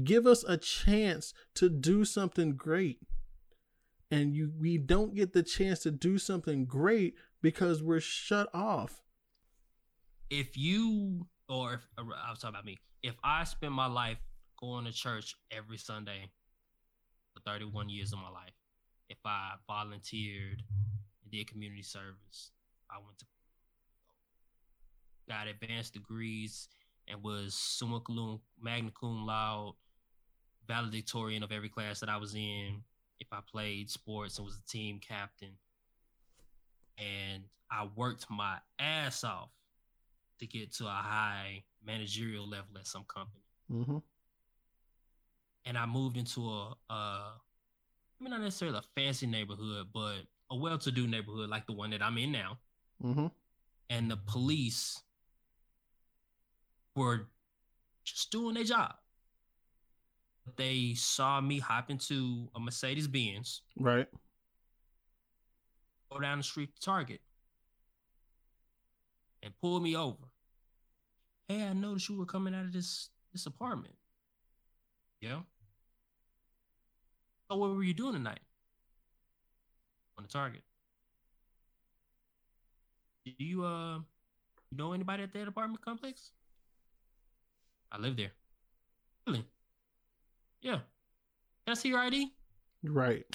Give 0.03 0.25
us 0.25 0.43
a 0.47 0.57
chance 0.57 1.33
to 1.55 1.69
do 1.69 2.05
something 2.05 2.55
great. 2.55 2.99
And 4.09 4.33
you 4.35 4.51
we 4.59 4.77
don't 4.77 5.13
get 5.15 5.33
the 5.33 5.43
chance 5.43 5.79
to 5.81 5.91
do 5.91 6.17
something 6.17 6.65
great 6.65 7.15
because 7.41 7.81
we're 7.83 7.99
shut 8.01 8.49
off. 8.53 9.01
if 10.29 10.57
you 10.57 11.27
or 11.49 11.75
if 11.75 11.81
uh, 11.97 12.03
I 12.25 12.29
was 12.31 12.39
talking 12.39 12.55
about 12.55 12.65
me, 12.65 12.77
if 13.03 13.15
I 13.23 13.43
spend 13.43 13.73
my 13.73 13.87
life 13.87 14.17
going 14.59 14.85
to 14.85 14.91
church 14.93 15.35
every 15.51 15.77
Sunday 15.77 16.29
for 17.33 17.41
31 17.41 17.89
years 17.89 18.13
of 18.13 18.19
my 18.19 18.29
life, 18.29 18.53
if 19.09 19.17
I 19.25 19.51
volunteered 19.67 20.63
and 21.23 21.31
did 21.31 21.47
community 21.49 21.81
service, 21.83 22.51
I 22.89 22.97
went 23.03 23.17
to 23.19 23.25
got 25.31 25.47
advanced 25.47 25.93
degrees 25.93 26.67
and 27.07 27.23
was 27.23 27.53
summa 27.53 28.01
cum 28.01 28.41
magna 28.61 28.91
cum 28.99 29.25
laude 29.25 29.75
valedictorian 30.67 31.41
of 31.41 31.51
every 31.51 31.69
class 31.69 32.01
that 32.01 32.09
I 32.09 32.17
was 32.17 32.35
in. 32.35 32.83
If 33.19 33.27
I 33.31 33.39
played 33.49 33.89
sports 33.89 34.37
and 34.37 34.45
was 34.45 34.57
a 34.57 34.69
team 34.69 34.99
captain, 34.99 35.53
and 36.97 37.43
I 37.69 37.87
worked 37.95 38.25
my 38.29 38.57
ass 38.79 39.23
off 39.23 39.49
to 40.39 40.47
get 40.47 40.73
to 40.73 40.85
a 40.85 40.89
high 40.89 41.63
managerial 41.85 42.49
level 42.49 42.77
at 42.77 42.87
some 42.87 43.03
company. 43.03 43.45
Mm-hmm. 43.71 43.97
And 45.65 45.77
I 45.77 45.85
moved 45.85 46.17
into 46.17 46.49
a, 46.49 46.75
uh, 46.89 47.31
mean, 48.19 48.31
not 48.31 48.41
necessarily 48.41 48.79
a 48.79 48.99
fancy 48.99 49.27
neighborhood, 49.27 49.87
but 49.93 50.17
a 50.49 50.55
well 50.55 50.79
to 50.79 50.91
do 50.91 51.07
neighborhood 51.07 51.49
like 51.49 51.67
the 51.67 51.73
one 51.73 51.91
that 51.91 52.01
I'm 52.01 52.17
in 52.17 52.31
now. 52.31 52.57
Mm-hmm. 53.03 53.27
And 53.91 54.09
the 54.09 54.17
police 54.17 55.03
were 56.95 57.27
just 58.03 58.31
doing 58.31 58.55
their 58.55 58.63
job. 58.63 58.95
They 60.57 60.93
saw 60.95 61.39
me 61.39 61.59
hop 61.59 61.89
into 61.89 62.49
a 62.55 62.59
Mercedes 62.59 63.07
Benz, 63.07 63.61
Right. 63.77 64.07
go 66.11 66.19
down 66.19 66.39
the 66.39 66.43
street 66.43 66.75
to 66.75 66.81
Target, 66.81 67.21
and 69.43 69.53
pull 69.61 69.79
me 69.79 69.95
over. 69.95 70.25
Hey, 71.47 71.63
I 71.67 71.73
noticed 71.73 72.09
you 72.09 72.17
were 72.17 72.25
coming 72.25 72.53
out 72.55 72.65
of 72.65 72.73
this 72.73 73.09
this 73.31 73.45
apartment. 73.45 73.95
Yeah. 75.21 75.41
So 77.49 77.57
what 77.57 77.69
were 77.75 77.83
you 77.83 77.93
doing 77.93 78.13
tonight? 78.13 78.41
On 80.17 80.23
the 80.23 80.29
Target. 80.29 80.63
Do 83.25 83.31
you 83.37 83.63
uh 83.63 83.99
know 84.71 84.93
anybody 84.93 85.23
at 85.23 85.33
that 85.33 85.47
apartment 85.47 85.83
complex? 85.85 86.31
I 87.91 87.97
live 87.97 88.15
there. 88.17 88.31
Really? 89.27 89.45
Yeah. 90.61 90.79
Can 91.65 91.71
I 91.71 91.73
see 91.73 91.89
your 91.89 91.99
ID? 91.99 92.31
Right. 92.83 93.25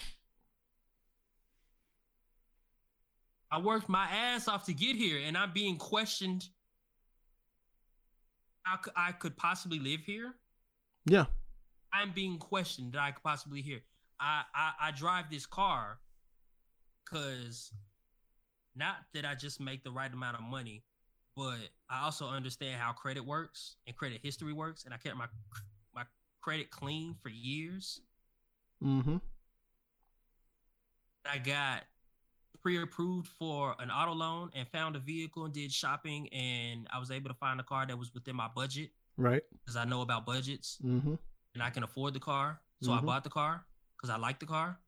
I 3.50 3.60
worked 3.60 3.88
my 3.88 4.06
ass 4.06 4.48
off 4.48 4.64
to 4.66 4.74
get 4.74 4.96
here, 4.96 5.20
and 5.24 5.36
I'm 5.36 5.52
being 5.52 5.76
questioned. 5.76 6.48
C- 8.84 8.90
I 8.96 9.12
could 9.12 9.36
possibly 9.36 9.78
live 9.78 10.00
here? 10.00 10.34
Yeah. 11.04 11.26
I'm 11.92 12.12
being 12.12 12.38
questioned 12.38 12.92
that 12.92 13.00
I 13.00 13.12
could 13.12 13.22
possibly 13.22 13.62
hear. 13.62 13.80
I 14.20 14.42
I, 14.54 14.72
I 14.88 14.90
drive 14.90 15.30
this 15.30 15.46
car 15.46 16.00
because 17.04 17.72
not 18.74 18.96
that 19.14 19.24
I 19.24 19.34
just 19.34 19.60
make 19.60 19.84
the 19.84 19.92
right 19.92 20.12
amount 20.12 20.36
of 20.36 20.42
money, 20.42 20.82
but 21.36 21.58
I 21.90 22.02
also 22.04 22.26
understand 22.28 22.80
how 22.80 22.92
credit 22.92 23.24
works 23.24 23.76
and 23.86 23.94
credit 23.94 24.20
history 24.22 24.52
works, 24.52 24.84
and 24.84 24.94
I 24.94 24.96
kept 24.96 25.16
my 25.16 25.26
my 25.94 26.04
credit 26.40 26.70
clean 26.70 27.14
for 27.22 27.28
years. 27.28 28.00
Mm-hmm. 28.82 29.16
I 31.28 31.38
got 31.38 31.82
pre-approved 32.62 33.28
for 33.38 33.76
an 33.78 33.90
auto 33.90 34.12
loan 34.12 34.50
and 34.54 34.66
found 34.68 34.96
a 34.96 34.98
vehicle 34.98 35.44
and 35.44 35.52
did 35.52 35.72
shopping 35.72 36.28
and 36.32 36.88
I 36.92 36.98
was 36.98 37.10
able 37.10 37.28
to 37.28 37.34
find 37.34 37.60
a 37.60 37.62
car 37.62 37.86
that 37.86 37.96
was 37.98 38.12
within 38.14 38.34
my 38.34 38.48
budget 38.48 38.90
Right. 39.16 39.42
because 39.52 39.76
I 39.76 39.84
know 39.84 40.02
about 40.02 40.24
budgets 40.26 40.78
Mm-hmm. 40.84 41.14
and 41.54 41.62
I 41.62 41.70
can 41.70 41.82
afford 41.84 42.14
the 42.14 42.20
car. 42.20 42.60
So 42.82 42.92
I 42.92 42.98
Mhm. 42.98 43.06
bought 43.06 43.24
the 43.24 43.30
car 43.30 43.66
because 43.96 44.10
I 44.10 44.16
like 44.16 44.38
the 44.40 44.46
car. 44.46 44.78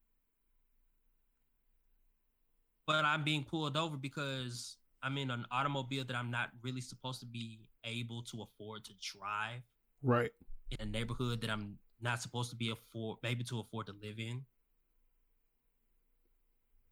But 2.86 3.04
I'm 3.04 3.22
being 3.22 3.44
pulled 3.44 3.76
over 3.76 3.96
because 3.96 4.77
I'm 5.02 5.16
in 5.18 5.30
an 5.30 5.46
automobile 5.50 6.04
that 6.04 6.16
I'm 6.16 6.30
not 6.30 6.50
really 6.62 6.80
supposed 6.80 7.20
to 7.20 7.26
be 7.26 7.60
able 7.84 8.22
to 8.24 8.42
afford 8.42 8.84
to 8.86 8.92
drive 9.00 9.62
Right. 10.02 10.30
in 10.70 10.80
a 10.80 10.90
neighborhood 10.90 11.40
that 11.42 11.50
I'm 11.50 11.78
not 12.00 12.20
supposed 12.22 12.50
to 12.50 12.56
be 12.56 12.70
afford 12.70 13.18
maybe 13.22 13.44
to 13.44 13.60
afford 13.60 13.86
to 13.86 13.92
live 14.02 14.18
in. 14.18 14.44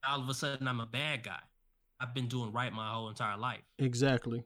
All 0.09 0.20
of 0.20 0.28
a 0.28 0.34
sudden 0.34 0.68
I'm 0.68 0.80
a 0.80 0.86
bad 0.86 1.24
guy. 1.24 1.40
I've 1.98 2.14
been 2.14 2.28
doing 2.28 2.52
right 2.52 2.72
my 2.72 2.92
whole 2.92 3.09
entire 3.09 3.36
life. 3.36 3.62
Exactly. 3.78 4.44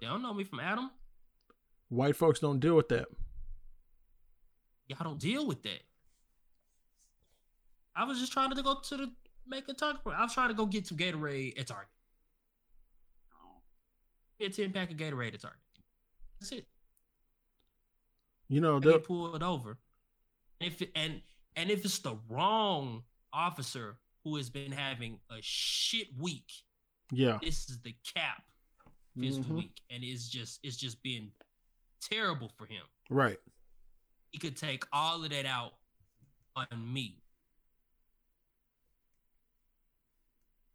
They 0.00 0.06
don't 0.06 0.22
know 0.22 0.32
me 0.34 0.44
from 0.44 0.60
Adam. 0.60 0.90
White 1.90 2.16
folks 2.16 2.40
don't 2.40 2.58
deal 2.58 2.74
with 2.76 2.88
that. 2.88 3.06
Y'all 4.88 4.98
don't 5.04 5.18
deal 5.20 5.46
with 5.46 5.62
that. 5.62 5.82
I 7.94 8.04
was 8.04 8.18
just 8.18 8.32
trying 8.32 8.50
to 8.54 8.62
go 8.62 8.80
to 8.80 8.96
the 8.96 9.12
make 9.46 9.68
a 9.68 9.74
talk. 9.74 10.00
I 10.06 10.22
was 10.22 10.32
trying 10.32 10.48
to 10.48 10.54
go 10.54 10.66
get 10.66 10.86
some 10.86 10.96
Gatorade 10.96 11.58
at 11.60 11.66
Target. 11.66 11.88
A 14.40 14.48
10 14.48 14.72
pack 14.72 14.90
of 14.90 14.96
Gatorade 14.96 15.34
at 15.34 15.42
Target. 15.42 15.58
That's 16.40 16.52
it. 16.52 16.66
You 18.48 18.60
know, 18.60 18.80
get 18.80 19.04
pulled 19.04 19.42
over. 19.42 19.76
If 20.60 20.80
it, 20.82 20.90
and 20.94 21.20
and 21.56 21.70
if 21.70 21.84
it's 21.84 21.98
the 21.98 22.16
wrong 22.28 23.02
officer 23.32 23.98
who 24.24 24.36
has 24.36 24.48
been 24.50 24.72
having 24.72 25.18
a 25.30 25.36
shit 25.40 26.08
week, 26.18 26.50
yeah. 27.12 27.38
this 27.42 27.68
is 27.68 27.80
the 27.82 27.94
cap 28.14 28.42
this 29.14 29.38
Mhm. 29.38 29.48
week, 29.56 29.80
and 29.90 30.02
it's 30.02 30.28
just 30.28 30.58
it's 30.62 30.76
just 30.76 31.02
being 31.02 31.30
terrible 32.00 32.48
for 32.56 32.66
him. 32.66 32.82
Right. 33.10 33.38
He 34.32 34.38
could 34.38 34.56
take 34.56 34.84
all 34.92 35.22
of 35.22 35.30
that 35.30 35.46
out 35.46 35.74
on 36.56 36.92
me. 36.92 37.22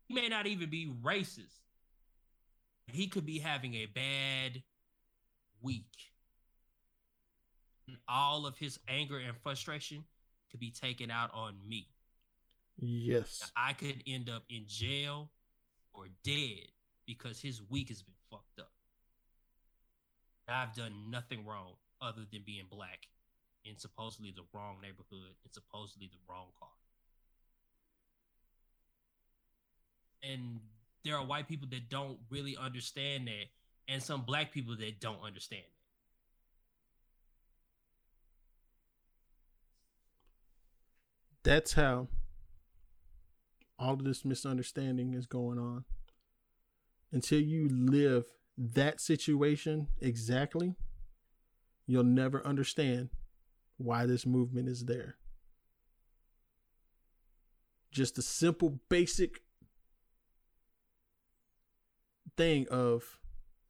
He 0.08 0.14
may 0.14 0.28
not 0.30 0.46
even 0.46 0.70
be 0.70 0.88
racist. 1.02 1.62
He 2.88 3.08
could 3.08 3.26
be 3.26 3.40
having 3.40 3.74
a 3.76 3.88
bad 3.88 4.64
week. 5.62 6.12
And 7.88 7.98
all 8.08 8.46
of 8.46 8.58
his 8.58 8.80
anger 8.88 9.18
and 9.18 9.36
frustration 9.44 10.04
could 10.52 10.60
be 10.60 10.72
taken 10.72 11.12
out 11.12 11.32
on 11.34 11.56
me. 11.68 11.88
Yes. 12.78 13.52
I 13.56 13.74
could 13.74 14.04
end 14.08 14.30
up 14.30 14.44
in 14.50 14.64
jail 14.68 15.32
or 15.94 16.08
dead 16.24 16.68
because 17.06 17.40
his 17.40 17.62
week 17.70 17.90
has 17.90 18.02
been 18.02 18.16
fucked 18.30 18.60
up. 18.60 18.72
I've 20.48 20.76
done 20.76 21.10
nothing 21.10 21.46
wrong 21.46 21.74
other 22.02 22.22
than 22.32 22.44
being 22.46 22.66
black 22.70 23.08
in 23.64 23.78
supposedly 23.78 24.32
the 24.36 24.44
wrong 24.54 24.78
neighborhood 24.82 25.36
and 25.44 25.52
supposedly 25.52 26.08
the 26.08 26.20
wrong 26.30 26.48
car. 26.60 26.70
And 30.24 30.60
there 31.06 31.16
are 31.16 31.26
white 31.26 31.48
people 31.48 31.68
that 31.70 31.88
don't 31.88 32.18
really 32.30 32.58
understand 32.58 33.28
that, 33.28 33.46
and 33.88 34.02
some 34.02 34.24
black 34.24 34.52
people 34.52 34.76
that 34.76 35.00
don't 35.00 35.22
understand 35.24 35.62
that. 41.44 41.50
That's 41.50 41.74
how 41.74 42.08
all 43.78 43.94
of 43.94 44.04
this 44.04 44.26
misunderstanding 44.26 45.14
is 45.14 45.28
going 45.28 45.60
on. 45.60 45.86
Until 47.12 47.40
you 47.40 47.70
live 47.70 48.26
that 48.58 49.00
situation 49.00 49.88
exactly, 50.02 50.74
you'll 51.86 52.04
never 52.04 52.46
understand 52.46 53.10
why 53.78 54.08
this 54.08 54.26
movement 54.26 54.68
is 54.68 54.86
there. 54.86 55.18
Just 57.92 58.18
a 58.18 58.24
simple, 58.24 58.80
basic 58.90 59.45
thing 62.38 62.68
of 62.70 63.20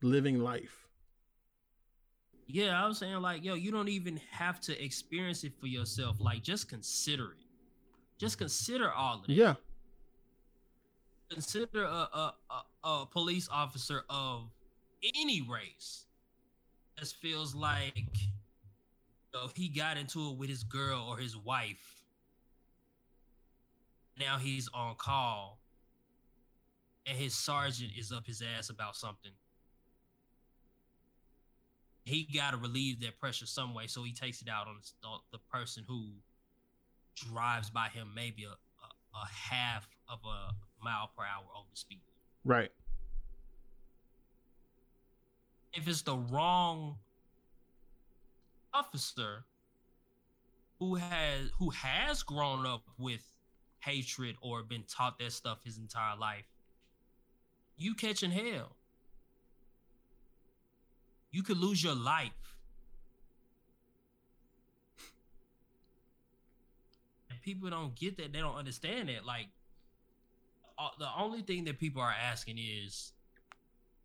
living 0.02 0.40
life. 0.40 0.88
Yeah, 2.48 2.82
I 2.82 2.88
was 2.88 3.00
saying 3.00 3.16
like, 3.22 3.44
yo, 3.44 3.56
you 3.56 3.72
don't 3.72 3.90
even 3.90 4.20
have 4.32 4.62
to 4.62 4.84
experience 4.84 5.44
it 5.44 5.54
for 5.60 5.68
yourself. 5.68 6.18
Like, 6.20 6.44
just 6.44 6.70
consider 6.70 7.32
it. 7.32 7.46
Just 8.20 8.38
consider 8.38 8.92
all 8.92 9.20
of 9.20 9.30
it. 9.30 9.34
Yeah. 9.34 9.56
Consider 11.30 11.84
a, 11.84 11.88
a, 11.88 12.34
a, 12.52 12.88
a 12.88 13.06
police 13.08 13.50
officer 13.52 14.04
of 14.10 14.52
any 15.16 15.42
race. 15.42 16.06
This 17.00 17.12
feels 17.12 17.56
like 17.56 17.96
you 17.96 19.34
know, 19.34 19.50
he 19.56 19.68
got 19.68 19.98
into 19.98 20.30
it 20.30 20.38
with 20.38 20.50
his 20.50 20.64
girl 20.64 21.06
or 21.10 21.18
his 21.18 21.36
wife. 21.36 22.04
Now 24.18 24.38
he's 24.38 24.70
on 24.74 24.96
call, 24.96 25.60
and 27.06 27.18
his 27.18 27.36
sergeant 27.36 27.92
is 27.98 28.12
up 28.12 28.26
his 28.26 28.42
ass 28.42 28.70
about 28.70 28.96
something. 28.96 29.32
He 32.04 32.28
got 32.36 32.52
to 32.52 32.58
relieve 32.58 33.00
that 33.02 33.20
pressure 33.20 33.46
some 33.46 33.74
way, 33.74 33.88
so 33.88 34.04
he 34.04 34.12
takes 34.12 34.42
it 34.42 34.50
out 34.50 34.68
on 34.68 35.20
the 35.32 35.40
person 35.52 35.84
who 35.88 36.10
drives 37.16 37.70
by 37.70 37.88
him 37.88 38.12
maybe 38.16 38.44
a, 38.44 38.50
a, 38.50 39.18
a 39.18 39.28
half 39.28 39.88
of 40.10 40.20
a 40.26 40.54
mile 40.84 41.10
per 41.18 41.24
hour 41.24 41.46
over 41.58 41.70
speed. 41.74 42.02
Right. 42.44 42.72
If 45.74 45.88
it's 45.88 46.04
the 46.04 46.16
wrong 46.16 46.98
officer 48.74 49.46
who 50.80 50.96
has 50.96 51.50
who 51.58 51.70
has 51.72 52.22
grown 52.24 52.66
up 52.66 52.84
with 53.00 53.22
hatred 53.80 54.36
or 54.42 54.64
been 54.64 54.84
taught 54.84 55.18
that 55.20 55.32
stuff 55.32 55.60
his 55.64 55.78
entire 55.78 56.18
life, 56.18 56.46
you 57.78 57.96
catching 57.96 58.32
hell. 58.32 58.76
You 61.32 61.44
could 61.44 61.58
lose 61.58 61.84
your 61.84 61.96
life. 61.96 62.32
And 67.30 67.42
people 67.42 67.70
don't 67.70 67.96
get 67.96 68.18
that. 68.18 68.32
They 68.32 68.40
don't 68.40 68.56
understand 68.56 69.10
that. 69.10 69.26
Like, 69.26 69.48
uh, 70.78 70.90
the 70.98 71.10
only 71.18 71.42
thing 71.42 71.66
that 71.66 71.80
people 71.80 72.02
are 72.02 72.14
asking 72.14 72.58
is 72.58 73.12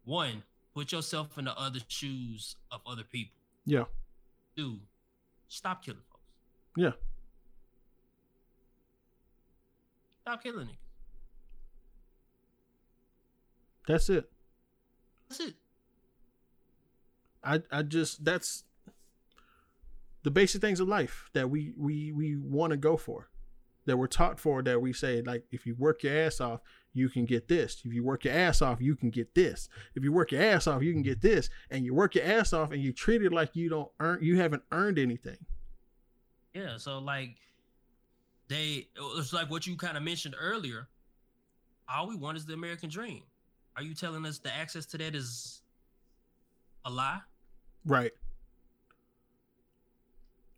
one, 0.04 0.42
put 0.74 0.92
yourself 0.92 1.38
in 1.38 1.44
the 1.44 1.56
other 1.58 1.80
shoes 1.86 2.56
of 2.72 2.80
other 2.86 3.04
people. 3.04 3.38
Yeah. 3.64 3.84
Two, 4.56 4.78
stop 5.48 5.84
killing 5.84 6.00
folks. 6.10 6.24
Yeah. 6.76 6.92
Stop 10.22 10.42
killing 10.42 10.66
niggas. 10.66 10.89
That's 13.91 14.09
it. 14.09 14.30
That's 15.28 15.41
it. 15.41 15.55
I 17.43 17.62
I 17.70 17.82
just 17.82 18.24
that's 18.24 18.64
the 20.22 20.30
basic 20.30 20.61
things 20.61 20.80
of 20.80 20.88
life 20.88 21.30
that 21.32 21.51
we 21.51 21.72
we 21.76 22.12
we 22.12 22.36
want 22.36 22.72
to 22.72 22.76
go 22.76 22.97
for 22.97 23.28
that 23.86 23.97
we're 23.97 24.07
taught 24.07 24.38
for 24.38 24.62
that 24.62 24.80
we 24.80 24.93
say 24.93 25.22
like 25.22 25.45
if 25.51 25.66
you 25.66 25.74
work 25.74 26.03
your 26.03 26.16
ass 26.16 26.41
off 26.41 26.61
you 26.93 27.09
can 27.09 27.24
get 27.24 27.49
this 27.49 27.80
if 27.84 27.95
you 27.95 28.05
work 28.05 28.24
your 28.24 28.34
ass 28.34 28.61
off 28.61 28.80
you 28.80 28.95
can 28.95 29.09
get 29.09 29.34
this 29.34 29.70
if 29.95 30.05
you 30.05 30.12
work 30.12 30.32
your 30.32 30.43
ass 30.43 30.66
off 30.66 30.82
you 30.82 30.93
can 30.93 31.03
get 31.03 31.22
this 31.22 31.49
and 31.70 31.84
you 31.84 31.95
work 31.95 32.14
your 32.14 32.24
ass 32.24 32.53
off 32.53 32.72
and 32.72 32.82
you 32.82 32.93
treat 32.93 33.22
it 33.22 33.32
like 33.32 33.57
you 33.57 33.70
don't 33.70 33.91
earn 34.01 34.18
you 34.22 34.36
haven't 34.36 34.62
earned 34.70 34.99
anything 34.99 35.38
Yeah, 36.53 36.76
so 36.76 36.99
like 36.99 37.36
they 38.49 38.88
it's 39.16 39.32
like 39.32 39.51
what 39.51 39.66
you 39.66 39.76
kind 39.76 39.97
of 39.97 40.03
mentioned 40.03 40.36
earlier. 40.38 40.88
All 41.88 42.07
we 42.07 42.16
want 42.16 42.36
is 42.36 42.45
the 42.45 42.53
American 42.53 42.91
dream. 42.91 43.22
Are 43.76 43.82
you 43.82 43.94
telling 43.94 44.26
us 44.26 44.38
the 44.38 44.54
access 44.54 44.86
to 44.86 44.98
that 44.98 45.14
is 45.14 45.62
a 46.84 46.90
lie? 46.90 47.20
right. 47.84 48.12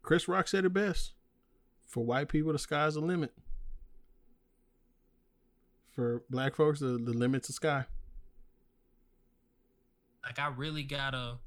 Chris 0.02 0.26
rock 0.26 0.48
said 0.48 0.64
it 0.64 0.72
best. 0.72 1.12
For 1.86 2.04
white 2.04 2.28
people 2.28 2.52
the 2.52 2.58
sky's 2.58 2.94
the 2.94 3.00
limit. 3.00 3.32
For 5.92 6.24
black 6.28 6.56
folks 6.56 6.80
the, 6.80 6.98
the 6.98 7.12
limit's 7.12 7.46
the 7.46 7.52
sky. 7.52 7.84
Like 10.24 10.38
I 10.38 10.48
really 10.48 10.82
gotta 10.82 11.38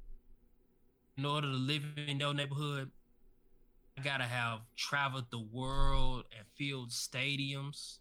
in 1.17 1.25
order 1.25 1.47
to 1.47 1.53
live 1.53 1.83
in 1.97 2.19
your 2.19 2.33
neighborhood, 2.33 2.91
I 3.97 4.01
gotta 4.01 4.25
have 4.25 4.59
traveled 4.75 5.25
the 5.31 5.39
world 5.39 6.25
and 6.37 6.45
filled 6.57 6.91
stadiums 6.91 7.97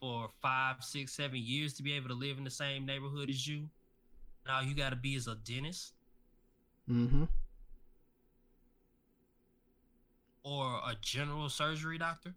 for 0.00 0.30
five, 0.42 0.76
six, 0.82 1.12
seven 1.12 1.38
years 1.38 1.74
to 1.74 1.82
be 1.82 1.92
able 1.94 2.08
to 2.08 2.14
live 2.14 2.38
in 2.38 2.44
the 2.44 2.50
same 2.50 2.86
neighborhood 2.86 3.30
as 3.30 3.46
you. 3.46 3.68
Now 4.46 4.60
you 4.60 4.74
gotta 4.74 4.96
be 4.96 5.16
as 5.16 5.26
a 5.26 5.34
dentist 5.34 5.92
mm-hmm 6.88 7.24
or 10.44 10.80
a 10.88 10.94
general 11.00 11.48
surgery 11.48 11.98
doctor. 11.98 12.32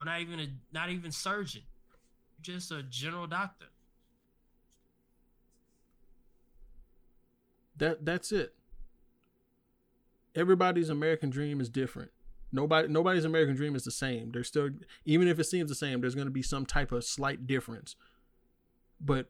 Or 0.00 0.06
not 0.06 0.22
even 0.22 0.40
a 0.40 0.46
not 0.72 0.88
even 0.88 1.12
surgeon. 1.12 1.62
Just 2.40 2.70
a 2.70 2.82
general 2.82 3.26
doctor. 3.26 3.66
that 7.78 8.04
that's 8.04 8.32
it 8.32 8.54
everybody's 10.34 10.88
american 10.88 11.30
dream 11.30 11.60
is 11.60 11.68
different 11.68 12.10
nobody 12.56 12.88
nobody's 12.88 13.24
american 13.24 13.54
dream 13.54 13.76
is 13.76 13.84
the 13.84 13.90
same. 13.90 14.32
There's 14.32 14.48
still 14.48 14.70
even 15.04 15.28
if 15.28 15.38
it 15.38 15.44
seems 15.44 15.68
the 15.68 15.76
same 15.76 16.00
there's 16.00 16.14
going 16.14 16.26
to 16.26 16.32
be 16.32 16.42
some 16.42 16.66
type 16.66 16.90
of 16.90 17.04
slight 17.04 17.46
difference. 17.46 17.94
But 19.00 19.26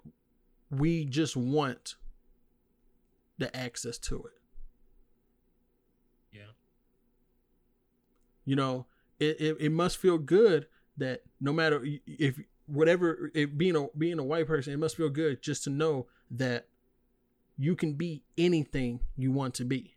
we 0.70 1.04
just 1.04 1.36
want 1.36 1.96
the 3.38 3.54
access 3.54 3.98
to 3.98 4.16
it. 4.24 4.40
Yeah. 6.32 6.52
you 8.44 8.56
know 8.56 8.86
it, 9.18 9.40
it, 9.40 9.56
it 9.60 9.72
must 9.72 9.98
feel 9.98 10.18
good 10.18 10.66
that 10.96 11.22
no 11.40 11.52
matter 11.52 11.84
if 12.06 12.38
whatever 12.66 13.30
it, 13.34 13.58
being 13.58 13.76
a 13.76 13.88
being 13.98 14.18
a 14.18 14.24
white 14.24 14.46
person 14.46 14.72
it 14.72 14.78
must 14.78 14.96
feel 14.96 15.10
good 15.10 15.42
just 15.42 15.64
to 15.64 15.70
know 15.70 16.06
that 16.30 16.66
you 17.58 17.74
can 17.74 17.94
be 17.94 18.22
anything 18.36 19.00
you 19.16 19.32
want 19.32 19.54
to 19.54 19.64
be. 19.64 19.96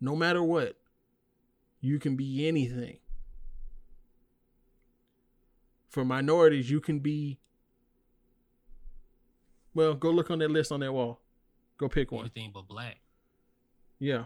No 0.00 0.16
matter 0.16 0.42
what 0.42 0.76
you 1.80 1.98
can 1.98 2.16
be 2.16 2.46
anything 2.48 2.98
for 5.88 6.04
minorities 6.04 6.70
you 6.70 6.80
can 6.80 6.98
be 6.98 7.38
well 9.74 9.94
go 9.94 10.10
look 10.10 10.30
on 10.30 10.38
that 10.38 10.50
list 10.50 10.70
on 10.72 10.80
that 10.80 10.92
wall 10.92 11.20
go 11.78 11.88
pick 11.88 12.10
one 12.12 12.24
Anything 12.24 12.50
but 12.52 12.66
black. 12.68 12.98
yeah. 13.98 14.24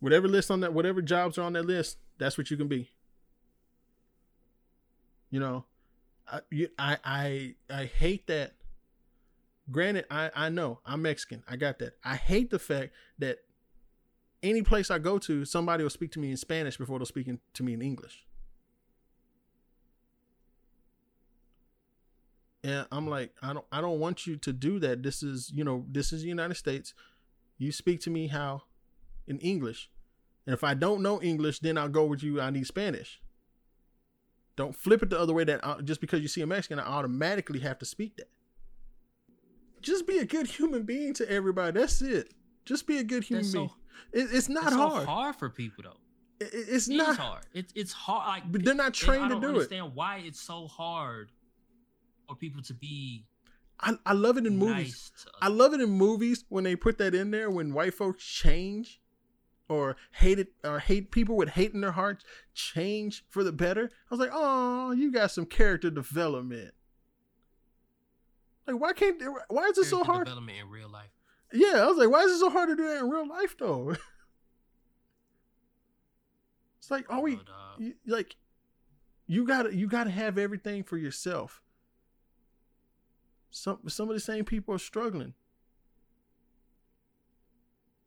Whatever 0.00 0.26
list 0.26 0.50
on 0.50 0.58
that, 0.60 0.72
whatever 0.72 1.00
jobs 1.00 1.38
are 1.38 1.42
on 1.42 1.52
that 1.52 1.64
list, 1.64 1.96
that's 2.18 2.36
what 2.36 2.50
you 2.50 2.56
can 2.56 2.66
be. 2.66 2.90
You 5.30 5.38
know, 5.38 5.64
I 6.26 6.40
you, 6.50 6.68
I 6.76 6.98
I 7.04 7.54
I 7.70 7.84
hate 7.84 8.26
that. 8.26 8.54
Granted, 9.70 10.06
I 10.10 10.32
I 10.34 10.48
know 10.48 10.80
I'm 10.84 11.02
Mexican. 11.02 11.44
I 11.48 11.54
got 11.54 11.78
that. 11.78 11.92
I 12.04 12.16
hate 12.16 12.50
the 12.50 12.58
fact 12.58 12.94
that 13.20 13.38
any 14.42 14.62
place 14.62 14.90
I 14.90 14.98
go 14.98 15.18
to, 15.18 15.44
somebody 15.44 15.82
will 15.82 15.90
speak 15.90 16.12
to 16.12 16.18
me 16.18 16.30
in 16.30 16.36
Spanish 16.36 16.76
before 16.76 16.98
they'll 16.98 17.06
speak 17.06 17.28
in, 17.28 17.38
to 17.54 17.62
me 17.62 17.74
in 17.74 17.82
English. 17.82 18.26
And 22.64 22.86
I'm 22.92 23.08
like, 23.08 23.32
I 23.42 23.52
don't 23.52 23.64
I 23.72 23.80
don't 23.80 23.98
want 23.98 24.26
you 24.26 24.36
to 24.36 24.52
do 24.52 24.78
that. 24.80 25.02
This 25.02 25.22
is, 25.22 25.50
you 25.52 25.64
know, 25.64 25.84
this 25.90 26.12
is 26.12 26.22
the 26.22 26.28
United 26.28 26.54
States. 26.54 26.94
You 27.58 27.72
speak 27.72 28.00
to 28.02 28.10
me 28.10 28.28
how 28.28 28.62
in 29.26 29.38
English. 29.38 29.90
And 30.46 30.54
if 30.54 30.64
I 30.64 30.74
don't 30.74 31.02
know 31.02 31.20
English, 31.22 31.60
then 31.60 31.78
I'll 31.78 31.88
go 31.88 32.04
with 32.04 32.22
you. 32.22 32.40
I 32.40 32.50
need 32.50 32.66
Spanish. 32.66 33.20
Don't 34.54 34.74
flip 34.76 35.02
it 35.02 35.10
the 35.10 35.18
other 35.18 35.32
way 35.32 35.44
that 35.44 35.60
uh, 35.64 35.80
just 35.82 36.00
because 36.00 36.20
you 36.20 36.28
see 36.28 36.42
a 36.42 36.46
Mexican, 36.46 36.78
I 36.78 36.84
automatically 36.84 37.60
have 37.60 37.78
to 37.78 37.84
speak 37.86 38.16
that. 38.16 38.28
Just 39.80 40.06
be 40.06 40.18
a 40.18 40.24
good 40.24 40.46
human 40.46 40.82
being 40.82 41.14
to 41.14 41.28
everybody. 41.30 41.78
That's 41.80 42.00
it. 42.02 42.32
Just 42.64 42.86
be 42.86 42.98
a 42.98 43.04
good 43.04 43.24
human 43.24 43.42
That's 43.42 43.52
so- 43.52 43.58
being. 43.58 43.70
It, 44.12 44.28
it's 44.32 44.48
not 44.48 44.64
It's 44.64 44.72
so 44.74 44.88
hard. 44.88 45.06
hard 45.06 45.36
for 45.36 45.48
people 45.50 45.84
though. 45.84 45.96
It- 46.40 46.52
it- 46.54 46.68
it's 46.68 46.88
It 46.88 46.96
not 46.96 47.16
hard. 47.16 47.44
It's 47.52 47.72
it's 47.76 47.92
hard. 47.92 48.26
Like, 48.28 48.52
But 48.52 48.64
they're 48.64 48.74
not 48.74 48.94
trained 48.94 49.24
to 49.28 49.34
don't 49.34 49.40
do 49.40 49.46
it. 49.48 49.50
understand 49.54 49.94
why 49.94 50.18
it's 50.18 50.40
so 50.40 50.66
hard 50.66 51.30
for 52.28 52.34
people 52.36 52.62
to 52.62 52.74
be 52.74 53.26
I, 53.80 53.94
I 54.06 54.12
love 54.12 54.36
it 54.36 54.46
in 54.46 54.56
movies. 54.58 55.10
nice. 55.16 55.24
To 55.24 55.30
I 55.40 55.48
love 55.48 55.72
it 55.74 55.80
in 55.80 55.90
movies 55.90 56.44
when 56.48 56.62
they 56.64 56.76
put 56.76 56.98
that 56.98 57.14
in 57.14 57.30
there 57.32 57.50
when 57.50 57.72
white 57.74 57.94
folks 57.94 58.24
change 58.24 59.00
or 59.68 59.96
hate 60.12 60.38
it 60.38 60.52
or 60.62 60.78
hate 60.78 61.10
people 61.10 61.36
with 61.36 61.50
hate 61.50 61.72
in 61.72 61.80
their 61.80 61.92
hearts 61.92 62.24
change 62.54 63.24
for 63.28 63.42
the 63.42 63.52
better. 63.52 63.90
I 64.10 64.14
was 64.14 64.20
like, 64.20 64.30
oh, 64.32 64.92
you 64.92 65.10
got 65.10 65.30
some 65.32 65.46
character 65.46 65.90
development. 65.90 66.74
Like, 68.66 68.80
why 68.80 68.92
can't? 68.92 69.20
Why 69.48 69.64
is 69.64 69.78
it 69.78 69.84
so 69.86 70.04
hard? 70.04 70.26
Development 70.26 70.58
in 70.60 70.68
real 70.68 70.88
life. 70.88 71.10
Yeah, 71.52 71.82
I 71.82 71.86
was 71.86 71.98
like, 71.98 72.10
why 72.10 72.22
is 72.22 72.32
it 72.32 72.38
so 72.38 72.50
hard 72.50 72.68
to 72.70 72.76
do 72.76 72.86
that 72.88 72.98
in 73.00 73.10
real 73.10 73.28
life 73.28 73.56
though? 73.58 73.90
it's 76.78 76.90
like, 76.90 77.10
are 77.10 77.20
we 77.20 77.38
you, 77.78 77.94
like? 78.06 78.36
You 79.26 79.46
gotta 79.46 79.74
you 79.74 79.86
gotta 79.86 80.10
have 80.10 80.38
everything 80.38 80.82
for 80.82 80.96
yourself. 80.96 81.62
Some 83.50 83.80
some 83.88 84.08
of 84.08 84.14
the 84.14 84.20
same 84.20 84.44
people 84.44 84.74
are 84.74 84.78
struggling. 84.78 85.34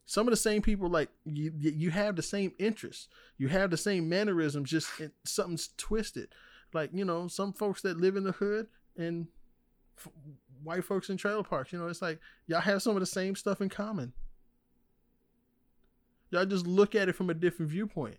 Some 0.05 0.27
of 0.27 0.31
the 0.31 0.37
same 0.37 0.61
people 0.61 0.89
like 0.89 1.09
you 1.25 1.51
you 1.55 1.91
have 1.91 2.15
the 2.15 2.21
same 2.21 2.53
interests. 2.59 3.07
You 3.37 3.47
have 3.47 3.71
the 3.71 3.77
same 3.77 4.07
mannerisms, 4.07 4.69
just 4.69 4.89
something's 5.23 5.69
twisted. 5.77 6.29
Like, 6.73 6.89
you 6.93 7.05
know, 7.05 7.27
some 7.27 7.53
folks 7.53 7.81
that 7.81 7.97
live 7.97 8.15
in 8.15 8.23
the 8.23 8.33
hood 8.33 8.67
and 8.97 9.27
white 10.65 10.83
folks 10.83 11.09
in 11.09 11.17
trailer 11.17 11.43
parks, 11.43 11.71
you 11.71 11.79
know, 11.79 11.87
it's 11.87 12.01
like 12.01 12.19
y'all 12.47 12.61
have 12.61 12.81
some 12.81 12.95
of 12.95 12.99
the 12.99 13.05
same 13.05 13.35
stuff 13.35 13.61
in 13.61 13.69
common. 13.69 14.13
Y'all 16.31 16.45
just 16.45 16.67
look 16.67 16.95
at 16.95 17.07
it 17.07 17.15
from 17.15 17.29
a 17.29 17.33
different 17.33 17.71
viewpoint. 17.71 18.17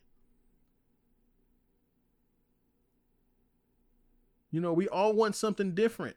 You 4.51 4.61
know, 4.61 4.73
we 4.73 4.89
all 4.89 5.13
want 5.13 5.35
something 5.35 5.75
different. 5.75 6.17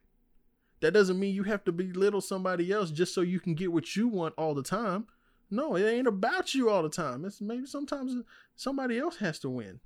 That 0.82 0.94
doesn't 0.94 1.20
mean 1.20 1.36
you 1.36 1.44
have 1.44 1.66
to 1.66 1.74
belittle 1.74 2.22
somebody 2.22 2.72
else 2.72 2.90
just 2.90 3.14
so 3.14 3.20
you 3.22 3.40
can 3.40 3.54
get 3.54 3.74
what 3.74 3.98
you 3.98 4.08
want 4.08 4.34
all 4.38 4.54
the 4.54 4.64
time. 4.64 5.08
No, 5.52 5.76
it 5.76 5.84
ain't 5.84 6.08
about 6.08 6.54
you 6.54 6.70
all 6.70 6.84
the 6.84 6.90
time. 6.90 7.26
It's 7.26 7.42
maybe 7.42 7.66
sometimes 7.66 8.24
somebody 8.56 8.98
else 8.98 9.18
has 9.18 9.40
to 9.40 9.50
win. 9.50 9.82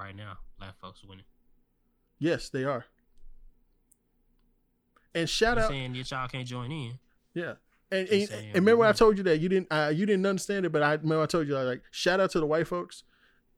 right 0.00 0.16
now, 0.16 0.38
black 0.58 0.78
folks 0.80 1.04
winning. 1.04 1.24
Yes, 2.20 2.48
they 2.50 2.62
are. 2.62 2.84
And 5.14 5.28
shout 5.28 5.56
You 5.56 5.64
out, 5.64 5.70
saying 5.70 5.92
that 5.94 6.10
y'all 6.10 6.28
can't 6.28 6.46
join 6.46 6.70
in? 6.70 6.98
yeah. 7.34 7.54
And, 7.92 8.08
and, 8.08 8.28
saying, 8.28 8.46
and 8.46 8.54
remember, 8.54 8.84
I 8.84 8.92
told 8.92 9.18
you 9.18 9.24
that 9.24 9.38
you 9.38 9.48
didn't, 9.48 9.66
uh, 9.72 9.90
you 9.92 10.06
didn't 10.06 10.24
understand 10.24 10.64
it, 10.64 10.70
but 10.70 10.80
I 10.80 10.92
remember 10.92 11.22
I 11.22 11.26
told 11.26 11.48
you 11.48 11.58
like, 11.58 11.82
shout 11.90 12.20
out 12.20 12.30
to 12.30 12.38
the 12.38 12.46
white 12.46 12.68
folks, 12.68 13.02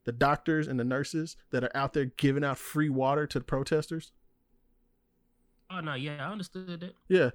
the 0.05 0.13
doctors 0.13 0.67
and 0.67 0.81
the 0.81 0.85
nurses 0.85 1.37
that 1.51 1.63
are 1.63 1.71
out 1.77 1.93
there 1.93 2.07
giving 2.07 2.43
out 2.43 2.57
free 2.57 2.89
water 2.89 3.27
to 3.27 3.39
the 3.39 3.45
protesters. 3.45 4.13
Oh 5.71 5.81
no, 5.81 5.93
yeah, 5.93 6.27
I 6.27 6.33
understood 6.33 6.81
that. 6.81 6.95
Yeah. 7.09 7.31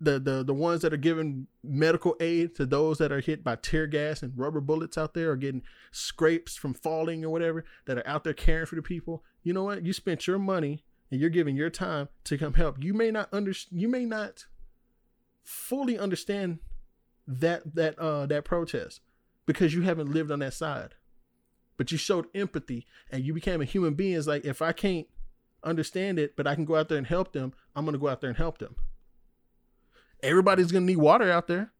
The, 0.00 0.20
the 0.20 0.44
the 0.44 0.54
ones 0.54 0.82
that 0.82 0.92
are 0.92 0.98
giving 0.98 1.48
medical 1.64 2.14
aid 2.20 2.54
to 2.56 2.66
those 2.66 2.98
that 2.98 3.10
are 3.10 3.20
hit 3.20 3.42
by 3.42 3.56
tear 3.56 3.86
gas 3.86 4.22
and 4.22 4.32
rubber 4.36 4.60
bullets 4.60 4.96
out 4.96 5.12
there 5.14 5.32
or 5.32 5.36
getting 5.36 5.62
scrapes 5.90 6.56
from 6.56 6.72
falling 6.72 7.24
or 7.24 7.30
whatever 7.30 7.64
that 7.86 7.98
are 7.98 8.06
out 8.06 8.22
there 8.22 8.34
caring 8.34 8.66
for 8.66 8.76
the 8.76 8.82
people. 8.82 9.24
You 9.42 9.52
know 9.52 9.64
what? 9.64 9.84
You 9.84 9.92
spent 9.92 10.26
your 10.26 10.38
money 10.38 10.84
and 11.10 11.20
you're 11.20 11.30
giving 11.30 11.56
your 11.56 11.70
time 11.70 12.08
to 12.24 12.38
come 12.38 12.54
help. 12.54 12.82
You 12.82 12.94
may 12.94 13.10
not 13.10 13.28
under 13.32 13.52
you 13.70 13.88
may 13.88 14.04
not 14.04 14.46
fully 15.42 15.98
understand 15.98 16.58
that 17.26 17.74
that 17.74 17.98
uh 17.98 18.26
that 18.26 18.44
protest 18.44 19.00
because 19.46 19.74
you 19.74 19.82
haven't 19.82 20.12
lived 20.12 20.30
on 20.30 20.40
that 20.40 20.54
side. 20.54 20.94
But 21.76 21.92
you 21.92 21.98
showed 21.98 22.26
empathy 22.34 22.86
and 23.10 23.24
you 23.24 23.32
became 23.32 23.60
a 23.60 23.64
human 23.64 23.94
being. 23.94 24.16
It's 24.16 24.26
like 24.26 24.44
if 24.44 24.60
I 24.60 24.72
can't 24.72 25.06
understand 25.62 26.18
it, 26.18 26.36
but 26.36 26.46
I 26.46 26.54
can 26.54 26.64
go 26.64 26.76
out 26.76 26.88
there 26.88 26.98
and 26.98 27.06
help 27.06 27.32
them, 27.32 27.52
I'm 27.74 27.84
gonna 27.84 27.98
go 27.98 28.08
out 28.08 28.20
there 28.20 28.30
and 28.30 28.36
help 28.36 28.58
them. 28.58 28.76
Everybody's 30.22 30.72
gonna 30.72 30.86
need 30.86 30.96
water 30.96 31.30
out 31.30 31.46
there. 31.46 31.72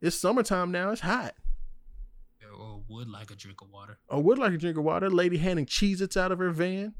It's 0.00 0.16
summertime 0.16 0.70
now. 0.70 0.90
It's 0.90 1.00
hot. 1.00 1.34
Would 2.94 3.08
like 3.10 3.30
a 3.30 3.34
drink 3.34 3.60
of 3.60 3.70
water. 3.70 3.98
I 4.08 4.16
would 4.16 4.38
like 4.38 4.52
a 4.52 4.58
drink 4.58 4.78
of 4.78 4.84
water. 4.84 5.10
Lady 5.10 5.38
handing 5.38 5.66
Cheez-Its 5.66 6.16
out 6.16 6.32
of 6.32 6.38
her 6.38 6.50
van. 6.50 6.94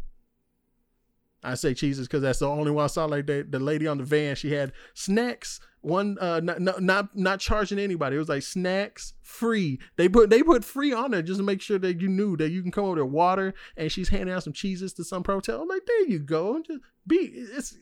I 1.42 1.54
say 1.54 1.72
Cheez-Its 1.72 2.08
because 2.08 2.22
that's 2.22 2.40
the 2.40 2.48
only 2.48 2.70
one 2.70 2.84
I 2.84 2.88
saw. 2.88 3.04
Like 3.04 3.26
the, 3.26 3.46
the 3.48 3.58
lady 3.58 3.86
on 3.86 3.98
the 3.98 4.04
van, 4.04 4.34
she 4.34 4.52
had 4.52 4.72
snacks. 4.94 5.60
One, 5.82 6.16
uh, 6.18 6.40
not, 6.40 6.60
not 6.60 6.82
not 6.82 7.14
not 7.14 7.40
charging 7.40 7.78
anybody. 7.78 8.16
It 8.16 8.18
was 8.18 8.30
like 8.30 8.42
snacks 8.42 9.12
free. 9.20 9.78
They 9.96 10.08
put 10.08 10.30
they 10.30 10.42
put 10.42 10.64
free 10.64 10.92
on 10.92 11.10
there 11.10 11.20
just 11.22 11.38
to 11.38 11.44
make 11.44 11.60
sure 11.60 11.78
that 11.78 12.00
you 12.00 12.08
knew 12.08 12.36
that 12.38 12.50
you 12.50 12.62
can 12.62 12.70
come 12.70 12.86
over 12.86 12.96
there 12.96 13.04
water. 13.04 13.52
And 13.76 13.92
she's 13.92 14.08
handing 14.08 14.34
out 14.34 14.42
some 14.42 14.54
Cheez-Its 14.54 14.94
to 14.94 15.04
some 15.04 15.22
protest. 15.22 15.58
I'm 15.60 15.68
like, 15.68 15.84
there 15.86 16.08
you 16.08 16.18
go. 16.18 16.62
Just 16.62 16.80
be 17.06 17.16
it's 17.16 17.76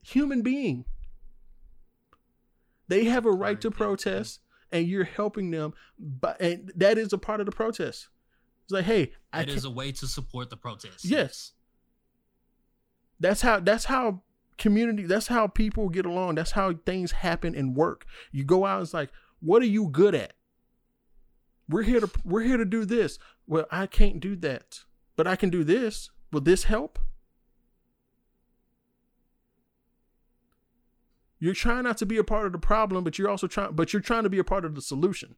human 0.00 0.42
being. 0.42 0.84
They 2.88 3.04
have 3.04 3.26
a 3.26 3.32
right 3.32 3.60
to 3.60 3.70
protest, 3.70 4.40
and 4.72 4.86
you're 4.88 5.04
helping 5.04 5.50
them. 5.50 5.74
But 5.98 6.40
and 6.40 6.72
that 6.76 6.98
is 6.98 7.12
a 7.12 7.18
part 7.18 7.40
of 7.40 7.46
the 7.46 7.52
protest. 7.52 8.08
It's 8.64 8.72
like, 8.72 8.84
hey, 8.84 9.12
I 9.32 9.40
That 9.40 9.46
can't, 9.46 9.58
is 9.58 9.64
a 9.64 9.70
way 9.70 9.92
to 9.92 10.06
support 10.06 10.50
the 10.50 10.56
protest. 10.56 11.04
Yes. 11.04 11.52
that's 13.20 13.40
how 13.42 13.60
that's 13.60 13.84
how 13.84 14.22
community 14.58 15.04
that's 15.04 15.26
how 15.28 15.46
people 15.46 15.88
get 15.88 16.06
along 16.06 16.34
that's 16.36 16.52
how 16.52 16.72
things 16.86 17.10
happen 17.10 17.54
and 17.54 17.74
work 17.74 18.04
you 18.30 18.44
go 18.44 18.64
out 18.64 18.76
and 18.76 18.84
it's 18.84 18.94
like 18.94 19.10
what 19.40 19.62
are 19.62 19.66
you 19.66 19.88
good 19.88 20.14
at 20.14 20.34
we're 21.68 21.82
here 21.82 21.98
to 22.00 22.10
we're 22.24 22.42
here 22.42 22.56
to 22.58 22.64
do 22.64 22.84
this 22.84 23.18
well 23.46 23.64
i 23.72 23.86
can't 23.86 24.20
do 24.20 24.36
that 24.36 24.80
but 25.16 25.26
i 25.26 25.34
can 25.34 25.50
do 25.50 25.64
this 25.64 26.10
will 26.30 26.40
this 26.42 26.64
help 26.64 26.98
you're 31.42 31.54
trying 31.54 31.84
not 31.84 31.98
to 31.98 32.06
be 32.06 32.16
a 32.16 32.24
part 32.24 32.46
of 32.46 32.52
the 32.52 32.58
problem 32.58 33.04
but 33.04 33.18
you're 33.18 33.28
also 33.28 33.46
trying 33.46 33.72
but 33.72 33.92
you're 33.92 34.02
trying 34.02 34.22
to 34.22 34.30
be 34.30 34.38
a 34.38 34.44
part 34.44 34.64
of 34.64 34.74
the 34.74 34.82
solution 34.82 35.34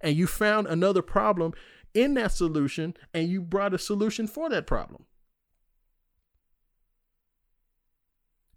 and 0.00 0.16
you 0.16 0.26
found 0.26 0.66
another 0.66 1.02
problem 1.02 1.52
in 1.92 2.14
that 2.14 2.32
solution 2.32 2.94
and 3.12 3.28
you 3.28 3.40
brought 3.40 3.74
a 3.74 3.78
solution 3.78 4.26
for 4.26 4.48
that 4.48 4.66
problem 4.66 5.04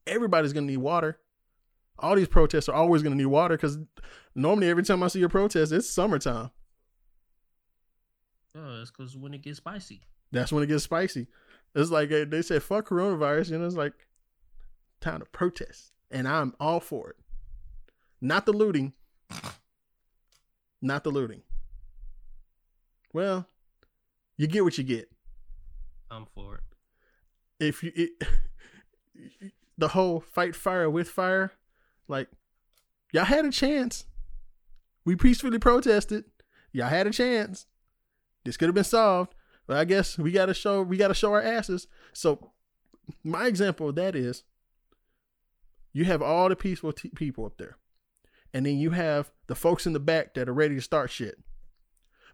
everybody's 0.08 0.54
gonna 0.54 0.66
need 0.66 0.78
water. 0.78 1.20
All 2.00 2.16
these 2.16 2.28
protests 2.28 2.70
are 2.70 2.76
always 2.76 3.04
gonna 3.04 3.16
need 3.16 3.26
water 3.26 3.56
because 3.56 3.78
normally 4.36 4.70
every 4.70 4.84
time 4.84 5.04
I 5.04 5.08
see 5.08 5.22
a 5.24 5.30
protest, 5.30 5.72
it's 5.72 5.90
summertime. 5.90 6.52
Oh, 8.56 8.82
it's 8.82 8.92
because 8.92 9.16
when 9.16 9.34
it 9.34 9.42
gets 9.42 9.58
spicy. 9.58 10.02
That's 10.32 10.52
when 10.52 10.64
it 10.64 10.68
gets 10.68 10.84
spicy. 10.84 11.28
It's 11.76 11.92
like 11.92 12.12
uh, 12.12 12.26
they 12.28 12.42
said, 12.42 12.64
"Fuck 12.64 12.90
coronavirus," 12.90 13.52
you 13.52 13.60
know. 13.60 13.66
It's 13.66 13.76
like 13.76 13.94
time 15.02 15.20
to 15.20 15.26
protest, 15.26 15.92
and 16.12 16.28
I'm 16.28 16.54
all 16.60 16.80
for 16.80 17.10
it. 17.10 17.16
Not 18.22 18.46
the 18.46 18.54
looting. 18.54 18.94
Not 20.82 21.04
the 21.04 21.12
looting. 21.12 21.42
Well, 23.14 23.48
you 24.38 24.48
get 24.48 24.64
what 24.64 24.78
you 24.78 24.84
get. 24.84 25.10
I'm 26.10 26.26
for 26.34 26.56
it. 26.56 26.64
if 27.60 27.84
you 27.84 27.92
it, 27.96 28.12
the 29.78 29.90
whole 29.90 30.20
fight 30.20 30.56
fire 30.56 30.90
with 30.90 31.10
fire, 31.10 31.52
like 32.08 32.30
y'all 33.12 33.26
had 33.26 33.46
a 33.46 33.52
chance. 33.52 34.06
We 35.06 35.16
peacefully 35.16 35.60
protested. 35.60 36.26
Y'all 36.72 36.90
had 36.90 37.08
a 37.08 37.12
chance. 37.12 37.66
This 38.44 38.58
could 38.58 38.68
have 38.68 38.76
been 38.76 38.84
solved, 38.84 39.34
but 39.66 39.78
I 39.78 39.86
guess 39.86 40.18
we 40.18 40.32
gotta 40.32 40.54
show 40.54 40.82
we 40.82 40.98
gotta 40.98 41.14
show 41.14 41.34
our 41.34 41.42
asses. 41.42 41.88
So 42.14 42.52
my 43.24 43.48
example 43.48 43.90
of 43.90 43.96
that 43.96 44.16
is 44.16 44.44
you 45.94 46.06
have 46.06 46.22
all 46.22 46.50
the 46.50 46.56
peaceful 46.56 46.94
t- 46.94 47.10
people 47.10 47.46
up 47.46 47.58
there, 47.58 47.78
and 48.54 48.66
then 48.66 48.78
you 48.78 48.92
have 48.92 49.32
the 49.48 49.56
folks 49.56 49.86
in 49.86 49.94
the 49.94 50.00
back 50.00 50.34
that 50.34 50.50
are 50.50 50.54
ready 50.54 50.76
to 50.76 50.82
start 50.82 51.10
shit. 51.10 51.40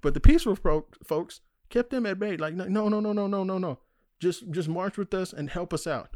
But 0.01 0.13
the 0.13 0.19
peaceful 0.19 0.55
pro- 0.55 0.85
folks 1.03 1.41
kept 1.69 1.89
them 1.89 2.05
at 2.05 2.19
bay. 2.19 2.37
Like 2.37 2.53
no, 2.53 2.65
no, 2.65 2.99
no, 2.99 3.13
no, 3.13 3.27
no, 3.27 3.43
no, 3.43 3.57
no. 3.57 3.79
Just 4.19 4.51
just 4.51 4.69
march 4.69 4.97
with 4.97 5.13
us 5.13 5.33
and 5.33 5.49
help 5.49 5.73
us 5.73 5.87
out. 5.87 6.09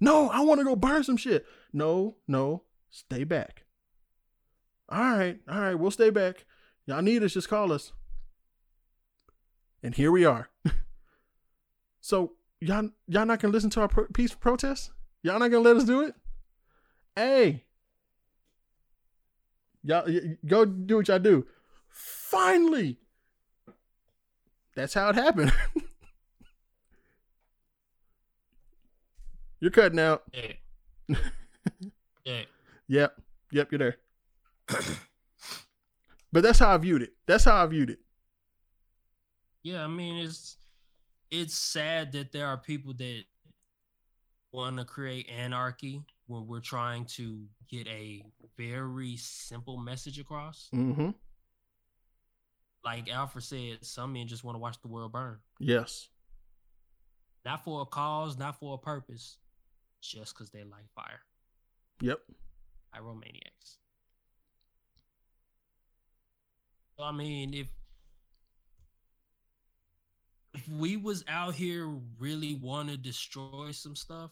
No, 0.00 0.28
I 0.28 0.40
want 0.40 0.60
to 0.60 0.64
go 0.64 0.76
burn 0.76 1.04
some 1.04 1.16
shit. 1.16 1.46
No, 1.72 2.16
no, 2.26 2.62
stay 2.90 3.24
back. 3.24 3.64
All 4.88 5.00
right, 5.00 5.38
all 5.48 5.60
right, 5.60 5.74
we'll 5.74 5.90
stay 5.90 6.10
back. 6.10 6.44
Y'all 6.86 7.02
need 7.02 7.22
us, 7.22 7.32
just 7.32 7.48
call 7.48 7.72
us. 7.72 7.92
And 9.82 9.94
here 9.94 10.10
we 10.10 10.24
are. 10.24 10.48
so 12.00 12.32
y'all 12.60 12.90
y'all 13.06 13.26
not 13.26 13.40
gonna 13.40 13.52
listen 13.52 13.70
to 13.70 13.80
our 13.82 13.88
pro- 13.88 14.06
peaceful 14.14 14.40
protest? 14.40 14.90
Y'all 15.22 15.38
not 15.38 15.50
gonna 15.50 15.64
let 15.64 15.76
us 15.76 15.84
do 15.84 16.02
it? 16.02 16.14
Hey, 17.16 17.64
y'all 19.84 20.04
y- 20.06 20.36
go 20.46 20.64
do 20.64 20.96
what 20.96 21.08
y'all 21.08 21.18
do. 21.18 21.46
Finally, 21.88 22.98
that's 24.74 24.94
how 24.94 25.10
it 25.10 25.14
happened. 25.14 25.52
You're 29.60 29.70
cutting 29.70 30.00
out. 30.00 30.24
Yeah. 30.34 30.52
yeah. 32.24 32.42
Yep, 32.88 33.20
yep, 33.50 33.72
you're 33.72 33.78
there. 33.78 33.96
but 36.32 36.42
that's 36.42 36.58
how 36.58 36.74
I 36.74 36.76
viewed 36.76 37.00
it. 37.00 37.14
That's 37.26 37.44
how 37.44 37.62
I 37.62 37.66
viewed 37.66 37.88
it. 37.90 38.00
Yeah, 39.62 39.84
I 39.84 39.86
mean 39.86 40.16
it's 40.16 40.58
it's 41.30 41.54
sad 41.54 42.12
that 42.12 42.30
there 42.32 42.46
are 42.46 42.58
people 42.58 42.92
that 42.94 43.22
want 44.52 44.76
to 44.78 44.84
create 44.84 45.30
anarchy 45.30 46.02
when 46.26 46.46
we're 46.46 46.60
trying 46.60 47.04
to 47.04 47.44
get 47.68 47.86
a 47.86 48.24
very 48.56 49.16
simple 49.16 49.76
message 49.76 50.18
across. 50.18 50.68
Mm-hmm. 50.74 51.10
Like 52.84 53.10
Alfred 53.10 53.44
said, 53.44 53.78
some 53.82 54.12
men 54.12 54.26
just 54.26 54.44
want 54.44 54.56
to 54.56 54.60
watch 54.60 54.80
the 54.82 54.88
world 54.88 55.12
burn. 55.12 55.38
Yes. 55.58 56.08
Not 57.44 57.64
for 57.64 57.82
a 57.82 57.86
cause, 57.86 58.38
not 58.38 58.58
for 58.58 58.74
a 58.74 58.78
purpose, 58.78 59.38
just 60.00 60.34
because 60.34 60.50
they 60.50 60.64
like 60.64 60.90
fire. 60.94 61.20
Yep. 62.00 62.20
Pyromaniacs. 62.94 63.78
So, 66.96 67.04
I 67.04 67.12
mean, 67.12 67.54
if 67.54 67.68
if 70.54 70.68
we 70.68 70.96
was 70.96 71.24
out 71.26 71.54
here 71.54 71.88
really 72.18 72.54
want 72.54 72.88
to 72.88 72.96
destroy 72.96 73.72
some 73.72 73.96
stuff, 73.96 74.30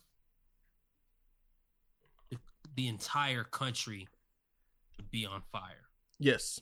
the, 2.75 2.89
entire 2.89 3.45
country 3.45 4.09
would 4.97 5.11
be 5.11 5.27
on 5.27 5.43
fire. 5.53 5.89
Yes. 6.19 6.61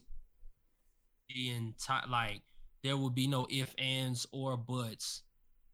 The 1.28 1.50
entire 1.50 2.08
like 2.08 2.42
there 2.82 2.96
would 2.96 3.14
be 3.14 3.26
no 3.26 3.46
if, 3.50 3.74
ands, 3.78 4.26
or 4.32 4.56
buts. 4.56 5.22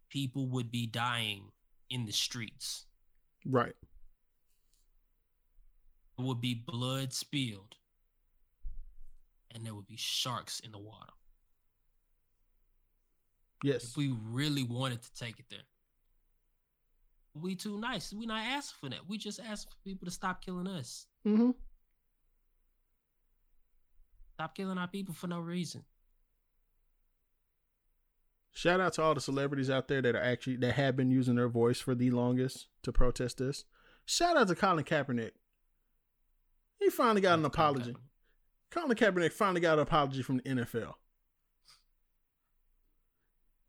People 0.09 0.47
would 0.49 0.71
be 0.71 0.87
dying 0.87 1.53
in 1.91 2.05
the 2.05 2.13
streets. 2.13 2.87
Right. 3.45 3.75
There 6.17 6.27
would 6.27 6.41
be 6.41 6.55
blood 6.55 7.13
spilled. 7.13 7.77
And 9.55 9.65
there 9.65 9.75
would 9.75 9.87
be 9.87 9.97
sharks 9.97 10.61
in 10.61 10.73
the 10.73 10.79
water. 10.79 11.13
Yes. 13.63 13.85
if 13.85 13.97
we 13.97 14.15
really 14.31 14.63
wanted 14.63 15.03
to 15.03 15.15
take 15.15 15.39
it 15.39 15.47
there. 15.51 15.61
We 17.41 17.55
too 17.55 17.79
nice. 17.79 18.13
We 18.13 18.27
not 18.27 18.43
asking 18.43 18.77
for 18.81 18.89
that. 18.91 19.09
We 19.09 19.19
just 19.19 19.41
ask 19.41 19.69
for 19.69 19.77
people 19.85 20.07
to 20.07 20.11
stop 20.11 20.45
killing 20.45 20.67
us. 20.67 21.07
Mm-hmm. 21.27 21.51
Stop 24.35 24.55
killing 24.55 24.79
our 24.79 24.89
people 24.89 25.15
for 25.15 25.27
no 25.27 25.41
reason. 25.41 25.85
Shout 28.53 28.81
out 28.81 28.95
to 28.95 29.03
all 29.03 29.15
the 29.15 29.21
celebrities 29.21 29.69
out 29.69 29.89
there 29.89 30.01
that 30.01 30.15
are 30.15 30.23
actually 30.23 30.57
that 30.57 30.73
have 30.73 30.97
been 30.97 31.11
using 31.11 31.35
their 31.35 31.49
voice 31.49 31.79
for 31.79 31.95
the 31.95 32.11
longest 32.11 32.69
to 32.83 32.93
protest 32.93 33.39
this. 33.39 33.65
Shout 34.07 34.37
out 34.37 34.49
to 34.49 34.55
Colin 34.55 34.85
Kaepernick. 34.85 35.33
He 36.79 36.89
finally 36.91 37.21
got 37.21 37.39
an 37.39 37.45
apology. 37.45 37.95
Colin 38.71 38.97
Kaepernick 38.97 39.33
finally 39.33 39.61
got 39.61 39.75
an 39.75 39.81
apology 39.81 40.23
from 40.23 40.39
the 40.39 40.43
NFL. 40.45 40.95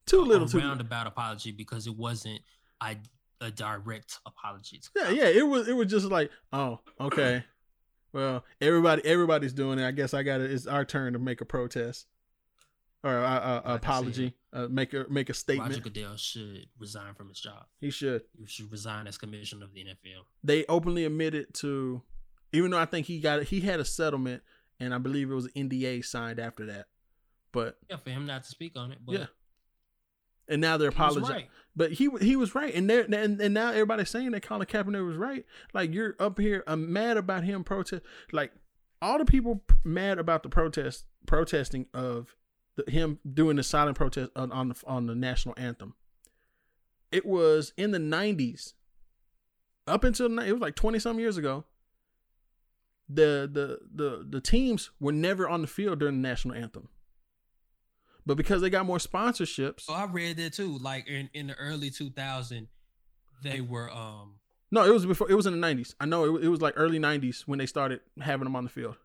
Too 0.06 0.22
little, 0.22 0.48
a 0.48 0.50
too. 0.50 0.60
roundabout 0.60 1.06
apology 1.06 1.52
because 1.52 1.86
it 1.86 1.96
wasn't 1.96 2.40
a, 2.82 2.96
a 3.42 3.52
direct 3.52 4.20
apology. 4.26 4.80
to 4.80 4.90
Yeah, 4.96 5.10
yeah. 5.10 5.28
It 5.28 5.48
was. 5.48 5.68
It 5.68 5.74
was 5.76 5.88
just 5.90 6.06
like, 6.08 6.32
oh, 6.54 6.80
okay. 7.00 7.44
Well, 8.14 8.46
everybody, 8.62 9.06
everybody's 9.06 9.54
doing 9.54 9.78
it. 9.78 9.86
I 9.86 9.92
guess 9.92 10.14
I 10.14 10.24
got 10.24 10.40
it. 10.42 10.50
It's 10.50 10.66
our 10.66 10.86
turn 10.86 11.14
to 11.14 11.20
make 11.20 11.42
a 11.42 11.46
protest 11.46 12.08
or 13.04 13.12
uh, 13.12 13.22
uh, 13.22 13.62
Like 13.64 13.66
I 13.66 13.76
apology. 13.76 14.34
Uh, 14.52 14.68
make 14.70 14.94
a 14.94 15.06
make 15.10 15.30
a 15.30 15.34
statement. 15.34 15.70
Roger 15.70 15.82
Goodell 15.82 16.16
should 16.16 16.66
resign 16.80 17.14
from 17.14 17.30
his 17.30 17.40
job. 17.40 17.66
He 17.80 17.92
should. 17.92 18.24
He 18.40 18.48
should 18.48 18.72
resign 18.72 19.08
as 19.08 19.18
commissioner 19.18 19.66
of 19.66 19.74
the 19.74 19.84
NFL. 19.84 20.24
They 20.44 20.66
openly 20.68 21.06
admitted 21.06 21.54
to, 21.56 22.02
even 22.54 22.72
though 22.72 22.80
I 22.80 22.86
think 22.86 23.06
he 23.06 23.20
got 23.20 23.44
he 23.44 23.60
had 23.62 23.80
a 23.80 23.86
settlement, 23.86 24.42
and 24.80 24.94
I 24.96 24.98
believe 24.98 25.30
it 25.30 25.36
was 25.36 25.46
an 25.54 25.70
NDA 25.70 26.04
signed 26.04 26.40
after 26.40 26.66
that. 26.68 26.88
But 27.52 27.78
Yeah, 27.90 27.98
for 27.98 28.10
him 28.10 28.26
not 28.26 28.46
to 28.46 28.50
speak 28.50 28.78
on 28.78 28.92
it. 28.94 29.00
But 29.06 29.14
Yeah. 29.14 29.26
and 30.48 30.62
now 30.62 30.78
they're 30.78 30.90
apologizing. 30.90 31.36
right. 31.36 31.50
But 31.78 31.94
he 31.94 32.10
he 32.22 32.36
was 32.36 32.56
right, 32.56 32.74
and 32.74 32.90
there 32.90 33.04
and, 33.04 33.40
and 33.40 33.54
now 33.54 33.70
everybody's 33.70 34.10
saying 34.10 34.32
that 34.32 34.42
Colin 34.42 34.66
Kaepernick 34.66 35.06
was 35.06 35.16
right. 35.16 35.46
Like 35.76 35.94
you're 35.94 36.16
up 36.20 36.40
here, 36.40 36.64
I'm 36.66 36.92
mad 36.92 37.18
about 37.18 37.44
him 37.44 37.64
protest. 37.64 38.02
Like 38.32 38.52
all 39.00 39.20
the 39.20 39.26
people 39.26 39.62
mad 39.84 40.18
about 40.18 40.42
the 40.42 40.50
protest 40.50 41.06
protesting 41.28 41.86
of 41.94 42.36
the, 42.78 42.92
him 42.92 43.20
doing 43.32 43.58
the 43.58 43.64
silent 43.64 43.96
protest 43.96 44.32
on 44.36 44.52
on 44.52 44.70
the, 44.70 44.84
on 44.88 45.06
the 45.06 45.14
national 45.14 45.54
anthem. 45.56 45.94
It 47.12 47.28
was 47.28 47.74
in 47.78 47.92
the 47.92 48.00
'90s, 48.00 48.74
up 49.86 50.04
until 50.04 50.40
it 50.40 50.52
was 50.52 50.62
like 50.62 50.74
twenty 50.74 50.98
some 50.98 51.20
years 51.20 51.38
ago. 51.38 51.64
The 53.08 53.48
the 53.54 53.82
the 53.94 54.26
the 54.28 54.42
teams 54.42 54.90
were 55.00 55.12
never 55.12 55.48
on 55.48 55.62
the 55.62 55.68
field 55.68 56.00
during 56.00 56.24
the 56.24 56.28
national 56.28 56.56
anthem. 56.56 56.90
But 58.28 58.36
because 58.36 58.62
they 58.62 58.70
got 58.70 58.86
more 58.86 58.98
sponsorships, 58.98 59.82
So 59.84 59.94
I 59.94 60.06
read 60.06 60.36
that 60.38 60.52
too. 60.54 60.78
Like 60.80 61.08
in, 61.08 61.30
in 61.34 61.48
the 61.48 61.56
early 61.56 61.90
2000, 61.90 62.68
they 63.42 63.62
were 63.62 63.90
um 63.90 64.36
No, 64.70 64.84
it 64.86 64.92
was 64.92 65.06
before. 65.06 65.32
It 65.32 65.36
was 65.36 65.46
in 65.46 65.54
the 65.54 65.60
nineties. 65.60 65.96
I 66.00 66.06
know 66.06 66.36
it, 66.36 66.44
it 66.44 66.50
was 66.50 66.62
like 66.62 66.74
early 66.76 67.00
nineties 67.00 67.44
when 67.48 67.58
they 67.58 67.66
started 67.66 68.02
having 68.20 68.44
them 68.44 68.56
on 68.58 68.66
the 68.66 68.70
field. 68.70 68.98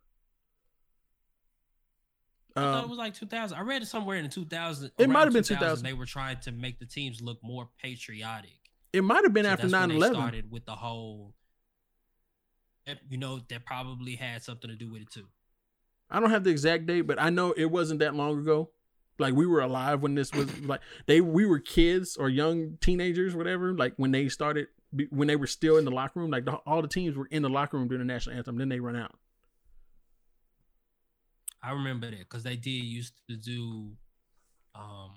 I 2.56 2.60
thought 2.60 2.78
it 2.80 2.84
Um, 2.84 2.90
was 2.90 2.98
like 2.98 3.14
2000. 3.14 3.56
I 3.56 3.62
read 3.62 3.80
it 3.82 3.86
somewhere 3.86 4.16
in 4.18 4.24
the 4.24 4.28
2000. 4.30 4.90
It 4.98 5.08
might 5.08 5.24
have 5.24 5.32
been 5.32 5.42
2000. 5.42 5.84
They 5.86 5.94
were 5.94 6.04
trying 6.04 6.38
to 6.40 6.52
make 6.52 6.78
the 6.80 6.84
teams 6.86 7.22
look 7.22 7.38
more 7.42 7.68
patriotic. 7.80 8.50
it 8.92 9.02
might 9.02 9.22
have 9.24 9.32
been 9.32 9.44
So 9.44 9.50
after 9.50 9.68
that's 9.68 9.72
when 9.72 9.80
9 9.80 9.88
they 9.88 9.94
11. 9.96 10.14
started 10.16 10.50
with 10.50 10.66
the 10.66 10.74
whole. 10.76 11.34
You 13.08 13.16
know, 13.18 13.40
that 13.48 13.64
probably 13.64 14.16
had 14.16 14.42
something 14.42 14.68
to 14.68 14.74
do 14.76 14.90
with 14.90 15.02
it 15.02 15.10
too. 15.12 15.28
I 16.10 16.18
don't 16.20 16.30
have 16.30 16.42
the 16.44 16.50
exact 16.50 16.86
date, 16.86 17.02
but 17.02 17.22
I 17.22 17.30
know 17.30 17.52
it 17.52 17.66
wasn't 17.70 18.00
that 18.00 18.14
long 18.16 18.40
ago. 18.40 18.70
Like 19.22 19.34
we 19.34 19.46
were 19.46 19.60
alive 19.60 20.02
when 20.02 20.14
this 20.14 20.32
was 20.32 20.58
like 20.72 20.80
they 21.06 21.20
we 21.20 21.46
were 21.46 21.58
kids 21.60 22.16
or 22.16 22.28
young 22.28 22.76
teenagers, 22.80 23.34
whatever. 23.34 23.72
Like 23.74 23.94
when 23.96 24.10
they 24.10 24.28
started, 24.28 24.66
when 25.10 25.28
they 25.28 25.36
were 25.36 25.46
still 25.46 25.78
in 25.78 25.84
the 25.84 25.90
locker 25.90 26.20
room. 26.20 26.30
Like 26.30 26.44
the, 26.44 26.52
all 26.66 26.82
the 26.82 26.88
teams 26.88 27.16
were 27.16 27.26
in 27.30 27.42
the 27.42 27.48
locker 27.48 27.78
room 27.78 27.88
during 27.88 28.06
the 28.06 28.12
national 28.12 28.36
anthem. 28.36 28.56
Then 28.58 28.68
they 28.68 28.80
run 28.80 28.96
out. 28.96 29.14
I 31.62 31.70
remember 31.72 32.10
that 32.10 32.18
because 32.18 32.42
they 32.42 32.56
did 32.56 32.70
used 32.70 33.14
to 33.28 33.36
do, 33.36 33.92
um, 34.74 35.12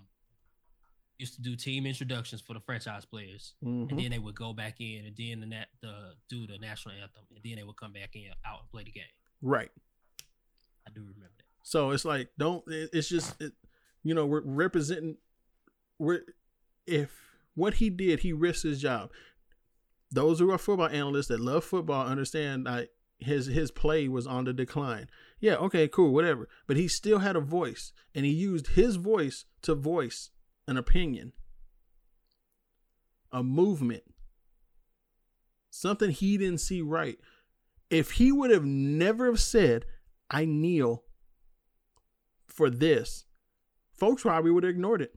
used 1.18 1.34
to 1.36 1.42
do 1.42 1.56
team 1.56 1.86
introductions 1.88 2.42
for 2.42 2.54
the 2.54 2.60
franchise 2.60 3.04
players, 3.06 3.56
Mhm. 3.64 3.90
and 3.90 4.00
then 4.00 4.12
they 4.12 4.20
would 4.20 4.36
go 4.36 4.54
back 4.54 4.80
in 4.80 5.06
and 5.06 5.16
then 5.18 5.40
the 5.40 5.48
nat 5.48 5.70
the 5.82 6.16
do 6.30 6.46
the 6.46 6.58
national 6.60 6.94
anthem, 6.96 7.24
and 7.34 7.44
then 7.44 7.56
they 7.56 7.64
would 7.64 7.78
come 7.78 7.94
back 7.94 8.16
in 8.16 8.30
out 8.46 8.60
and 8.62 8.70
play 8.70 8.84
the 8.84 8.92
game. 8.92 9.04
Right. 9.42 9.72
I 10.88 10.92
do 10.92 11.02
remember 11.02 11.32
that. 11.38 11.46
So 11.64 11.92
it's 11.92 12.06
like 12.06 12.30
don't. 12.38 12.64
it- 12.68 12.92
It's 12.94 13.10
just 13.10 13.42
it, 13.42 13.54
you 14.06 14.14
know 14.14 14.26
we're 14.26 14.44
representing. 14.46 15.18
We're 16.00 16.22
if 16.86 17.12
what 17.56 17.76
he 17.76 17.90
did, 17.90 18.20
he 18.20 18.32
risked 18.32 18.64
his 18.64 18.80
job. 18.80 19.10
Those 20.12 20.40
who 20.40 20.52
are 20.52 20.58
football 20.60 20.88
analysts 20.88 21.28
that 21.28 21.40
love 21.40 21.66
football 21.66 22.06
understand 22.06 22.68
that 22.68 22.90
his 23.18 23.48
his 23.48 23.72
play 23.72 24.08
was 24.08 24.28
on 24.28 24.46
the 24.46 24.54
decline. 24.54 25.10
Yeah, 25.40 25.56
okay, 25.56 25.88
cool, 25.88 26.14
whatever. 26.14 26.48
But 26.68 26.78
he 26.78 26.88
still 26.88 27.20
had 27.20 27.36
a 27.36 27.42
voice, 27.42 27.92
and 28.14 28.26
he 28.26 28.32
used 28.32 28.68
his 28.68 28.96
voice 28.98 29.46
to 29.64 29.74
voice 29.74 30.30
an 30.68 30.78
opinion, 30.78 31.34
a 33.32 33.42
movement, 33.42 34.04
something 35.72 36.12
he 36.12 36.38
didn't 36.38 36.62
see 36.62 36.82
right. 36.82 37.18
If 37.90 38.12
he 38.12 38.32
would 38.32 38.52
have 38.52 38.66
never 38.66 39.26
have 39.26 39.42
said, 39.42 39.86
"I 40.30 40.46
kneel 40.46 41.06
for 42.46 42.70
this," 42.70 43.26
folks 43.98 44.22
probably 44.22 44.52
would 44.52 44.64
have 44.64 44.72
ignored 44.72 45.02
it. 45.02 45.14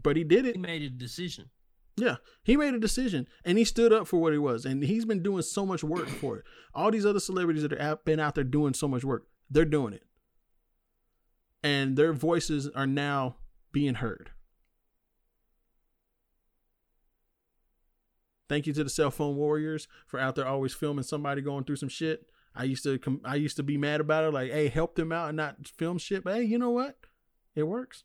But 0.00 0.16
he 0.16 0.24
did 0.24 0.46
it. 0.46 0.56
He 0.56 0.60
made 0.60 0.82
a 0.82 0.90
decision. 0.90 1.50
Yeah, 1.96 2.16
he 2.42 2.56
made 2.56 2.74
a 2.74 2.80
decision 2.80 3.28
and 3.44 3.56
he 3.56 3.64
stood 3.64 3.92
up 3.92 4.08
for 4.08 4.20
what 4.20 4.32
he 4.32 4.38
was, 4.38 4.64
and 4.64 4.82
he's 4.82 5.04
been 5.04 5.22
doing 5.22 5.42
so 5.42 5.64
much 5.64 5.84
work 5.84 6.08
for 6.08 6.38
it. 6.38 6.44
All 6.74 6.90
these 6.90 7.06
other 7.06 7.20
celebrities 7.20 7.62
that 7.62 7.80
have 7.80 8.04
been 8.04 8.18
out 8.18 8.34
there 8.34 8.44
doing 8.44 8.74
so 8.74 8.88
much 8.88 9.04
work, 9.04 9.26
they're 9.48 9.64
doing 9.64 9.94
it, 9.94 10.02
and 11.62 11.96
their 11.96 12.12
voices 12.12 12.68
are 12.68 12.86
now 12.86 13.36
being 13.72 13.94
heard. 13.94 14.30
Thank 18.48 18.66
you 18.66 18.72
to 18.74 18.84
the 18.84 18.90
cell 18.90 19.10
phone 19.10 19.36
warriors 19.36 19.88
for 20.06 20.20
out 20.20 20.34
there 20.34 20.46
always 20.46 20.74
filming 20.74 21.04
somebody 21.04 21.40
going 21.42 21.64
through 21.64 21.76
some 21.76 21.88
shit. 21.88 22.26
I 22.54 22.64
used 22.64 22.84
to 22.84 22.98
com- 22.98 23.20
I 23.24 23.34
used 23.36 23.56
to 23.56 23.62
be 23.62 23.76
mad 23.76 24.00
about 24.00 24.24
it, 24.24 24.32
like, 24.32 24.50
hey, 24.52 24.68
help 24.68 24.94
them 24.94 25.12
out 25.12 25.28
and 25.28 25.36
not 25.36 25.66
film 25.66 25.98
shit. 25.98 26.24
But 26.24 26.36
hey, 26.36 26.42
you 26.44 26.58
know 26.58 26.70
what? 26.70 26.96
It 27.54 27.64
works. 27.64 28.04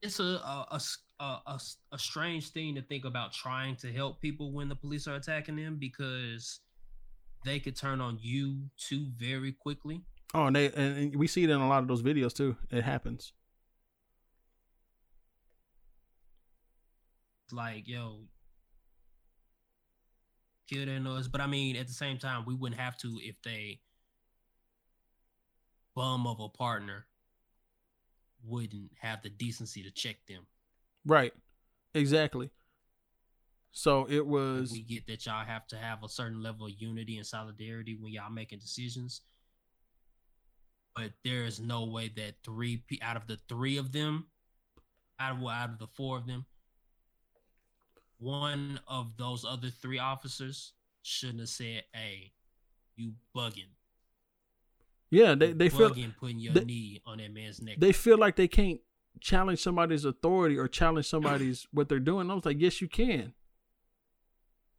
It's 0.00 0.20
a 0.20 0.24
a 0.24 0.80
a 1.20 1.60
a 1.92 1.98
strange 1.98 2.50
thing 2.50 2.74
to 2.74 2.82
think 2.82 3.04
about 3.04 3.32
trying 3.32 3.76
to 3.76 3.92
help 3.92 4.20
people 4.20 4.52
when 4.52 4.68
the 4.68 4.76
police 4.76 5.06
are 5.06 5.14
attacking 5.14 5.56
them 5.56 5.76
because 5.78 6.60
they 7.44 7.60
could 7.60 7.76
turn 7.76 8.00
on 8.00 8.18
you 8.20 8.58
too 8.76 9.06
very 9.16 9.52
quickly. 9.52 10.02
Oh, 10.34 10.46
and 10.46 10.56
they 10.56 10.66
and, 10.66 10.96
and 10.96 11.16
we 11.16 11.26
see 11.26 11.44
it 11.44 11.50
in 11.50 11.60
a 11.60 11.68
lot 11.68 11.82
of 11.82 11.88
those 11.88 12.02
videos 12.02 12.32
too. 12.32 12.56
It 12.70 12.82
happens. 12.82 13.32
like, 17.52 17.86
yo, 17.86 18.20
kill 20.72 20.86
their 20.86 21.00
noise. 21.00 21.28
But 21.28 21.40
I 21.40 21.46
mean, 21.46 21.76
at 21.76 21.86
the 21.86 21.92
same 21.92 22.18
time, 22.18 22.44
we 22.46 22.54
wouldn't 22.54 22.80
have 22.80 22.96
to 22.98 23.18
if 23.22 23.36
they 23.42 23.80
bum 25.94 26.26
of 26.26 26.40
a 26.40 26.48
partner 26.48 27.06
wouldn't 28.44 28.90
have 29.00 29.22
the 29.22 29.28
decency 29.28 29.82
to 29.82 29.90
check 29.90 30.16
them. 30.26 30.46
Right. 31.04 31.32
Exactly. 31.94 32.50
So 33.72 34.06
it 34.08 34.26
was 34.26 34.70
we 34.72 34.82
get 34.82 35.06
that 35.06 35.24
y'all 35.26 35.44
have 35.44 35.66
to 35.68 35.76
have 35.76 36.02
a 36.02 36.08
certain 36.08 36.42
level 36.42 36.66
of 36.66 36.72
unity 36.76 37.16
and 37.16 37.26
solidarity 37.26 37.96
when 37.98 38.12
y'all 38.12 38.30
making 38.30 38.58
decisions. 38.58 39.22
But 40.94 41.12
there 41.24 41.44
is 41.44 41.58
no 41.58 41.86
way 41.86 42.10
that 42.16 42.34
three 42.44 42.82
out 43.00 43.16
of 43.16 43.26
the 43.26 43.38
three 43.48 43.78
of 43.78 43.92
them, 43.92 44.26
out 45.18 45.36
of 45.36 45.40
well, 45.40 45.54
out 45.54 45.70
of 45.70 45.78
the 45.78 45.86
four 45.86 46.18
of 46.18 46.26
them, 46.26 46.44
one 48.22 48.80
of 48.86 49.16
those 49.16 49.44
other 49.44 49.68
three 49.68 49.98
officers 49.98 50.72
shouldn't 51.02 51.40
have 51.40 51.48
said, 51.48 51.82
"Hey, 51.92 52.32
you 52.96 53.14
bugging." 53.36 53.70
yeah, 55.10 55.34
they 55.34 55.52
they 55.52 55.68
feel 55.68 55.90
bugging 55.90 56.16
putting 56.16 56.38
your 56.38 56.54
they- 56.54 56.64
knee 56.64 57.02
on 57.04 57.18
that 57.18 57.32
man's 57.34 57.60
neck. 57.60 57.76
they 57.78 57.92
feel 57.92 58.16
like 58.18 58.36
they 58.36 58.48
can't 58.48 58.80
challenge 59.20 59.60
somebody's 59.60 60.04
authority 60.04 60.56
or 60.56 60.68
challenge 60.68 61.06
somebody's 61.08 61.66
what 61.72 61.88
they're 61.88 61.98
doing. 62.00 62.30
I 62.30 62.34
was 62.34 62.46
like, 62.46 62.60
yes, 62.60 62.80
you 62.80 62.88
can. 62.88 63.34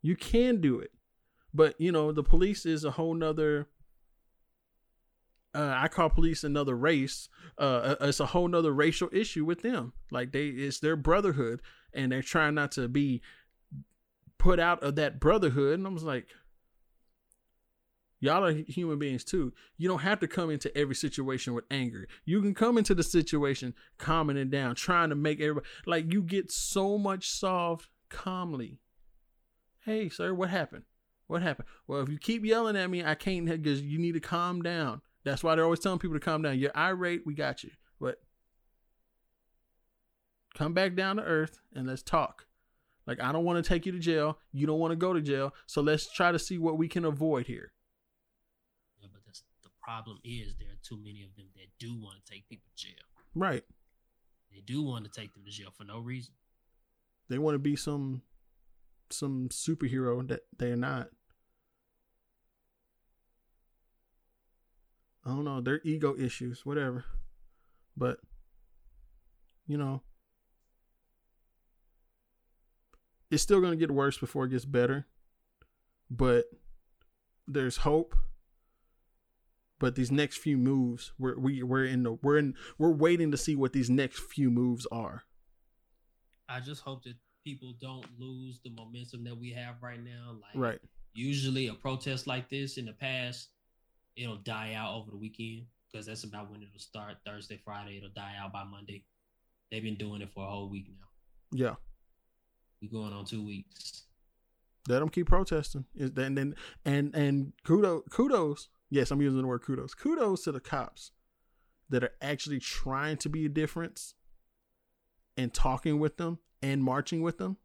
You 0.01 0.15
can 0.17 0.59
do 0.59 0.79
it, 0.79 0.91
but 1.53 1.79
you 1.79 1.91
know 1.91 2.11
the 2.11 2.23
police 2.23 2.65
is 2.65 2.83
a 2.83 2.91
whole 2.91 3.13
nother. 3.13 3.67
Uh, 5.55 5.75
I 5.77 5.87
call 5.87 6.09
police 6.09 6.43
another 6.43 6.75
race. 6.75 7.29
Uh, 7.59 7.95
it's 8.01 8.19
a 8.19 8.25
whole 8.25 8.47
nother 8.47 8.73
racial 8.73 9.07
issue 9.13 9.45
with 9.45 9.61
them. 9.61 9.93
Like 10.11 10.31
they, 10.31 10.47
it's 10.47 10.79
their 10.79 10.95
brotherhood, 10.95 11.61
and 11.95 12.11
they're 12.11 12.21
trying 12.21 12.55
not 12.55 12.71
to 12.73 12.87
be 12.87 13.21
put 14.37 14.59
out 14.59 14.83
of 14.83 14.95
that 14.95 15.19
brotherhood. 15.19 15.79
And 15.79 15.87
I 15.87 15.89
was 15.89 16.03
like, 16.03 16.27
y'all 18.19 18.45
are 18.45 18.53
human 18.53 18.99
beings 18.99 19.23
too. 19.23 19.53
You 19.77 19.87
don't 19.87 19.99
have 19.99 20.19
to 20.21 20.27
come 20.27 20.49
into 20.49 20.75
every 20.77 20.95
situation 20.95 21.53
with 21.53 21.65
anger. 21.69 22.07
You 22.25 22.41
can 22.41 22.53
come 22.53 22.77
into 22.77 22.95
the 22.95 23.03
situation 23.03 23.73
calming 23.97 24.37
it 24.37 24.49
down, 24.49 24.75
trying 24.75 25.09
to 25.09 25.15
make 25.15 25.41
everybody 25.41 25.67
like 25.85 26.11
you 26.11 26.21
get 26.21 26.51
so 26.51 26.97
much 26.97 27.29
solved 27.29 27.87
calmly. 28.09 28.79
Hey, 29.85 30.07
sir, 30.09 30.33
what 30.33 30.49
happened? 30.49 30.83
What 31.27 31.41
happened? 31.41 31.67
Well, 31.87 32.01
if 32.01 32.09
you 32.09 32.17
keep 32.17 32.45
yelling 32.45 32.77
at 32.77 32.89
me, 32.89 33.03
I 33.03 33.15
can't 33.15 33.45
because 33.45 33.81
you 33.81 33.97
need 33.99 34.13
to 34.13 34.19
calm 34.19 34.61
down. 34.61 35.01
That's 35.23 35.43
why 35.43 35.55
they're 35.55 35.63
always 35.63 35.79
telling 35.79 35.99
people 35.99 36.15
to 36.15 36.23
calm 36.23 36.41
down. 36.41 36.59
You're 36.59 36.77
irate, 36.77 37.23
we 37.25 37.33
got 37.33 37.63
you. 37.63 37.71
Come 40.53 40.73
back 40.73 40.95
down 40.95 41.17
to 41.17 41.23
earth 41.23 41.59
and 41.75 41.88
let's 41.88 42.03
talk. 42.03 42.45
Like 43.05 43.21
I 43.21 43.31
don't 43.31 43.43
want 43.43 43.63
to 43.63 43.67
take 43.67 43.85
you 43.85 43.91
to 43.91 43.99
jail. 43.99 44.38
You 44.51 44.67
don't 44.67 44.80
want 44.80 44.91
to 44.91 44.95
go 44.95 45.13
to 45.13 45.21
jail. 45.21 45.53
So 45.65 45.81
let's 45.81 46.11
try 46.11 46.31
to 46.31 46.39
see 46.39 46.57
what 46.57 46.77
we 46.77 46.88
can 46.88 47.05
avoid 47.05 47.47
here. 47.47 47.71
Yeah, 49.01 49.07
but 49.11 49.21
that's 49.25 49.43
the 49.63 49.69
problem 49.81 50.19
is 50.23 50.55
there 50.59 50.69
are 50.69 50.81
too 50.84 50.97
many 50.97 51.23
of 51.23 51.35
them 51.35 51.47
that 51.55 51.67
do 51.80 51.93
want 51.99 52.23
to 52.23 52.31
take 52.31 52.47
people 52.47 52.69
to 52.75 52.85
jail. 52.85 53.03
Right. 53.35 53.63
They 54.51 54.61
do 54.61 54.84
want 54.84 55.05
to 55.05 55.11
take 55.11 55.34
them 55.34 55.43
to 55.45 55.51
jail 55.51 55.73
for 55.75 55.84
no 55.84 55.99
reason. 55.99 56.34
They 57.30 57.38
want 57.38 57.55
to 57.55 57.59
be 57.59 57.75
some 57.75 58.21
some 59.09 59.49
superhero 59.49 60.25
that 60.27 60.41
they're 60.57 60.75
not. 60.75 61.09
I 65.25 65.30
don't 65.30 65.45
know, 65.45 65.61
their 65.61 65.80
ego 65.84 66.15
issues, 66.17 66.65
whatever. 66.65 67.05
But 67.95 68.19
you 69.67 69.77
know, 69.77 70.01
it's 73.34 73.43
still 73.43 73.60
going 73.60 73.72
to 73.72 73.77
get 73.77 73.91
worse 73.91 74.18
before 74.18 74.45
it 74.45 74.49
gets 74.49 74.65
better. 74.65 75.07
But 76.10 76.45
there's 77.47 77.77
hope. 77.77 78.15
But 79.80 79.95
these 79.95 80.11
next 80.11 80.38
few 80.38 80.57
moves, 80.57 81.11
we're 81.18 81.38
we 81.38 81.64
we're 81.64 81.85
in 81.85 82.03
the 82.03 82.14
we're 82.22 82.38
in 82.38 82.55
we're 82.77 82.91
waiting 82.91 83.31
to 83.31 83.38
see 83.38 83.55
what 83.55 83.73
these 83.73 83.89
next 83.89 84.19
few 84.19 84.49
moves 84.49 84.85
are. 84.91 85.23
I 86.47 86.60
just 86.60 86.81
hope 86.81 87.03
that 87.03 87.15
people 87.43 87.73
don't 87.81 88.05
lose 88.18 88.60
the 88.64 88.69
momentum 88.69 89.23
that 89.26 89.38
we 89.38 89.51
have 89.51 89.76
right 89.81 90.01
now. 90.01 90.38
Like 90.39 90.55
Right. 90.55 90.80
usually 91.14 91.68
a 91.68 91.73
protest 91.73 92.27
like 92.27 92.49
this 92.49 92.77
in 92.77 92.85
the 92.85 92.93
past, 92.93 93.49
it'll 94.15 94.38
die 94.38 94.73
out 94.76 94.93
over 94.93 95.11
the 95.11 95.18
weekend 95.18 95.65
because 95.91 96.05
that's 96.05 96.23
about 96.23 96.49
when 96.49 96.61
it'll 96.61 96.80
start 96.80 97.18
Thursday, 97.26 97.60
Friday. 97.65 97.97
It'll 97.97 98.10
die 98.15 98.35
out 98.39 98.53
by 98.53 98.64
Monday. 98.64 99.03
They've 99.72 99.84
been 99.84 99.95
doing 99.95 100.22
it 100.22 100.30
for 100.34 100.45
a 100.45 100.49
whole 100.49 100.69
week 100.69 100.88
now. 100.88 101.07
Yeah. 101.51 101.76
We 102.84 102.89
going 102.89 103.14
on 103.14 103.23
two 103.23 103.41
weeks. 103.41 104.03
let 104.89 104.99
them 104.99 105.07
keep 105.07 105.27
protesting. 105.27 105.85
Is 105.95 106.11
and 106.18 106.38
then 106.38 106.53
and 106.84 107.15
and 107.15 107.53
kudos 107.64 108.03
kudos. 108.10 108.68
Yes, 108.89 109.10
I'm 109.10 109.22
using 109.22 109.41
the 109.41 109.47
word 109.47 109.61
kudos. 109.64 109.93
Kudos 109.93 110.43
to 110.43 110.51
the 110.51 110.60
cops 110.60 111.11
that 111.89 112.03
are 112.03 112.11
actually 112.22 112.60
trying 112.60 113.15
to 113.18 113.30
be 113.30 113.45
a 113.45 113.49
difference 113.49 114.15
and 115.38 115.53
talking 115.53 115.97
with 115.97 116.18
them 116.18 116.39
and 116.61 116.84
marching 116.84 117.22
with 117.22 117.38
them. 117.38 117.55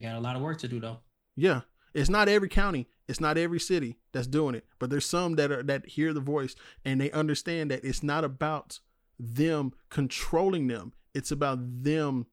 Got 0.00 0.16
a 0.16 0.20
lot 0.20 0.36
of 0.36 0.42
work 0.42 0.58
to 0.60 0.68
do 0.68 0.80
though. 0.80 1.00
Yeah, 1.36 1.62
it's 1.92 2.08
not 2.08 2.30
every 2.30 2.48
county, 2.48 2.88
it's 3.08 3.20
not 3.20 3.36
every 3.36 3.60
city 3.60 3.98
that's 4.12 4.26
doing 4.26 4.54
it, 4.54 4.64
but 4.78 4.88
there's 4.88 5.04
some 5.04 5.36
that 5.36 5.50
are 5.50 5.62
that 5.64 5.84
hear 5.84 6.14
the 6.14 6.20
voice 6.20 6.56
and 6.82 6.98
they 6.98 7.10
understand 7.10 7.70
that 7.72 7.84
it's 7.84 8.02
not 8.02 8.24
about 8.24 8.80
them 9.18 9.74
controlling 9.90 10.68
them. 10.68 10.94
It's 11.16 11.30
about 11.30 11.58
them 11.82 12.26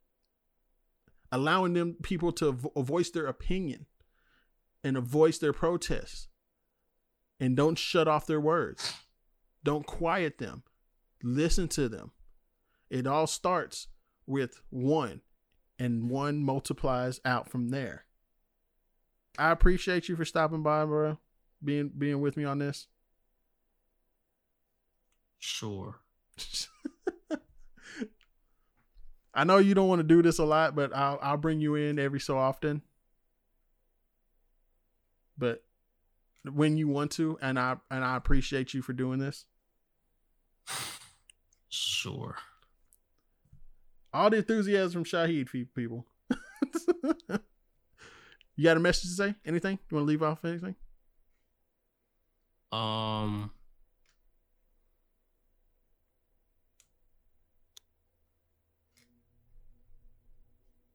allowing 1.32 1.72
them 1.72 1.96
people 2.04 2.34
to 2.34 2.52
vo- 2.52 2.74
voice 2.76 3.10
their 3.12 3.28
opinion 3.28 3.86
and 4.84 4.96
to 4.96 5.02
voice 5.02 5.38
their 5.38 5.54
protests. 5.54 6.28
And 7.40 7.56
don't 7.56 7.78
shut 7.78 8.10
off 8.10 8.28
their 8.28 8.42
words. 8.42 8.94
Don't 9.64 9.86
quiet 9.86 10.38
them. 10.38 10.64
Listen 11.24 11.70
to 11.70 11.88
them. 11.88 12.12
It 12.90 13.08
all 13.08 13.26
starts 13.26 13.88
with 14.28 14.60
one 14.70 15.22
and 15.80 16.10
one 16.10 16.44
multiplies 16.44 17.22
out 17.24 17.50
from 17.50 17.70
there. 17.70 18.04
I 19.38 19.52
appreciate 19.52 20.10
you 20.10 20.18
for 20.18 20.26
stopping 20.26 20.62
by 20.62 20.84
bro 20.84 21.20
being 21.64 21.90
being 21.98 22.20
with 22.20 22.36
me 22.36 22.44
on 22.44 22.60
this. 22.60 22.88
Sure. 25.40 26.02
I 29.34 29.44
know 29.44 29.58
you 29.58 29.74
don't 29.74 29.88
want 29.88 30.00
to 30.00 30.04
do 30.04 30.22
this 30.22 30.40
a 30.40 30.46
lot, 30.46 30.76
but 30.76 30.96
I'll 30.96 31.20
I'll 31.22 31.38
bring 31.38 31.60
you 31.60 31.76
in 31.76 31.98
every 31.98 32.20
so 32.20 32.38
often. 32.38 32.82
But 35.38 35.64
when 36.52 36.78
you 36.78 36.88
want 36.88 37.12
to, 37.14 37.38
and 37.42 37.58
I 37.58 37.78
and 37.90 38.04
I 38.04 38.16
appreciate 38.16 38.74
you 38.74 38.82
for 38.82 38.94
doing 38.94 39.20
this. 39.20 39.46
Sure. 41.70 42.36
All 44.14 44.30
the 44.30 44.38
enthusiasm 44.38 45.04
from 45.04 45.06
Shahid 45.06 45.50
people. 45.74 46.06
you 48.56 48.64
got 48.64 48.78
a 48.78 48.80
message 48.80 49.10
to 49.10 49.16
say? 49.16 49.36
Anything? 49.44 49.80
You 49.90 49.98
want 49.98 50.04
to 50.04 50.08
leave 50.08 50.22
off 50.22 50.46
anything? 50.46 50.76
Um. 52.72 53.50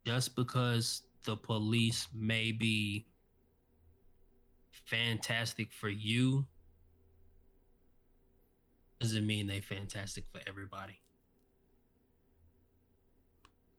Just 0.08 0.36
because 0.36 1.02
the 1.24 1.36
police 1.36 2.08
may 2.14 2.50
be 2.50 3.04
fantastic 4.86 5.70
for 5.70 5.90
you 5.90 6.46
doesn't 9.00 9.26
mean 9.26 9.46
they 9.46 9.60
fantastic 9.60 10.24
for 10.32 10.40
everybody. 10.46 10.98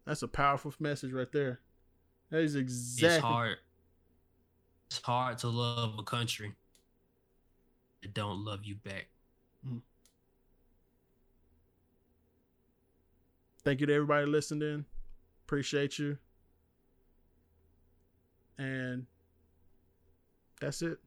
That's 0.06 0.22
a 0.22 0.28
powerful 0.28 0.72
message 0.80 1.14
right 1.14 1.32
there. 1.32 1.62
That 2.30 2.42
is 2.42 2.56
exactly. 2.56 3.16
It's 3.16 3.24
hard. 3.24 3.58
It's 4.92 5.02
hard 5.02 5.40
to 5.40 5.48
love 5.48 5.96
a 5.98 6.04
country 6.04 6.54
that 8.04 8.14
don't 8.14 8.46
love 8.46 8.60
you 8.66 8.76
back. 8.76 9.08
Hmm. 9.68 9.78
Thank 13.64 13.80
you 13.82 13.88
to 13.88 13.94
everybody 13.96 14.28
listening 14.28 14.62
in. 14.62 14.86
Appreciate 15.50 15.98
you. 15.98 16.16
And 18.60 19.08
that's 20.62 20.84
it. 20.84 21.00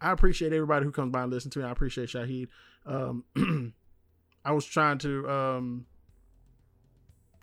I 0.00 0.12
appreciate 0.12 0.52
everybody 0.52 0.84
who 0.84 0.92
comes 0.92 1.10
by 1.10 1.24
and 1.24 1.32
listens 1.32 1.52
to 1.54 1.58
me. 1.58 1.64
I 1.64 1.72
appreciate 1.72 2.08
Shahid. 2.08 2.46
Um, 2.86 3.24
I 4.44 4.52
was 4.52 4.64
trying 4.64 4.98
to 4.98 5.28
um, 5.28 5.86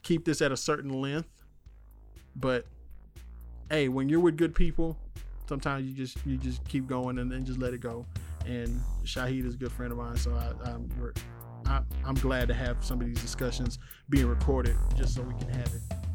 keep 0.01 0.23
this 0.23 0.41
at 0.41 0.53
a 0.53 0.57
certain 0.57 1.01
length, 1.01 1.43
but 2.33 2.65
hey, 3.69 3.89
when 3.89 4.07
you're 4.07 4.21
with 4.21 4.37
good 4.37 4.55
people, 4.55 4.97
sometimes 5.49 5.85
you 5.85 5.93
just 5.93 6.25
you 6.25 6.37
just 6.37 6.63
keep 6.69 6.87
going 6.87 7.19
and 7.19 7.29
then 7.29 7.43
just 7.43 7.59
let 7.59 7.73
it 7.73 7.81
go. 7.81 8.05
And 8.45 8.81
Shahid 9.03 9.45
is 9.45 9.55
a 9.55 9.57
good 9.57 9.73
friend 9.73 9.91
of 9.91 9.97
mine, 9.97 10.15
so 10.15 10.33
I, 10.33 10.69
I'm 10.69 10.89
I, 11.69 11.81
I'm 12.03 12.15
glad 12.15 12.47
to 12.47 12.53
have 12.53 12.83
some 12.83 12.99
of 12.99 13.07
these 13.07 13.21
discussions 13.21 13.77
being 14.09 14.25
recorded 14.25 14.75
just 14.95 15.15
so 15.15 15.21
we 15.21 15.35
can 15.35 15.49
have 15.49 15.67
it. 15.67 16.08